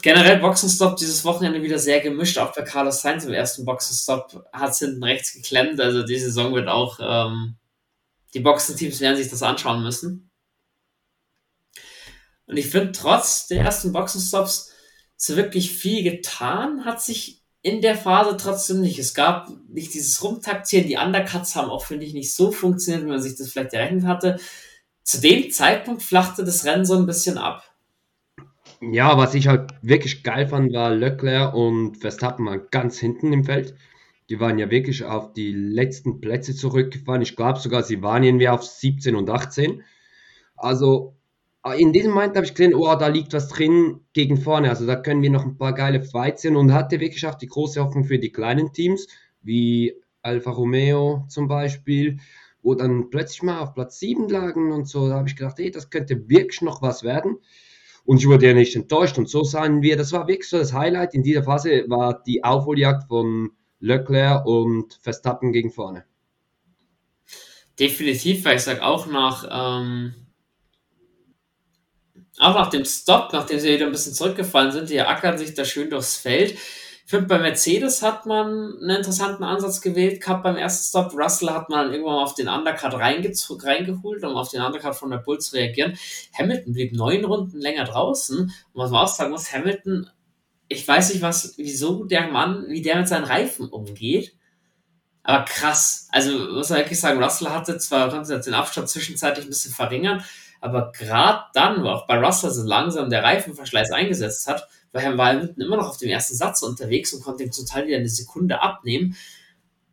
Generell 0.00 0.38
Boxenstopp 0.38 0.96
dieses 0.96 1.24
Wochenende 1.24 1.60
wieder 1.62 1.78
sehr 1.78 2.00
gemischt, 2.00 2.38
auch 2.38 2.54
bei 2.54 2.62
Carlos 2.62 3.02
Sainz 3.02 3.24
im 3.24 3.32
ersten 3.32 3.64
Boxenstopp 3.64 4.46
hat 4.52 4.70
es 4.70 4.78
hinten 4.78 5.02
rechts 5.02 5.32
geklemmt. 5.32 5.80
Also 5.80 6.04
die 6.04 6.18
Saison 6.18 6.54
wird 6.54 6.68
auch, 6.68 6.98
ähm, 7.02 7.56
die 8.32 8.40
Boxenteams 8.40 9.00
werden 9.00 9.16
sich 9.16 9.28
das 9.28 9.42
anschauen 9.42 9.82
müssen. 9.82 10.30
Und 12.46 12.56
ich 12.56 12.68
finde, 12.68 12.92
trotz 12.92 13.48
der 13.48 13.62
ersten 13.62 13.92
Boxenstops 13.92 14.72
so 15.16 15.36
wirklich 15.36 15.72
viel 15.72 16.04
getan, 16.04 16.84
hat 16.84 17.02
sich 17.02 17.42
in 17.62 17.80
der 17.80 17.96
Phase 17.96 18.36
trotzdem 18.36 18.80
nicht. 18.80 19.00
Es 19.00 19.14
gab 19.14 19.50
nicht 19.68 19.92
dieses 19.94 20.22
Rumtaktieren, 20.22 20.86
die 20.86 20.96
Undercuts 20.96 21.56
haben 21.56 21.70
auch, 21.70 21.84
finde 21.84 22.06
ich, 22.06 22.12
nicht 22.12 22.32
so 22.32 22.52
funktioniert, 22.52 23.04
wie 23.04 23.10
man 23.10 23.22
sich 23.22 23.34
das 23.36 23.50
vielleicht 23.50 23.72
errechnet 23.72 24.04
hatte. 24.04 24.38
Zu 25.02 25.20
dem 25.20 25.50
Zeitpunkt 25.50 26.04
flachte 26.04 26.44
das 26.44 26.64
Rennen 26.64 26.84
so 26.84 26.96
ein 26.96 27.06
bisschen 27.06 27.38
ab. 27.38 27.64
Ja, 28.92 29.16
was 29.18 29.34
ich 29.34 29.48
halt 29.48 29.72
wirklich 29.82 30.22
geil 30.22 30.46
fand, 30.46 30.72
war 30.72 30.90
Leclerc 30.94 31.54
und 31.54 31.96
Verstappen 31.96 32.46
waren 32.46 32.68
ganz 32.70 32.98
hinten 32.98 33.32
im 33.32 33.44
Feld. 33.44 33.74
Die 34.28 34.38
waren 34.40 34.58
ja 34.58 34.70
wirklich 34.70 35.04
auf 35.04 35.32
die 35.32 35.52
letzten 35.52 36.20
Plätze 36.20 36.54
zurückgefahren. 36.54 37.22
Ich 37.22 37.36
glaube 37.36 37.58
sogar, 37.58 37.82
sie 37.82 38.02
waren 38.02 38.22
irgendwie 38.22 38.48
auf 38.48 38.62
17 38.64 39.16
und 39.16 39.28
18. 39.30 39.82
Also 40.56 41.16
in 41.78 41.92
diesem 41.92 42.12
Moment 42.12 42.36
habe 42.36 42.46
ich 42.46 42.54
gesehen, 42.54 42.74
oh, 42.74 42.94
da 42.94 43.08
liegt 43.08 43.32
was 43.32 43.48
drin 43.48 44.00
gegen 44.12 44.36
vorne. 44.36 44.68
Also 44.68 44.86
da 44.86 44.96
können 44.96 45.22
wir 45.22 45.30
noch 45.30 45.44
ein 45.44 45.58
paar 45.58 45.74
geile 45.74 46.02
Fights 46.02 46.42
sehen 46.42 46.56
und 46.56 46.72
hatte 46.72 47.00
wirklich 47.00 47.26
auch 47.26 47.34
die 47.34 47.48
große 47.48 47.82
Hoffnung 47.82 48.04
für 48.04 48.18
die 48.18 48.32
kleinen 48.32 48.72
Teams, 48.72 49.08
wie 49.42 49.94
Alfa 50.22 50.50
Romeo 50.50 51.24
zum 51.28 51.48
Beispiel, 51.48 52.18
wo 52.62 52.74
dann 52.74 53.10
plötzlich 53.10 53.42
mal 53.42 53.60
auf 53.60 53.74
Platz 53.74 53.98
7 53.98 54.28
lagen 54.28 54.70
und 54.72 54.88
so. 54.88 55.08
Da 55.08 55.16
habe 55.16 55.28
ich 55.28 55.36
gedacht, 55.36 55.58
hey, 55.58 55.70
das 55.70 55.90
könnte 55.90 56.28
wirklich 56.28 56.62
noch 56.62 56.82
was 56.82 57.02
werden 57.02 57.38
und 58.06 58.18
ich 58.18 58.26
wurde 58.26 58.46
ja 58.46 58.54
nicht 58.54 58.74
enttäuscht. 58.76 59.18
Und 59.18 59.28
so 59.28 59.42
sahen 59.42 59.82
wir, 59.82 59.96
das 59.96 60.12
war 60.12 60.26
wirklich 60.28 60.48
so 60.48 60.58
das 60.58 60.72
Highlight 60.72 61.14
in 61.14 61.22
dieser 61.22 61.42
Phase, 61.42 61.84
war 61.88 62.22
die 62.22 62.42
Aufholjagd 62.42 63.08
von 63.08 63.50
Leclerc 63.80 64.46
und 64.46 64.98
Verstappen 65.02 65.52
gegen 65.52 65.70
vorne. 65.70 66.04
Definitiv, 67.78 68.44
weil 68.44 68.56
ich 68.56 68.62
sage 68.62 68.82
auch 68.82 69.06
nach, 69.06 69.44
ähm, 69.50 70.14
auch 72.38 72.54
nach 72.54 72.70
dem 72.70 72.84
Stop, 72.84 73.32
nachdem 73.32 73.60
sie 73.60 73.74
wieder 73.74 73.86
ein 73.86 73.92
bisschen 73.92 74.14
zurückgefallen 74.14 74.72
sind, 74.72 74.88
die 74.88 75.00
ackern 75.00 75.36
sich 75.36 75.54
da 75.54 75.64
schön 75.64 75.90
durchs 75.90 76.16
Feld. 76.16 76.56
Ich 77.06 77.10
finde, 77.10 77.28
bei 77.28 77.38
Mercedes 77.38 78.02
hat 78.02 78.26
man 78.26 78.78
einen 78.82 78.96
interessanten 78.96 79.44
Ansatz 79.44 79.80
gewählt 79.80 80.20
gehabt 80.20 80.42
beim 80.42 80.56
ersten 80.56 80.88
Stop. 80.88 81.16
Russell 81.16 81.50
hat 81.50 81.68
man 81.68 81.92
irgendwann 81.92 82.16
mal 82.16 82.24
auf 82.24 82.34
den 82.34 82.48
Undercut 82.48 82.94
reingeholt, 82.94 84.24
um 84.24 84.36
auf 84.36 84.50
den 84.50 84.60
Undercut 84.60 84.96
von 84.96 85.10
der 85.10 85.18
Bull 85.18 85.38
zu 85.38 85.54
reagieren. 85.54 85.96
Hamilton 86.36 86.72
blieb 86.72 86.92
neun 86.94 87.24
Runden 87.24 87.60
länger 87.60 87.84
draußen. 87.84 88.38
Und 88.40 88.52
was 88.74 88.90
man 88.90 89.04
auch 89.04 89.08
sagen 89.08 89.30
muss, 89.30 89.52
Hamilton, 89.52 90.10
ich 90.66 90.86
weiß 90.86 91.12
nicht, 91.12 91.22
was, 91.22 91.54
wieso 91.58 92.02
der 92.02 92.26
Mann, 92.26 92.64
wie 92.66 92.82
der 92.82 92.96
mit 92.96 93.06
seinen 93.06 93.22
Reifen 93.22 93.68
umgeht. 93.68 94.34
Aber 95.22 95.44
krass. 95.44 96.08
Also, 96.10 96.36
muss 96.36 96.70
man 96.70 96.80
wirklich 96.80 96.98
sagen, 96.98 97.22
Russell 97.22 97.50
hatte 97.50 97.78
zwar, 97.78 98.10
konnte 98.10 98.40
den 98.40 98.54
Abstand 98.54 98.88
zwischenzeitlich 98.88 99.46
ein 99.46 99.50
bisschen 99.50 99.72
verringern, 99.72 100.24
aber 100.60 100.90
gerade 100.90 101.44
dann, 101.54 101.84
wo 101.84 101.88
auch 101.88 102.08
bei 102.08 102.18
Russell 102.18 102.50
so 102.50 102.64
langsam 102.64 103.10
der 103.10 103.22
Reifenverschleiß 103.22 103.92
eingesetzt 103.92 104.48
hat, 104.48 104.66
war 104.92 105.02
Herr 105.02 105.16
Hamilton 105.16 105.62
immer 105.62 105.76
noch 105.76 105.88
auf 105.88 105.98
dem 105.98 106.08
ersten 106.08 106.34
Satz 106.34 106.62
unterwegs 106.62 107.12
und 107.12 107.22
konnte 107.22 107.44
ihm 107.44 107.50
total 107.50 107.86
wieder 107.86 107.96
eine 107.96 108.08
Sekunde 108.08 108.60
abnehmen. 108.62 109.16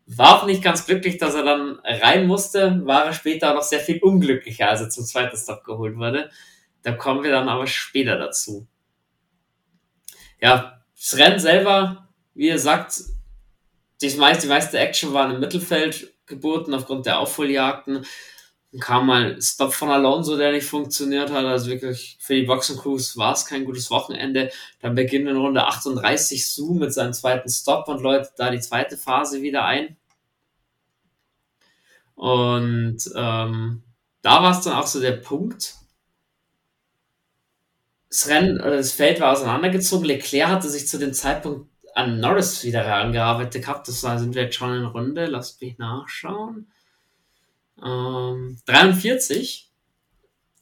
War 0.06 0.42
auch 0.42 0.46
nicht 0.46 0.64
ganz 0.64 0.86
glücklich, 0.86 1.18
dass 1.18 1.34
er 1.36 1.44
dann 1.44 1.80
rein 1.84 2.28
musste, 2.28 2.86
war 2.86 3.06
er 3.06 3.14
später 3.14 3.54
noch 3.54 3.64
sehr 3.64 3.80
viel 3.80 4.00
unglücklicher, 4.00 4.70
als 4.70 4.82
er 4.82 4.90
zum 4.90 5.06
zweiten 5.06 5.38
Stop 5.38 5.64
geholt 5.64 5.98
wurde. 5.98 6.30
Da 6.82 6.92
kommen 6.92 7.24
wir 7.24 7.32
dann 7.32 7.48
aber 7.48 7.68
später 7.68 8.18
dazu. 8.18 8.68
Ja, 10.42 10.84
das 10.96 11.18
Rennen 11.18 11.40
selber, 11.40 12.10
wie 12.34 12.50
ihr 12.50 12.60
sagt, 12.60 13.02
die 14.02 14.10
meiste, 14.18 14.44
die 14.44 14.50
meiste 14.50 14.78
Action 14.78 15.14
war 15.14 15.34
im 15.34 15.40
Mittelfeld 15.40 16.14
geboten 16.26 16.74
aufgrund 16.74 17.06
der 17.06 17.20
Aufholjagden. 17.20 18.06
Dann 18.74 18.80
kam 18.80 19.06
mal 19.06 19.40
Stop 19.40 19.72
von 19.72 19.92
Alonso, 19.92 20.36
der 20.36 20.52
nicht 20.52 20.66
funktioniert 20.66 21.32
hat. 21.32 21.46
Also 21.46 21.70
wirklich 21.70 22.18
für 22.20 22.34
die 22.34 22.42
Boxencrews 22.44 23.16
war 23.18 23.34
es 23.34 23.46
kein 23.46 23.66
gutes 23.66 23.92
Wochenende. 23.92 24.52
Dann 24.80 24.96
beginnt 24.96 25.30
in 25.30 25.38
Runde 25.38 25.64
38 25.66 26.48
Su 26.50 26.74
mit 26.74 26.92
seinem 26.92 27.14
zweiten 27.14 27.50
Stop 27.50 27.88
und 27.88 28.02
läutet 28.02 28.34
da 28.38 28.50
die 28.50 28.60
zweite 28.60 28.98
Phase 28.98 29.44
wieder 29.44 29.64
ein. 29.66 29.96
Und 32.16 32.98
ähm, 33.16 33.84
da 34.24 34.42
war 34.42 34.58
es 34.58 34.62
dann 34.62 34.74
auch 34.74 34.88
so 34.88 35.00
der 35.00 35.18
Punkt. 35.18 35.76
Das 38.10 38.28
Rennen 38.28 38.60
oder 38.60 38.78
das 38.78 38.92
Feld 38.92 39.20
war 39.20 39.34
auseinandergezogen. 39.34 40.06
Leclerc 40.06 40.50
hatte 40.50 40.70
sich 40.70 40.88
zu 40.88 40.98
dem 40.98 41.14
Zeitpunkt 41.14 41.70
an 41.94 42.20
Norris 42.20 42.64
wieder 42.64 42.84
herangearbeitet 42.84 43.64
gehabt. 43.66 43.88
Das 43.88 44.02
war, 44.02 44.18
sind 44.18 44.34
wir 44.34 44.44
jetzt 44.44 44.56
schon 44.56 44.74
in 44.76 44.86
Runde. 44.86 45.28
Lasst 45.28 45.62
mich 45.62 45.78
nachschauen. 45.78 46.72
Ähm, 47.82 48.60
43 48.66 49.72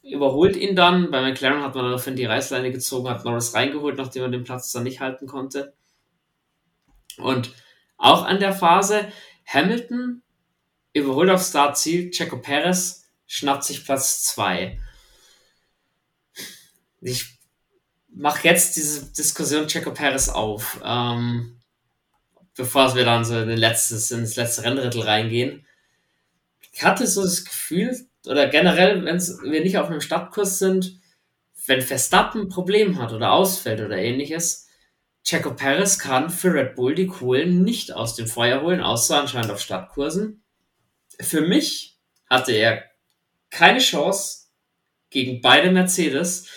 überholt 0.02 0.56
ihn 0.56 0.76
dann. 0.76 1.10
Bei 1.10 1.20
McLaren 1.20 1.62
hat 1.62 1.74
man 1.74 1.84
daraufhin 1.84 2.16
die 2.16 2.24
Reißleine 2.24 2.72
gezogen, 2.72 3.08
hat 3.08 3.24
Norris 3.24 3.54
reingeholt, 3.54 3.96
nachdem 3.96 4.22
er 4.22 4.28
den 4.28 4.44
Platz 4.44 4.72
dann 4.72 4.84
nicht 4.84 5.00
halten 5.00 5.26
konnte. 5.26 5.74
Und 7.18 7.52
auch 7.96 8.24
an 8.24 8.40
der 8.40 8.52
Phase, 8.52 9.12
Hamilton 9.46 10.22
überholt 10.92 11.30
auf 11.30 11.42
Startziel, 11.42 12.10
Checo 12.10 12.38
Perez 12.38 13.08
schnappt 13.26 13.64
sich 13.64 13.84
Platz 13.84 14.24
2. 14.24 14.78
Ich 17.00 17.38
mache 18.08 18.46
jetzt 18.46 18.76
diese 18.76 19.12
Diskussion 19.12 19.66
Checo 19.66 19.92
Perez 19.92 20.28
auf, 20.28 20.80
ähm, 20.84 21.60
bevor 22.54 22.94
wir 22.94 23.04
dann 23.04 23.24
so 23.24 23.38
in, 23.38 23.48
letztes, 23.48 24.10
in 24.10 24.20
das 24.20 24.36
letzte 24.36 24.64
Renndrittel 24.64 25.02
reingehen. 25.02 25.66
Ich 26.72 26.82
hatte 26.82 27.06
so 27.06 27.22
das 27.22 27.44
Gefühl, 27.44 28.06
oder 28.26 28.48
generell, 28.48 29.04
wenn 29.04 29.18
wir 29.18 29.60
nicht 29.62 29.78
auf 29.78 29.88
einem 29.88 30.00
Stadtkurs 30.00 30.58
sind, 30.58 31.00
wenn 31.66 31.82
Verstappen 31.82 32.42
ein 32.42 32.48
Problem 32.48 33.00
hat 33.00 33.12
oder 33.12 33.32
ausfällt 33.32 33.80
oder 33.80 33.96
ähnliches, 33.96 34.68
Checo 35.24 35.54
Perez 35.54 35.98
kann 35.98 36.30
für 36.30 36.52
Red 36.52 36.74
Bull 36.74 36.94
die 36.94 37.06
Kohlen 37.06 37.62
nicht 37.62 37.92
aus 37.92 38.16
dem 38.16 38.26
Feuer 38.26 38.62
holen, 38.62 38.80
außer 38.80 39.20
anscheinend 39.20 39.52
auf 39.52 39.60
Stadtkursen. 39.60 40.42
Für 41.20 41.42
mich 41.42 41.98
hatte 42.28 42.52
er 42.52 42.84
keine 43.50 43.78
Chance 43.78 44.48
gegen 45.10 45.40
beide 45.40 45.70
Mercedes. 45.70 46.48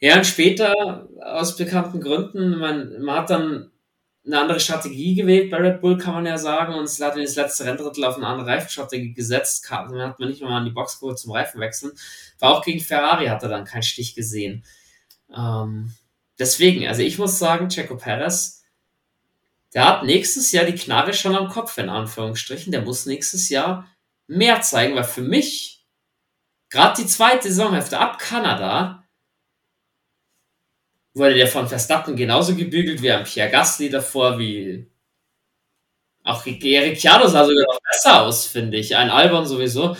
Ja, 0.00 0.16
und 0.16 0.26
später, 0.26 1.08
aus 1.22 1.56
bekannten 1.56 2.00
Gründen, 2.00 2.58
man, 2.58 3.00
man 3.00 3.16
hat 3.16 3.30
dann 3.30 3.70
eine 4.26 4.40
andere 4.40 4.60
Strategie 4.60 5.14
gewählt 5.14 5.50
bei 5.50 5.58
Red 5.58 5.80
Bull, 5.80 5.98
kann 5.98 6.14
man 6.14 6.26
ja 6.26 6.38
sagen, 6.38 6.74
und 6.74 6.84
es 6.84 7.00
hat 7.00 7.16
in 7.16 7.22
das 7.22 7.36
letzte 7.36 7.64
Renndrittel 7.64 8.04
auf 8.04 8.16
eine 8.16 8.26
andere 8.26 8.46
Reifenstrategie 8.46 9.12
gesetzt. 9.12 9.66
Dann 9.68 10.00
hat 10.00 10.18
man 10.18 10.30
nicht 10.30 10.40
nochmal 10.40 10.60
an 10.60 10.64
die 10.64 10.70
Box 10.70 10.98
geholt 10.98 11.18
zum 11.18 11.32
Reifenwechseln. 11.32 11.92
War 12.38 12.52
auch 12.52 12.64
gegen 12.64 12.80
Ferrari, 12.80 13.26
hat 13.26 13.42
er 13.42 13.50
dann 13.50 13.66
keinen 13.66 13.82
Stich 13.82 14.14
gesehen. 14.14 14.64
Ähm, 15.34 15.92
deswegen, 16.38 16.86
also 16.86 17.02
ich 17.02 17.18
muss 17.18 17.38
sagen, 17.38 17.68
Checo 17.68 17.96
Perez, 17.96 18.62
der 19.74 19.86
hat 19.86 20.04
nächstes 20.04 20.52
Jahr 20.52 20.64
die 20.64 20.76
Knarre 20.76 21.12
schon 21.12 21.36
am 21.36 21.48
Kopf, 21.48 21.76
in 21.76 21.90
Anführungsstrichen. 21.90 22.72
Der 22.72 22.82
muss 22.82 23.06
nächstes 23.06 23.50
Jahr 23.50 23.88
mehr 24.26 24.62
zeigen, 24.62 24.94
weil 24.94 25.04
für 25.04 25.22
mich, 25.22 25.84
gerade 26.70 27.02
die 27.02 27.08
zweite 27.08 27.48
Saisonhälfte 27.48 27.98
ab 27.98 28.18
Kanada, 28.18 29.03
wurde 31.14 31.34
der 31.34 31.46
von 31.46 31.68
Verstappen 31.68 32.16
genauso 32.16 32.54
gebügelt 32.54 33.00
wie 33.02 33.12
am 33.12 33.24
Pierre 33.24 33.50
Gasly 33.50 33.88
davor, 33.88 34.38
wie 34.38 34.86
auch 36.24 36.44
Ricciardo 36.46 37.28
sah 37.28 37.44
sogar 37.44 37.66
noch 37.66 37.80
besser 37.92 38.22
aus, 38.22 38.46
finde 38.46 38.78
ich. 38.78 38.96
Ein 38.96 39.10
Albon 39.10 39.46
sowieso. 39.46 39.94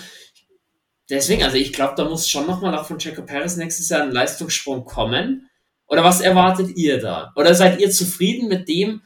Deswegen, 1.11 1.43
also 1.45 1.59
ich 1.59 1.73
glaube, 1.75 1.95
da 1.97 2.05
muss 2.07 2.29
schon 2.29 2.47
nochmal 2.47 2.75
auch 2.77 2.87
von 2.87 2.99
Checo 2.99 3.23
Perez 3.23 3.57
nächstes 3.57 3.91
Jahr 3.91 4.03
ein 4.03 4.11
Leistungssprung 4.11 4.87
kommen. 4.87 5.51
Oder 5.87 6.03
was 6.03 6.23
erwartet 6.23 6.77
ihr 6.77 6.99
da? 6.99 7.33
Oder 7.37 7.55
seid 7.55 7.79
ihr 7.79 7.91
zufrieden 7.91 8.49
mit 8.49 8.69
dem, 8.69 9.03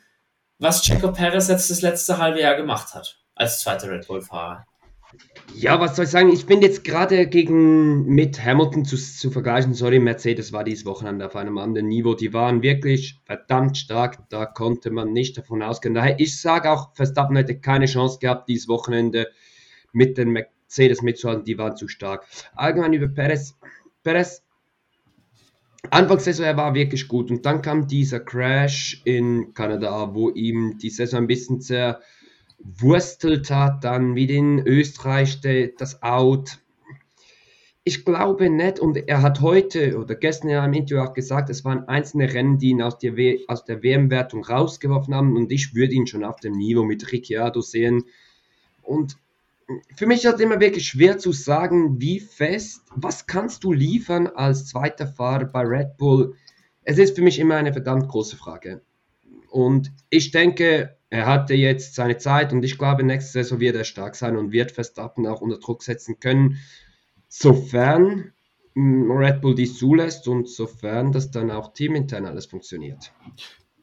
was 0.59 0.82
Checo 0.82 1.12
Perez 1.12 1.48
jetzt 1.48 1.70
das 1.70 1.82
letzte 1.82 2.18
halbe 2.18 2.40
Jahr 2.40 2.54
gemacht 2.54 2.94
hat, 2.94 3.18
als 3.34 3.61
zweiter 3.61 3.90
Red 3.90 4.06
Bull-Fahrer? 4.06 4.68
Ja, 5.54 5.80
was 5.80 5.96
soll 5.96 6.04
ich 6.04 6.11
sagen? 6.11 6.30
Ich 6.30 6.46
bin 6.46 6.61
jetzt 6.61 6.84
gerade 6.84 7.26
gegen 7.26 8.04
mit 8.06 8.44
Hamilton 8.44 8.84
zu, 8.84 8.96
zu 8.96 9.30
vergleichen. 9.30 9.74
Sorry, 9.74 9.98
Mercedes 9.98 10.52
war 10.52 10.62
dieses 10.62 10.84
Wochenende 10.84 11.26
auf 11.26 11.36
einem 11.36 11.59
anderen 11.59 11.88
Niveau. 11.88 12.14
Die 12.14 12.32
waren 12.32 12.62
wirklich 12.62 13.20
verdammt 13.24 13.76
stark. 13.76 14.28
Da 14.28 14.46
konnte 14.46 14.90
man 14.90 15.12
nicht 15.12 15.38
davon 15.38 15.62
ausgehen. 15.62 15.94
Daher, 15.94 16.20
ich 16.20 16.40
sage 16.40 16.70
auch, 16.70 16.94
Verstappen 16.94 17.36
hätte 17.36 17.59
keine 17.59 17.86
Chance 17.86 18.18
gehabt, 18.20 18.48
dieses 18.48 18.68
Wochenende 18.68 19.28
mit 19.92 20.18
den 20.18 20.30
Mercedes 20.30 21.02
mitzuhalten. 21.02 21.44
Die 21.44 21.59
waren 21.59 21.76
zu 21.76 21.88
stark. 21.88 22.26
Allgemein 22.54 22.92
über 22.92 23.09
Perez. 23.09 23.59
Perez, 24.04 24.42
Anfangssaison, 25.90 26.44
er 26.44 26.56
war 26.56 26.74
wirklich 26.74 27.09
gut. 27.09 27.30
Und 27.30 27.46
dann 27.46 27.62
kam 27.62 27.86
dieser 27.88 28.20
Crash 28.20 29.00
in 29.04 29.54
Kanada, 29.54 30.14
wo 30.14 30.30
ihm 30.30 30.76
die 30.78 30.90
Saison 30.90 31.20
ein 31.20 31.26
bisschen 31.26 31.61
sehr 31.61 32.00
wurstelt 32.59 33.50
hat, 33.50 33.84
dann 33.84 34.14
wie 34.14 34.24
in 34.24 34.59
Österreich 34.66 35.40
das 35.78 36.02
Out. 36.02 36.59
Ich 37.84 38.04
glaube 38.04 38.50
nicht, 38.50 38.80
und 38.80 38.96
er 38.96 39.22
hat 39.22 39.40
heute 39.40 39.96
oder 39.98 40.14
gestern 40.14 40.50
in 40.50 40.56
einem 40.56 40.74
Interview 40.74 41.02
auch 41.02 41.14
gesagt, 41.14 41.48
es 41.48 41.64
waren 41.64 41.88
einzelne 41.88 42.32
Rennen, 42.34 42.59
die 42.59 42.70
ihn 42.70 42.82
aus 42.82 42.98
der, 42.98 43.14
aus 43.46 43.64
der 43.64 43.82
WM-Wertung 43.82 44.44
rausgeworfen 44.44 45.14
haben, 45.14 45.36
und 45.36 45.50
ich 45.50 45.74
würde 45.74 45.94
ihn 45.94 46.06
schon 46.06 46.24
auf 46.24 46.40
dem 46.40 46.52
Niveau 46.52 46.84
mit 46.84 47.11
Ricciardo 47.11 47.62
sehen. 47.62 48.04
Und 48.82 49.16
für 49.96 50.06
mich 50.06 50.24
ist 50.24 50.34
es 50.34 50.40
immer 50.40 50.61
wirklich 50.61 50.86
schwer 50.86 51.18
zu 51.18 51.32
sagen, 51.32 52.00
wie 52.00 52.20
fest, 52.20 52.82
was 52.94 53.26
kannst 53.26 53.64
du 53.64 53.72
liefern 53.72 54.26
als 54.26 54.66
zweiter 54.66 55.06
Fahrer 55.06 55.46
bei 55.46 55.62
Red 55.62 55.96
Bull? 55.96 56.34
Es 56.82 56.98
ist 56.98 57.16
für 57.16 57.22
mich 57.22 57.38
immer 57.38 57.56
eine 57.56 57.72
verdammt 57.72 58.09
große 58.09 58.36
Frage. 58.36 58.82
Und 59.51 59.92
ich 60.11 60.30
denke, 60.30 60.96
er 61.11 61.26
hatte 61.26 61.55
jetzt 61.55 61.94
seine 61.94 62.18
Zeit 62.18 62.53
und 62.53 62.62
ich 62.64 62.76
glaube, 62.76 63.03
nächste 63.03 63.32
Saison 63.32 63.61
wird 63.61 63.76
er 63.76 63.84
stark 63.84 64.14
sein 64.14 64.36
und 64.36 64.53
wird 64.53 64.72
Verstappen 64.72 65.26
auch 65.26 65.40
unter 65.40 65.59
Druck 65.59 65.82
setzen 65.82 66.20
können, 66.20 66.59
sofern 67.28 68.32
mm, 68.74 69.11
Red 69.11 69.40
Bull 69.40 69.55
dies 69.55 69.78
zulässt 69.78 70.28
und 70.28 70.49
sofern 70.49 71.12
das 71.12 71.30
dann 71.30 71.51
auch 71.51 71.72
teamintern 71.72 72.26
alles 72.26 72.46
funktioniert. 72.46 73.12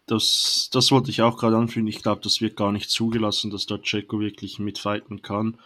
Das, 0.05 0.69
das 0.71 0.91
wollte 0.91 1.09
ich 1.09 1.23
auch 1.23 1.37
gerade 1.37 1.57
anführen. 1.57 1.87
Ich 1.87 2.03
glaube, 2.03 2.21
das 2.21 2.41
wird 2.41 2.55
gar 2.55 2.71
nicht 2.71 2.91
zugelassen, 2.91 3.49
dass 3.49 3.65
da 3.65 3.79
Checo 3.79 4.19
wirklich 4.19 4.59
mitfighten 4.59 5.23
kann. 5.23 5.57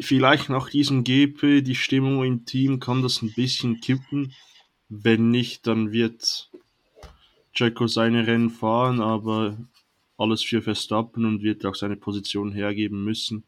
Vielleicht 0.00 0.48
nach 0.48 0.70
diesem 0.70 1.04
GP, 1.04 1.62
die 1.62 1.76
Stimmung 1.76 2.24
im 2.24 2.44
Team 2.44 2.80
kann 2.80 3.02
das 3.02 3.22
ein 3.22 3.32
bisschen 3.32 3.80
kippen. 3.80 4.32
Wenn 4.88 5.30
nicht, 5.30 5.68
dann 5.68 5.92
wird 5.92 6.50
Checo 7.54 7.86
seine 7.86 8.26
Rennen 8.26 8.50
fahren, 8.50 9.00
aber 9.00 9.56
alles 10.18 10.42
für 10.42 10.62
Verstappen 10.62 11.24
und 11.24 11.42
wird 11.42 11.64
auch 11.66 11.74
seine 11.74 11.96
Position 11.96 12.52
hergeben 12.52 13.04
müssen. 13.04 13.44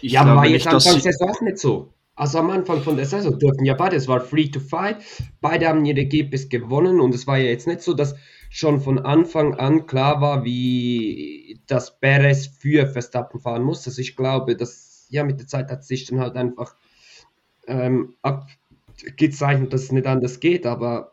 Ich 0.00 0.12
ja, 0.12 0.22
aber 0.22 0.36
war 0.36 0.46
jetzt 0.46 0.66
Anfang 0.66 1.00
der 1.00 1.12
Saison 1.12 1.34
nicht 1.42 1.58
so. 1.58 1.92
Also 2.14 2.38
am 2.38 2.50
Anfang 2.50 2.82
von 2.82 2.96
der 2.96 3.04
Saison 3.04 3.38
durften 3.38 3.66
ja 3.66 3.74
beide, 3.74 3.96
es 3.96 4.08
war 4.08 4.20
free 4.20 4.48
to 4.48 4.58
fight, 4.58 4.96
beide 5.40 5.68
haben 5.68 5.84
ihre 5.84 6.06
GPs 6.06 6.48
gewonnen 6.48 7.00
und 7.00 7.14
es 7.14 7.26
war 7.26 7.36
ja 7.36 7.50
jetzt 7.50 7.66
nicht 7.66 7.82
so, 7.82 7.92
dass 7.92 8.14
schon 8.48 8.80
von 8.80 8.98
Anfang 8.98 9.54
an 9.54 9.86
klar 9.86 10.22
war, 10.22 10.44
wie 10.44 11.60
das 11.66 11.98
Perez 11.98 12.46
für 12.46 12.86
Verstappen 12.86 13.40
fahren 13.40 13.62
muss. 13.62 13.86
Also 13.86 14.00
ich 14.00 14.16
glaube, 14.16 14.56
dass 14.56 15.06
ja, 15.10 15.24
mit 15.24 15.40
der 15.40 15.46
Zeit 15.46 15.70
hat 15.70 15.84
sich 15.84 16.06
dann 16.06 16.20
halt 16.20 16.36
einfach 16.36 16.74
ähm, 17.66 18.14
abgezeichnet, 19.08 19.72
dass 19.72 19.84
es 19.84 19.92
nicht 19.92 20.06
anders 20.06 20.40
geht, 20.40 20.66
aber 20.66 21.12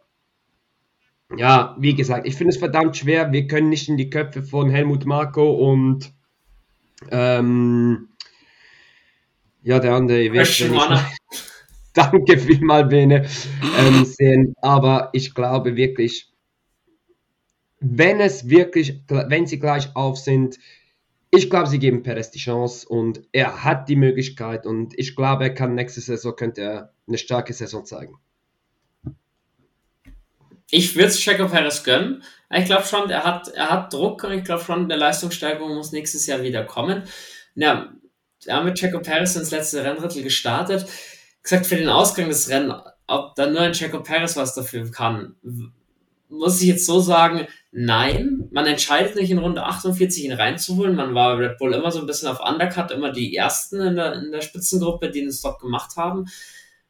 ja, 1.37 1.75
wie 1.79 1.95
gesagt, 1.95 2.27
ich 2.27 2.35
finde 2.35 2.51
es 2.51 2.57
verdammt 2.57 2.95
schwer. 2.95 3.31
Wir 3.31 3.47
können 3.47 3.69
nicht 3.69 3.89
in 3.89 3.97
die 3.97 4.09
Köpfe 4.09 4.43
von 4.43 4.69
Helmut 4.69 5.05
Marko 5.05 5.71
und 5.71 6.13
ähm, 7.11 8.09
ja, 9.63 9.79
der 9.79 9.93
andere, 9.93 10.29
danke 11.93 12.37
vielmal, 12.37 12.85
Bene, 12.85 13.27
ähm, 13.79 14.05
sehen. 14.05 14.55
Aber 14.61 15.09
ich 15.13 15.33
glaube 15.33 15.75
wirklich, 15.75 16.31
wenn 17.79 18.19
es 18.19 18.49
wirklich, 18.49 19.01
wenn 19.07 19.47
sie 19.47 19.59
gleich 19.59 19.95
auf 19.95 20.17
sind, 20.17 20.59
ich 21.35 21.49
glaube, 21.49 21.67
sie 21.67 21.79
geben 21.79 22.03
Perez 22.03 22.29
die 22.29 22.37
Chance 22.37 22.87
und 22.87 23.23
er 23.31 23.63
hat 23.63 23.89
die 23.89 23.95
Möglichkeit 23.95 24.67
und 24.67 24.93
ich 24.99 25.15
glaube, 25.15 25.45
er 25.45 25.53
kann 25.53 25.73
nächste 25.73 25.99
Saison 25.99 26.35
könnte 26.35 26.61
er 26.61 26.93
eine 27.07 27.17
starke 27.17 27.53
Saison 27.53 27.85
zeigen. 27.85 28.19
Ich 30.69 30.95
würde 30.95 31.07
es 31.07 31.19
Checo 31.19 31.47
Perez 31.47 31.83
gönnen. 31.83 32.23
Ich 32.51 32.65
glaube 32.65 32.85
schon, 32.85 33.09
er 33.09 33.23
hat, 33.23 33.47
er 33.47 33.71
hat 33.71 33.91
Druck 33.91 34.23
und 34.23 34.33
ich 34.33 34.43
glaube 34.43 34.63
schon, 34.63 34.87
der 34.87 34.97
Leistungssteigerung 34.97 35.73
muss 35.75 35.91
nächstes 35.91 36.27
Jahr 36.27 36.43
wieder 36.43 36.65
kommen. 36.65 37.03
Ja, 37.55 37.91
wir 38.43 38.53
haben 38.53 38.65
mit 38.65 38.75
Checo 38.75 38.99
Perez 38.99 39.35
ins 39.35 39.49
letzte 39.49 39.83
Rennrittel 39.83 40.21
gestartet. 40.21 40.85
Gesagt, 41.41 41.65
für 41.65 41.77
den 41.77 41.89
Ausgang 41.89 42.29
des 42.29 42.47
Rennens, 42.49 42.75
ob 43.07 43.33
da 43.35 43.49
nur 43.49 43.61
ein 43.61 43.73
Checo 43.73 44.01
Perez 44.01 44.37
was 44.37 44.53
dafür 44.53 44.89
kann, 44.91 45.35
muss 46.29 46.61
ich 46.61 46.67
jetzt 46.67 46.85
so 46.85 46.99
sagen, 46.99 47.47
nein. 47.73 48.47
Man 48.51 48.65
entscheidet 48.65 49.15
nicht 49.15 49.31
in 49.31 49.39
Runde 49.39 49.63
48 49.63 50.25
ihn 50.25 50.31
reinzuholen. 50.31 50.95
Man 50.95 51.15
war 51.15 51.37
Red 51.37 51.57
Bull 51.57 51.73
immer 51.73 51.91
so 51.91 51.99
ein 51.99 52.05
bisschen 52.05 52.29
auf 52.29 52.39
Undercut, 52.39 52.91
immer 52.91 53.11
die 53.11 53.35
ersten 53.35 53.81
in 53.81 53.95
der, 53.95 54.13
in 54.13 54.31
der 54.31 54.41
Spitzengruppe, 54.41 55.09
die 55.09 55.21
den 55.21 55.31
Stop 55.31 55.59
gemacht 55.59 55.97
haben. 55.97 56.25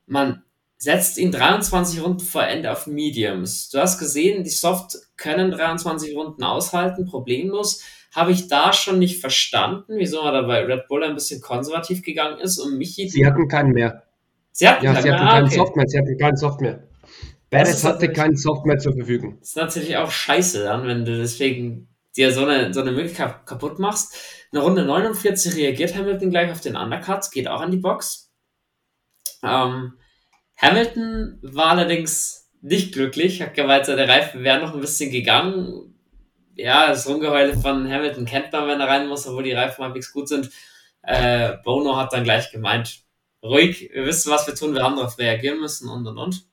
Man 0.06 0.44
setzt 0.78 1.18
ihn 1.18 1.32
23 1.32 2.04
Runden 2.04 2.20
vor 2.20 2.44
Ende 2.44 2.72
auf 2.72 2.88
Mediums. 2.88 3.70
Du 3.70 3.80
hast 3.80 3.98
gesehen, 3.98 4.44
die 4.44 4.50
Soft 4.50 4.98
können 5.16 5.52
23 5.52 6.16
Runden 6.16 6.44
aushalten, 6.44 7.06
problemlos. 7.06 7.82
Habe 8.14 8.32
ich 8.32 8.48
da 8.48 8.74
schon 8.74 9.00
nicht 9.00 9.22
verstanden, 9.22 9.94
wieso 9.98 10.22
man 10.24 10.34
da 10.34 10.42
bei 10.42 10.64
Red 10.66 10.88
Bull 10.88 11.04
ein 11.04 11.16
bisschen 11.16 11.42
konservativ 11.42 12.04
gegangen 12.04 12.40
ist 12.40 12.60
und 12.60 12.78
Michi. 12.78 13.08
Sie 13.08 13.26
hatten 13.26 13.48
keinen 13.48 13.72
mehr. 13.72 14.04
Sie 14.52 14.68
hatten, 14.68 14.86
ja, 14.86 14.94
keinen, 14.94 15.04
sie 15.04 15.12
hatten 15.12 15.28
keinen 15.28 15.46
okay. 15.46 15.56
Soft 15.56 15.76
mehr. 15.76 15.88
Sie 15.88 15.98
hatten 15.98 16.18
keinen 16.18 16.38
Soft 16.38 16.62
mehr. 16.62 16.84
Perez 17.54 17.84
hatte 17.84 18.12
keinen 18.12 18.36
Soft 18.36 18.66
mehr 18.66 18.80
zur 18.80 18.93
Verfügung. 18.93 19.38
Das 19.39 19.49
ist 19.49 19.58
natürlich 19.58 19.97
auch 19.97 20.10
scheiße 20.10 20.64
dann, 20.64 20.88
wenn 20.88 21.06
du 21.06 21.16
deswegen 21.18 21.88
dir 22.16 22.32
so 22.32 22.45
eine, 22.45 22.74
so 22.74 22.82
eine 22.82 22.91
Möglichkeit 22.91 23.45
kaputt 23.45 23.80
machst. 23.80 24.16
Eine 24.51 24.62
Runde 24.62 24.86
49 24.86 25.56
reagiert 25.56 25.95
Hamilton 25.95 26.30
gleich 26.32 26.51
auf 26.51 26.62
den 26.62 26.76
Undercut, 26.76 27.30
geht 27.32 27.47
auch 27.47 27.62
an 27.62 27.72
die 27.72 27.78
Box. 27.78 28.32
Ähm, 29.43 29.93
Hamilton 30.58 31.39
war 31.43 31.68
allerdings 31.68 32.49
nicht 32.62 32.93
glücklich, 32.93 33.41
hat 33.41 33.54
gemeint, 33.54 33.88
der 33.88 34.08
Reifen 34.08 34.43
wäre 34.43 34.60
noch 34.60 34.74
ein 34.74 34.82
bisschen 34.82 35.12
gegangen. 35.12 35.95
Ja, 36.56 36.88
das 36.88 37.08
Rumgeheule 37.08 37.58
von 37.58 37.91
Hamilton 37.91 38.26
kennt 38.26 38.51
man, 38.51 38.68
wenn 38.68 38.80
er 38.80 38.88
rein 38.88 39.08
muss, 39.08 39.28
obwohl 39.28 39.43
die 39.43 39.54
Reifen 39.54 39.84
halbwegs 39.84 40.12
gut 40.12 40.28
sind. 40.28 40.49
Äh, 41.01 41.58
Bono 41.64 41.97
hat 41.97 42.14
dann 42.14 42.24
gleich 42.24 42.51
gemeint, 42.51 43.01
ruhig, 43.43 43.89
wir 43.93 44.06
wissen, 44.06 44.32
was 44.32 44.47
wir 44.47 44.56
tun, 44.56 44.74
wir 44.74 44.84
haben 44.84 44.95
darauf 44.95 45.20
reagieren 45.20 45.60
müssen 45.60 45.89
und 45.89 46.08
und 46.08 46.18
und. 46.18 46.53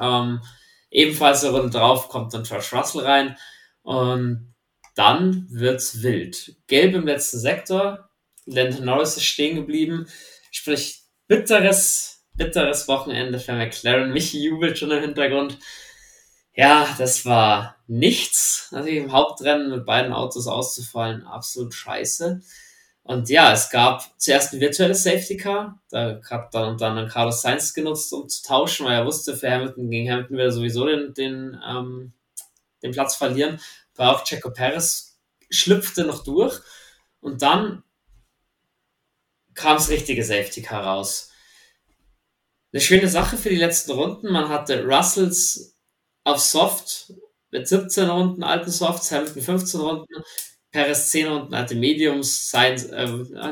Ähm, 0.00 0.40
ebenfalls 0.90 1.44
eine 1.44 1.56
Runde 1.56 1.78
drauf 1.78 2.08
kommt 2.08 2.32
dann 2.34 2.44
George 2.44 2.68
Russell 2.72 3.02
rein 3.02 3.36
und 3.82 4.54
dann 4.94 5.46
wird's 5.50 6.02
wild. 6.02 6.56
Gelb 6.66 6.94
im 6.94 7.06
letzten 7.06 7.38
Sektor, 7.38 8.08
Landon 8.46 8.84
Norris 8.84 9.16
ist 9.16 9.24
stehen 9.24 9.56
geblieben, 9.56 10.06
sprich 10.50 11.02
bitteres, 11.28 12.24
bitteres 12.34 12.88
Wochenende 12.88 13.38
für 13.38 13.52
McLaren. 13.52 14.12
Michi 14.12 14.42
jubelt 14.42 14.78
schon 14.78 14.90
im 14.90 15.02
Hintergrund. 15.02 15.58
Ja, 16.54 16.88
das 16.96 17.26
war 17.26 17.76
nichts. 17.86 18.70
Also 18.72 18.88
im 18.88 19.12
Hauptrennen 19.12 19.70
mit 19.70 19.84
beiden 19.84 20.12
Autos 20.12 20.46
auszufallen, 20.46 21.24
absolut 21.24 21.74
scheiße. 21.74 22.40
Und 23.06 23.28
ja, 23.28 23.52
es 23.52 23.70
gab 23.70 24.04
zuerst 24.20 24.52
ein 24.52 24.60
virtuelles 24.60 25.04
Safety 25.04 25.36
Car. 25.36 25.80
Da 25.90 26.20
hat 26.28 26.52
dann, 26.52 26.76
dann 26.76 27.08
Carlos 27.08 27.40
Sainz 27.40 27.72
genutzt, 27.72 28.12
um 28.12 28.28
zu 28.28 28.42
tauschen, 28.42 28.84
weil 28.84 28.94
er 28.94 29.06
wusste, 29.06 29.36
für 29.36 29.48
Hamilton 29.48 29.90
gegen 29.90 30.10
Hamilton 30.10 30.36
wird 30.36 30.48
er 30.48 30.52
sowieso 30.52 30.86
den, 30.86 31.14
den, 31.14 31.60
ähm, 31.64 32.12
den 32.82 32.90
Platz 32.90 33.14
verlieren. 33.14 33.60
War 33.94 34.16
auch 34.16 34.24
Checo 34.24 34.50
Perez 34.50 35.20
schlüpfte 35.50 36.04
noch 36.04 36.24
durch. 36.24 36.58
Und 37.20 37.42
dann 37.42 37.84
kam 39.54 39.76
das 39.76 39.88
richtige 39.88 40.24
Safety 40.24 40.62
Car 40.62 40.84
raus. 40.84 41.30
Eine 42.72 42.82
schöne 42.82 43.08
Sache 43.08 43.36
für 43.36 43.50
die 43.50 43.56
letzten 43.56 43.92
Runden. 43.92 44.32
Man 44.32 44.48
hatte 44.48 44.84
Russells 44.84 45.76
auf 46.24 46.40
Soft 46.40 47.12
mit 47.52 47.68
17 47.68 48.10
Runden 48.10 48.42
alten 48.42 48.72
Softs, 48.72 49.12
Hamilton 49.12 49.42
15 49.42 49.80
Runden, 49.80 50.24
Perez 50.76 51.08
10 51.08 51.26
Runden 51.26 51.54
alte 51.54 51.74
Mediums, 51.74 52.50
Sainz, 52.50 52.84
äh, 52.84 53.08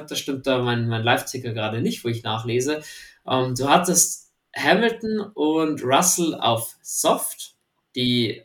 das 0.07 0.19
stimmt 0.19 0.47
da 0.47 0.59
mein, 0.59 0.89
mein 0.89 1.03
Live-Ticker 1.03 1.55
gerade 1.55 1.81
nicht, 1.81 2.05
wo 2.05 2.09
ich 2.09 2.23
nachlese. 2.23 2.83
Ähm, 3.27 3.55
du 3.55 3.67
hattest 3.67 4.31
Hamilton 4.55 5.21
und 5.33 5.83
Russell 5.83 6.35
auf 6.35 6.77
Soft, 6.83 7.55
die 7.97 8.43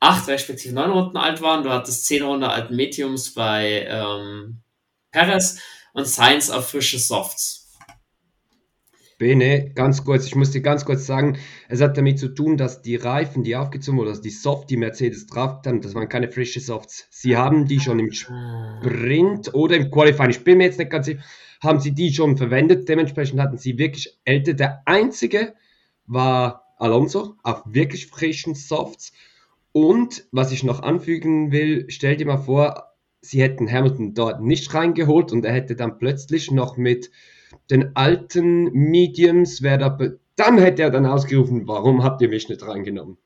8 0.00 0.28
respektive 0.28 0.74
9 0.74 0.90
Runden 0.90 1.16
alt 1.16 1.40
waren. 1.40 1.64
Du 1.64 1.70
hattest 1.70 2.04
10 2.04 2.22
Runden 2.22 2.44
alten 2.44 2.76
Mediums 2.76 3.32
bei 3.32 3.86
ähm, 3.88 4.60
Perez 5.10 5.58
und 5.94 6.06
Sainz 6.06 6.50
auf 6.50 6.68
frische 6.68 6.98
Softs. 6.98 7.67
Bene, 9.18 9.72
ganz 9.74 10.04
kurz, 10.04 10.26
ich 10.26 10.36
muss 10.36 10.52
dir 10.52 10.60
ganz 10.60 10.84
kurz 10.84 11.04
sagen, 11.04 11.38
es 11.68 11.80
hat 11.80 11.96
damit 11.96 12.20
zu 12.20 12.28
tun, 12.28 12.56
dass 12.56 12.82
die 12.82 12.94
Reifen, 12.94 13.42
die 13.42 13.56
aufgezogen 13.56 13.98
wurden, 13.98 14.10
also 14.10 14.22
die 14.22 14.30
Soft, 14.30 14.70
die 14.70 14.76
Mercedes 14.76 15.26
drauf 15.26 15.60
haben, 15.66 15.80
das 15.80 15.94
waren 15.94 16.08
keine 16.08 16.30
frische 16.30 16.60
Softs. 16.60 17.08
Sie 17.10 17.36
haben 17.36 17.66
die 17.66 17.80
schon 17.80 17.98
im 17.98 18.12
Sprint 18.12 19.52
oder 19.54 19.76
im 19.76 19.90
Qualifying, 19.90 20.30
ich 20.30 20.44
bin 20.44 20.58
mir 20.58 20.64
jetzt 20.64 20.78
nicht 20.78 20.90
ganz 20.90 21.06
sicher, 21.06 21.20
haben 21.60 21.80
sie 21.80 21.92
die 21.92 22.12
schon 22.12 22.36
verwendet. 22.36 22.88
Dementsprechend 22.88 23.40
hatten 23.40 23.58
sie 23.58 23.78
wirklich 23.78 24.18
älter. 24.24 24.54
Der 24.54 24.82
einzige 24.86 25.54
war 26.06 26.74
Alonso 26.78 27.34
auf 27.42 27.62
wirklich 27.66 28.06
frischen 28.06 28.54
Softs. 28.54 29.12
Und 29.72 30.26
was 30.32 30.52
ich 30.52 30.62
noch 30.62 30.80
anfügen 30.82 31.52
will, 31.52 31.86
stell 31.88 32.16
dir 32.16 32.26
mal 32.26 32.38
vor, 32.38 32.94
sie 33.20 33.42
hätten 33.42 33.70
Hamilton 33.70 34.14
dort 34.14 34.42
nicht 34.42 34.72
reingeholt 34.72 35.32
und 35.32 35.44
er 35.44 35.52
hätte 35.52 35.76
dann 35.76 35.98
plötzlich 35.98 36.50
noch 36.50 36.76
mit 36.76 37.10
den 37.70 37.96
alten 37.96 38.64
Mediums, 38.72 39.62
wer 39.62 39.78
da, 39.78 39.98
dann 40.36 40.58
hätte 40.58 40.82
er 40.82 40.90
dann 40.90 41.06
ausgerufen, 41.06 41.66
warum 41.66 42.02
habt 42.02 42.22
ihr 42.22 42.28
mich 42.28 42.48
nicht 42.48 42.62
reingenommen? 42.62 43.18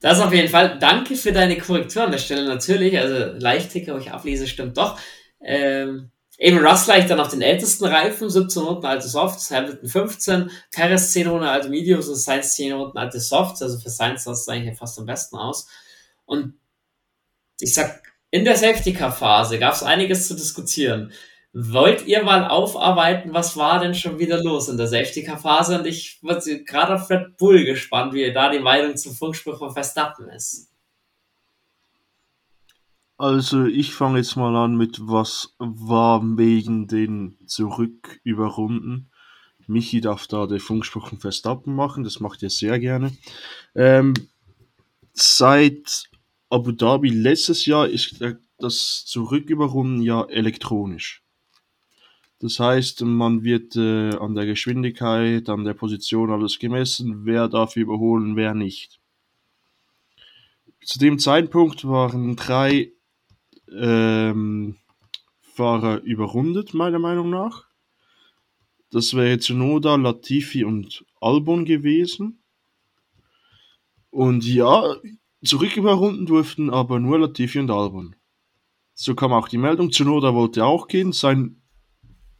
Das 0.00 0.20
auf 0.20 0.34
jeden 0.34 0.50
Fall. 0.50 0.78
Danke 0.78 1.16
für 1.16 1.32
deine 1.32 1.56
Korrektur 1.56 2.04
an 2.04 2.12
der 2.12 2.18
Stelle 2.18 2.44
natürlich. 2.44 2.98
Also 2.98 3.38
Leichtticker, 3.38 3.94
wo 3.94 3.98
ich 3.98 4.10
ablese, 4.10 4.46
stimmt 4.46 4.76
doch. 4.76 4.98
Ähm, 5.40 6.10
eben 6.36 6.58
Russell 6.58 7.00
ich 7.00 7.06
dann 7.06 7.20
auf 7.20 7.28
den 7.28 7.40
ältesten 7.40 7.86
Reifen, 7.86 8.28
17 8.28 8.62
Runden 8.62 8.84
alte 8.84 9.08
Softs, 9.08 9.50
Hamilton 9.50 9.88
15, 9.88 10.50
Perez 10.72 11.12
10 11.12 11.26
Runden 11.28 11.46
alte 11.46 11.70
Mediums 11.70 12.08
und 12.08 12.16
Sainz 12.16 12.54
10 12.54 12.74
Runden 12.74 12.98
alte 12.98 13.18
Softs. 13.18 13.62
Also 13.62 13.78
für 13.78 13.88
Sainz 13.88 14.24
sah 14.24 14.32
es 14.32 14.46
eigentlich 14.46 14.76
fast 14.76 14.98
am 14.98 15.06
besten 15.06 15.36
aus. 15.36 15.68
Und 16.26 16.54
ich 17.58 17.72
sag, 17.72 18.02
in 18.30 18.44
der 18.44 18.56
Safety-Car-Phase 18.56 19.58
gab 19.58 19.72
es 19.72 19.82
einiges 19.82 20.28
zu 20.28 20.34
diskutieren. 20.34 21.12
Wollt 21.56 22.08
ihr 22.08 22.24
mal 22.24 22.48
aufarbeiten, 22.48 23.32
was 23.32 23.56
war 23.56 23.78
denn 23.78 23.94
schon 23.94 24.18
wieder 24.18 24.42
los 24.42 24.68
in 24.68 24.76
der 24.76 24.88
Safety-Car-Phase? 24.88 25.78
Und 25.78 25.86
ich 25.86 26.18
war 26.20 26.40
gerade 26.40 26.96
auf 26.96 27.08
Red 27.08 27.36
Bull 27.36 27.64
gespannt, 27.64 28.12
wie 28.12 28.32
da 28.32 28.50
die 28.50 28.58
Meinung 28.58 28.96
zum 28.96 29.14
Funkspruch 29.14 29.58
von 29.58 29.72
Verstappen 29.72 30.28
ist. 30.30 30.72
Also 33.16 33.66
ich 33.66 33.94
fange 33.94 34.18
jetzt 34.18 34.34
mal 34.34 34.56
an 34.56 34.76
mit 34.76 34.98
was 35.02 35.54
war 35.58 36.20
wegen 36.36 36.88
den 36.88 37.38
Zurücküberrunden. 37.46 39.12
Michi 39.68 40.00
darf 40.00 40.26
da 40.26 40.48
den 40.48 40.58
Funkspruch 40.58 41.08
von 41.08 41.20
Verstappen 41.20 41.76
machen, 41.76 42.02
das 42.02 42.18
macht 42.18 42.42
er 42.42 42.50
sehr 42.50 42.80
gerne. 42.80 43.16
Ähm, 43.76 44.12
seit 45.12 46.10
Abu 46.50 46.72
Dhabi 46.72 47.10
letztes 47.10 47.64
Jahr 47.64 47.88
ist 47.88 48.20
das 48.58 49.04
Zurücküberrunden 49.06 50.02
ja 50.02 50.24
elektronisch. 50.24 51.23
Das 52.40 52.58
heißt, 52.60 53.02
man 53.02 53.42
wird 53.42 53.76
äh, 53.76 54.16
an 54.16 54.34
der 54.34 54.46
Geschwindigkeit, 54.46 55.48
an 55.48 55.64
der 55.64 55.74
Position 55.74 56.30
alles 56.30 56.58
gemessen, 56.58 57.24
wer 57.24 57.48
darf 57.48 57.76
überholen, 57.76 58.36
wer 58.36 58.54
nicht. 58.54 59.00
Zu 60.84 60.98
dem 60.98 61.18
Zeitpunkt 61.18 61.86
waren 61.86 62.36
drei 62.36 62.92
ähm, 63.72 64.76
Fahrer 65.40 66.02
überrundet, 66.02 66.74
meiner 66.74 66.98
Meinung 66.98 67.30
nach. 67.30 67.66
Das 68.90 69.14
wäre 69.14 69.38
Tsunoda, 69.38 69.96
Latifi 69.96 70.64
und 70.64 71.04
Albon 71.20 71.64
gewesen. 71.64 72.42
Und 74.10 74.44
ja, 74.44 74.96
zurück 75.44 75.76
überrunden 75.76 76.26
durften 76.26 76.70
aber 76.70 77.00
nur 77.00 77.18
Latifi 77.18 77.58
und 77.58 77.70
Albon. 77.70 78.14
So 78.92 79.14
kam 79.14 79.32
auch 79.32 79.48
die 79.48 79.58
Meldung, 79.58 79.90
Tsunoda 79.90 80.34
wollte 80.34 80.64
auch 80.64 80.86
gehen, 80.86 81.12
sein 81.12 81.60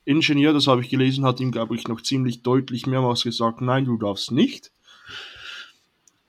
Ingenieur, 0.04 0.52
das 0.52 0.66
habe 0.66 0.82
ich 0.82 0.90
gelesen, 0.90 1.24
hat 1.24 1.40
ihm, 1.40 1.50
glaube 1.50 1.74
ich, 1.74 1.88
noch 1.88 2.00
ziemlich 2.00 2.42
deutlich 2.42 2.86
mehrmals 2.86 3.22
gesagt, 3.22 3.60
nein, 3.60 3.86
du 3.86 3.96
darfst 3.96 4.32
nicht. 4.32 4.70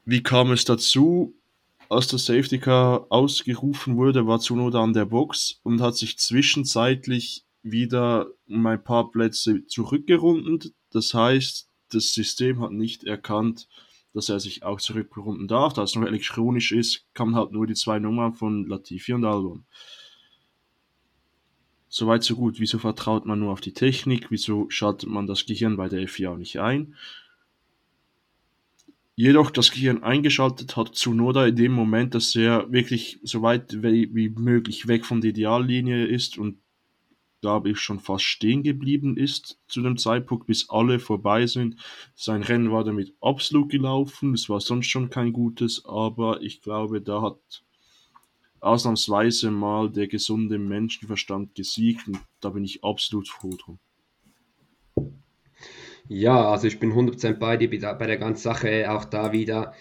Wie 0.05 0.23
kam 0.23 0.51
es 0.51 0.65
dazu? 0.65 1.35
Als 1.89 2.07
der 2.07 2.19
Safety 2.19 2.57
Car 2.57 3.05
ausgerufen 3.09 3.95
wurde, 3.95 4.25
war 4.25 4.39
Tsunoda 4.39 4.81
an 4.81 4.93
der 4.93 5.05
Box 5.05 5.59
und 5.63 5.81
hat 5.81 5.95
sich 5.95 6.17
zwischenzeitlich 6.17 7.43
wieder 7.61 8.27
um 8.47 8.65
ein 8.65 8.83
paar 8.83 9.11
Plätze 9.11 9.65
zurückgerundet. 9.67 10.73
Das 10.91 11.13
heißt, 11.13 11.67
das 11.91 12.13
System 12.13 12.61
hat 12.61 12.71
nicht 12.71 13.03
erkannt, 13.03 13.67
dass 14.13 14.29
er 14.29 14.39
sich 14.39 14.63
auch 14.63 14.79
zurückrunden 14.79 15.47
darf. 15.47 15.73
Da 15.73 15.83
es 15.83 15.95
noch 15.95 16.05
elektronisch 16.05 16.71
ist, 16.71 17.05
kann 17.13 17.35
halt 17.35 17.51
nur 17.51 17.67
die 17.67 17.73
zwei 17.73 17.99
Nummern 17.99 18.33
von 18.33 18.65
Latifi 18.67 19.13
und 19.13 19.25
Albon. 19.25 19.65
Soweit 21.97 22.25
so 22.25 22.35
gut. 22.35 22.59
Wieso 22.59 22.77
vertraut 22.77 23.25
man 23.25 23.39
nur 23.39 23.53
auf 23.53 23.61
die 23.61 23.71
Technik? 23.71 24.29
Wieso 24.29 24.69
schaltet 24.69 25.07
man 25.09 25.27
das 25.27 25.45
Gehirn 25.45 25.77
bei 25.77 25.87
der 25.87 26.09
FIA 26.09 26.35
nicht 26.35 26.59
ein? 26.59 26.93
Jedoch 29.15 29.49
das 29.49 29.71
Gehirn 29.71 30.03
eingeschaltet 30.03 30.75
hat 30.75 30.93
Tsunoda 30.95 31.47
in 31.47 31.55
dem 31.55 31.71
Moment, 31.71 32.13
dass 32.13 32.35
er 32.35 32.69
wirklich 32.69 33.19
so 33.23 33.41
weit 33.43 33.81
wie 33.81 34.27
möglich 34.27 34.89
weg 34.89 35.05
von 35.05 35.21
der 35.21 35.29
Ideallinie 35.29 36.05
ist 36.05 36.37
und 36.37 36.57
glaube 37.39 37.69
ich 37.69 37.79
schon 37.79 38.01
fast 38.01 38.25
stehen 38.25 38.61
geblieben 38.61 39.15
ist 39.15 39.57
zu 39.69 39.81
dem 39.81 39.95
Zeitpunkt, 39.95 40.47
bis 40.47 40.69
alle 40.69 40.99
vorbei 40.99 41.47
sind. 41.47 41.77
Sein 42.13 42.43
Rennen 42.43 42.73
war 42.73 42.83
damit 42.83 43.13
absolut 43.21 43.69
gelaufen, 43.69 44.33
es 44.33 44.49
war 44.49 44.59
sonst 44.59 44.87
schon 44.87 45.09
kein 45.09 45.31
gutes, 45.31 45.85
aber 45.85 46.41
ich 46.41 46.61
glaube, 46.61 46.99
da 46.99 47.21
hat 47.21 47.63
ausnahmsweise 48.65 49.51
mal 49.51 49.89
der 49.89 50.07
gesunde 50.07 50.57
Menschenverstand 50.57 51.55
gesiegt 51.55 52.07
und 52.07 52.19
da 52.41 52.49
bin 52.49 52.63
ich 52.63 52.83
absolut 52.83 53.27
froh 53.27 53.55
drum. 53.57 53.79
Ja, 56.07 56.51
also 56.51 56.67
ich 56.67 56.79
bin 56.79 56.93
100% 56.93 57.33
bei 57.33 57.57
dir 57.57 57.69
bei 57.69 58.07
der 58.07 58.17
ganzen 58.17 58.43
Sache, 58.43 58.91
auch 58.91 59.05
da 59.05 59.31
wieder. 59.31 59.73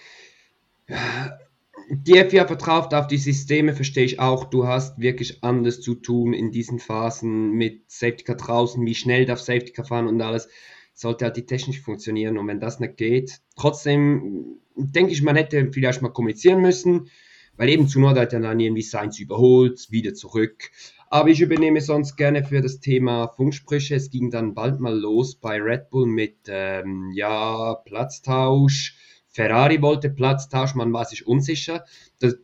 Die 1.90 2.14
FIA 2.14 2.46
vertraut 2.46 2.94
auf 2.94 3.08
die 3.08 3.18
Systeme, 3.18 3.74
verstehe 3.74 4.04
ich 4.04 4.18
auch. 4.18 4.44
Du 4.44 4.66
hast 4.66 4.98
wirklich 4.98 5.44
anders 5.44 5.80
zu 5.80 5.94
tun 5.94 6.32
in 6.32 6.50
diesen 6.50 6.78
Phasen 6.78 7.52
mit 7.52 7.90
Safety 7.90 8.24
Car 8.24 8.36
draußen, 8.36 8.84
wie 8.86 8.94
schnell 8.94 9.26
darf 9.26 9.40
Safety 9.40 9.72
Car 9.72 9.84
fahren 9.84 10.06
und 10.06 10.20
alles. 10.22 10.48
Sollte 10.94 11.26
halt 11.26 11.36
die 11.36 11.46
Technik 11.46 11.82
funktionieren 11.82 12.38
und 12.38 12.46
wenn 12.46 12.60
das 12.60 12.80
nicht 12.80 12.96
geht, 12.96 13.40
trotzdem 13.56 14.60
denke 14.76 15.12
ich, 15.12 15.22
man 15.22 15.36
hätte 15.36 15.70
vielleicht 15.72 16.02
mal 16.02 16.10
kommunizieren 16.10 16.60
müssen, 16.60 17.10
weil 17.56 17.68
eben 17.68 17.88
Nord 17.94 18.18
hat 18.18 18.32
er 18.32 18.40
dann 18.40 18.60
irgendwie 18.60 18.82
Seins 18.82 19.18
überholt, 19.18 19.90
wieder 19.90 20.14
zurück. 20.14 20.70
Aber 21.08 21.28
ich 21.28 21.40
übernehme 21.40 21.80
sonst 21.80 22.16
gerne 22.16 22.44
für 22.44 22.60
das 22.60 22.80
Thema 22.80 23.28
Funksprüche. 23.28 23.94
Es 23.94 24.10
ging 24.10 24.30
dann 24.30 24.54
bald 24.54 24.80
mal 24.80 24.98
los 24.98 25.36
bei 25.36 25.60
Red 25.60 25.90
Bull 25.90 26.06
mit, 26.06 26.36
ähm, 26.48 27.12
ja, 27.14 27.74
Platztausch. 27.84 28.96
Ferrari 29.28 29.82
wollte 29.82 30.10
Platztausch, 30.10 30.74
man 30.74 30.92
war 30.92 31.04
sich 31.04 31.26
unsicher. 31.26 31.84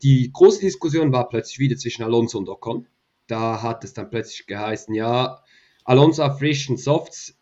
Die 0.03 0.31
große 0.33 0.61
Diskussion 0.61 1.13
war 1.13 1.29
plötzlich 1.29 1.59
wieder 1.59 1.77
zwischen 1.77 2.03
Alonso 2.03 2.39
und 2.39 2.49
Ocon. 2.49 2.87
Da 3.27 3.63
hat 3.63 3.85
es 3.85 3.93
dann 3.93 4.11
plötzlich 4.11 4.47
geheißen, 4.47 4.95
ja, 4.95 5.43
Alonso 5.85 6.25
auf 6.25 6.39
frischen 6.39 6.77
Softs, 6.77 7.37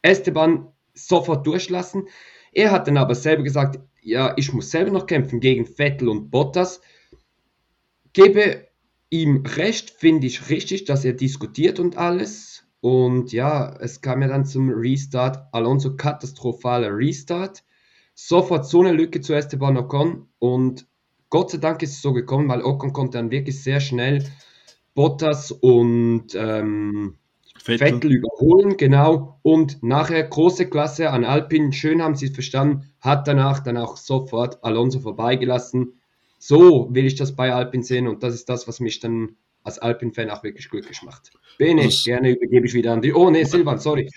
Esteban 0.00 0.68
sofort 0.94 1.46
durchlassen. 1.46 2.08
Er 2.52 2.70
hat 2.70 2.86
dann 2.86 2.96
aber 2.96 3.14
selber 3.14 3.42
gesagt, 3.42 3.78
ja, 4.02 4.34
ich 4.36 4.52
muss 4.52 4.70
selber 4.70 4.90
noch 4.90 5.06
kämpfen 5.06 5.40
gegen 5.40 5.64
Vettel 5.64 6.08
und 6.08 6.30
Bottas. 6.30 6.80
Gebe 8.12 8.68
ihm 9.10 9.44
recht, 9.46 9.90
finde 9.90 10.26
ich 10.26 10.50
richtig, 10.50 10.84
dass 10.84 11.04
er 11.04 11.12
diskutiert 11.12 11.78
und 11.78 11.96
alles. 11.96 12.64
Und 12.80 13.32
ja, 13.32 13.76
es 13.80 14.00
kam 14.00 14.22
ja 14.22 14.28
dann 14.28 14.44
zum 14.44 14.70
Restart. 14.70 15.46
Alonso 15.52 15.96
katastrophaler 15.96 16.96
Restart. 16.96 17.62
Sofort 18.14 18.66
so 18.66 18.80
eine 18.80 18.92
Lücke 18.92 19.20
zu 19.20 19.34
Esteban 19.34 19.76
Ocon. 19.76 20.28
Und 20.38 20.86
Gott 21.30 21.50
sei 21.50 21.58
Dank 21.58 21.82
ist 21.82 21.92
es 21.92 22.02
so 22.02 22.12
gekommen, 22.12 22.48
weil 22.48 22.62
Ocon 22.62 22.92
konnte 22.92 23.18
dann 23.18 23.30
wirklich 23.30 23.62
sehr 23.62 23.80
schnell 23.80 24.24
Bottas 24.94 25.52
und 25.52 26.34
ähm, 26.34 27.16
Vettel. 27.56 27.86
Vettel. 27.86 28.12
überholen, 28.12 28.76
genau. 28.76 29.38
Und 29.42 29.82
nachher 29.82 30.24
große 30.24 30.68
Klasse 30.68 31.10
an 31.10 31.24
Alpine, 31.24 31.72
schön 31.72 32.02
haben 32.02 32.16
sie 32.16 32.26
es 32.26 32.34
verstanden, 32.34 32.91
hat 33.02 33.28
danach 33.28 33.60
dann 33.60 33.76
auch 33.76 33.98
sofort 33.98 34.64
Alonso 34.64 35.00
vorbeigelassen 35.00 35.92
so 36.44 36.88
will 36.90 37.06
ich 37.06 37.14
das 37.14 37.36
bei 37.36 37.54
Alpin 37.54 37.84
sehen 37.84 38.08
und 38.08 38.24
das 38.24 38.34
ist 38.34 38.48
das, 38.48 38.66
was 38.66 38.80
mich 38.80 38.98
dann 38.98 39.36
als 39.62 39.78
Alpin-Fan 39.78 40.28
auch 40.28 40.42
wirklich 40.42 40.68
glücklich 40.68 41.02
macht. 41.04 41.30
Bene, 41.56 41.84
das, 41.84 42.02
gerne 42.02 42.32
übergebe 42.32 42.66
ich 42.66 42.74
wieder 42.74 42.92
an 42.92 43.00
die. 43.00 43.14
Oh 43.14 43.30
ne, 43.30 43.44
Silvan, 43.44 43.78
sorry. 43.78 44.10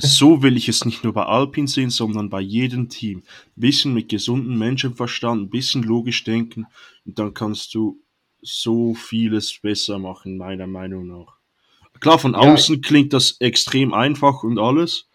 So 0.00 0.42
will 0.42 0.56
ich 0.56 0.68
es 0.68 0.84
nicht 0.84 1.04
nur 1.04 1.12
bei 1.12 1.22
Alpin 1.24 1.68
sehen, 1.68 1.90
sondern 1.90 2.30
bei 2.30 2.40
jedem 2.40 2.88
Team. 2.88 3.18
Ein 3.56 3.60
bisschen 3.60 3.94
mit 3.94 4.08
gesundem 4.08 4.58
Menschenverstand, 4.58 5.42
ein 5.42 5.50
bisschen 5.50 5.84
logisch 5.84 6.24
denken 6.24 6.66
und 7.06 7.20
dann 7.20 7.32
kannst 7.32 7.76
du 7.76 8.02
so 8.40 8.94
vieles 8.94 9.56
besser 9.62 10.00
machen, 10.00 10.38
meiner 10.38 10.66
Meinung 10.66 11.06
nach. 11.06 11.36
Klar, 12.00 12.18
von 12.18 12.34
außen 12.34 12.74
ja. 12.74 12.80
klingt 12.84 13.12
das 13.12 13.36
extrem 13.38 13.94
einfach 13.94 14.42
und 14.42 14.58
alles, 14.58 15.08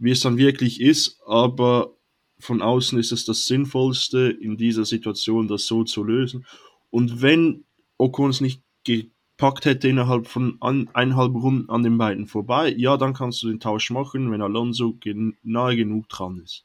wie 0.00 0.10
es 0.10 0.22
dann 0.22 0.38
wirklich 0.38 0.80
ist, 0.80 1.20
aber 1.24 1.94
von 2.40 2.62
außen 2.62 2.98
ist 2.98 3.12
es 3.12 3.24
das 3.24 3.46
Sinnvollste, 3.46 4.28
in 4.28 4.56
dieser 4.56 4.84
Situation 4.84 5.48
das 5.48 5.66
so 5.66 5.84
zu 5.84 6.04
lösen. 6.04 6.46
Und 6.90 7.20
wenn 7.22 7.64
Ocon 7.98 8.30
es 8.30 8.40
nicht 8.40 8.62
gepackt 8.84 9.64
hätte 9.64 9.88
innerhalb 9.88 10.26
von 10.26 10.56
an, 10.60 10.88
eineinhalb 10.92 11.34
Runden 11.34 11.68
an 11.68 11.82
den 11.82 11.98
beiden 11.98 12.26
vorbei, 12.26 12.74
ja, 12.76 12.96
dann 12.96 13.14
kannst 13.14 13.42
du 13.42 13.48
den 13.48 13.60
Tausch 13.60 13.90
machen, 13.90 14.30
wenn 14.30 14.42
Alonso 14.42 14.94
gen 14.94 15.36
nahe 15.42 15.76
genug 15.76 16.08
dran 16.08 16.40
ist. 16.42 16.64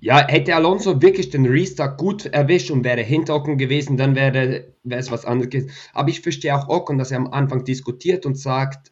Ja, 0.00 0.26
hätte 0.26 0.56
Alonso 0.56 1.00
wirklich 1.00 1.30
den 1.30 1.46
Restart 1.46 1.96
gut 1.96 2.26
erwischt 2.26 2.72
und 2.72 2.82
wäre 2.82 3.02
hinter 3.02 3.36
Ocon 3.36 3.56
gewesen, 3.56 3.96
dann 3.96 4.16
wäre, 4.16 4.74
wäre 4.82 5.00
es 5.00 5.12
was 5.12 5.24
anderes. 5.24 5.66
Aber 5.92 6.08
ich 6.08 6.20
verstehe 6.20 6.56
auch 6.56 6.68
Ocon, 6.68 6.98
dass 6.98 7.12
er 7.12 7.18
am 7.18 7.28
Anfang 7.28 7.64
diskutiert 7.64 8.26
und 8.26 8.36
sagt, 8.36 8.90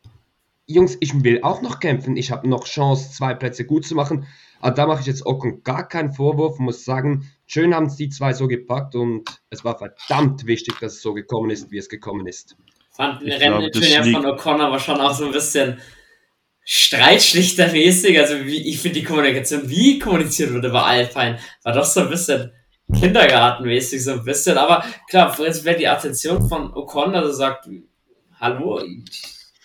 Jungs, 0.66 0.96
ich 1.00 1.24
will 1.24 1.40
auch 1.42 1.62
noch 1.62 1.80
kämpfen, 1.80 2.16
ich 2.16 2.30
habe 2.30 2.48
noch 2.48 2.64
Chance, 2.64 3.10
zwei 3.10 3.34
Plätze 3.34 3.66
gut 3.66 3.84
zu 3.84 3.96
machen. 3.96 4.26
Aber 4.60 4.74
da 4.74 4.86
mache 4.86 5.00
ich 5.00 5.06
jetzt 5.06 5.26
Ocon 5.26 5.62
gar 5.62 5.88
keinen 5.88 6.12
Vorwurf, 6.12 6.58
muss 6.58 6.84
sagen, 6.84 7.30
schön 7.46 7.74
haben 7.74 7.86
es 7.86 7.96
die 7.96 8.10
zwei 8.10 8.32
so 8.32 8.46
gepackt 8.46 8.94
und 8.94 9.28
es 9.48 9.64
war 9.64 9.78
verdammt 9.78 10.46
wichtig, 10.46 10.78
dass 10.80 10.94
es 10.94 11.02
so 11.02 11.14
gekommen 11.14 11.50
ist, 11.50 11.70
wie 11.70 11.78
es 11.78 11.88
gekommen 11.88 12.26
ist. 12.26 12.56
Fand 12.90 13.22
den 13.22 13.32
Renningenieur 13.32 14.04
von 14.04 14.26
Ocon 14.26 14.60
aber 14.60 14.78
schon 14.78 15.00
auch 15.00 15.14
so 15.14 15.26
ein 15.26 15.32
bisschen 15.32 15.80
streitschlichtermäßig. 16.64 18.18
Also 18.18 18.44
wie, 18.44 18.68
ich 18.68 18.80
finde 18.80 19.00
die 19.00 19.04
Kommunikation, 19.04 19.68
wie 19.68 19.98
kommuniziert 19.98 20.52
wurde 20.52 20.70
bei 20.70 20.82
Alpine, 20.82 21.38
war 21.62 21.72
doch 21.72 21.84
so 21.84 22.00
ein 22.00 22.10
bisschen 22.10 22.52
kindergartenmäßig 22.92 24.04
so 24.04 24.12
ein 24.12 24.24
bisschen. 24.24 24.58
Aber 24.58 24.84
klar, 25.08 25.34
jetzt 25.40 25.64
wäre 25.64 25.78
die 25.78 25.88
Attention 25.88 26.48
von 26.48 26.72
Ocon, 26.74 27.14
also 27.14 27.32
sagt, 27.32 27.68
hallo, 28.38 28.82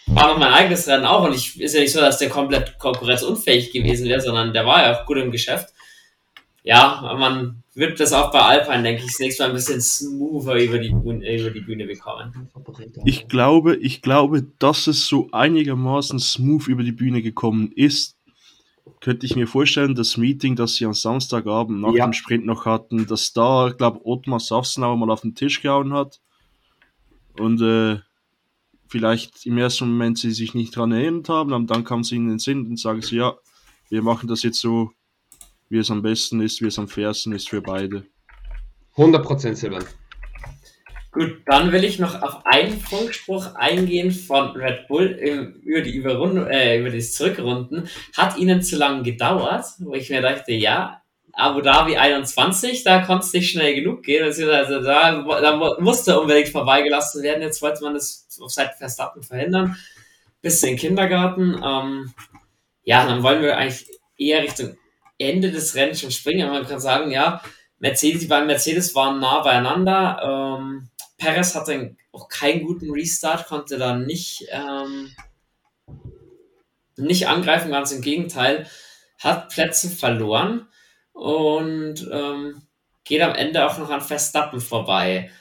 noch 0.08 0.38
mein 0.38 0.54
eigenes 0.54 0.88
Rennen 0.88 1.06
auch 1.06 1.26
und 1.26 1.34
ich 1.34 1.60
ist 1.60 1.74
ja 1.74 1.82
nicht 1.82 1.92
so, 1.92 2.00
dass 2.00 2.20
der 2.20 2.30
komplett 2.30 2.78
konkurrenzunfähig 2.78 3.72
gewesen 3.72 4.08
wäre, 4.08 4.22
sondern 4.22 4.54
der 4.54 4.66
war 4.66 4.84
ja 4.84 4.96
auch 4.96 5.06
gut 5.06 5.18
im 5.18 5.32
Geschäft. 5.32 5.70
Ja, 6.64 7.16
man 7.18 7.64
wird 7.76 8.00
das 8.00 8.14
auch 8.14 8.32
bei 8.32 8.40
Alpine, 8.40 8.82
denke 8.82 9.02
ich, 9.02 9.12
das 9.12 9.20
nächste 9.20 9.44
Mal 9.44 9.50
ein 9.50 9.56
bisschen 9.56 9.82
smoother 9.82 10.56
über 10.56 10.80
die, 10.80 10.90
über 10.90 11.52
die 11.52 11.62
Bühne 11.62 11.86
bekommen. 11.86 12.50
Ich 13.04 13.28
glaube, 13.28 13.76
ich 13.76 14.02
glaube, 14.02 14.48
dass 14.58 14.88
es 14.88 15.06
so 15.06 15.30
einigermaßen 15.32 16.18
smooth 16.18 16.68
über 16.68 16.84
die 16.84 16.92
Bühne 16.92 17.22
gekommen 17.22 17.72
ist. 17.76 18.18
Könnte 19.02 19.26
ich 19.26 19.36
mir 19.36 19.46
vorstellen, 19.46 19.94
das 19.94 20.18
Meeting, 20.18 20.56
das 20.56 20.76
sie 20.76 20.86
am 20.86 20.94
Samstagabend 20.94 21.82
nach 21.82 21.94
ja. 21.94 22.06
dem 22.06 22.14
Sprint 22.14 22.46
noch 22.46 22.66
hatten, 22.66 23.06
dass 23.06 23.34
da, 23.34 23.72
glaube 23.78 24.02
Ottmar 24.04 24.40
Safsenauer 24.40 24.98
mal 24.98 25.12
auf 25.12 25.22
den 25.22 25.36
Tisch 25.36 25.62
gehauen 25.62 25.94
hat. 25.94 26.22
Und 27.38 27.62
äh, 27.62 28.00
vielleicht 28.88 29.46
im 29.46 29.58
ersten 29.58 29.90
Moment 29.90 30.18
sie 30.18 30.32
sich 30.32 30.54
nicht 30.54 30.76
daran 30.76 30.92
erinnert 30.92 31.30
haben, 31.30 31.54
aber 31.54 31.66
dann 31.66 31.84
kam 31.84 32.02
ihnen 32.12 32.26
in 32.26 32.30
den 32.30 32.40
Sinn 32.40 32.68
und 32.68 32.80
sagen 32.80 33.02
sie, 33.02 33.18
ja, 33.18 33.36
wir 33.90 34.02
machen 34.02 34.28
das 34.28 34.44
jetzt 34.44 34.60
so, 34.60 34.92
wie 35.70 35.78
es 35.78 35.92
am 35.92 36.02
besten 36.02 36.42
ist, 36.42 36.62
wie 36.62 36.68
es 36.68 36.80
am 36.80 36.88
fairsten 36.88 37.34
ist 37.34 37.50
für 37.50 37.62
beide. 37.62 38.06
100% 38.96 39.56
Silvan. 39.56 39.84
Gut, 41.12 41.44
dann 41.46 41.72
will 41.72 41.86
ich 41.86 41.98
noch 41.98 42.22
auf 42.22 42.46
einen 42.46 42.78
Funkspruch 42.78 43.56
eingehen 43.56 44.12
von 44.12 44.50
Red 44.50 44.90
Bull 44.90 45.06
über 45.64 45.82
die 45.82 45.96
Überrunde, 45.96 46.50
äh, 46.52 46.80
über 46.80 46.90
das 46.90 47.14
Zurückrunden. 47.14 47.88
Hat 48.18 48.38
ihnen 48.38 48.62
zu 48.62 48.76
lange 48.76 49.04
gedauert, 49.04 49.66
wo 49.80 49.94
ich 49.94 50.10
mir 50.10 50.22
dachte, 50.22 50.52
ja, 50.52 51.02
Abu 51.36 51.62
Dhabi 51.62 51.98
21, 51.98 52.84
da 52.84 53.02
konnte 53.02 53.26
es 53.26 53.34
nicht 53.34 53.52
schnell 53.52 53.76
genug 53.76 54.04
gehen. 54.04 54.24
Also 54.24 54.46
da, 54.82 55.22
da 55.22 55.80
musste 55.80 56.20
unbedingt 56.20 56.50
vorbeigelassen 56.50 57.24
werden. 57.24 57.42
Jetzt 57.42 57.62
wollte 57.62 57.84
man 57.84 57.94
das 57.94 58.28
auf 58.42 58.52
Seiten 58.52 58.78
Verstappen 58.78 59.22
verhindern. 59.22 59.76
Bis 60.42 60.64
in 60.64 60.70
den 60.70 60.78
Kindergarten. 60.78 61.62
Ähm, 61.64 62.14
ja, 62.84 63.06
dann 63.06 63.22
wollen 63.22 63.42
wir 63.42 63.58
eigentlich 63.58 63.86
eher 64.18 64.44
Richtung 64.44 64.78
Ende 65.18 65.52
des 65.52 65.76
Rennens 65.76 66.00
schon 66.00 66.12
springen. 66.12 66.50
Man 66.50 66.66
kann 66.66 66.80
sagen, 66.80 67.12
ja, 67.12 67.42
Mercedes, 67.80 68.22
die 68.22 68.28
beiden 68.28 68.48
Mercedes 68.48 68.96
waren 68.96 69.20
nah 69.20 69.42
beieinander. 69.42 70.58
Ähm, 70.58 70.90
Perez 71.18 71.54
hatte 71.54 71.98
auch 72.14 72.30
keinen 72.30 72.64
guten 72.64 72.92
Restart, 72.92 73.48
konnte 73.48 73.78
dann 73.78 74.06
nicht 74.06 74.48
ähm, 74.52 75.12
nicht 76.98 77.28
angreifen, 77.28 77.72
ganz 77.72 77.92
im 77.92 78.02
Gegenteil, 78.02 78.68
hat 79.20 79.50
Plätze 79.50 79.90
verloren 79.90 80.68
und 81.16 82.08
ähm, 82.12 82.62
geht 83.06 83.22
am 83.22 83.34
Ende 83.34 83.66
auch 83.66 83.78
noch 83.78 83.90
an 83.90 84.02
Verstappen 84.02 84.60
vorbei. 84.60 85.32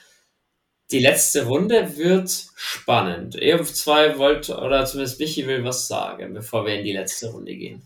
Die 0.91 0.99
letzte 0.99 1.45
Runde 1.45 1.97
wird 1.97 2.29
spannend. 2.55 3.35
Ihr 3.35 3.61
zwei 3.63 4.17
wollt, 4.17 4.49
oder 4.49 4.85
zumindest 4.85 5.19
Michi 5.19 5.45
will 5.45 5.63
was 5.63 5.87
sagen, 5.87 6.33
bevor 6.33 6.65
wir 6.65 6.79
in 6.79 6.85
die 6.85 6.93
letzte 6.93 7.31
Runde 7.31 7.55
gehen. 7.55 7.83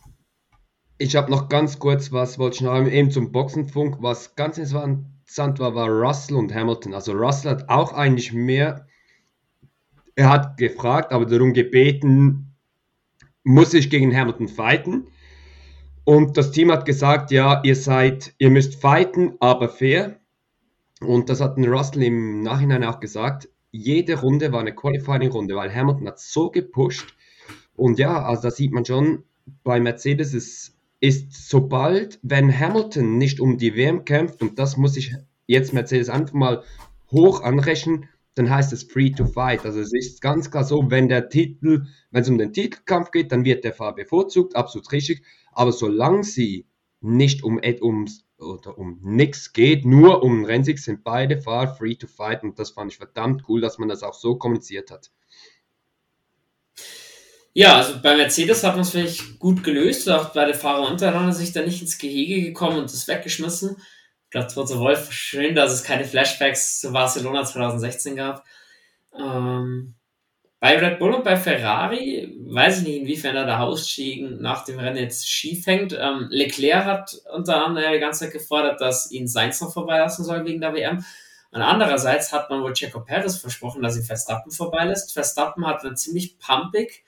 Ich 0.98 1.16
habe 1.16 1.32
noch 1.32 1.50
ganz 1.50 1.80
kurz 1.80 2.12
was, 2.12 2.38
wollte 2.38 2.56
ich 2.56 2.62
noch 2.62 2.78
eben 2.86 3.10
zum 3.10 3.32
Boxenfunk. 3.32 3.98
Was 4.02 4.36
ganz 4.36 4.58
interessant 4.58 5.60
war, 5.60 5.74
war 5.74 5.88
Russell 5.88 6.36
und 6.36 6.54
Hamilton. 6.54 6.94
Also 6.94 7.14
Russell 7.14 7.52
hat 7.52 7.70
auch 7.70 7.94
eigentlich 7.94 8.34
mehr, 8.34 8.86
er 10.16 10.30
hat 10.30 10.58
gefragt, 10.58 11.12
aber 11.14 11.26
darum 11.26 11.54
gebeten, 11.54 12.54
muss 13.44 13.74
ich 13.74 13.90
gegen 13.90 14.16
Hamilton 14.16 14.50
fighten? 14.50 15.08
Und 16.10 16.38
das 16.38 16.50
Team 16.50 16.72
hat 16.72 16.88
gesagt, 16.88 17.30
ja, 17.30 17.62
ihr 17.64 17.76
seid, 17.76 18.34
ihr 18.40 18.50
müsst 18.50 18.82
fighten, 18.82 19.36
aber 19.40 19.70
fair. 19.70 20.20
Und 21.02 21.30
das 21.30 21.40
hat 21.40 21.56
Russell 21.60 22.02
im 22.02 22.42
Nachhinein 22.42 22.84
auch 22.84 23.00
gesagt. 23.00 23.48
Jede 23.70 24.20
Runde 24.20 24.52
war 24.52 24.62
eine 24.62 24.74
Qualifying-Runde, 24.74 25.56
weil 25.56 25.72
Hamilton 25.72 26.08
hat 26.08 26.20
so 26.20 26.50
gepusht. 26.50 27.16
Und 27.76 28.00
ja, 28.00 28.24
also 28.24 28.42
da 28.42 28.50
sieht 28.50 28.72
man 28.72 28.86
schon, 28.86 29.24
bei 29.64 29.80
Mercedes 29.80 30.34
ist, 30.34 30.80
ist 31.00 31.48
sobald, 31.48 32.18
wenn 32.24 32.60
Hamilton 32.60 33.20
nicht 33.20 33.40
um 33.40 33.60
die 33.60 33.76
WM 33.76 34.04
kämpft, 34.04 34.42
und 34.42 34.58
das 34.58 34.78
muss 34.78 34.98
ich 34.98 35.16
jetzt 35.46 35.74
Mercedes 35.74 36.10
einfach 36.10 36.34
mal 36.34 36.64
hoch 37.12 37.44
anrechnen, 37.44 38.10
dann 38.40 38.50
heißt 38.50 38.72
es 38.72 38.84
free 38.84 39.10
to 39.10 39.26
fight. 39.26 39.66
Also 39.66 39.82
es 39.82 39.94
ist 39.94 40.22
ganz 40.22 40.50
klar 40.50 40.64
so, 40.64 40.90
wenn 40.90 41.10
der 41.10 41.28
Titel, 41.28 41.86
wenn 42.10 42.22
es 42.22 42.30
um 42.30 42.38
den 42.38 42.54
Titelkampf 42.54 43.12
geht, 43.12 43.34
dann 43.34 43.44
wird 43.44 43.66
der 43.66 43.74
Fahrer 43.74 43.96
bevorzugt, 43.96 44.56
absolut 44.56 44.90
richtig. 44.94 45.24
Aber 45.52 45.74
solange 45.74 46.24
sie 46.24 46.66
nicht 47.02 47.44
um, 47.44 47.60
um, 47.82 48.08
oder 48.38 48.78
um 48.78 49.00
nichts 49.04 49.52
geht, 49.52 49.86
nur 49.86 50.24
um 50.24 50.46
Rennsieg, 50.46 50.80
sind 50.80 51.04
beide 51.04 51.42
Fahrer 51.42 51.76
free 51.76 51.96
to 51.96 52.08
fight. 52.08 52.44
Und 52.44 52.58
das 52.60 52.72
fand 52.72 52.94
ich 52.94 52.98
verdammt 52.98 53.44
cool, 53.50 53.60
dass 53.60 53.78
man 53.78 53.90
das 53.90 54.04
auch 54.04 54.14
so 54.14 54.38
kommuniziert 54.38 54.90
hat. 54.90 55.12
Ja, 57.52 57.76
also 57.76 58.02
bei 58.02 58.16
Mercedes 58.16 58.64
hat 58.64 58.76
man 58.76 58.82
es 58.82 58.92
vielleicht 58.92 59.38
gut 59.38 59.66
gelöst. 59.66 60.10
Auch 60.10 60.30
bei 60.30 60.46
den 60.46 60.56
Fahrern 60.56 60.94
untereinander 60.94 61.34
sich 61.34 61.52
da 61.52 61.62
nicht 61.62 61.82
ins 61.82 61.98
Gehege 61.98 62.42
gekommen 62.42 62.78
und 62.78 62.86
das 62.86 63.10
weggeschmissen. 63.10 63.76
Ich 64.30 64.32
glaube, 64.32 64.48
Toto 64.54 64.80
Wolf, 64.80 65.12
schön, 65.12 65.56
dass 65.56 65.72
es 65.72 65.84
keine 65.84 66.06
Flashbacks 66.06 66.82
zu 66.82 66.94
Barcelona 66.94 67.46
2016 67.46 68.16
gab. 68.16 68.46
Ähm, 69.20 69.96
bei 70.60 70.78
Red 70.78 71.00
Bull 71.00 71.16
und 71.16 71.24
bei 71.24 71.36
Ferrari 71.36 72.38
weiß 72.40 72.78
ich 72.78 72.88
nicht, 72.88 72.98
inwiefern 72.98 73.36
er 73.36 73.48
der 73.48 73.58
Hausschiegen 73.58 74.40
nach 74.40 74.66
dem 74.66 74.78
Rennen 74.78 74.98
jetzt 74.98 75.28
schief 75.28 75.66
hängt. 75.66 75.98
Ähm, 76.00 76.28
Leclerc 76.30 76.86
hat 76.86 77.20
unter 77.34 77.66
anderem 77.66 77.92
die 77.92 78.00
ganze 78.00 78.26
Zeit 78.26 78.34
gefordert, 78.34 78.80
dass 78.82 79.10
ihn 79.10 79.28
Sainz 79.28 79.62
noch 79.62 79.74
vorbeilassen 79.74 80.24
soll 80.24 80.46
wegen 80.46 80.62
der 80.62 80.76
WM. 80.76 81.04
Und 81.50 81.64
andererseits 81.64 82.32
hat 82.32 82.52
man 82.52 82.62
wohl 82.62 82.74
Checo 82.74 83.00
Perez 83.00 83.38
versprochen, 83.38 83.82
dass 83.82 83.98
ihn 83.98 84.04
Verstappen 84.04 84.52
vorbeilässt. 84.52 85.12
Verstappen 85.12 85.66
hat 85.66 85.84
dann 85.84 85.98
ziemlich 85.98 86.38
pumpig 86.38 87.04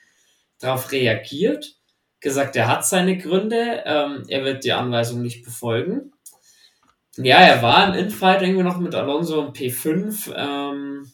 darauf 0.58 0.90
reagiert, 0.90 1.76
gesagt, 2.18 2.56
er 2.56 2.66
hat 2.66 2.84
seine 2.84 3.16
Gründe, 3.16 3.84
ähm, 3.86 4.24
er 4.26 4.42
wird 4.42 4.64
die 4.64 4.72
Anweisung 4.72 5.22
nicht 5.22 5.44
befolgen. 5.44 6.11
Ja, 7.16 7.38
er 7.40 7.62
war 7.62 7.88
im 7.88 7.94
Infight 8.04 8.42
irgendwie 8.42 8.62
noch 8.62 8.78
mit 8.78 8.94
Alonso 8.94 9.40
und 9.40 9.56
P5. 9.56 10.32
Ähm, 10.34 11.12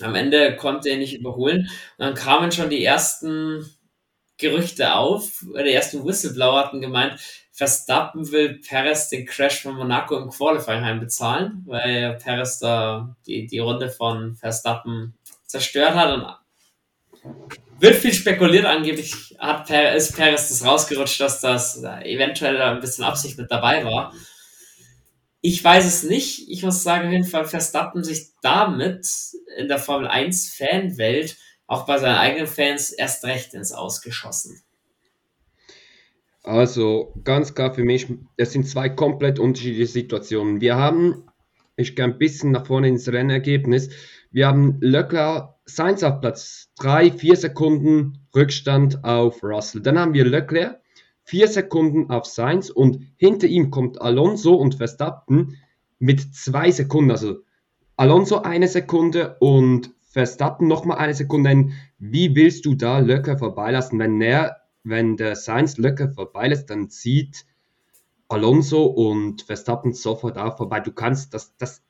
am 0.00 0.14
Ende 0.14 0.56
konnte 0.56 0.88
er 0.88 0.96
nicht 0.96 1.14
überholen. 1.14 1.68
Und 1.98 2.04
dann 2.04 2.14
kamen 2.14 2.50
schon 2.50 2.70
die 2.70 2.84
ersten 2.84 3.64
Gerüchte 4.38 4.94
auf. 4.94 5.44
Die 5.54 5.72
ersten 5.72 6.04
Whistleblower 6.04 6.58
hatten 6.58 6.80
gemeint, 6.80 7.20
Verstappen 7.52 8.32
will 8.32 8.60
Perez 8.66 9.08
den 9.10 9.26
Crash 9.26 9.62
von 9.62 9.76
Monaco 9.76 10.16
im 10.16 10.30
Qualifying 10.30 10.84
heim 10.84 11.06
weil 11.66 12.16
Perez 12.16 12.58
da 12.58 13.14
die, 13.26 13.46
die 13.46 13.58
Runde 13.58 13.90
von 13.90 14.34
Verstappen 14.34 15.14
zerstört 15.46 15.94
hat 15.94 16.14
und 16.14 16.26
wird 17.78 17.96
viel 17.96 18.14
spekuliert. 18.14 18.64
Angeblich 18.64 19.36
hat 19.38 19.66
Perez, 19.66 20.08
ist 20.08 20.16
Perez 20.16 20.48
das 20.48 20.64
rausgerutscht, 20.64 21.20
dass 21.20 21.40
das 21.40 21.82
eventuell 21.82 22.60
ein 22.60 22.80
bisschen 22.80 23.04
Absicht 23.04 23.38
mit 23.38 23.50
dabei 23.50 23.84
war. 23.84 24.12
Ich 25.44 25.62
weiß 25.62 25.84
es 25.84 26.04
nicht. 26.04 26.48
Ich 26.48 26.62
muss 26.62 26.84
sagen, 26.84 27.06
auf 27.06 27.12
jeden 27.12 27.24
Fall 27.24 27.44
Verstappen 27.44 28.04
sich 28.04 28.28
damit 28.42 29.06
in 29.58 29.66
der 29.66 29.78
Formel 29.78 30.06
1 30.06 30.54
Fanwelt 30.54 31.36
auch 31.66 31.84
bei 31.84 31.98
seinen 31.98 32.16
eigenen 32.16 32.46
Fans 32.46 32.92
erst 32.92 33.24
recht 33.24 33.52
ins 33.52 33.72
Ausgeschossen. 33.72 34.62
Also 36.44 37.14
ganz 37.24 37.54
klar 37.54 37.74
für 37.74 37.84
mich, 37.84 38.06
das 38.36 38.52
sind 38.52 38.68
zwei 38.68 38.88
komplett 38.88 39.38
unterschiedliche 39.38 39.86
Situationen. 39.86 40.60
Wir 40.60 40.76
haben, 40.76 41.28
ich 41.76 41.96
gehe 41.96 42.04
ein 42.04 42.18
bisschen 42.18 42.52
nach 42.52 42.66
vorne 42.66 42.88
ins 42.88 43.08
Rennergebnis, 43.08 43.90
wir 44.30 44.46
haben 44.46 44.78
Leclerc, 44.80 45.54
Sainz 45.64 46.02
auf 46.02 46.20
Platz 46.20 46.70
3, 46.78 47.12
4 47.12 47.36
Sekunden 47.36 48.26
Rückstand 48.34 49.04
auf 49.04 49.42
Russell. 49.42 49.82
Dann 49.82 49.98
haben 49.98 50.14
wir 50.14 50.24
Leclerc, 50.24 50.81
vier 51.24 51.48
Sekunden 51.48 52.10
auf 52.10 52.26
Sainz 52.26 52.70
und 52.70 53.00
hinter 53.16 53.46
ihm 53.46 53.70
kommt 53.70 54.00
Alonso 54.00 54.54
und 54.54 54.76
Verstappen 54.76 55.56
mit 55.98 56.34
zwei 56.34 56.70
Sekunden. 56.70 57.10
Also 57.10 57.36
Alonso 57.96 58.42
eine 58.42 58.68
Sekunde 58.68 59.36
und 59.38 59.90
Verstappen 60.00 60.66
nochmal 60.68 60.98
eine 60.98 61.14
Sekunde. 61.14 61.70
Wie 61.98 62.34
willst 62.34 62.66
du 62.66 62.74
da 62.74 62.98
Löcker 62.98 63.38
vorbeilassen? 63.38 63.98
Wenn 63.98 64.20
er, 64.20 64.56
wenn 64.82 65.16
der 65.16 65.36
Sainz 65.36 65.78
Löcker 65.78 66.10
vorbeilässt, 66.10 66.68
dann 66.68 66.90
zieht 66.90 67.46
Alonso 68.28 68.84
und 68.84 69.42
Verstappen 69.42 69.92
sofort 69.92 70.36
auch 70.38 70.56
vorbei. 70.56 70.80
Du 70.80 70.92
kannst 70.92 71.34
das, 71.34 71.56
das, 71.56 71.82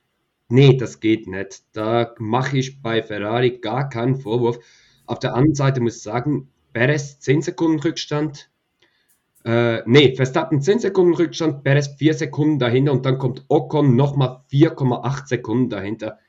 nee, 0.49 0.77
das 0.77 0.99
geht 0.99 1.27
nicht. 1.27 1.63
Da 1.73 2.13
mache 2.19 2.57
ich 2.57 2.81
bei 2.81 3.01
Ferrari 3.01 3.59
gar 3.59 3.89
keinen 3.89 4.15
Vorwurf. 4.15 4.59
Auf 5.05 5.19
der 5.19 5.33
anderen 5.33 5.55
Seite 5.55 5.81
muss 5.81 5.97
ich 5.97 6.03
sagen, 6.03 6.49
Perez 6.73 7.19
10 7.19 7.41
Sekunden 7.41 7.79
Rückstand, 7.79 8.49
äh, 9.45 9.81
nee, 9.85 10.15
Verstappen 10.15 10.61
10 10.61 10.79
Sekunden 10.79 11.13
Rückstand, 11.15 11.63
Perez 11.63 11.87
4 11.97 12.13
Sekunden 12.13 12.59
dahinter 12.59 12.93
und 12.93 13.05
dann 13.05 13.17
kommt 13.17 13.45
Ocon 13.49 13.95
nochmal 13.95 14.41
4,8 14.51 15.27
Sekunden 15.27 15.69
dahinter. 15.69 16.19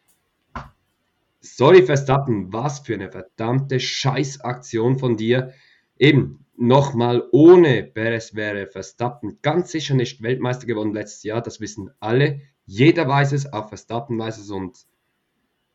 Sorry, 1.41 1.83
Verstappen, 1.83 2.53
was 2.53 2.81
für 2.81 2.95
eine 2.95 3.11
verdammte 3.11 3.79
Scheißaktion 3.79 4.99
von 4.99 5.17
dir. 5.17 5.53
Eben, 5.99 6.45
nochmal, 6.57 7.23
ohne 7.33 7.83
Perez 7.85 8.35
wäre 8.35 8.67
Verstappen 8.67 9.39
ganz 9.43 9.71
sicher 9.71 9.95
nicht 9.95 10.23
Weltmeister 10.23 10.67
geworden 10.67 10.95
letztes 10.95 11.23
Jahr. 11.23 11.43
Das 11.43 11.61
wissen 11.61 11.91
alle. 12.01 12.41
Jeder 12.67 13.07
weiß 13.07 13.33
es, 13.33 13.53
auch 13.53 13.69
Verstappen 13.69 14.19
weiß 14.19 14.39
es. 14.39 14.51
Und 14.51 14.87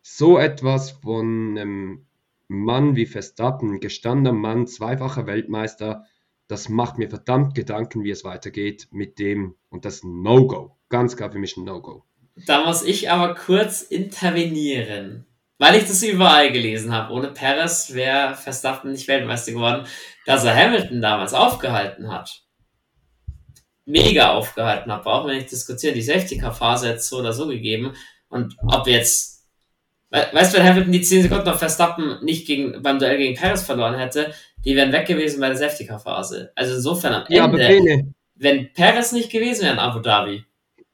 so 0.02 0.38
etwas 0.38 0.92
von 0.92 1.58
einem 1.58 2.06
Mann 2.48 2.96
wie 2.96 3.06
Verstappen, 3.06 3.80
gestandener 3.80 4.34
Mann, 4.34 4.68
zweifacher 4.68 5.28
Weltmeister, 5.28 6.06
das 6.50 6.68
macht 6.68 6.98
mir 6.98 7.10
verdammt 7.10 7.54
Gedanken, 7.54 8.04
wie 8.04 8.10
es 8.10 8.24
weitergeht 8.24 8.88
mit 8.92 9.20
dem 9.20 9.56
und 9.70 9.86
das 9.86 10.04
No-Go. 10.04 10.76
Ganz 10.90 11.16
klar 11.16 11.32
für 11.32 11.38
mich 11.38 11.56
ein 11.56 11.64
No-Go. 11.64 12.04
Da 12.48 12.66
muss 12.66 12.82
ich 12.82 13.12
aber 13.12 13.36
kurz 13.36 13.84
intervenieren. 13.84 15.28
Weil 15.60 15.76
ich 15.76 15.84
das 15.88 16.02
überall 16.02 16.52
gelesen 16.52 16.92
habe. 16.92 17.14
Ohne 17.14 17.28
Perez 17.28 17.94
wäre 17.94 18.34
Verstappen 18.34 18.92
nicht 18.92 19.08
Weltmeister 19.08 19.52
geworden. 19.52 19.86
Dass 20.26 20.44
er 20.44 20.56
Hamilton 20.56 21.02
damals 21.02 21.36
aufgehalten 21.36 22.12
hat. 22.12 22.44
Mega 23.86 24.32
aufgehalten 24.34 24.92
hat. 24.92 25.06
Auch 25.06 25.28
wenn 25.28 25.38
ich 25.38 25.46
diskutiere, 25.46 25.94
die 25.94 26.02
Safety-Car-Phase 26.02 26.90
jetzt 26.90 27.10
so 27.10 27.18
oder 27.20 27.34
so 27.34 27.48
gegeben. 27.48 27.94
Und 28.28 28.56
ob 28.64 28.88
jetzt 28.88 29.39
Weißt 30.12 30.54
du, 30.54 30.58
wenn 30.58 30.66
Hamilton 30.66 30.92
die 30.92 31.02
10 31.02 31.24
Sekunden 31.24 31.48
auf 31.50 31.60
Verstappen 31.60 32.24
nicht 32.24 32.48
gegen, 32.48 32.82
beim 32.82 32.98
Duell 32.98 33.18
gegen 33.18 33.36
Paris 33.36 33.62
verloren 33.62 33.98
hätte, 33.98 34.34
die 34.66 34.76
wären 34.76 34.92
weg 34.92 35.08
gewesen 35.08 35.40
bei 35.40 35.48
der 35.48 35.58
Safety 35.58 35.86
Car 35.86 36.00
Phase. 36.00 36.52
Also 36.56 36.76
insofern 36.76 37.14
am 37.14 37.26
ja, 37.30 37.46
Ende, 37.46 38.12
wenn 38.36 38.74
Perez 38.74 39.12
nicht 39.12 39.32
gewesen 39.32 39.64
wäre 39.64 39.74
in 39.74 39.80
Abu 39.80 40.00
Dhabi, 40.00 40.44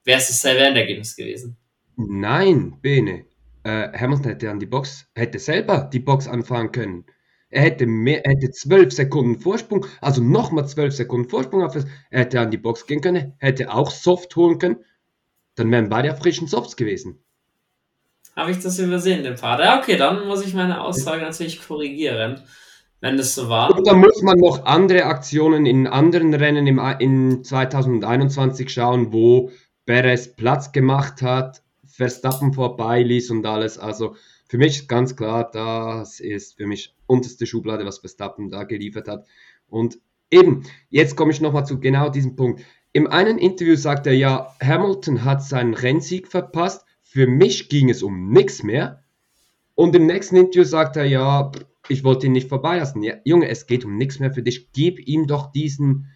wäre 0.03 0.19
es 0.19 0.27
dasselbe 0.27 0.63
Endergebnis 0.63 1.15
gewesen. 1.15 1.57
Nein, 1.95 2.77
Bene. 2.81 3.25
Äh, 3.63 3.97
Hamilton 3.97 4.31
hätte 4.31 4.49
an 4.51 4.59
die 4.59 4.65
Box, 4.65 5.07
hätte 5.15 5.39
selber 5.39 5.89
die 5.91 5.99
Box 5.99 6.27
anfahren 6.27 6.71
können. 6.71 7.05
Er 7.49 7.61
hätte 7.61 7.85
mehr, 7.85 8.25
er 8.25 8.33
hätte 8.33 8.51
12 8.51 8.91
Sekunden 8.93 9.39
Vorsprung, 9.39 9.85
also 10.01 10.21
nochmal 10.21 10.67
12 10.67 10.93
Sekunden 10.93 11.29
Vorsprung 11.29 11.63
auf 11.63 11.75
es. 11.75 11.85
Er 12.09 12.21
hätte 12.21 12.41
an 12.41 12.51
die 12.51 12.57
Box 12.57 12.85
gehen 12.85 13.01
können, 13.01 13.33
hätte 13.37 13.73
auch 13.73 13.91
Soft 13.91 14.35
holen 14.35 14.59
können. 14.59 14.83
Dann 15.55 15.71
wären 15.71 15.89
beide 15.89 16.11
auf 16.11 16.19
frischen 16.19 16.47
Softs 16.47 16.75
gewesen. 16.75 17.23
Habe 18.35 18.51
ich 18.51 18.59
das 18.59 18.79
übersehen, 18.79 19.23
den 19.23 19.35
Part? 19.35 19.61
Ja, 19.61 19.79
okay, 19.79 19.97
dann 19.97 20.27
muss 20.27 20.45
ich 20.45 20.53
meine 20.53 20.81
Aussage 20.81 21.21
natürlich 21.21 21.65
korrigieren 21.65 22.41
wenn 23.05 23.17
das 23.17 23.35
so 23.35 23.49
war. 23.49 23.75
Und 23.75 23.85
dann 23.85 23.99
muss 23.99 24.23
man 24.23 24.37
noch 24.39 24.65
andere 24.65 25.05
Aktionen 25.05 25.67
in 25.67 25.85
anderen 25.85 26.33
Rennen 26.33 26.65
im, 26.65 26.81
in 26.97 27.43
2021 27.43 28.67
schauen, 28.69 29.13
wo 29.13 29.51
Perez 29.85 30.35
Platz 30.35 30.71
gemacht 30.71 31.21
hat, 31.21 31.61
Verstappen 31.85 32.53
vorbeiließ 32.53 33.29
und 33.29 33.45
alles. 33.45 33.77
Also 33.77 34.15
für 34.47 34.57
mich 34.57 34.77
ist 34.77 34.89
ganz 34.89 35.15
klar, 35.15 35.49
das 35.51 36.19
ist 36.19 36.57
für 36.57 36.65
mich 36.65 36.95
unterste 37.05 37.45
Schublade, 37.45 37.85
was 37.85 37.99
Verstappen 37.99 38.49
da 38.49 38.63
geliefert 38.63 39.07
hat. 39.07 39.27
Und 39.67 39.99
eben, 40.31 40.63
jetzt 40.89 41.15
komme 41.15 41.31
ich 41.31 41.41
nochmal 41.41 41.65
zu 41.67 41.79
genau 41.79 42.09
diesem 42.09 42.35
Punkt. 42.35 42.63
Im 42.91 43.05
einen 43.05 43.37
Interview 43.37 43.75
sagt 43.75 44.07
er 44.07 44.13
ja, 44.13 44.55
Hamilton 44.63 45.23
hat 45.23 45.43
seinen 45.43 45.75
Rennsieg 45.75 46.27
verpasst. 46.27 46.85
Für 47.15 47.27
mich 47.27 47.69
ging 47.69 47.89
es 47.89 48.03
um 48.03 48.29
nichts 48.29 48.61
mehr. 48.61 49.01
Und 49.73 49.95
im 49.95 50.05
nächsten 50.05 50.35
Interview 50.35 50.65
sagt 50.65 50.97
er 50.97 51.05
ja, 51.05 51.49
ich 51.87 52.03
wollte 52.03 52.25
ihn 52.25 52.33
nicht 52.33 52.49
vorbeilassen. 52.49 53.01
Ja, 53.03 53.13
Junge, 53.23 53.47
es 53.47 53.67
geht 53.67 53.85
um 53.85 53.95
nichts 53.95 54.19
mehr 54.19 54.33
für 54.33 54.43
dich. 54.43 54.73
Gib 54.73 54.99
ihm 54.99 55.25
doch 55.25 55.53
diesen. 55.53 56.11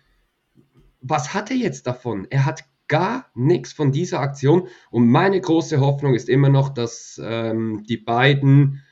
Was 0.99 1.33
hat 1.33 1.51
er 1.51 1.55
jetzt 1.55 1.87
davon? 1.87 2.27
Er 2.29 2.45
hat 2.45 2.65
gar 2.89 3.27
nichts 3.33 3.71
von 3.71 3.93
dieser 3.93 4.19
Aktion. 4.19 4.67
Und 4.91 5.07
meine 5.07 5.39
große 5.39 5.79
Hoffnung 5.79 6.15
ist 6.15 6.27
immer 6.27 6.49
noch, 6.49 6.67
dass 6.67 7.17
ähm, 7.23 7.85
die 7.87 7.95
beiden, 7.95 8.83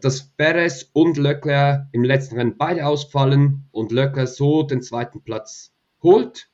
dass 0.00 0.28
Perez 0.28 0.88
und 0.92 1.16
Leclerc 1.16 1.88
im 1.90 2.04
letzten 2.04 2.36
Rennen 2.36 2.58
beide 2.58 2.86
ausfallen 2.86 3.66
und 3.72 3.90
Leclerc 3.90 4.28
so 4.28 4.62
den 4.62 4.82
zweiten 4.82 5.24
Platz 5.24 5.74
holt. 6.00 6.48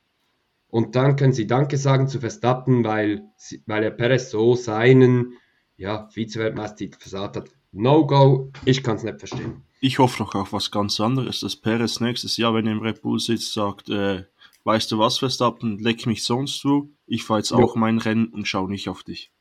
Und 0.69 0.95
dann 0.95 1.15
können 1.15 1.33
sie 1.33 1.47
Danke 1.47 1.77
sagen 1.77 2.07
zu 2.07 2.19
Verstappen, 2.19 2.83
weil, 2.83 3.23
weil 3.65 3.83
er 3.83 3.91
Perez 3.91 4.31
so 4.31 4.55
seinen 4.55 5.33
ja, 5.77 6.09
Vize-Weltmeistertitel 6.13 6.99
versagt 6.99 7.37
hat. 7.37 7.49
No-Go, 7.71 8.51
ich 8.65 8.83
kann 8.83 8.97
es 8.97 9.03
nicht 9.03 9.19
verstehen. 9.19 9.63
Ich 9.79 9.99
hoffe 9.99 10.23
noch 10.23 10.33
auf 10.33 10.53
was 10.53 10.71
ganz 10.71 10.99
anderes, 10.99 11.41
dass 11.41 11.55
Perez 11.55 11.99
nächstes 11.99 12.37
Jahr, 12.37 12.53
wenn 12.53 12.65
er 12.65 12.73
im 12.73 12.81
Red 12.81 13.01
Bull 13.01 13.19
sitzt, 13.19 13.53
sagt, 13.53 13.89
äh, 13.89 14.23
weißt 14.63 14.91
du 14.91 14.99
was, 14.99 15.19
Verstappen, 15.19 15.77
leck 15.79 16.05
mich 16.07 16.23
sonst 16.23 16.59
zu, 16.59 16.91
ich 17.05 17.23
fahre 17.23 17.39
jetzt 17.39 17.51
ja. 17.51 17.57
auch 17.57 17.75
mein 17.75 17.99
Rennen 17.99 18.27
und 18.27 18.47
schaue 18.47 18.69
nicht 18.69 18.89
auf 18.89 19.03
dich. 19.03 19.31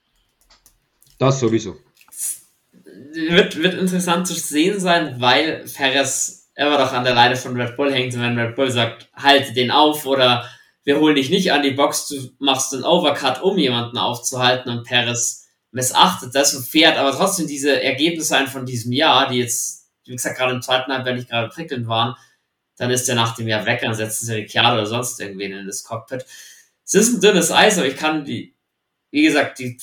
Das 1.19 1.41
sowieso. 1.41 1.77
Wird, 3.13 3.57
wird 3.57 3.75
interessant 3.75 4.27
zu 4.27 4.35
sehen 4.35 4.79
sein, 4.79 5.21
weil 5.21 5.65
Perez 5.75 6.51
immer 6.55 6.79
doch 6.79 6.93
an 6.93 7.05
der 7.05 7.15
Leine 7.15 7.37
von 7.37 7.59
Red 7.59 7.77
Bull 7.77 7.93
hängt 7.93 8.15
und 8.15 8.21
wenn 8.21 8.39
Red 8.39 8.57
Bull 8.57 8.71
sagt, 8.71 9.09
halte 9.15 9.53
den 9.53 9.71
auf 9.71 10.07
oder 10.07 10.49
wir 10.87 11.01
holen 11.01 11.17
dich 11.17 11.31
nicht 11.31 11.51
an 11.53 11.65
die 11.65 11.73
Box, 11.73 12.07
du 12.07 12.31
machst 12.39 12.73
einen 12.73 12.85
Overcut, 12.85 13.43
um 13.43 13.59
jemanden 13.59 13.99
aufzuhalten 13.99 14.71
und 14.71 14.85
Perez 14.85 15.49
missachtet 15.73 16.33
das 16.33 16.55
und 16.55 16.65
fährt 16.65 16.97
aber 16.97 17.11
trotzdem 17.11 17.49
diese 17.49 17.83
Ergebnisse 17.83 18.37
ein 18.37 18.47
von 18.47 18.65
diesem 18.65 18.93
Jahr, 18.93 19.29
die 19.29 19.39
jetzt, 19.39 19.89
wie 20.05 20.13
gesagt, 20.13 20.39
gerade 20.39 20.55
im 20.55 20.63
zweiten 20.63 20.93
Halbjahr 20.93 21.17
nicht 21.17 21.29
gerade 21.29 21.49
prickelnd 21.49 21.89
waren, 21.89 22.15
dann 22.77 22.93
ist 22.93 23.09
er 23.09 23.17
nach 23.17 23.35
dem 23.35 23.49
Jahr 23.49 23.67
weg, 23.67 23.81
dann 23.83 23.95
setzen 23.95 24.27
sie 24.27 24.35
Ricciardo 24.35 24.77
oder 24.77 24.87
sonst 24.87 25.21
irgendwen 25.21 25.53
in 25.53 25.67
das 25.67 25.83
Cockpit. 25.83 26.25
Es 26.85 26.95
ist 26.95 27.15
ein 27.15 27.21
dünnes 27.21 27.51
Eis, 27.51 27.79
aber 27.79 27.89
ich 27.89 27.97
kann 27.97 28.25
die, 28.25 28.55
wie 29.11 29.23
gesagt, 29.23 29.59
die 29.59 29.79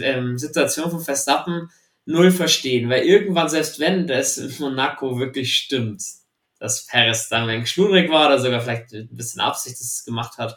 ähm, 0.00 0.36
Situation 0.36 0.90
von 0.90 1.00
Verstappen 1.00 1.70
null 2.04 2.30
verstehen, 2.30 2.90
weil 2.90 3.04
irgendwann, 3.04 3.48
selbst 3.48 3.80
wenn 3.80 4.06
das 4.06 4.36
in 4.36 4.54
Monaco 4.58 5.18
wirklich 5.18 5.56
stimmt, 5.56 6.02
dass 6.62 6.86
Perez 6.86 7.28
dann 7.28 7.48
ein 7.48 7.66
schludrig 7.66 8.08
war 8.10 8.28
oder 8.28 8.38
sogar 8.38 8.60
vielleicht 8.60 8.92
ein 8.92 9.08
bisschen 9.10 9.40
Absicht 9.40 9.80
das 9.80 10.04
gemacht 10.04 10.38
hat, 10.38 10.56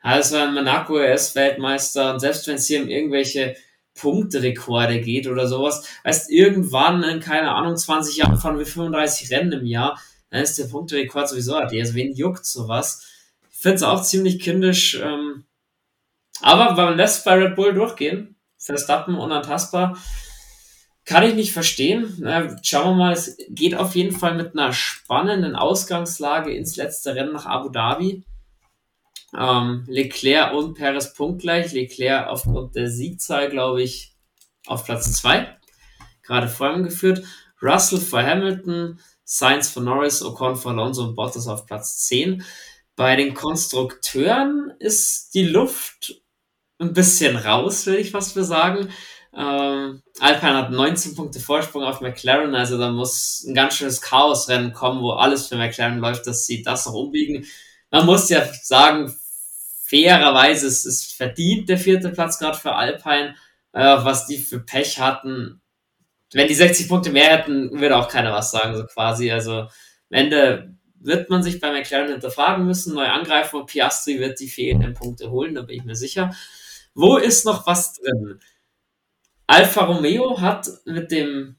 also 0.00 0.36
in 0.36 0.54
Monaco, 0.54 0.96
er 0.96 1.14
ist 1.14 1.34
Weltmeister 1.36 2.12
und 2.12 2.20
selbst 2.20 2.46
wenn 2.48 2.56
es 2.56 2.66
hier 2.66 2.82
um 2.82 2.88
irgendwelche 2.88 3.56
Punkterekorde 3.94 5.00
geht 5.00 5.28
oder 5.28 5.46
sowas, 5.46 5.86
heißt 6.04 6.30
irgendwann 6.30 7.02
in, 7.04 7.20
keine 7.20 7.52
Ahnung, 7.52 7.76
20 7.76 8.16
Jahren 8.16 8.38
fahren 8.38 8.58
wir 8.58 8.66
35 8.66 9.30
Rennen 9.30 9.52
im 9.52 9.66
Jahr, 9.66 10.00
dann 10.30 10.42
ist 10.42 10.58
der 10.58 10.64
Punkterekord 10.64 11.28
sowieso 11.28 11.56
AD. 11.56 11.80
Also 11.80 11.94
wen 11.94 12.14
juckt 12.14 12.44
sowas? 12.44 13.06
Ich 13.50 13.58
finde 13.58 13.76
es 13.76 13.82
auch 13.82 14.02
ziemlich 14.02 14.40
kindisch. 14.40 15.00
Ähm, 15.02 15.44
aber 16.42 16.74
man 16.74 16.96
lässt 16.96 17.24
bei 17.24 17.34
Red 17.34 17.56
Bull 17.56 17.74
durchgehen. 17.74 18.36
Verstappen 18.56 19.16
unantastbar. 19.16 19.96
Kann 21.08 21.22
ich 21.22 21.34
nicht 21.34 21.54
verstehen. 21.54 22.18
Na, 22.18 22.54
schauen 22.62 22.90
wir 22.90 23.04
mal, 23.04 23.12
es 23.14 23.38
geht 23.48 23.74
auf 23.74 23.96
jeden 23.96 24.14
Fall 24.14 24.34
mit 24.34 24.52
einer 24.52 24.74
spannenden 24.74 25.56
Ausgangslage 25.56 26.54
ins 26.54 26.76
letzte 26.76 27.14
Rennen 27.14 27.32
nach 27.32 27.46
Abu 27.46 27.70
Dhabi. 27.70 28.24
Ähm, 29.34 29.84
Leclerc 29.88 30.52
und 30.52 30.74
Perez 30.74 31.14
punktgleich. 31.14 31.72
Leclerc 31.72 32.28
aufgrund 32.28 32.76
der 32.76 32.90
Siegzahl, 32.90 33.48
glaube 33.48 33.82
ich, 33.82 34.16
auf 34.66 34.84
Platz 34.84 35.10
2. 35.14 35.56
Gerade 36.22 36.46
vor 36.46 36.74
ihm 36.74 36.82
geführt. 36.82 37.24
Russell 37.62 38.00
vor 38.00 38.22
Hamilton, 38.22 39.00
Sainz 39.24 39.70
von 39.70 39.84
Norris, 39.84 40.22
Ocon 40.22 40.56
von 40.56 40.78
Alonso 40.78 41.04
und 41.04 41.14
Bottas 41.16 41.48
auf 41.48 41.64
Platz 41.64 42.04
10. 42.04 42.44
Bei 42.96 43.16
den 43.16 43.32
Konstrukteuren 43.32 44.74
ist 44.78 45.32
die 45.32 45.44
Luft 45.44 46.20
ein 46.78 46.92
bisschen 46.92 47.34
raus, 47.36 47.86
will 47.86 47.94
ich 47.94 48.10
fast 48.10 48.34
für 48.34 48.44
sagen. 48.44 48.90
Ähm, 49.34 50.02
Alpine 50.20 50.54
hat 50.56 50.70
19 50.70 51.14
Punkte 51.14 51.40
Vorsprung 51.40 51.84
auf 51.84 52.00
McLaren, 52.00 52.54
also 52.54 52.78
da 52.78 52.90
muss 52.90 53.44
ein 53.46 53.54
ganz 53.54 53.74
schönes 53.76 54.00
Chaosrennen 54.00 54.72
kommen, 54.72 55.02
wo 55.02 55.12
alles 55.12 55.48
für 55.48 55.56
McLaren 55.56 55.98
läuft, 55.98 56.26
dass 56.26 56.46
sie 56.46 56.62
das 56.62 56.86
noch 56.86 56.94
umbiegen. 56.94 57.46
Man 57.90 58.06
muss 58.06 58.28
ja 58.30 58.42
sagen, 58.62 59.14
fairerweise 59.84 60.66
ist 60.66 60.86
es 60.86 61.04
verdient 61.12 61.68
der 61.68 61.78
vierte 61.78 62.10
Platz 62.10 62.38
gerade 62.38 62.58
für 62.58 62.74
Alpine, 62.74 63.34
äh, 63.72 63.80
was 63.80 64.26
die 64.26 64.38
für 64.38 64.60
Pech 64.60 64.98
hatten 64.98 65.60
wenn 66.32 66.48
die 66.48 66.54
60 66.54 66.88
Punkte 66.88 67.10
mehr 67.10 67.30
hätten, 67.38 67.80
würde 67.80 67.96
auch 67.96 68.08
keiner 68.08 68.32
was 68.32 68.50
sagen, 68.50 68.76
so 68.76 68.84
quasi. 68.86 69.30
Also 69.30 69.52
am 69.60 69.70
Ende 70.10 70.74
wird 71.00 71.30
man 71.30 71.42
sich 71.42 71.60
bei 71.60 71.72
McLaren 71.72 72.10
hinterfragen 72.10 72.66
müssen, 72.66 72.94
neu 72.94 73.06
angreifen 73.06 73.60
und 73.60 73.66
Piastri 73.66 74.18
wird 74.18 74.40
die 74.40 74.48
fehlenden 74.48 74.94
Punkte 74.94 75.30
holen, 75.30 75.54
da 75.54 75.62
bin 75.62 75.76
ich 75.76 75.84
mir 75.84 75.96
sicher. 75.96 76.34
Wo 76.94 77.16
ist 77.16 77.44
noch 77.44 77.66
was 77.66 77.94
drin? 77.94 78.40
Alfa 79.48 79.84
Romeo 79.86 80.40
hat 80.42 80.68
mit 80.84 81.10
dem 81.10 81.56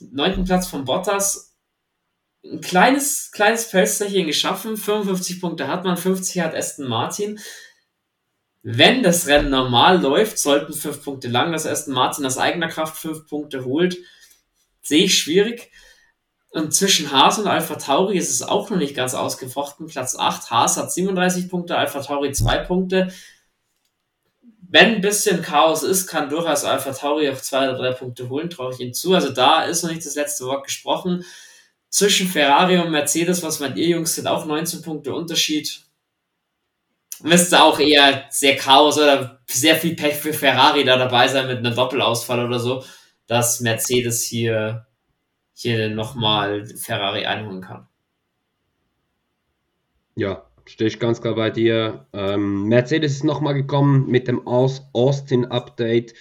neunten 0.00 0.44
Platz 0.44 0.66
von 0.66 0.84
Bottas 0.84 1.56
ein 2.44 2.60
kleines, 2.60 3.30
kleines 3.30 3.64
Felsterchen 3.64 4.26
geschaffen. 4.26 4.76
55 4.76 5.40
Punkte 5.40 5.68
hat 5.68 5.84
man, 5.84 5.96
50 5.96 6.42
hat 6.42 6.56
Aston 6.56 6.88
Martin. 6.88 7.38
Wenn 8.62 9.04
das 9.04 9.28
Rennen 9.28 9.50
normal 9.50 10.02
läuft, 10.02 10.38
sollten 10.38 10.74
fünf 10.74 11.04
Punkte 11.04 11.28
lang, 11.28 11.52
dass 11.52 11.66
Aston 11.66 11.94
Martin 11.94 12.26
aus 12.26 12.36
eigener 12.36 12.68
Kraft 12.68 12.96
fünf 12.96 13.28
Punkte 13.28 13.64
holt, 13.64 13.96
sehe 14.82 15.04
ich 15.04 15.16
schwierig. 15.16 15.70
Und 16.50 16.74
zwischen 16.74 17.12
Haas 17.12 17.38
und 17.38 17.46
Alpha 17.46 17.76
Tauri 17.76 18.18
ist 18.18 18.30
es 18.30 18.42
auch 18.42 18.70
noch 18.70 18.76
nicht 18.76 18.96
ganz 18.96 19.14
ausgefochten. 19.14 19.86
Platz 19.86 20.16
8, 20.16 20.50
Haas 20.50 20.76
hat 20.76 20.92
37 20.92 21.48
Punkte, 21.48 21.78
Alpha 21.78 22.00
Tauri 22.00 22.32
2 22.32 22.58
Punkte. 22.58 23.12
Wenn 24.74 24.96
ein 24.96 25.00
bisschen 25.00 25.40
Chaos 25.40 25.84
ist, 25.84 26.08
kann 26.08 26.28
durchaus 26.28 26.64
Alpha 26.64 26.90
Tauri 26.90 27.30
auch 27.30 27.40
zwei 27.40 27.68
oder 27.68 27.78
drei 27.78 27.92
Punkte 27.92 28.28
holen, 28.28 28.50
traue 28.50 28.74
ich 28.74 28.80
ihm 28.80 28.92
zu. 28.92 29.14
Also 29.14 29.30
da 29.30 29.62
ist 29.62 29.84
noch 29.84 29.90
nicht 29.90 30.04
das 30.04 30.16
letzte 30.16 30.46
Wort 30.46 30.64
gesprochen. 30.64 31.24
Zwischen 31.90 32.26
Ferrari 32.26 32.78
und 32.78 32.90
Mercedes, 32.90 33.44
was 33.44 33.60
meint 33.60 33.76
ihr 33.76 33.86
Jungs, 33.86 34.16
sind 34.16 34.26
auch 34.26 34.44
19 34.44 34.82
Punkte 34.82 35.14
Unterschied 35.14 35.80
müsste 37.22 37.62
auch 37.62 37.78
eher 37.78 38.26
sehr 38.30 38.56
Chaos 38.56 38.98
oder 38.98 39.40
sehr 39.46 39.76
viel 39.76 39.94
Pech 39.94 40.16
für 40.16 40.32
Ferrari 40.32 40.82
da 40.82 40.96
dabei 40.96 41.28
sein 41.28 41.46
mit 41.46 41.58
einem 41.58 41.76
Doppelausfall 41.76 42.44
oder 42.44 42.58
so, 42.58 42.84
dass 43.28 43.60
Mercedes 43.60 44.24
hier, 44.24 44.88
hier 45.54 45.88
nochmal 45.88 46.66
Ferrari 46.66 47.26
einholen 47.26 47.60
kann. 47.60 47.86
Ja, 50.16 50.44
stehe 50.66 50.88
ich 50.88 50.98
ganz 50.98 51.20
klar 51.20 51.34
bei 51.34 51.50
dir. 51.50 52.06
Ähm, 52.12 52.68
Mercedes 52.68 53.12
ist 53.12 53.24
nochmal 53.24 53.54
gekommen 53.54 54.08
mit 54.08 54.28
dem 54.28 54.46
Austin-Update. 54.46 56.14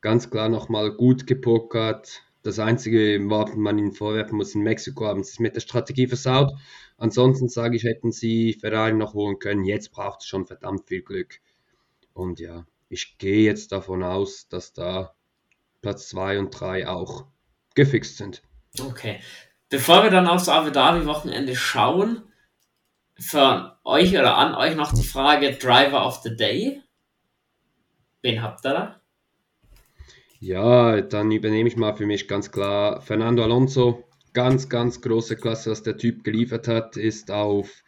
Ganz 0.00 0.30
klar 0.30 0.48
nochmal 0.48 0.92
gut 0.92 1.26
gepokert. 1.26 2.22
Das 2.42 2.58
Einzige, 2.58 3.18
was 3.28 3.56
man 3.56 3.78
ihnen 3.78 3.92
vorwerfen 3.92 4.36
muss, 4.36 4.54
in 4.54 4.62
Mexiko 4.62 5.06
haben 5.06 5.24
sie 5.24 5.32
es 5.32 5.38
mit 5.40 5.56
der 5.56 5.60
Strategie 5.60 6.06
versaut. 6.06 6.52
Ansonsten 6.96 7.48
sage 7.48 7.76
ich, 7.76 7.84
hätten 7.84 8.12
sie 8.12 8.52
Ferrari 8.52 8.92
noch 8.92 9.14
holen 9.14 9.38
können. 9.38 9.64
Jetzt 9.64 9.90
braucht 9.90 10.20
es 10.20 10.26
schon 10.26 10.46
verdammt 10.46 10.86
viel 10.86 11.02
Glück. 11.02 11.40
Und 12.12 12.38
ja, 12.38 12.64
ich 12.88 13.18
gehe 13.18 13.44
jetzt 13.44 13.72
davon 13.72 14.02
aus, 14.02 14.48
dass 14.48 14.72
da 14.72 15.14
Platz 15.82 16.08
2 16.08 16.38
und 16.38 16.50
3 16.50 16.88
auch 16.88 17.26
gefixt 17.74 18.16
sind. 18.16 18.42
Okay. 18.80 19.20
Bevor 19.68 20.04
wir 20.04 20.10
dann 20.10 20.28
aufs 20.28 20.48
Abu 20.48 20.70
Dhabi-Wochenende 20.70 21.56
schauen, 21.56 22.22
für 23.18 23.78
euch 23.84 24.12
oder 24.12 24.36
an 24.36 24.54
euch 24.54 24.76
noch 24.76 24.92
die 24.92 25.02
Frage 25.02 25.52
Driver 25.52 26.06
of 26.06 26.20
the 26.22 26.36
Day. 26.36 26.82
Wen 28.22 28.42
habt 28.42 28.64
ihr 28.64 28.72
da? 28.72 29.00
Ja, 30.40 31.00
dann 31.00 31.30
übernehme 31.30 31.68
ich 31.68 31.76
mal 31.76 31.96
für 31.96 32.06
mich 32.06 32.28
ganz 32.28 32.52
klar 32.52 33.00
Fernando 33.00 33.42
Alonso 33.42 34.06
ganz, 34.36 34.68
ganz 34.68 35.00
große 35.00 35.36
Klasse, 35.36 35.70
was 35.70 35.82
der 35.82 35.96
Typ 35.96 36.22
geliefert 36.22 36.68
hat, 36.68 36.98
ist 36.98 37.30
auf 37.30 37.82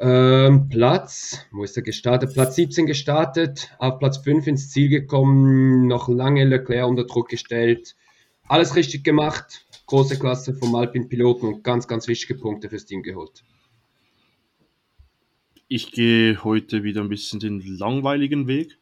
ähm, 0.00 0.70
Platz, 0.70 1.46
wo 1.52 1.62
ist 1.64 1.76
er 1.76 1.82
gestartet? 1.82 2.32
Platz 2.32 2.56
17 2.56 2.86
gestartet, 2.86 3.70
auf 3.78 3.98
Platz 3.98 4.16
5 4.16 4.46
ins 4.46 4.70
Ziel 4.70 4.88
gekommen, 4.88 5.86
noch 5.86 6.08
lange 6.08 6.44
Leclerc 6.44 6.88
unter 6.88 7.04
Druck 7.04 7.28
gestellt. 7.28 7.94
Alles 8.48 8.74
richtig 8.74 9.04
gemacht, 9.04 9.66
große 9.84 10.18
Klasse 10.18 10.54
vom 10.54 10.74
Alpin-Piloten 10.74 11.46
und 11.46 11.62
ganz, 11.62 11.86
ganz 11.86 12.08
wichtige 12.08 12.36
Punkte 12.36 12.70
fürs 12.70 12.86
Team 12.86 13.02
geholt. 13.02 13.44
Ich 15.68 15.92
gehe 15.92 16.44
heute 16.44 16.82
wieder 16.82 17.00
ein 17.00 17.08
bisschen 17.08 17.40
den 17.40 17.60
langweiligen 17.60 18.46
Weg. 18.46 18.78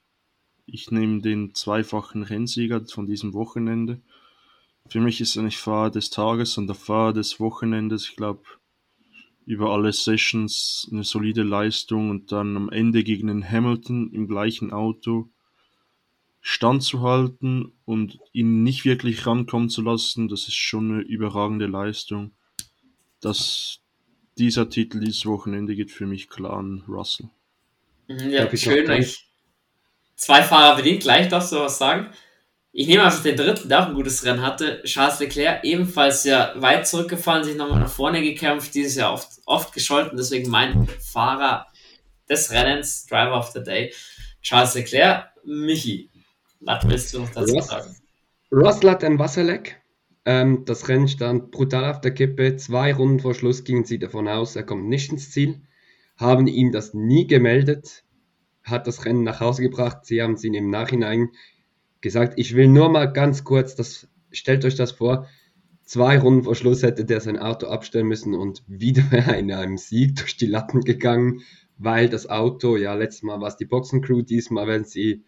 Ich 0.66 0.90
nehme 0.90 1.20
den 1.22 1.54
zweifachen 1.54 2.22
Rennsieger 2.24 2.84
von 2.86 3.06
diesem 3.06 3.34
Wochenende 3.34 4.00
Für 4.88 5.00
mich 5.00 5.20
ist 5.20 5.36
er 5.36 5.44
nicht 5.44 5.58
Fahrer 5.58 5.90
des 5.90 6.10
Tages, 6.10 6.54
sondern 6.54 6.76
Fahrer 6.76 7.12
des 7.12 7.40
Wochenendes. 7.40 8.08
Ich 8.08 8.16
glaube, 8.16 8.42
über 9.46 9.72
alle 9.72 9.92
Sessions 9.92 10.88
eine 10.90 11.04
solide 11.04 11.44
Leistung 11.44 12.10
und 12.10 12.32
dann 12.32 12.56
am 12.56 12.68
Ende 12.70 13.04
gegen 13.04 13.28
den 13.28 13.48
Hamilton 13.48 14.12
im 14.12 14.28
gleichen 14.28 14.72
Auto 14.72 15.30
standzuhalten 16.40 17.72
und 17.84 18.18
ihn 18.32 18.64
nicht 18.64 18.84
wirklich 18.84 19.26
rankommen 19.26 19.68
zu 19.68 19.82
lassen, 19.82 20.28
das 20.28 20.48
ist 20.48 20.56
schon 20.56 20.90
eine 20.90 21.02
überragende 21.02 21.66
Leistung. 21.66 22.32
Das, 23.20 23.81
dieser 24.42 24.68
Titel 24.68 24.98
dieses 24.98 25.24
Wochenende 25.24 25.76
geht 25.76 25.92
für 25.92 26.06
mich 26.06 26.28
klar 26.28 26.58
an 26.58 26.82
Russell. 26.88 27.28
Mhm, 28.08 28.30
ja, 28.30 28.56
schön. 28.56 28.90
Ich, 28.90 29.28
zwei 30.16 30.42
Fahrer 30.42 30.76
bedient, 30.76 31.02
gleich 31.02 31.28
darfst 31.28 31.52
du 31.52 31.60
was 31.60 31.78
sagen. 31.78 32.10
Ich 32.72 32.88
nehme 32.88 33.04
einfach 33.04 33.22
den 33.22 33.36
dritten, 33.36 33.68
der 33.68 33.82
auch 33.82 33.88
ein 33.88 33.94
gutes 33.94 34.24
Rennen 34.24 34.42
hatte. 34.42 34.82
Charles 34.84 35.20
Leclerc, 35.20 35.62
ebenfalls 35.62 36.24
ja 36.24 36.54
weit 36.56 36.88
zurückgefallen, 36.88 37.44
sich 37.44 37.54
nochmal 37.56 37.80
nach 37.80 37.90
vorne 37.90 38.20
gekämpft, 38.22 38.74
dieses 38.74 38.96
Jahr 38.96 39.12
oft, 39.12 39.28
oft 39.44 39.72
gescholten, 39.74 40.16
deswegen 40.16 40.50
mein 40.50 40.88
Fahrer 40.88 41.66
des 42.28 42.50
Rennens, 42.50 43.06
Driver 43.06 43.38
of 43.38 43.50
the 43.50 43.62
Day, 43.62 43.92
Charles 44.40 44.74
Leclerc. 44.74 45.28
Michi, 45.44 46.08
was 46.60 46.88
willst 46.88 47.14
du 47.14 47.20
noch 47.20 47.30
dazu 47.30 47.54
Ross, 47.54 47.66
sagen? 47.68 47.96
Russell 48.50 48.90
hat 48.90 49.04
ein 49.04 49.18
Wasserleck. 49.18 49.81
Ähm, 50.24 50.64
das 50.64 50.88
Rennen 50.88 51.08
stand 51.08 51.50
brutal 51.50 51.90
auf 51.90 52.00
der 52.00 52.12
Kippe. 52.12 52.56
Zwei 52.56 52.92
Runden 52.94 53.20
vor 53.20 53.34
Schluss 53.34 53.64
gingen 53.64 53.84
sie 53.84 53.98
davon 53.98 54.28
aus, 54.28 54.56
er 54.56 54.62
kommt 54.62 54.88
nicht 54.88 55.10
ins 55.10 55.30
Ziel. 55.30 55.62
Haben 56.16 56.46
ihm 56.46 56.70
das 56.70 56.94
nie 56.94 57.26
gemeldet, 57.26 58.04
hat 58.62 58.86
das 58.86 59.04
Rennen 59.04 59.24
nach 59.24 59.40
Hause 59.40 59.62
gebracht. 59.62 60.04
Sie 60.04 60.22
haben 60.22 60.34
es 60.34 60.44
ihm 60.44 60.54
im 60.54 60.70
Nachhinein 60.70 61.30
gesagt. 62.00 62.34
Ich 62.36 62.54
will 62.54 62.68
nur 62.68 62.88
mal 62.88 63.06
ganz 63.06 63.44
kurz, 63.44 63.74
das, 63.74 64.08
stellt 64.30 64.64
euch 64.64 64.76
das 64.76 64.92
vor, 64.92 65.26
zwei 65.84 66.18
Runden 66.18 66.44
vor 66.44 66.54
Schluss 66.54 66.82
hätte 66.82 67.04
der 67.04 67.20
sein 67.20 67.38
Auto 67.38 67.66
abstellen 67.66 68.06
müssen 68.06 68.34
und 68.34 68.62
wieder 68.66 69.04
in 69.36 69.52
einem 69.52 69.78
Sieg 69.78 70.16
durch 70.16 70.36
die 70.36 70.46
Latten 70.46 70.82
gegangen, 70.82 71.42
weil 71.78 72.08
das 72.08 72.28
Auto, 72.28 72.76
ja, 72.76 72.94
letztes 72.94 73.22
Mal 73.22 73.40
war 73.40 73.48
es 73.48 73.56
die 73.56 73.64
Boxencrew, 73.64 74.22
diesmal 74.22 74.68
werden 74.68 74.84
sie 74.84 75.24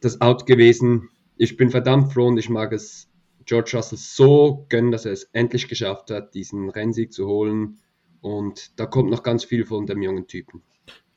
das 0.00 0.20
Out 0.20 0.46
gewesen. 0.46 1.10
Ich 1.36 1.56
bin 1.56 1.70
verdammt 1.70 2.12
froh 2.12 2.28
und 2.28 2.38
ich 2.38 2.48
mag 2.48 2.72
es 2.72 3.08
George 3.46 3.72
Russell 3.74 3.98
so 3.98 4.66
gönnen, 4.68 4.90
dass 4.90 5.04
er 5.04 5.12
es 5.12 5.24
endlich 5.32 5.68
geschafft 5.68 6.10
hat, 6.10 6.34
diesen 6.34 6.68
Rennsieg 6.68 7.12
zu 7.12 7.26
holen. 7.26 7.78
Und 8.20 8.78
da 8.78 8.86
kommt 8.86 9.10
noch 9.10 9.22
ganz 9.22 9.44
viel 9.44 9.64
von 9.64 9.86
dem 9.86 10.02
jungen 10.02 10.26
Typen. 10.26 10.62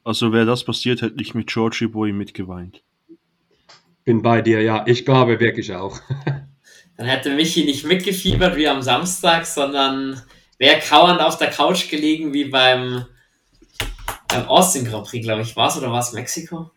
Also 0.03 0.31
wäre 0.31 0.45
das 0.45 0.64
passiert, 0.64 1.01
hätte 1.01 1.22
ich 1.22 1.34
mit 1.34 1.47
Georgie 1.47 1.88
Boy 1.88 2.11
mitgeweint. 2.11 2.84
Bin 4.03 4.22
bei 4.22 4.41
dir, 4.41 4.61
ja. 4.61 4.85
Ich 4.88 5.06
glaube 5.06 5.39
wirklich 5.39 5.73
auch. 5.73 5.99
Dann 6.97 7.07
hätte 7.07 7.34
Michi 7.34 7.64
nicht 7.64 7.85
mitgefiebert 7.85 8.56
wie 8.57 8.68
am 8.68 8.81
Samstag, 8.81 9.45
sondern 9.45 10.22
wäre 10.57 10.80
kauernd 10.81 11.22
auf 11.22 11.38
der 11.38 11.49
Couch 11.49 11.89
gelegen 11.89 12.34
wie 12.34 12.45
beim, 12.45 13.06
beim 14.27 14.45
Austin 14.47 14.85
Grand 14.85 15.07
Prix, 15.07 15.26
glaube 15.26 15.41
ich, 15.41 15.56
war 15.56 15.69
es 15.69 15.77
oder 15.77 15.91
war 15.91 16.01
es 16.01 16.14
Mexiko? 16.14 16.72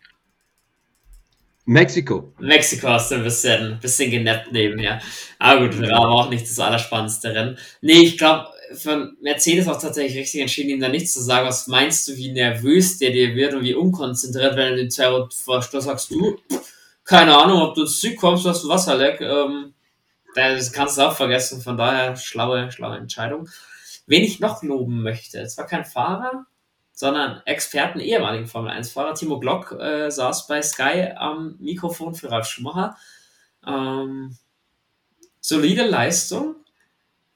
Mexiko. 1.65 2.33
Mexiko 2.41 2.89
hast 2.89 3.11
du 3.11 3.17
ein 3.17 3.25
bisschen, 3.25 3.79
bisschen 3.81 4.11
genappt 4.11 4.51
nebenher. 4.53 5.01
Aber 5.39 5.69
gut, 5.69 5.81
war 5.81 6.05
aber 6.05 6.11
auch 6.11 6.31
nicht 6.31 6.49
das 6.49 6.59
allerspannendste 6.59 7.35
Rennen. 7.35 7.59
Nee, 7.81 8.01
ich 8.03 8.19
glaube, 8.19 8.49
von 8.75 9.17
Mercedes 9.21 9.69
auch 9.69 9.81
tatsächlich 9.81 10.19
richtig 10.19 10.41
entschieden, 10.41 10.71
ihm 10.71 10.81
da 10.81 10.89
nichts 10.89 11.13
zu 11.13 11.23
sagen. 11.23 11.47
Was 11.47 11.69
meinst 11.69 12.09
du, 12.09 12.17
wie 12.17 12.33
nervös 12.33 12.99
der 12.99 13.11
dir 13.11 13.35
wird 13.35 13.55
und 13.55 13.63
wie 13.63 13.75
unkonzentriert, 13.75 14.57
wenn 14.57 14.71
du 14.71 14.77
den 14.77 14.91
Zerro 14.91 15.29
vorstellst, 15.31 15.87
sagst 15.87 16.11
du, 16.11 16.39
keine 17.05 17.37
Ahnung, 17.37 17.63
ob 17.63 17.75
du 17.75 17.83
ins 17.83 18.01
Ziel 18.01 18.17
kommst, 18.17 18.45
du 18.45 18.49
hast 18.51 18.65
ein 18.65 18.69
Wasserleck. 18.69 19.21
Ähm, 19.21 19.75
das 20.35 20.73
kannst 20.73 20.99
du 20.99 21.03
auch 21.03 21.15
vergessen. 21.15 21.61
Von 21.61 21.77
daher, 21.77 22.17
schlaue, 22.17 22.73
schlaue 22.73 22.97
Entscheidung. 22.97 23.49
Wen 24.07 24.25
ich 24.25 24.41
noch 24.41 24.63
loben 24.63 25.03
möchte, 25.03 25.41
es 25.41 25.57
war 25.57 25.67
kein 25.67 25.85
Fahrer, 25.85 26.47
sondern 26.93 27.43
Experten, 27.47 28.01
ehemaligen 28.01 28.47
Formel-1-Fahrer. 28.47 29.15
Timo 29.15 29.41
Glock 29.41 29.73
äh, 29.73 30.11
saß 30.11 30.47
bei 30.47 30.63
Sky 30.63 31.13
am 31.17 31.57
Mikrofon 31.59 32.15
für 32.15 32.31
Ralf 32.31 32.47
Schumacher. 32.47 32.97
Ähm, 33.67 34.37
solide 35.41 35.85
Leistung. 35.87 36.57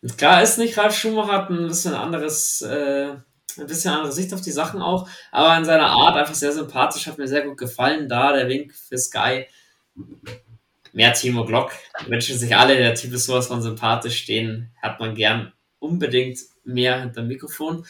Und 0.03 0.19
klar 0.19 0.43
ist 0.43 0.59
nicht, 0.59 0.77
Ralf 0.79 0.97
Schumacher 0.97 1.33
hat 1.33 1.51
ein 1.51 1.67
bisschen 1.67 1.95
anderes, 1.95 2.63
äh, 2.63 3.15
ein 3.59 3.67
bisschen 3.67 3.93
andere 3.93 4.13
Sicht 4.13 4.33
auf 4.35 4.41
die 4.41 4.53
Sachen 4.53 4.83
auch, 4.83 5.09
aber 5.33 5.57
in 5.57 5.65
seiner 5.65 5.89
Art 5.89 6.17
einfach 6.17 6.35
sehr 6.35 6.53
sympathisch, 6.53 7.07
hat 7.07 7.19
mir 7.19 7.27
sehr 7.27 7.43
gut 7.43 7.57
gefallen. 7.57 8.09
Da 8.09 8.33
der 8.33 8.49
Wink 8.49 8.75
für 8.75 8.99
Sky. 8.99 9.47
Mehr 10.93 11.13
Timo 11.15 11.45
Glock. 11.45 11.73
Wünschen 12.07 12.39
sich 12.39 12.57
alle, 12.57 12.77
der 12.77 12.95
Typ 12.95 13.13
ist 13.13 13.27
sowas 13.27 13.49
von 13.49 13.63
sympathisch, 13.63 14.27
den 14.27 14.71
hat 14.81 15.01
man 15.01 15.15
gern 15.15 15.53
unbedingt 15.79 16.39
mehr 16.65 17.01
hinter 17.01 17.23
dem 17.23 17.29
Mikrofon. 17.29 17.87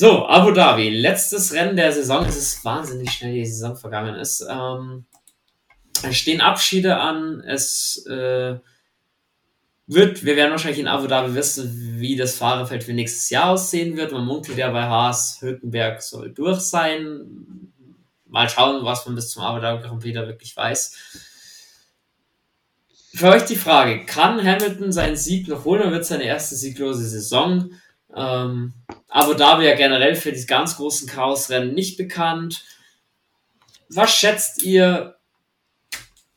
So, 0.00 0.28
Abu 0.28 0.52
Dhabi, 0.52 0.90
letztes 0.90 1.52
Rennen 1.52 1.74
der 1.74 1.90
Saison. 1.90 2.24
Es 2.24 2.36
ist 2.36 2.64
wahnsinnig 2.64 3.10
schnell, 3.10 3.34
die 3.34 3.44
Saison 3.44 3.74
vergangen 3.74 4.14
ist. 4.14 4.46
Ähm, 4.48 5.06
es 6.04 6.16
stehen 6.16 6.40
Abschiede 6.40 6.98
an. 6.98 7.40
Es 7.40 8.06
äh, 8.06 8.58
wird, 9.88 10.24
wir 10.24 10.36
werden 10.36 10.52
wahrscheinlich 10.52 10.78
in 10.78 10.86
Abu 10.86 11.08
Dhabi 11.08 11.34
wissen, 11.34 11.96
wie 11.98 12.14
das 12.14 12.36
Fahrerfeld 12.36 12.84
für 12.84 12.92
nächstes 12.92 13.28
Jahr 13.28 13.50
aussehen 13.50 13.96
wird. 13.96 14.12
Man 14.12 14.24
munkelt 14.24 14.56
ja 14.56 14.70
bei 14.70 14.84
Haas, 14.84 15.38
Hülkenberg 15.40 16.00
soll 16.00 16.30
durch 16.32 16.60
sein. 16.60 17.72
Mal 18.24 18.48
schauen, 18.48 18.84
was 18.84 19.04
man 19.04 19.16
bis 19.16 19.30
zum 19.30 19.42
Abu 19.42 19.60
Dhabi 19.60 19.82
Grand 19.82 20.00
Prix 20.00 20.14
da 20.14 20.28
wirklich 20.28 20.56
weiß. 20.56 20.96
Für 23.14 23.30
euch 23.30 23.46
die 23.46 23.56
Frage, 23.56 24.06
kann 24.06 24.44
Hamilton 24.44 24.92
seinen 24.92 25.16
Sieg 25.16 25.48
noch 25.48 25.64
holen 25.64 25.80
oder 25.80 25.90
wird 25.90 26.06
seine 26.06 26.22
erste 26.22 26.54
sieglose 26.54 27.04
Saison? 27.04 27.72
Ähm, 28.18 28.74
Abu 29.08 29.34
Dhabi 29.34 29.64
ja 29.64 29.74
generell 29.74 30.14
für 30.14 30.32
die 30.32 30.46
ganz 30.46 30.76
großen 30.76 31.08
Chaosrennen 31.08 31.74
nicht 31.74 31.96
bekannt. 31.96 32.64
Was 33.88 34.14
schätzt 34.14 34.62
ihr, 34.62 35.16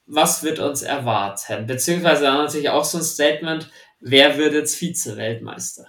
was 0.05 0.43
wird 0.43 0.59
uns 0.59 0.81
erwarten? 0.81 1.67
Beziehungsweise 1.67 2.23
natürlich 2.23 2.69
auch 2.69 2.85
so 2.85 2.97
ein 2.97 3.03
Statement, 3.03 3.69
wer 3.99 4.37
wird 4.37 4.53
jetzt 4.53 4.75
Vize-Weltmeister? 4.75 5.85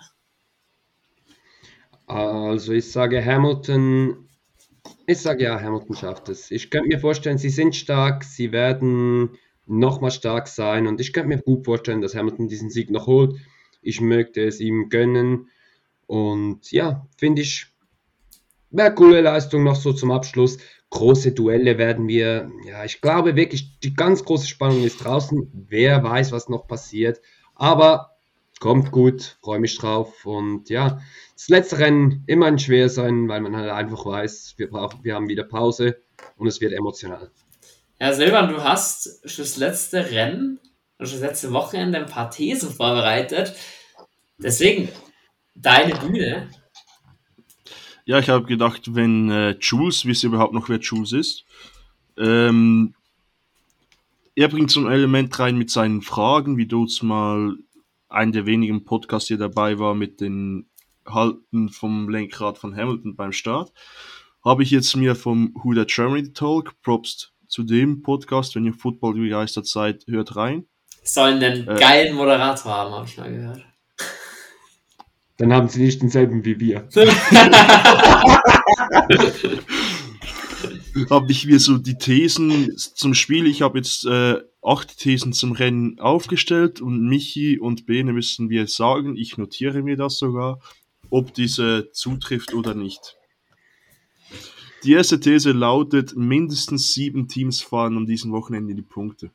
Also 2.07 2.73
ich 2.73 2.91
sage 2.91 3.25
Hamilton, 3.25 4.29
ich 5.07 5.19
sage 5.19 5.45
ja, 5.45 5.61
Hamilton 5.61 5.97
schafft 5.97 6.29
es. 6.29 6.51
Ich 6.51 6.71
könnte 6.71 6.89
mir 6.89 6.99
vorstellen, 6.99 7.39
sie 7.39 7.51
sind 7.51 7.75
stark, 7.75 8.25
sie 8.25 8.53
werden 8.53 9.39
nochmal 9.67 10.11
stark 10.11 10.49
sein 10.49 10.87
und 10.87 11.01
ich 11.01 11.13
könnte 11.13 11.29
mir 11.29 11.39
gut 11.39 11.65
vorstellen, 11.65 12.03
dass 12.03 12.15
Hamilton 12.15 12.49
diesen 12.49 12.71
Sieg 12.71 12.91
noch 12.91 13.07
holt. 13.07 13.37
Ich 13.81 14.01
möchte 14.01 14.45
es 14.45 14.61
ihm 14.61 14.89
gönnen. 14.91 15.49
Und 16.13 16.71
ja, 16.73 17.09
finde 17.17 17.41
ich, 17.41 17.69
wäre 18.69 18.95
coole 18.95 19.23
Leistung 19.23 19.65
noch 19.65 19.77
so 19.77 19.95
zum 19.95 20.11
Abschluss. 20.11 20.59
Große 20.91 21.33
Duelle 21.33 21.79
werden 21.79 22.07
wir, 22.07 22.51
ja, 22.67 22.85
ich 22.85 23.01
glaube 23.01 23.35
wirklich, 23.35 23.81
die 23.81 23.95
ganz 23.95 24.23
große 24.23 24.47
Spannung 24.47 24.85
ist 24.85 25.03
draußen. 25.03 25.51
Wer 25.69 26.05
weiß, 26.05 26.31
was 26.31 26.51
noch 26.51 26.67
passiert. 26.67 27.23
Aber 27.55 28.11
kommt 28.61 28.93
gut, 28.93 29.39
freue 29.41 29.59
mich 29.59 29.79
drauf. 29.79 30.27
Und 30.27 30.69
ja, 30.69 31.01
das 31.33 31.49
letzte 31.49 31.79
Rennen 31.79 32.25
immer 32.27 32.45
ein 32.45 32.59
schwer 32.59 32.91
sein, 32.91 33.27
weil 33.29 33.41
man 33.41 33.57
halt 33.57 33.71
einfach 33.71 34.05
weiß, 34.05 34.57
wir, 34.59 34.69
brauchen, 34.69 35.03
wir 35.05 35.15
haben 35.15 35.31
wieder 35.31 35.45
Pause 35.45 36.03
und 36.37 36.47
es 36.47 36.61
wird 36.61 36.75
emotional. 36.75 37.31
Ja, 37.99 38.13
Silvan, 38.13 38.51
du 38.51 38.63
hast 38.63 39.23
fürs 39.25 39.57
letzte 39.57 40.11
Rennen, 40.11 40.61
das 40.99 41.19
letzte 41.19 41.55
Wochenende 41.55 42.01
ein 42.01 42.07
paar 42.07 42.31
Thesen 42.31 42.71
vorbereitet. 42.71 43.55
Deswegen 44.37 44.91
deine 45.55 45.95
Bühne. 45.95 46.51
Ja, 48.05 48.19
ich 48.19 48.29
habe 48.29 48.47
gedacht, 48.47 48.95
wenn 48.95 49.31
äh, 49.31 49.57
Jules, 49.61 50.05
wisst 50.07 50.25
ihr 50.25 50.29
überhaupt 50.29 50.55
noch, 50.55 50.69
wer 50.69 50.79
Jules 50.79 51.13
ist? 51.13 51.45
Ähm, 52.19 52.95
er 54.35 54.49
bringt 54.49 54.71
so 54.71 54.81
ein 54.81 54.91
Element 54.91 55.39
rein 55.39 55.57
mit 55.57 55.71
seinen 55.71 56.03
Fragen, 56.03 56.57
wie 56.57 56.67
du 56.67 56.87
mal 57.03 57.57
ein 58.09 58.33
der 58.33 58.47
wenigen 58.47 58.85
Podcasts 58.85 59.29
hier 59.29 59.39
dabei 59.39 59.79
war 59.79 59.95
mit 59.95 60.21
den 60.21 60.67
Halten 61.07 61.69
vom 61.69 62.09
Lenkrad 62.09 62.59
von 62.59 62.77
Hamilton 62.77 63.17
beim 63.17 63.33
Start. 63.33 63.73
Habe 64.45 64.63
ich 64.63 64.71
jetzt 64.71 64.97
mir 64.97 65.15
vom 65.15 65.55
That 65.75 65.89
Germany 65.89 66.33
Talk, 66.33 66.81
Props 66.83 67.33
zu 67.49 67.63
dem 67.63 68.03
Podcast, 68.03 68.55
wenn 68.57 68.65
ihr 68.65 68.75
Football 68.75 69.15
begeistert 69.15 69.67
seid, 69.67 70.05
hört 70.09 70.37
rein. 70.37 70.67
Sollen 71.05 71.43
einen 71.43 71.69
äh, 71.69 71.79
geilen 71.79 72.17
Moderator 72.17 72.73
haben, 72.73 72.95
habe 72.95 73.07
ich 73.07 73.17
mal 73.19 73.31
gehört. 73.31 73.72
Dann 75.43 75.53
haben 75.53 75.69
sie 75.69 75.83
nicht 75.83 76.01
denselben 76.01 76.45
wie 76.45 76.61
wir. 76.61 76.89
habe 81.11 81.33
ich 81.33 81.47
mir 81.47 81.59
so 81.59 81.79
die 81.79 81.99
Thesen 81.99 82.77
zum 82.77 83.13
Spiel, 83.13 83.49
ich 83.49 83.61
habe 83.61 83.79
jetzt 83.79 84.07
äh, 84.07 84.41
acht 84.63 84.97
Thesen 84.99 85.33
zum 85.33 85.51
Rennen 85.51 85.99
aufgestellt 85.99 86.81
und 86.81 87.09
Michi 87.09 87.59
und 87.59 87.87
Bene 87.87 88.13
müssen 88.13 88.51
wir 88.51 88.69
sagen, 88.69 89.17
ich 89.17 89.37
notiere 89.37 89.83
mir 89.83 89.97
das 89.97 90.17
sogar, 90.17 90.61
ob 91.11 91.35
diese 91.35 91.91
zutrifft 91.91 92.55
oder 92.55 92.75
nicht. 92.75 93.17
Die 94.85 94.93
erste 94.93 95.19
These 95.19 95.51
lautet, 95.51 96.15
mindestens 96.15 96.95
sieben 96.95 97.27
Teams 97.27 97.61
fahren 97.61 97.97
an 97.97 98.07
diesem 98.07 98.31
Wochenende 98.31 98.77
die 98.77 98.83
Punkte. 98.83 99.33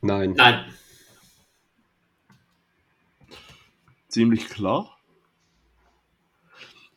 Nein. 0.00 0.34
Nein. 0.36 0.64
Ziemlich 4.14 4.48
klar. 4.48 4.96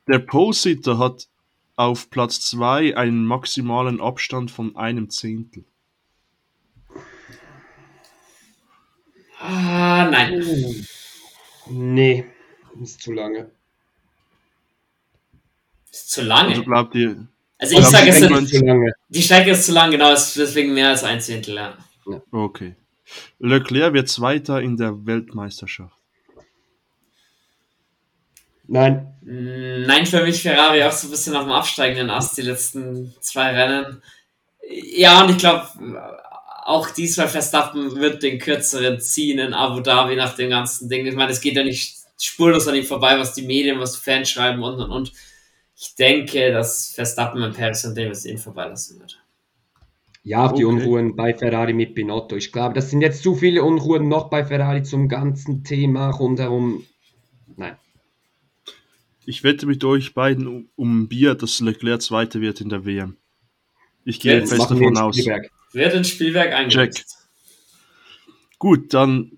Der 0.07 0.19
Pole-Sitter 0.19 0.99
hat 0.99 1.27
auf 1.75 2.09
Platz 2.11 2.41
2 2.41 2.95
einen 2.95 3.25
maximalen 3.25 3.99
Abstand 3.99 4.51
von 4.51 4.75
einem 4.77 5.09
Zehntel. 5.09 5.65
Ah, 9.39 10.07
nein. 10.09 10.87
Nee, 11.69 12.25
ist 12.81 13.01
zu 13.01 13.11
lange. 13.11 13.49
Ist 15.91 16.11
zu 16.11 16.21
lange. 16.21 16.49
Also 16.49 16.63
glaubt 16.63 16.95
ihr, 16.95 17.27
Also 17.57 17.79
ich 17.79 17.85
sage, 17.85 18.05
die 18.05 18.09
es 18.11 18.21
ist 18.21 18.49
zu 18.49 18.65
lange. 18.65 18.93
die 19.09 19.21
Strecke 19.23 19.51
ist 19.51 19.65
zu 19.65 19.73
lang, 19.73 19.91
genau, 19.91 20.11
deswegen 20.11 20.73
mehr 20.73 20.89
als 20.89 21.03
ein 21.03 21.19
Zehntel, 21.19 21.55
ja. 21.55 21.77
okay. 22.31 22.75
Leclerc 23.39 23.93
wird 23.93 24.07
Zweiter 24.07 24.61
in 24.61 24.77
der 24.77 25.05
Weltmeisterschaft. 25.05 25.96
Nein, 28.67 29.13
Nein, 29.21 30.05
für 30.05 30.23
mich 30.23 30.41
Ferrari 30.41 30.83
auch 30.83 30.91
so 30.91 31.07
ein 31.07 31.11
bisschen 31.11 31.35
auf 31.35 31.43
dem 31.43 31.51
absteigenden 31.51 32.09
Ast 32.09 32.37
die 32.37 32.43
letzten 32.43 33.13
zwei 33.19 33.51
Rennen. 33.51 34.01
Ja, 34.95 35.23
und 35.23 35.31
ich 35.31 35.37
glaube, 35.37 35.67
auch 36.65 36.89
diesmal 36.91 37.27
Verstappen 37.27 37.95
wird 37.97 38.23
den 38.23 38.39
kürzeren 38.39 38.99
ziehen 39.01 39.39
in 39.39 39.53
Abu 39.53 39.81
Dhabi 39.81 40.15
nach 40.15 40.35
dem 40.35 40.49
ganzen 40.49 40.87
Ding. 40.89 41.05
Ich 41.05 41.15
meine, 41.15 41.31
es 41.31 41.41
geht 41.41 41.55
ja 41.55 41.63
nicht 41.63 41.97
spurlos 42.21 42.67
an 42.67 42.75
ihm 42.75 42.85
vorbei, 42.85 43.19
was 43.19 43.33
die 43.33 43.41
Medien, 43.45 43.79
was 43.79 43.93
die 43.93 44.01
Fans 44.01 44.29
schreiben 44.29 44.63
und 44.63 44.79
und 44.79 44.91
und. 44.91 45.11
Ich 45.75 45.95
denke, 45.95 46.51
dass 46.51 46.91
Verstappen 46.91 47.43
und 47.43 47.55
Paris 47.55 47.85
und 47.85 47.97
Davis 47.97 48.25
ihn 48.25 48.37
vorbeilassen 48.37 48.99
wird. 48.99 49.21
ja, 50.23 50.45
auf 50.45 50.53
die 50.53 50.65
Okay. 50.65 50.65
Unruhen 50.65 51.15
bei 51.15 51.33
Ferrari 51.33 51.73
mit 51.73 51.95
Binotto. 51.95 52.35
Ich 52.35 52.51
glaube, 52.51 52.73
das 52.75 52.89
sind 52.89 53.01
jetzt 53.01 53.23
zu 53.23 53.35
viele 53.35 53.63
Unruhen 53.63 54.07
noch 54.07 54.29
bei 54.29 54.45
Ferrari 54.45 54.83
zum 54.83 55.07
ganzen 55.07 55.63
Thema 55.63 56.09
rundherum. 56.11 56.85
Nein. 57.55 57.77
Ich 59.27 59.43
wette 59.43 59.65
mit 59.65 59.83
euch 59.83 60.13
beiden 60.13 60.47
um, 60.47 60.69
um 60.77 61.09
Bier, 61.09 61.35
dass 61.35 61.59
Leclerc 61.59 62.01
Zweiter 62.01 62.39
wird 62.39 62.61
in 62.61 62.69
der 62.69 62.85
WM. 62.85 63.17
Ich 64.05 64.21
gehe 64.21 64.39
Jetzt 64.39 64.53
fest 64.53 64.71
davon 64.71 64.97
aus. 64.97 65.17
Spielberg. 65.17 65.51
Wird 65.73 65.93
ins 65.93 66.07
Spielwerk 66.07 66.53
eingesetzt. 66.53 67.27
Gut, 68.57 68.93
dann 68.93 69.33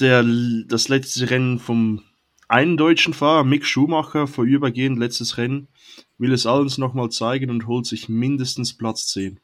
der, 0.00 0.24
das 0.66 0.88
letzte 0.88 1.30
Rennen 1.30 1.60
vom 1.60 2.02
einen 2.48 2.76
deutschen 2.76 3.14
Fahrer, 3.14 3.44
Mick 3.44 3.64
Schumacher, 3.64 4.26
vorübergehend 4.26 4.98
letztes 4.98 5.38
Rennen, 5.38 5.68
will 6.18 6.32
es 6.32 6.44
allen 6.44 6.68
nochmal 6.78 7.10
zeigen 7.10 7.50
und 7.50 7.68
holt 7.68 7.86
sich 7.86 8.08
mindestens 8.08 8.76
Platz 8.76 9.06
10. 9.06 9.38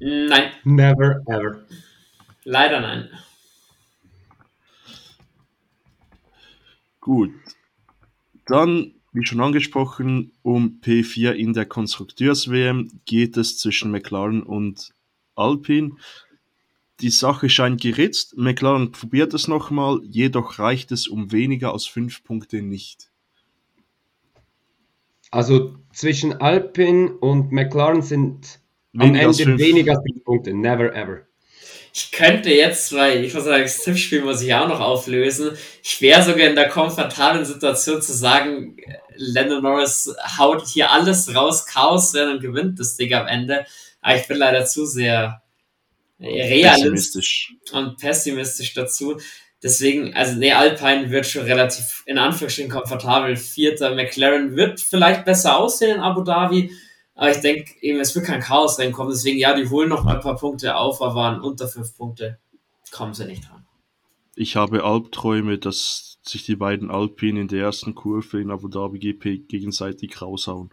Nein, 0.00 0.50
Never 0.64 1.22
ever. 1.28 1.64
leider 2.42 2.80
nein. 2.80 3.08
Gut. 7.02 7.32
Dann, 8.46 8.94
wie 9.12 9.26
schon 9.26 9.40
angesprochen, 9.40 10.32
um 10.42 10.80
P4 10.80 11.32
in 11.32 11.52
der 11.52 11.66
Konstrukteurs-WM 11.66 13.00
geht 13.04 13.36
es 13.36 13.58
zwischen 13.58 13.90
McLaren 13.90 14.42
und 14.42 14.94
Alpine. 15.34 15.96
Die 17.00 17.10
Sache 17.10 17.48
scheint 17.48 17.80
geritzt. 17.80 18.38
McLaren 18.38 18.92
probiert 18.92 19.34
es 19.34 19.48
nochmal, 19.48 20.00
jedoch 20.04 20.60
reicht 20.60 20.92
es 20.92 21.08
um 21.08 21.32
weniger 21.32 21.72
als 21.72 21.86
fünf 21.86 22.22
Punkte 22.22 22.62
nicht. 22.62 23.10
Also 25.32 25.76
zwischen 25.92 26.40
Alpine 26.40 27.14
und 27.14 27.50
McLaren 27.50 28.02
sind 28.02 28.60
am 28.94 29.08
Weniger 29.08 29.26
als 29.26 29.40
Ende 29.40 29.52
fünf. 29.52 29.60
weniger 29.60 29.92
als 29.92 30.02
fünf 30.08 30.24
Punkte. 30.24 30.54
Never 30.54 30.94
ever. 30.94 31.26
Ich 31.94 32.10
könnte 32.10 32.50
jetzt, 32.50 32.92
weil 32.94 33.22
ich 33.22 33.34
muss 33.34 33.44
sagen, 33.44 33.64
das 33.64 33.82
Tippspiel 33.82 34.22
muss 34.22 34.40
ich 34.40 34.54
auch 34.54 34.66
noch 34.66 34.80
auflösen. 34.80 35.50
Ich 35.82 36.00
wäre 36.00 36.22
sogar 36.22 36.48
in 36.48 36.56
der 36.56 36.68
komfortablen 36.68 37.44
Situation 37.44 38.00
zu 38.00 38.14
sagen, 38.14 38.76
Lando 39.16 39.60
Norris 39.60 40.14
haut 40.38 40.66
hier 40.66 40.90
alles 40.90 41.34
raus, 41.34 41.66
Chaos 41.66 42.14
rennen 42.14 42.36
und 42.36 42.40
gewinnt 42.40 42.80
das 42.80 42.96
Ding 42.96 43.12
am 43.12 43.26
Ende. 43.26 43.66
Aber 44.00 44.16
ich 44.16 44.26
bin 44.26 44.38
leider 44.38 44.64
zu 44.64 44.86
sehr 44.86 45.42
realistisch 46.18 47.54
und 47.72 47.98
pessimistisch 47.98 48.72
dazu. 48.72 49.20
Deswegen, 49.62 50.14
also 50.14 50.36
nee, 50.38 50.52
Alpine 50.52 51.10
wird 51.10 51.26
schon 51.26 51.44
relativ 51.44 52.02
in 52.06 52.18
Anführungsstrichen 52.18 52.70
komfortabel. 52.70 53.36
Vierter 53.36 53.94
McLaren 53.94 54.56
wird 54.56 54.80
vielleicht 54.80 55.24
besser 55.24 55.58
aussehen 55.58 55.96
in 55.96 56.00
Abu 56.00 56.22
Dhabi. 56.22 56.72
Aber 57.14 57.30
ich 57.30 57.38
denke 57.38 57.74
eben, 57.80 58.00
es 58.00 58.14
wird 58.14 58.26
kein 58.26 58.40
Chaos 58.40 58.78
reinkommen. 58.78 59.12
Deswegen, 59.12 59.38
ja, 59.38 59.54
die 59.54 59.68
holen 59.68 59.88
noch 59.88 60.06
ein 60.06 60.20
paar 60.20 60.36
Punkte 60.36 60.76
auf, 60.76 61.02
aber 61.02 61.14
waren 61.14 61.40
unter 61.40 61.68
fünf 61.68 61.96
Punkte. 61.96 62.38
Kommen 62.90 63.14
sie 63.14 63.26
nicht 63.26 63.48
dran. 63.48 63.66
Ich 64.34 64.56
habe 64.56 64.84
Albträume, 64.84 65.58
dass 65.58 66.18
sich 66.22 66.44
die 66.44 66.56
beiden 66.56 66.90
Alpine 66.90 67.40
in 67.40 67.48
der 67.48 67.62
ersten 67.62 67.94
Kurve 67.94 68.40
in 68.40 68.50
Abu 68.50 68.68
Dhabi 68.68 68.98
GP 68.98 69.48
gegenseitig 69.48 70.20
raushauen. 70.22 70.70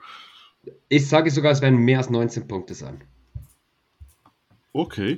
Ich 0.88 1.08
sage 1.08 1.32
sogar, 1.32 1.52
es 1.52 1.62
werden 1.62 1.80
mehr 1.80 1.98
als 1.98 2.10
19 2.10 2.48
Punkte 2.48 2.74
sein. 2.74 3.04
Okay. 4.72 5.18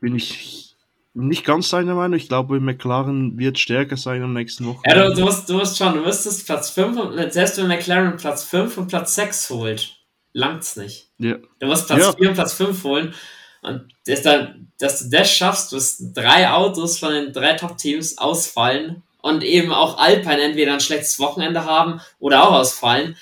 Bin 0.00 0.16
ich 0.16 0.69
nicht 1.14 1.44
ganz 1.44 1.68
deiner 1.70 1.94
Meinung. 1.94 2.16
Ich 2.16 2.28
glaube, 2.28 2.60
McLaren 2.60 3.38
wird 3.38 3.58
stärker 3.58 3.96
sein 3.96 4.22
am 4.22 4.32
nächsten 4.32 4.64
Ja, 4.64 4.70
Wochenende. 4.70 5.08
du, 5.08 5.14
du, 5.14 5.20
musst, 5.22 5.48
du 5.48 5.54
musst 5.54 5.76
schauen, 5.78 5.94
du 5.94 6.02
müsstest 6.02 6.46
Platz 6.46 6.70
5, 6.70 6.98
und, 6.98 7.32
selbst 7.32 7.58
wenn 7.58 7.66
McLaren 7.66 8.16
Platz 8.16 8.44
5 8.44 8.78
und 8.78 8.88
Platz 8.88 9.14
6 9.16 9.50
holt, 9.50 9.96
langt's 10.32 10.76
nicht. 10.76 11.08
Ja. 11.18 11.36
Du 11.58 11.66
musst 11.66 11.86
Platz 11.88 12.00
Ja. 12.00 12.12
4 12.12 12.28
und 12.28 12.34
Platz 12.34 12.52
5 12.54 12.84
holen. 12.84 13.14
Und 13.62 13.88
das 14.06 14.22
dann, 14.22 14.72
dass 14.78 15.00
du 15.00 15.10
das 15.10 15.30
schaffst, 15.30 15.72
dass 15.72 16.12
drei 16.14 16.48
Autos 16.50 16.98
von 16.98 17.12
den 17.12 17.32
drei 17.32 17.54
Top-Teams 17.54 18.16
ausfallen 18.16 19.02
und 19.20 19.42
eben 19.42 19.72
auch 19.72 19.98
Alpine 19.98 20.40
entweder 20.40 20.72
ein 20.72 20.80
schlechtes 20.80 21.18
Wochenende 21.18 21.64
haben 21.66 22.00
oder 22.20 22.44
auch 22.44 22.52
ausfallen. 22.52 23.16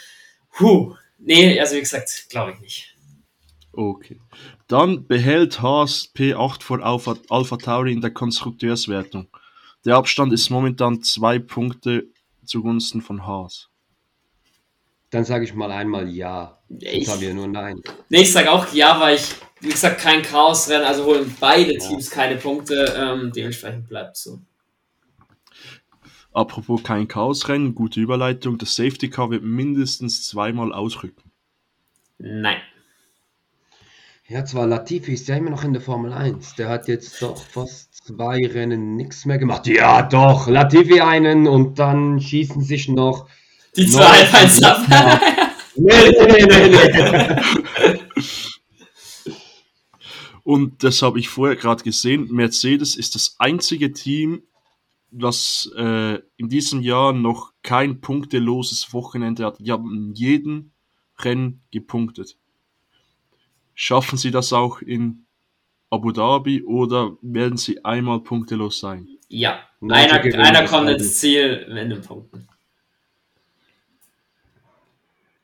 Puh. 0.52 0.94
Nee, 1.18 1.58
also 1.60 1.74
wie 1.74 1.80
gesagt, 1.80 2.26
glaube 2.30 2.52
ich 2.52 2.60
nicht. 2.60 2.96
Okay. 3.72 4.20
Dann 4.68 5.06
behält 5.06 5.62
Haas 5.62 6.10
P8 6.14 6.62
vor 6.62 6.84
Alpha, 6.84 7.16
Alpha 7.30 7.56
Tauri 7.56 7.92
in 7.92 8.02
der 8.02 8.10
Konstrukteurswertung. 8.10 9.28
Der 9.86 9.96
Abstand 9.96 10.32
ist 10.32 10.50
momentan 10.50 11.02
zwei 11.02 11.38
Punkte 11.38 12.08
zugunsten 12.44 13.00
von 13.00 13.26
Haas. 13.26 13.70
Dann 15.10 15.24
sage 15.24 15.44
ich 15.44 15.54
mal 15.54 15.70
einmal 15.70 16.08
ja. 16.10 16.58
Ich, 16.68 17.08
wir 17.20 17.32
nur 17.32 17.48
nein. 17.48 17.80
nee, 18.10 18.20
ich 18.20 18.32
sage 18.32 18.50
auch 18.50 18.70
ja, 18.74 19.00
weil 19.00 19.16
ich, 19.16 19.34
wie 19.60 19.70
gesagt, 19.70 20.02
kein 20.02 20.20
Chaos-Rennen, 20.22 20.84
also 20.84 21.06
holen 21.06 21.34
beide 21.40 21.78
Teams 21.78 22.10
keine 22.10 22.36
Punkte, 22.36 22.94
ähm, 22.94 23.32
dementsprechend 23.34 23.88
bleibt 23.88 24.18
so. 24.18 24.38
Apropos 26.32 26.82
kein 26.82 27.08
Chaosrennen, 27.08 27.74
gute 27.74 28.00
Überleitung. 28.00 28.58
Das 28.58 28.76
Safety 28.76 29.08
Car 29.08 29.30
wird 29.30 29.42
mindestens 29.42 30.28
zweimal 30.28 30.74
ausrücken. 30.74 31.32
Nein. 32.18 32.60
Ja, 34.30 34.44
zwar 34.44 34.66
Latifi 34.66 35.14
ist 35.14 35.26
ja 35.28 35.36
immer 35.36 35.48
noch 35.48 35.64
in 35.64 35.72
der 35.72 35.80
Formel 35.80 36.12
1. 36.12 36.56
Der 36.56 36.68
hat 36.68 36.86
jetzt 36.86 37.22
doch 37.22 37.42
fast 37.42 37.94
zwei 38.06 38.46
Rennen 38.46 38.94
nichts 38.94 39.24
mehr 39.24 39.38
gemacht. 39.38 39.66
Ja, 39.66 40.02
doch, 40.02 40.48
Latifi 40.48 41.00
einen 41.00 41.48
und 41.48 41.78
dann 41.78 42.20
schießen 42.20 42.60
sich 42.60 42.88
noch. 42.88 43.26
Die 43.74 43.86
zwei 43.86 44.04
Alpines 44.04 44.62
ab. 44.62 44.84
Nee, 45.80 45.92
nee, 46.10 46.44
nee, 46.44 46.68
nee, 46.68 46.90
nee. 47.08 47.98
Und 50.42 50.82
das 50.82 51.00
habe 51.02 51.20
ich 51.20 51.28
vorher 51.28 51.56
gerade 51.56 51.84
gesehen. 51.84 52.28
Mercedes 52.32 52.96
ist 52.96 53.14
das 53.14 53.36
einzige 53.38 53.92
Team, 53.92 54.42
das 55.10 55.70
äh, 55.76 56.18
in 56.36 56.48
diesem 56.48 56.82
Jahr 56.82 57.12
noch 57.12 57.52
kein 57.62 58.00
punkteloses 58.00 58.92
Wochenende 58.92 59.46
hat. 59.46 59.58
Die 59.60 59.70
haben 59.70 59.94
in 59.94 60.14
jedem 60.14 60.72
Rennen 61.18 61.62
gepunktet. 61.70 62.36
Schaffen 63.80 64.18
sie 64.18 64.32
das 64.32 64.52
auch 64.52 64.82
in 64.82 65.24
Abu 65.88 66.10
Dhabi 66.10 66.64
oder 66.64 67.16
werden 67.22 67.56
sie 67.56 67.84
einmal 67.84 68.18
punktelos 68.18 68.80
sein? 68.80 69.06
Ja, 69.28 69.60
einer, 69.80 70.14
einer 70.14 70.62
das 70.62 70.68
kommt 70.68 70.90
ins 70.90 71.20
Ziel 71.20 71.64
in 71.68 71.88
den 71.88 72.02
Punkten. 72.02 72.48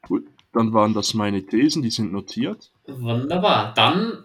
Gut, 0.03 0.27
dann 0.53 0.73
waren 0.73 0.95
das 0.95 1.15
meine 1.15 1.47
Thesen, 1.47 1.81
die 1.83 1.91
sind 1.91 2.13
notiert. 2.13 2.73
Wunderbar. 2.89 3.73
Dann 3.75 4.25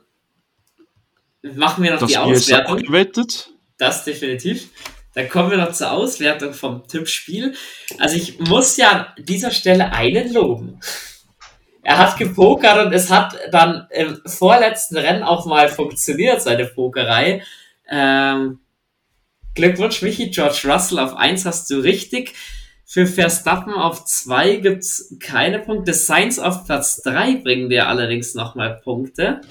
machen 1.44 1.84
wir 1.84 1.92
noch 1.92 2.00
Das 2.00 2.10
die 2.10 2.16
ist 2.16 2.20
Auswertung. 2.20 2.78
abgewettet. 2.80 3.52
Das 3.78 4.06
definitiv. 4.06 4.72
Dann 5.14 5.30
kommen 5.30 5.52
wir 5.52 5.58
noch 5.60 5.74
zur 5.74 5.92
Auswertung 5.92 6.54
vom 6.56 6.88
Tippspiel. 6.88 7.54
Also 8.00 8.16
ich 8.16 8.40
muss 8.40 8.76
ja 8.78 8.90
an 8.90 9.24
dieser 9.24 9.52
Stelle 9.52 9.92
einen 9.92 10.34
loben. 10.34 10.80
Er 11.82 11.98
hat 11.98 12.18
gepokert 12.18 12.86
und 12.86 12.94
es 12.94 13.10
hat 13.10 13.38
dann 13.52 13.88
im 13.92 14.22
vorletzten 14.26 14.98
Rennen 14.98 15.24
auch 15.24 15.46
mal 15.46 15.70
funktioniert, 15.70 16.42
seine 16.42 16.66
Pokerei. 16.66 17.42
Ähm, 17.90 18.60
Glückwunsch, 19.56 20.02
Michi. 20.02 20.30
George 20.30 20.62
Russell 20.66 21.00
auf 21.00 21.16
1 21.16 21.46
hast 21.46 21.70
du 21.70 21.80
richtig. 21.80 22.34
Für 22.86 23.06
Verstappen 23.06 23.74
auf 23.74 24.06
2 24.06 24.58
gibt's 24.58 25.16
keine 25.20 25.60
Punkte. 25.60 25.94
Sainz 25.94 26.40
auf 26.40 26.66
Platz 26.66 27.02
3 27.04 27.36
bringen 27.38 27.70
dir 27.70 27.88
allerdings 27.88 28.36
nochmal 28.36 28.80
Punkte. 28.84 29.42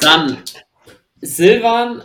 Dann 0.00 0.38
Silvan 1.20 2.04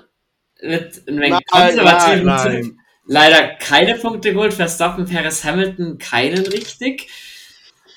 mit 0.61 1.07
einem 1.07 1.39
konservativen 1.51 2.37
Tipp 2.37 2.75
leider 3.05 3.55
keine 3.55 3.95
Punkte 3.95 4.33
geholt. 4.33 4.53
Verstappen, 4.53 5.05
Perez, 5.05 5.43
Hamilton 5.43 5.97
keinen 5.97 6.45
richtig. 6.45 7.07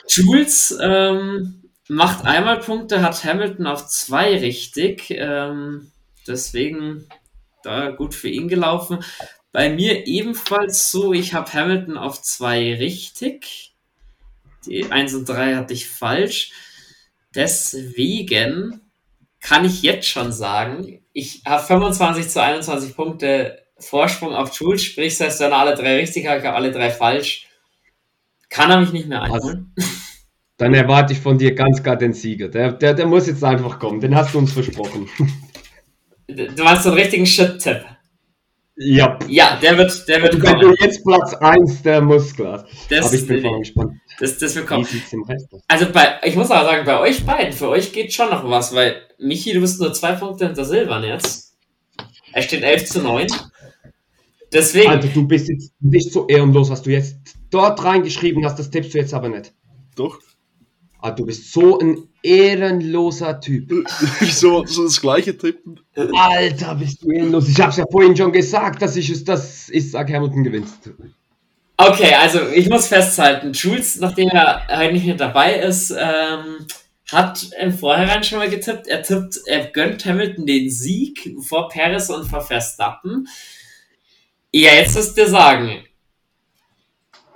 Jules 0.08 0.76
ähm, 0.80 1.70
macht 1.88 2.24
einmal 2.24 2.60
Punkte, 2.60 3.02
hat 3.02 3.24
Hamilton 3.24 3.66
auf 3.66 3.86
zwei 3.88 4.38
richtig. 4.38 5.10
Ähm, 5.10 5.92
deswegen 6.26 7.08
da 7.62 7.90
gut 7.90 8.14
für 8.14 8.28
ihn 8.28 8.48
gelaufen. 8.48 9.04
Bei 9.52 9.70
mir 9.70 10.06
ebenfalls 10.06 10.90
so, 10.90 11.12
ich 11.12 11.34
habe 11.34 11.52
Hamilton 11.52 11.96
auf 11.96 12.22
zwei 12.22 12.74
richtig. 12.74 13.74
Die 14.66 14.90
1 14.90 15.14
und 15.14 15.28
3 15.28 15.56
hatte 15.56 15.72
ich 15.72 15.88
falsch. 15.88 16.52
Deswegen 17.34 18.80
kann 19.40 19.64
ich 19.64 19.82
jetzt 19.82 20.08
schon 20.08 20.32
sagen, 20.32 21.02
ich 21.12 21.42
habe 21.46 21.64
25 21.64 22.28
zu 22.28 22.42
21 22.42 22.94
Punkte 22.94 23.62
Vorsprung 23.78 24.34
auf 24.34 24.52
Jules, 24.58 24.82
sprich, 24.82 25.16
selbst 25.16 25.40
wenn 25.40 25.52
er 25.52 25.58
alle 25.58 25.74
drei 25.74 25.96
richtig 25.96 26.26
hat, 26.26 26.40
ich 26.40 26.44
habe 26.44 26.56
alle 26.56 26.72
drei 26.72 26.90
falsch, 26.90 27.47
kann 28.48 28.70
er 28.70 28.80
mich 28.80 28.92
nicht 28.92 29.08
mehr 29.08 29.22
einholen. 29.22 29.74
Dann 30.56 30.74
erwarte 30.74 31.12
ich 31.12 31.20
von 31.20 31.38
dir 31.38 31.54
ganz 31.54 31.82
klar 31.82 31.96
den 31.96 32.12
Sieger. 32.12 32.48
Der, 32.48 32.72
der, 32.72 32.92
der 32.94 33.06
muss 33.06 33.28
jetzt 33.28 33.44
einfach 33.44 33.78
kommen. 33.78 34.00
Den 34.00 34.16
hast 34.16 34.34
du 34.34 34.38
uns 34.38 34.52
versprochen. 34.52 35.08
Du 36.26 36.64
meinst 36.64 36.82
so 36.82 36.90
einen 36.90 36.98
richtigen 36.98 37.24
Shit-Tipp. 37.26 37.84
ja. 38.76 39.18
Ja, 39.28 39.56
der 39.62 39.78
wird, 39.78 40.08
der 40.08 40.20
wird 40.22 40.34
Wenn 40.42 40.58
du 40.58 40.66
kommen. 40.66 40.76
jetzt 40.80 41.04
Platz 41.04 41.34
1, 41.34 41.82
der 41.82 42.00
muss 42.00 42.34
klar. 42.34 42.66
Das, 42.90 43.06
Aber 43.06 43.14
ich 43.14 43.26
bin 43.26 43.40
voll 43.40 43.58
gespannt. 43.60 43.92
das, 44.18 44.38
das 44.38 44.56
wird 44.56 44.66
kommen. 44.66 44.86
Also 45.68 45.92
bei, 45.92 46.16
ich 46.24 46.34
muss 46.34 46.50
aber 46.50 46.64
sagen, 46.64 46.84
bei 46.84 46.98
euch 47.00 47.24
beiden, 47.24 47.52
für 47.52 47.68
euch 47.68 47.92
geht 47.92 48.12
schon 48.12 48.30
noch 48.30 48.48
was, 48.50 48.74
weil 48.74 48.96
Michi, 49.18 49.52
du 49.52 49.60
bist 49.60 49.80
nur 49.80 49.92
zwei 49.92 50.12
Punkte 50.12 50.46
hinter 50.46 50.64
Silvan 50.64 51.04
jetzt. 51.04 51.54
Er 52.32 52.42
steht 52.42 52.62
11 52.62 52.84
zu 52.84 53.00
9. 53.00 53.28
Deswegen, 54.52 54.88
Alter, 54.88 55.08
du 55.08 55.26
bist 55.26 55.48
jetzt 55.48 55.72
nicht 55.80 56.12
so 56.12 56.26
ehrenlos, 56.26 56.70
was 56.70 56.82
du 56.82 56.90
jetzt 56.90 57.16
dort 57.50 57.82
reingeschrieben 57.84 58.44
hast, 58.44 58.58
das 58.58 58.70
tippst 58.70 58.94
du 58.94 58.98
jetzt 58.98 59.12
aber 59.14 59.28
nicht. 59.28 59.52
Doch. 59.94 60.20
Ah, 61.00 61.12
du 61.12 61.26
bist 61.26 61.52
so 61.52 61.78
ein 61.78 62.08
ehrenloser 62.22 63.40
Typ. 63.40 63.70
Wieso 64.20 64.64
so 64.66 64.84
das 64.84 65.00
gleiche 65.00 65.36
tippen? 65.36 65.78
Alter, 65.94 66.74
bist 66.74 67.02
du 67.02 67.10
ehrenlos. 67.10 67.48
Ich 67.48 67.60
hab's 67.60 67.76
ja 67.76 67.84
vorhin 67.90 68.16
schon 68.16 68.32
gesagt, 68.32 68.82
dass 68.82 68.96
ich 68.96 69.10
es, 69.10 69.22
das 69.22 69.68
ich 69.68 69.90
sag, 69.90 70.12
Hamilton 70.12 70.44
gewinnt. 70.44 70.68
okay, 71.76 72.14
also 72.14 72.40
ich 72.48 72.68
muss 72.68 72.88
festhalten, 72.88 73.52
Jules, 73.52 74.00
nachdem 74.00 74.28
er 74.30 74.66
heute 74.76 74.92
nicht 74.92 75.06
mehr 75.06 75.14
dabei 75.14 75.60
ist, 75.60 75.90
ähm, 75.90 76.66
hat 77.12 77.48
im 77.60 77.72
Vorhinein 77.72 78.24
schon 78.24 78.38
mal 78.38 78.50
getippt. 78.50 78.88
Er 78.88 79.02
tippt, 79.02 79.40
er 79.46 79.66
gönnt 79.66 80.04
Hamilton 80.04 80.46
den 80.46 80.68
Sieg 80.70 81.36
vor 81.40 81.68
Perez 81.68 82.10
und 82.10 82.24
vor 82.24 82.40
Verstappen. 82.40 83.28
Ja, 84.52 84.72
jetzt 84.74 84.96
musst 84.96 85.16
du 85.16 85.22
dir 85.22 85.28
sagen. 85.28 85.84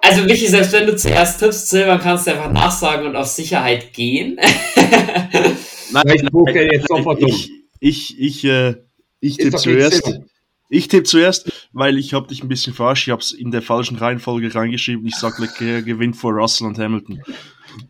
Also 0.00 0.22
Michi, 0.22 0.48
selbst 0.48 0.72
wenn 0.72 0.86
du 0.86 0.96
zuerst 0.96 1.38
tippst, 1.38 1.68
Silvan, 1.70 2.00
kannst 2.00 2.26
du 2.26 2.32
einfach 2.32 2.50
nachsagen 2.50 3.06
und 3.06 3.14
auf 3.16 3.26
Sicherheit 3.28 3.92
gehen. 3.92 4.36
Nein, 5.92 6.04
Ich 6.14 6.24
buche 6.30 6.62
jetzt 6.62 6.88
sofort 6.88 7.22
um. 7.22 7.28
ich, 7.28 7.50
ich, 7.78 8.18
ich, 8.18 8.44
äh, 8.44 8.74
ich 9.20 9.36
tippe 9.36 9.56
zuerst. 9.58 10.04
Silvan. 10.04 10.28
Ich 10.70 10.88
tippe 10.88 11.02
zuerst, 11.04 11.52
weil 11.72 11.98
ich 11.98 12.14
habe 12.14 12.26
dich 12.28 12.42
ein 12.42 12.48
bisschen 12.48 12.72
verarscht. 12.72 13.06
Ich 13.06 13.12
habe 13.12 13.20
es 13.20 13.32
in 13.32 13.50
der 13.50 13.60
falschen 13.62 13.96
Reihenfolge 13.98 14.54
reingeschrieben. 14.54 15.06
Ich 15.06 15.14
sage, 15.16 15.42
Leclerc 15.42 15.84
gewinnt 15.84 16.16
vor 16.16 16.32
Russell 16.32 16.66
und 16.66 16.78
Hamilton. 16.78 17.22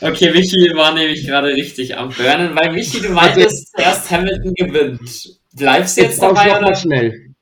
Okay, 0.00 0.32
Michi 0.32 0.72
war 0.74 0.92
nämlich 0.94 1.24
gerade 1.26 1.54
richtig 1.54 1.96
am 1.96 2.08
Burnen, 2.08 2.56
weil 2.56 2.72
Michi, 2.72 3.00
du 3.00 3.10
meintest, 3.10 3.70
zuerst 3.76 4.10
Hamilton 4.10 4.52
gewinnt. 4.54 5.38
Bleibst 5.52 5.96
du 5.96 6.00
Jetzt 6.02 6.10
jetzt 6.10 6.22
dabei 6.22 6.58
oder? 6.58 6.74
schnell. 6.74 7.33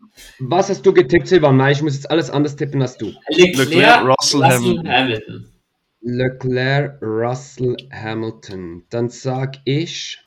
Was 0.44 0.68
hast 0.70 0.84
du 0.84 0.92
getippt, 0.92 1.28
Silvan? 1.28 1.56
Nein, 1.56 1.72
ich 1.72 1.82
muss 1.82 1.94
jetzt 1.94 2.10
alles 2.10 2.28
anders 2.28 2.56
tippen 2.56 2.82
als 2.82 2.96
du. 2.96 3.14
Leclerc, 3.28 3.68
Leclerc, 3.68 4.08
Russell, 4.08 4.42
Hamilton. 4.42 4.88
Hamilton. 4.88 5.52
Leclerc, 6.00 7.00
Russell, 7.00 7.76
Hamilton. 7.92 8.84
Dann 8.90 9.08
sag 9.08 9.58
ich 9.64 10.18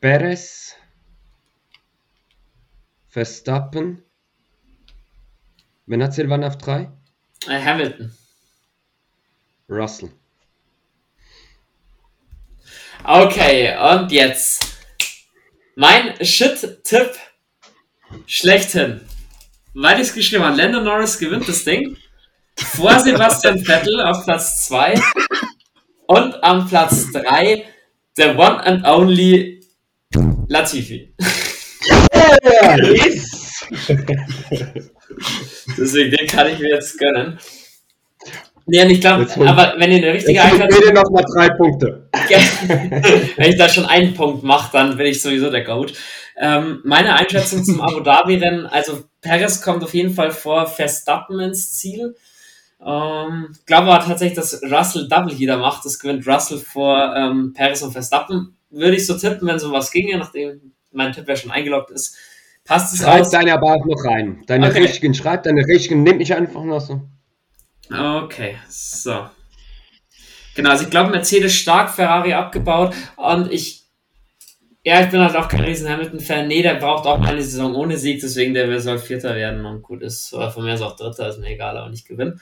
Perez, 0.00 0.74
Verstappen. 3.06 4.02
Wen 5.86 6.02
hat 6.02 6.12
Silvan 6.12 6.42
auf 6.42 6.58
3? 6.58 6.90
Äh, 7.48 7.62
Hamilton. 7.62 8.12
Russell. 9.68 10.10
Okay, 13.04 13.76
und 13.78 14.10
jetzt 14.10 14.65
mein 15.76 16.14
Shit-Tipp 16.24 17.12
schlechthin. 18.26 19.02
Weil 19.74 20.00
ich 20.00 20.08
es 20.08 20.14
geschrieben 20.14 20.44
habe, 20.44 20.56
Lando 20.56 20.80
Norris 20.80 21.18
gewinnt 21.18 21.46
das 21.48 21.62
Ding. 21.64 21.96
Vor 22.58 22.98
Sebastian 22.98 23.62
Vettel 23.62 24.00
auf 24.00 24.24
Platz 24.24 24.66
2 24.66 24.98
und 26.06 26.42
am 26.42 26.66
Platz 26.66 27.12
3 27.12 27.64
der 28.16 28.38
One 28.38 28.64
and 28.64 28.84
Only 28.86 29.60
Latifi. 30.48 31.14
Yes! 32.94 33.66
Deswegen, 35.76 36.10
den 36.16 36.26
kann 36.26 36.46
ich 36.48 36.58
mir 36.58 36.70
jetzt 36.70 36.98
gönnen. 36.98 37.38
Nee, 38.68 38.82
und 38.82 38.90
ich 38.90 39.00
glaube, 39.00 39.28
aber 39.46 39.74
wenn 39.78 39.92
ihr 39.92 39.98
eine 39.98 40.12
richtige 40.12 40.42
Einschätzung 40.42 40.80
bitte 40.80 40.92
noch 40.92 41.08
mal 41.10 41.24
drei 41.32 41.48
Punkte. 41.50 42.08
Wenn 43.36 43.50
ich 43.50 43.56
da 43.56 43.68
schon 43.68 43.86
einen 43.86 44.14
Punkt 44.14 44.42
mache, 44.42 44.72
dann 44.72 44.96
bin 44.96 45.06
ich 45.06 45.22
sowieso 45.22 45.50
der 45.50 45.62
Goat. 45.62 45.92
Ähm, 46.36 46.80
meine 46.84 47.14
Einschätzung 47.14 47.62
zum 47.64 47.80
Abu 47.80 48.00
Dhabi-Rennen, 48.00 48.66
also 48.66 49.04
Perez 49.20 49.62
kommt 49.62 49.84
auf 49.84 49.94
jeden 49.94 50.12
Fall 50.12 50.32
vor 50.32 50.66
Verstappen 50.66 51.38
ins 51.38 51.76
Ziel. 51.76 52.16
Ähm, 52.84 53.54
glaube 53.66 53.92
aber 53.92 54.04
tatsächlich, 54.04 54.36
dass 54.36 54.60
Russell 54.64 55.08
Double 55.08 55.38
wieder 55.38 55.58
macht. 55.58 55.84
Das 55.84 56.00
gewinnt 56.00 56.26
Russell 56.26 56.58
vor 56.58 57.14
ähm, 57.16 57.52
Perez 57.54 57.82
und 57.82 57.92
Verstappen. 57.92 58.56
Würde 58.70 58.96
ich 58.96 59.06
so 59.06 59.16
tippen, 59.16 59.46
wenn 59.46 59.60
sowas 59.60 59.92
ginge, 59.92 60.18
nachdem 60.18 60.72
mein 60.90 61.12
Tipp 61.12 61.28
ja 61.28 61.36
schon 61.36 61.52
eingeloggt 61.52 61.90
ist. 61.90 62.16
Passt 62.64 62.92
es 62.92 63.00
Schreib 63.00 63.20
aus? 63.20 63.30
deine 63.30 63.54
aber 63.54 63.74
auch 63.74 63.84
noch 63.84 64.04
rein. 64.04 64.42
Deine 64.46 64.68
Okay. 64.68 64.82
richtigen, 64.82 65.14
schreib 65.14 65.44
deine 65.44 65.64
richtigen, 65.66 66.02
nimm 66.02 66.18
mich 66.18 66.34
einfach 66.34 66.64
noch 66.64 66.80
so. 66.80 67.00
Okay, 67.90 68.56
so. 68.68 69.28
Genau, 70.54 70.70
also 70.70 70.84
ich 70.84 70.90
glaube, 70.90 71.10
Mercedes 71.10 71.54
stark, 71.54 71.90
Ferrari 71.90 72.32
abgebaut 72.32 72.94
und 73.16 73.52
ich, 73.52 73.84
ja, 74.82 75.02
ich 75.02 75.10
bin 75.10 75.20
halt 75.20 75.36
auch 75.36 75.48
kein 75.48 75.60
riesen 75.60 75.88
Hamilton-Fan. 75.88 76.48
Nee, 76.48 76.62
der 76.62 76.76
braucht 76.76 77.06
auch 77.06 77.20
eine 77.20 77.42
Saison 77.42 77.74
ohne 77.74 77.98
Sieg, 77.98 78.20
deswegen 78.20 78.54
der 78.54 78.80
soll 78.80 78.98
Vierter 78.98 79.34
werden 79.34 79.66
und 79.66 79.82
gut 79.82 80.02
ist. 80.02 80.32
Oder 80.32 80.50
von 80.50 80.64
mir 80.64 80.74
ist 80.74 80.82
auch 80.82 80.96
Dritter, 80.96 81.28
ist 81.28 81.38
mir 81.38 81.50
egal, 81.50 81.76
aber 81.76 81.90
nicht 81.90 82.08
gewinnen. 82.08 82.40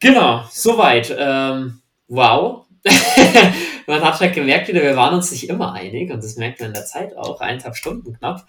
Genau, 0.00 0.44
soweit. 0.50 1.14
Ähm, 1.18 1.80
wow. 2.08 2.66
man 3.86 4.00
hat 4.00 4.20
halt 4.20 4.34
gemerkt 4.34 4.68
wieder, 4.68 4.82
wir 4.82 4.96
waren 4.96 5.14
uns 5.14 5.30
nicht 5.32 5.48
immer 5.48 5.72
einig 5.72 6.10
und 6.10 6.22
das 6.22 6.36
merkt 6.36 6.60
man 6.60 6.68
in 6.68 6.74
der 6.74 6.86
Zeit 6.86 7.16
auch, 7.16 7.40
eineinhalb 7.40 7.76
Stunden 7.76 8.16
knapp. 8.16 8.46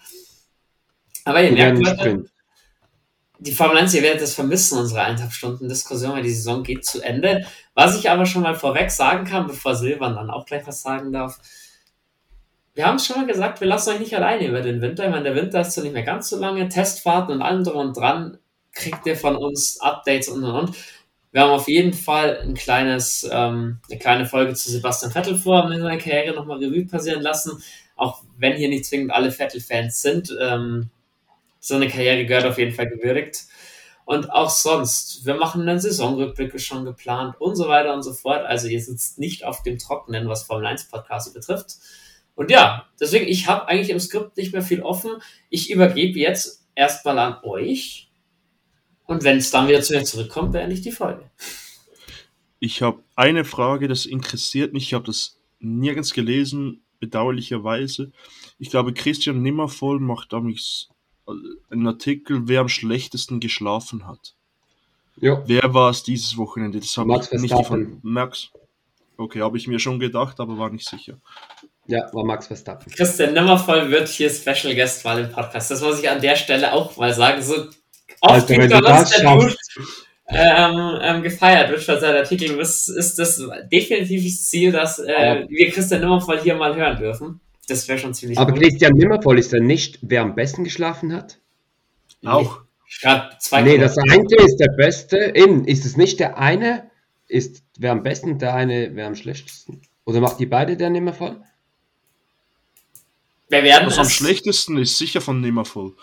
Aber 1.24 1.42
ihr 1.42 1.52
merkt, 1.52 1.78
Leute. 1.78 2.24
Die 3.40 3.52
Formel 3.52 3.78
1, 3.78 3.94
ihr 3.94 4.02
werdet 4.02 4.22
es 4.22 4.34
vermissen, 4.34 4.78
unsere 4.78 5.02
eineinhalb 5.02 5.32
Stunden 5.32 5.68
Diskussion, 5.68 6.12
weil 6.12 6.22
die 6.22 6.34
Saison 6.34 6.62
geht 6.62 6.84
zu 6.84 7.00
Ende. 7.00 7.46
Was 7.74 7.98
ich 7.98 8.10
aber 8.10 8.26
schon 8.26 8.42
mal 8.42 8.54
vorweg 8.54 8.90
sagen 8.90 9.24
kann, 9.24 9.46
bevor 9.46 9.76
Silvan 9.76 10.16
dann 10.16 10.30
auch 10.30 10.44
gleich 10.44 10.66
was 10.66 10.82
sagen 10.82 11.12
darf. 11.12 11.38
Wir 12.74 12.86
haben 12.86 12.96
es 12.96 13.06
schon 13.06 13.16
mal 13.16 13.26
gesagt, 13.26 13.60
wir 13.60 13.68
lassen 13.68 13.90
euch 13.90 14.00
nicht 14.00 14.14
alleine 14.14 14.46
über 14.46 14.60
den 14.60 14.80
Winter. 14.80 15.04
Ich 15.04 15.10
meine, 15.10 15.24
der 15.24 15.34
Winter 15.34 15.60
ist 15.60 15.72
zwar 15.72 15.84
nicht 15.84 15.92
mehr 15.92 16.02
ganz 16.02 16.28
so 16.28 16.38
lange. 16.38 16.68
Testfahrten 16.68 17.34
und 17.34 17.42
allem 17.42 17.64
drum 17.64 17.76
und 17.76 17.96
dran 17.96 18.38
kriegt 18.72 19.06
ihr 19.06 19.16
von 19.16 19.36
uns 19.36 19.80
Updates 19.80 20.28
und 20.28 20.44
und 20.44 20.54
und. 20.54 20.76
Wir 21.30 21.42
haben 21.42 21.50
auf 21.50 21.68
jeden 21.68 21.92
Fall 21.92 22.40
ein 22.40 22.54
kleines, 22.54 23.28
ähm, 23.30 23.80
eine 23.88 23.98
kleine 23.98 24.26
Folge 24.26 24.54
zu 24.54 24.70
Sebastian 24.70 25.12
Vettel 25.12 25.36
vor, 25.36 25.58
haben 25.58 25.72
in 25.72 25.80
seiner 25.80 25.98
Karriere 25.98 26.34
nochmal 26.34 26.58
Revue 26.58 26.86
passieren 26.86 27.22
lassen. 27.22 27.62
Auch 27.96 28.22
wenn 28.36 28.56
hier 28.56 28.68
nicht 28.68 28.86
zwingend 28.86 29.12
alle 29.12 29.30
Vettel-Fans 29.30 30.00
sind. 30.00 30.34
Ähm, 30.40 30.90
so 31.60 31.74
eine 31.74 31.88
Karriere 31.88 32.26
gehört 32.26 32.44
auf 32.44 32.58
jeden 32.58 32.74
Fall 32.74 32.88
gewürdigt. 32.88 33.46
Und 34.04 34.32
auch 34.32 34.48
sonst, 34.48 35.26
wir 35.26 35.34
machen 35.34 35.68
einen 35.68 35.80
Saisonrückblicke 35.80 36.58
schon 36.58 36.86
geplant 36.86 37.34
und 37.40 37.56
so 37.56 37.68
weiter 37.68 37.92
und 37.92 38.02
so 38.02 38.14
fort. 38.14 38.46
Also 38.46 38.66
ihr 38.66 38.80
sitzt 38.80 39.18
nicht 39.18 39.44
auf 39.44 39.62
dem 39.62 39.78
Trockenen, 39.78 40.28
was 40.28 40.44
Formel 40.44 40.66
1 40.66 40.88
Podcast 40.88 41.34
betrifft. 41.34 41.76
Und 42.34 42.50
ja, 42.50 42.86
deswegen, 42.98 43.26
ich 43.26 43.48
habe 43.48 43.68
eigentlich 43.68 43.90
im 43.90 44.00
Skript 44.00 44.36
nicht 44.36 44.52
mehr 44.52 44.62
viel 44.62 44.80
offen. 44.80 45.10
Ich 45.50 45.70
übergebe 45.70 46.18
jetzt 46.18 46.66
erstmal 46.74 47.18
an 47.18 47.36
euch. 47.42 48.10
Und 49.04 49.24
wenn 49.24 49.38
es 49.38 49.50
dann 49.50 49.68
wieder 49.68 49.82
zu 49.82 49.94
mir 49.94 50.04
zurückkommt, 50.04 50.52
beende 50.52 50.74
ich 50.74 50.80
die 50.80 50.92
Folge. 50.92 51.30
Ich 52.60 52.80
habe 52.80 53.02
eine 53.14 53.44
Frage, 53.44 53.88
das 53.88 54.06
interessiert 54.06 54.72
mich. 54.72 54.84
Ich 54.84 54.94
habe 54.94 55.04
das 55.04 55.40
nirgends 55.58 56.12
gelesen, 56.14 56.82
bedauerlicherweise. 56.98 58.12
Ich 58.58 58.70
glaube, 58.70 58.94
Christian 58.94 59.42
Nimmervoll 59.42 60.00
macht 60.00 60.32
damals 60.32 60.88
einen 61.70 61.86
Artikel, 61.86 62.42
wer 62.46 62.60
am 62.60 62.68
schlechtesten 62.68 63.40
geschlafen 63.40 64.06
hat. 64.06 64.34
Ja. 65.20 65.42
Wer 65.46 65.74
war 65.74 65.90
es 65.90 66.02
dieses 66.02 66.36
Wochenende? 66.36 66.78
Das 66.78 66.96
habe 66.96 67.08
Max 67.08 67.32
ich 67.32 67.40
nicht 67.40 67.56
gefunden. 67.56 67.98
Max. 68.02 68.50
Okay, 69.16 69.40
habe 69.40 69.56
ich 69.58 69.66
mir 69.66 69.80
schon 69.80 69.98
gedacht, 69.98 70.38
aber 70.38 70.58
war 70.58 70.70
nicht 70.70 70.88
sicher. 70.88 71.18
Ja, 71.86 72.08
war 72.12 72.24
Max 72.24 72.46
Verstappen. 72.46 72.92
Christian 72.92 73.34
Nimmervoll 73.34 73.90
wird 73.90 74.08
hier 74.08 74.30
Special 74.30 74.74
Guest 74.74 75.04
mal 75.04 75.18
im 75.18 75.32
Podcast. 75.32 75.70
Das 75.70 75.80
muss 75.82 76.00
ich 76.00 76.08
an 76.08 76.20
der 76.20 76.36
Stelle 76.36 76.72
auch 76.72 76.96
mal 76.96 77.12
sagen. 77.12 77.42
So 77.42 77.66
oft 78.20 78.48
wie 78.48 78.56
du 78.56 78.80
das 78.80 79.10
der. 79.10 79.36
Dude, 79.36 79.56
ähm, 80.30 80.98
ähm, 81.00 81.22
gefeiert 81.22 81.70
wird 81.70 81.82
für 81.82 81.98
seinen 81.98 82.18
Artikel, 82.18 82.60
ist, 82.60 82.88
ist 82.88 83.18
das 83.18 83.42
definitiv 83.72 84.22
das 84.22 84.46
Ziel, 84.46 84.72
dass 84.72 84.98
äh, 84.98 85.46
wir 85.48 85.70
Christian 85.70 86.02
Nimmervoll 86.02 86.40
hier 86.42 86.54
mal 86.54 86.76
hören 86.76 86.98
dürfen. 86.98 87.40
Das 87.68 87.86
wäre 87.86 87.98
schon 87.98 88.14
ziemlich 88.14 88.38
Aber 88.38 88.52
cool. 88.52 88.58
Christian 88.60 88.92
Nimmervoll 88.94 89.38
ist 89.38 89.52
ja 89.52 89.60
nicht, 89.60 89.98
wer 90.02 90.22
am 90.22 90.34
besten 90.34 90.64
geschlafen 90.64 91.12
hat? 91.12 91.38
Auch. 92.24 92.62
Gerade 93.02 93.36
zwei 93.38 93.62
Nee, 93.62 93.78
das 93.78 93.96
eine 93.98 94.24
ist 94.44 94.56
der 94.56 94.72
Beste. 94.76 95.32
Eben, 95.36 95.66
ist 95.66 95.84
es 95.84 95.96
nicht 95.96 96.18
der 96.20 96.38
eine, 96.38 96.90
ist 97.26 97.62
wer 97.78 97.92
am 97.92 98.02
besten, 98.02 98.38
der 98.38 98.54
eine, 98.54 98.90
wer 98.94 99.06
am 99.06 99.14
schlechtesten? 99.14 99.82
Oder 100.06 100.20
macht 100.20 100.40
die 100.40 100.46
beide 100.46 100.76
der 100.76 100.88
Nimmervoll? 100.90 101.36
Wir 103.50 103.62
werden 103.62 103.86
Was 103.88 103.98
am 103.98 104.06
es- 104.06 104.12
schlechtesten 104.14 104.78
ist 104.78 104.96
sicher 104.98 105.20
von 105.20 105.40
Nimmervoll. 105.40 105.94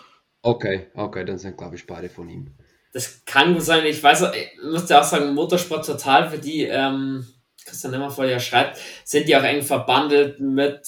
Okay, 0.42 0.86
okay, 0.94 1.24
dann 1.24 1.38
sind 1.38 1.56
glaube 1.58 1.74
ich 1.76 1.86
beide 1.86 2.08
von 2.08 2.28
ihm. 2.28 2.52
Das 2.92 3.24
kann 3.24 3.52
gut 3.54 3.62
sein. 3.62 3.84
Ich 3.86 4.02
weiß, 4.02 4.22
ich 4.22 4.62
müsste 4.62 4.98
auch 4.98 5.04
sagen, 5.04 5.34
Motorsport 5.34 5.84
total, 5.84 6.30
für 6.30 6.38
die 6.38 6.62
ähm, 6.62 7.26
Christian 7.64 7.90
Nimmervoll 7.92 8.30
ja 8.30 8.38
schreibt, 8.40 8.78
sind 9.04 9.28
die 9.28 9.36
auch 9.36 9.42
eng 9.42 9.62
verbandelt 9.62 10.40
mit 10.40 10.80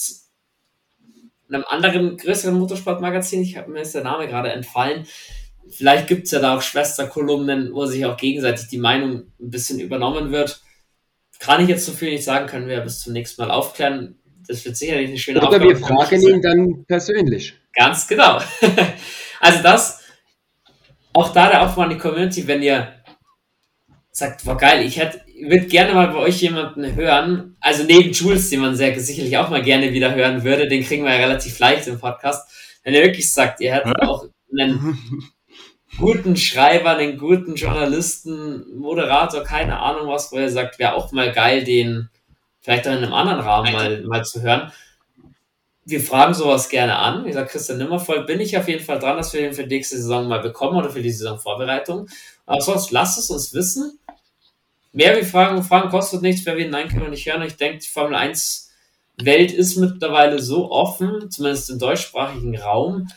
einem 1.51 1.65
anderen 1.67 2.17
größeren 2.17 2.57
Motorsportmagazin. 2.57 3.41
Ich 3.41 3.57
habe 3.57 3.71
mir 3.71 3.81
ist 3.81 3.95
der 3.95 4.03
Name 4.03 4.27
gerade 4.27 4.51
entfallen. 4.51 5.05
Vielleicht 5.69 6.07
gibt 6.07 6.25
es 6.25 6.31
ja 6.31 6.39
da 6.39 6.57
auch 6.57 6.61
Schwesterkolumnen, 6.61 7.73
wo 7.73 7.85
sich 7.85 8.05
auch 8.05 8.17
gegenseitig 8.17 8.67
die 8.67 8.77
Meinung 8.77 9.31
ein 9.39 9.49
bisschen 9.49 9.79
übernommen 9.79 10.31
wird. 10.31 10.61
Kann 11.39 11.61
ich 11.61 11.69
jetzt 11.69 11.85
so 11.85 11.91
viel 11.91 12.11
nicht 12.11 12.23
sagen, 12.23 12.47
können 12.47 12.67
wir 12.67 12.75
ja 12.75 12.81
bis 12.81 13.01
zum 13.01 13.13
nächsten 13.13 13.41
Mal 13.41 13.51
aufklären. 13.51 14.17
Das 14.47 14.65
wird 14.65 14.75
sicherlich 14.75 15.09
eine 15.09 15.17
schöne 15.17 15.39
Oder 15.39 15.51
wir 15.51 15.59
für 15.59 15.67
mich 15.67 15.85
fragen 15.85 16.21
ihn 16.21 16.41
dann 16.41 16.85
persönlich. 16.85 17.53
Ganz 17.73 18.07
genau. 18.07 18.39
also 19.39 19.63
das, 19.63 20.01
auch 21.13 21.31
da 21.31 21.49
der 21.49 21.61
Aufruf 21.61 21.83
an 21.83 21.91
die 21.91 21.97
Community, 21.97 22.47
wenn 22.47 22.63
ihr 22.63 22.93
sagt, 24.11 24.45
war 24.45 24.57
geil, 24.57 24.85
ich 24.85 24.97
hätte, 24.97 25.21
würde 25.41 25.67
gerne 25.67 25.93
mal 25.93 26.07
bei 26.07 26.19
euch 26.19 26.41
jemanden 26.41 26.95
hören, 26.95 27.55
also 27.59 27.83
neben 27.83 28.11
Jules, 28.11 28.49
den 28.49 28.61
man 28.61 28.75
sehr 28.75 28.99
sicherlich 28.99 29.37
auch 29.37 29.49
mal 29.49 29.61
gerne 29.61 29.93
wieder 29.93 30.13
hören 30.13 30.43
würde, 30.43 30.67
den 30.67 30.83
kriegen 30.83 31.03
wir 31.03 31.13
ja 31.13 31.19
relativ 31.19 31.57
leicht 31.59 31.87
im 31.87 31.99
Podcast, 31.99 32.49
wenn 32.83 32.93
ihr 32.93 33.03
wirklich 33.03 33.31
sagt, 33.31 33.61
ihr 33.61 33.73
hättet 33.73 34.01
auch 34.01 34.25
einen 34.51 34.97
guten 35.97 36.35
Schreiber, 36.35 36.91
einen 36.91 37.17
guten 37.17 37.55
Journalisten, 37.55 38.77
Moderator, 38.77 39.43
keine 39.43 39.79
Ahnung 39.79 40.07
was, 40.07 40.31
wo 40.31 40.37
ihr 40.37 40.49
sagt, 40.49 40.79
wäre 40.79 40.93
auch 40.93 41.11
mal 41.11 41.31
geil, 41.31 41.63
den 41.63 42.09
vielleicht 42.59 42.87
auch 42.87 42.91
in 42.91 42.99
einem 42.99 43.13
anderen 43.13 43.39
Rahmen 43.39 43.71
mal, 43.71 44.01
mal 44.03 44.23
zu 44.23 44.41
hören. 44.41 44.71
Wir 45.85 46.01
fragen 46.01 46.35
sowas 46.35 46.69
gerne 46.69 46.97
an. 46.97 47.23
Wie 47.23 47.29
gesagt, 47.29 47.51
Christian 47.51 47.79
Nimmervoll 47.79 48.25
bin 48.25 48.39
ich 48.39 48.55
auf 48.57 48.67
jeden 48.67 48.83
Fall 48.83 48.99
dran, 48.99 49.17
dass 49.17 49.33
wir 49.33 49.41
den 49.41 49.53
für 49.53 49.63
die 49.63 49.75
nächste 49.75 49.97
Saison 49.97 50.27
mal 50.27 50.41
bekommen 50.41 50.77
oder 50.77 50.89
für 50.89 51.01
die 51.01 51.11
Saisonvorbereitung. 51.11 52.07
Aber 52.45 52.61
sonst 52.61 52.91
lasst 52.91 53.17
es 53.17 53.29
uns 53.31 53.53
wissen. 53.53 53.99
Mehr 54.91 55.17
wie 55.17 55.25
Fragen, 55.25 55.63
Fragen 55.63 55.89
kostet 55.89 56.21
nichts, 56.21 56.45
wer 56.45 56.57
will, 56.57 56.69
nein, 56.69 56.87
können 56.87 57.03
wir 57.03 57.09
nicht 57.09 57.25
hören. 57.25 57.43
Ich 57.43 57.57
denke, 57.57 57.79
die 57.79 57.87
Formel 57.87 58.15
1 58.15 58.69
Welt 59.21 59.51
ist 59.51 59.75
mittlerweile 59.75 60.41
so 60.41 60.71
offen, 60.71 61.29
zumindest 61.29 61.69
im 61.69 61.79
deutschsprachigen 61.79 62.57
Raum, 62.57 63.07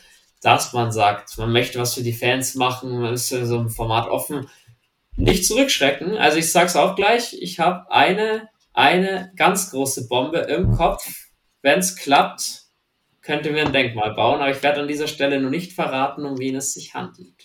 dass 0.43 0.73
man 0.73 0.91
sagt, 0.93 1.39
man 1.39 1.53
möchte 1.53 1.79
was 1.79 1.95
für 1.95 2.03
die 2.03 2.13
Fans 2.13 2.55
machen, 2.57 3.01
man 3.01 3.15
ist 3.15 3.31
in 3.33 3.47
so 3.47 3.59
einem 3.59 3.71
Format 3.71 4.09
offen. 4.09 4.49
Nicht 5.17 5.47
zurückschrecken. 5.47 6.17
Also 6.17 6.39
ich 6.39 6.51
sag's 6.51 6.77
auch 6.77 6.97
gleich, 6.97 7.37
ich 7.41 7.61
habe 7.61 7.91
eine, 7.91 8.49
eine 8.73 9.33
ganz 9.37 9.71
große 9.71 10.09
Bombe 10.09 10.39
im 10.39 10.73
Kopf. 10.73 11.07
Wenn 11.61 11.79
es 11.79 11.97
klappt, 11.97 12.63
könnte 13.21 13.55
wir 13.55 13.65
ein 13.65 13.73
Denkmal 13.73 14.15
bauen, 14.15 14.41
aber 14.41 14.51
ich 14.51 14.63
werde 14.63 14.81
an 14.81 14.89
dieser 14.89 15.07
Stelle 15.07 15.41
nur 15.41 15.51
nicht 15.51 15.73
verraten, 15.73 16.27
um 16.27 16.39
wen 16.39 16.57
es 16.57 16.75
sich 16.75 16.95
handelt. 16.95 17.42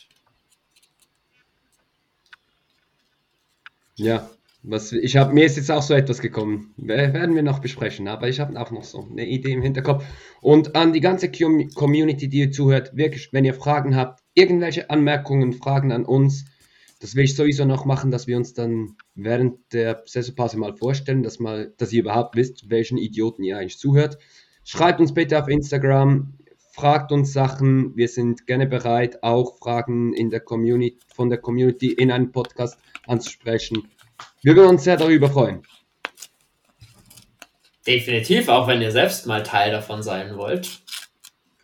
Ja, 3.97 4.29
was, 4.63 4.91
ich 4.91 5.15
habe 5.17 5.33
mir 5.33 5.45
ist 5.45 5.55
jetzt 5.57 5.71
auch 5.71 5.81
so 5.81 5.93
etwas 5.93 6.19
gekommen. 6.19 6.73
Wer- 6.77 7.13
Werden 7.13 7.35
wir 7.35 7.43
noch 7.43 7.59
besprechen, 7.59 8.07
aber 8.07 8.27
ich 8.27 8.39
habe 8.39 8.59
auch 8.59 8.71
noch 8.71 8.83
so 8.83 9.07
eine 9.09 9.25
Idee 9.25 9.51
im 9.53 9.61
Hinterkopf. 9.61 10.03
Und 10.41 10.75
an 10.75 10.93
die 10.93 10.99
ganze 10.99 11.31
Com- 11.31 11.69
Community, 11.69 12.27
die 12.27 12.39
ihr 12.39 12.51
zuhört, 12.51 12.95
wirklich, 12.95 13.29
wenn 13.33 13.45
ihr 13.45 13.53
Fragen 13.53 13.95
habt, 13.95 14.21
irgendwelche 14.33 14.89
Anmerkungen, 14.89 15.53
Fragen 15.53 15.91
an 15.91 16.05
uns, 16.05 16.45
das 16.99 17.15
will 17.15 17.25
ich 17.25 17.35
sowieso 17.35 17.63
noch 17.65 17.85
machen, 17.85 18.09
dass 18.11 18.25
wir 18.27 18.37
uns 18.37 18.53
dann 18.53 18.95
während 19.13 19.59
der 19.71 20.01
Saisonpause 20.05 20.57
mal 20.57 20.75
vorstellen, 20.75 21.21
dass, 21.23 21.39
mal, 21.39 21.73
dass 21.77 21.93
ihr 21.93 22.01
überhaupt 22.01 22.35
wisst, 22.35 22.69
welchen 22.69 22.97
Idioten 22.97 23.43
ihr 23.43 23.57
eigentlich 23.57 23.77
zuhört. 23.77 24.17
Schreibt 24.63 24.99
uns 24.99 25.13
bitte 25.13 25.39
auf 25.39 25.47
Instagram, 25.47 26.33
fragt 26.77 27.11
uns 27.11 27.33
Sachen. 27.33 27.97
Wir 27.97 28.07
sind 28.07 28.45
gerne 28.45 28.67
bereit, 28.67 29.23
auch 29.23 29.57
Fragen 29.57 30.13
in 30.13 30.29
der 30.29 30.41
Community, 30.41 30.99
von 31.13 31.29
der 31.29 31.39
Community 31.39 31.91
in 31.91 32.11
einem 32.11 32.31
Podcast 32.31 32.77
anzusprechen. 33.07 33.89
Wir 34.43 34.55
würden 34.55 34.69
uns 34.69 34.83
sehr 34.83 34.95
darüber 34.95 35.29
freuen. 35.29 35.63
Definitiv, 37.85 38.47
auch 38.49 38.67
wenn 38.67 38.81
ihr 38.81 38.91
selbst 38.91 39.25
mal 39.25 39.41
Teil 39.41 39.71
davon 39.71 40.03
sein 40.03 40.37
wollt, 40.37 40.81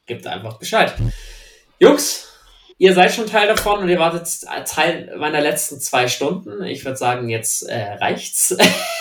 gebt 0.08 0.26
einfach 0.26 0.58
Bescheid. 0.58 0.94
Jungs, 1.80 2.34
ihr 2.80 2.94
seid 2.94 3.14
schon 3.14 3.28
Teil 3.28 3.48
davon 3.48 3.82
und 3.82 3.90
ihr 3.90 4.00
wart 4.00 4.16
jetzt 4.16 4.48
Teil 4.66 5.16
meiner 5.18 5.42
letzten 5.42 5.80
zwei 5.80 6.08
Stunden. 6.08 6.64
Ich 6.64 6.86
würde 6.86 6.98
sagen, 6.98 7.30
jetzt 7.30 7.64
äh, 7.64 7.94
reicht's. 7.94 8.58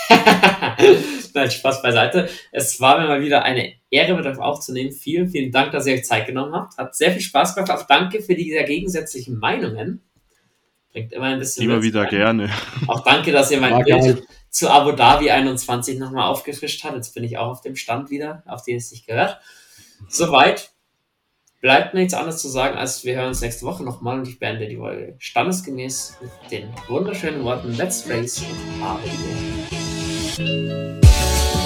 Nein, 1.35 1.51
Spaß 1.51 1.81
beiseite. 1.81 2.29
Es 2.51 2.81
war 2.81 3.01
mir 3.01 3.07
mal 3.07 3.23
wieder 3.23 3.45
eine 3.45 3.82
Ehre, 3.93 4.15
mit 4.17 4.27
euch 4.27 4.39
aufzunehmen. 4.39 4.91
Vielen, 4.91 5.29
vielen 5.29 5.53
Dank, 5.53 5.71
dass 5.73 5.87
ihr 5.87 5.95
euch 5.95 6.05
Zeit 6.05 6.27
genommen 6.27 6.55
habt. 6.55 6.77
Hat 6.79 6.97
sehr 6.97 7.13
viel 7.13 7.21
Spaß 7.21 7.55
gemacht. 7.55 7.71
Auch 7.71 7.87
danke 7.87 8.23
für 8.23 8.35
die 8.35 8.51
sehr 8.51 8.65
gegensätzlichen 8.65 9.39
Meinungen. 9.39 10.01
Bringt 10.93 11.13
immer 11.13 11.27
ein 11.27 11.39
bisschen 11.39 11.65
Immer 11.65 11.83
wieder 11.83 12.03
rein. 12.03 12.11
gerne. 12.11 12.51
Auch 12.89 13.05
danke, 13.05 13.33
dass 13.33 13.51
ihr 13.51 13.61
mein 13.61 13.73
War 13.75 13.83
Bild 13.85 14.03
geil. 14.03 14.23
zu 14.51 14.71
Abu 14.71 14.93
Dhabi 14.93 15.31
21 15.31 15.99
nochmal 15.99 16.29
aufgefrischt 16.29 16.83
hat. 16.85 16.95
Jetzt 16.95 17.15
bin 17.15 17.23
ich 17.23 17.37
auch 17.39 17.49
auf 17.49 17.61
dem 17.61 17.77
Stand 17.77 18.11
wieder, 18.11 18.43
auf 18.47 18.63
den 18.65 18.79
es 18.79 18.89
sich 18.91 19.07
gehört. 19.07 19.39
Soweit. 20.09 20.71
Bleibt 21.61 21.95
mir 21.95 22.01
nichts 22.01 22.15
anderes 22.15 22.43
zu 22.43 22.49
sagen, 22.49 22.77
als 22.77 23.05
wir 23.05 23.15
hören 23.15 23.29
uns 23.29 23.41
nächste 23.41 23.65
Woche 23.67 23.85
nochmal 23.85 24.19
und 24.19 24.27
ich 24.27 24.41
beende 24.41 24.67
die 24.67 24.79
Folge 24.79 25.15
standesgemäß 25.19 26.17
mit 26.21 26.51
den 26.51 26.69
wunderschönen 26.89 27.45
Worten 27.45 27.77
Let's 27.77 28.05
Race 28.11 28.43
und 28.43 28.59
There. 30.37 31.62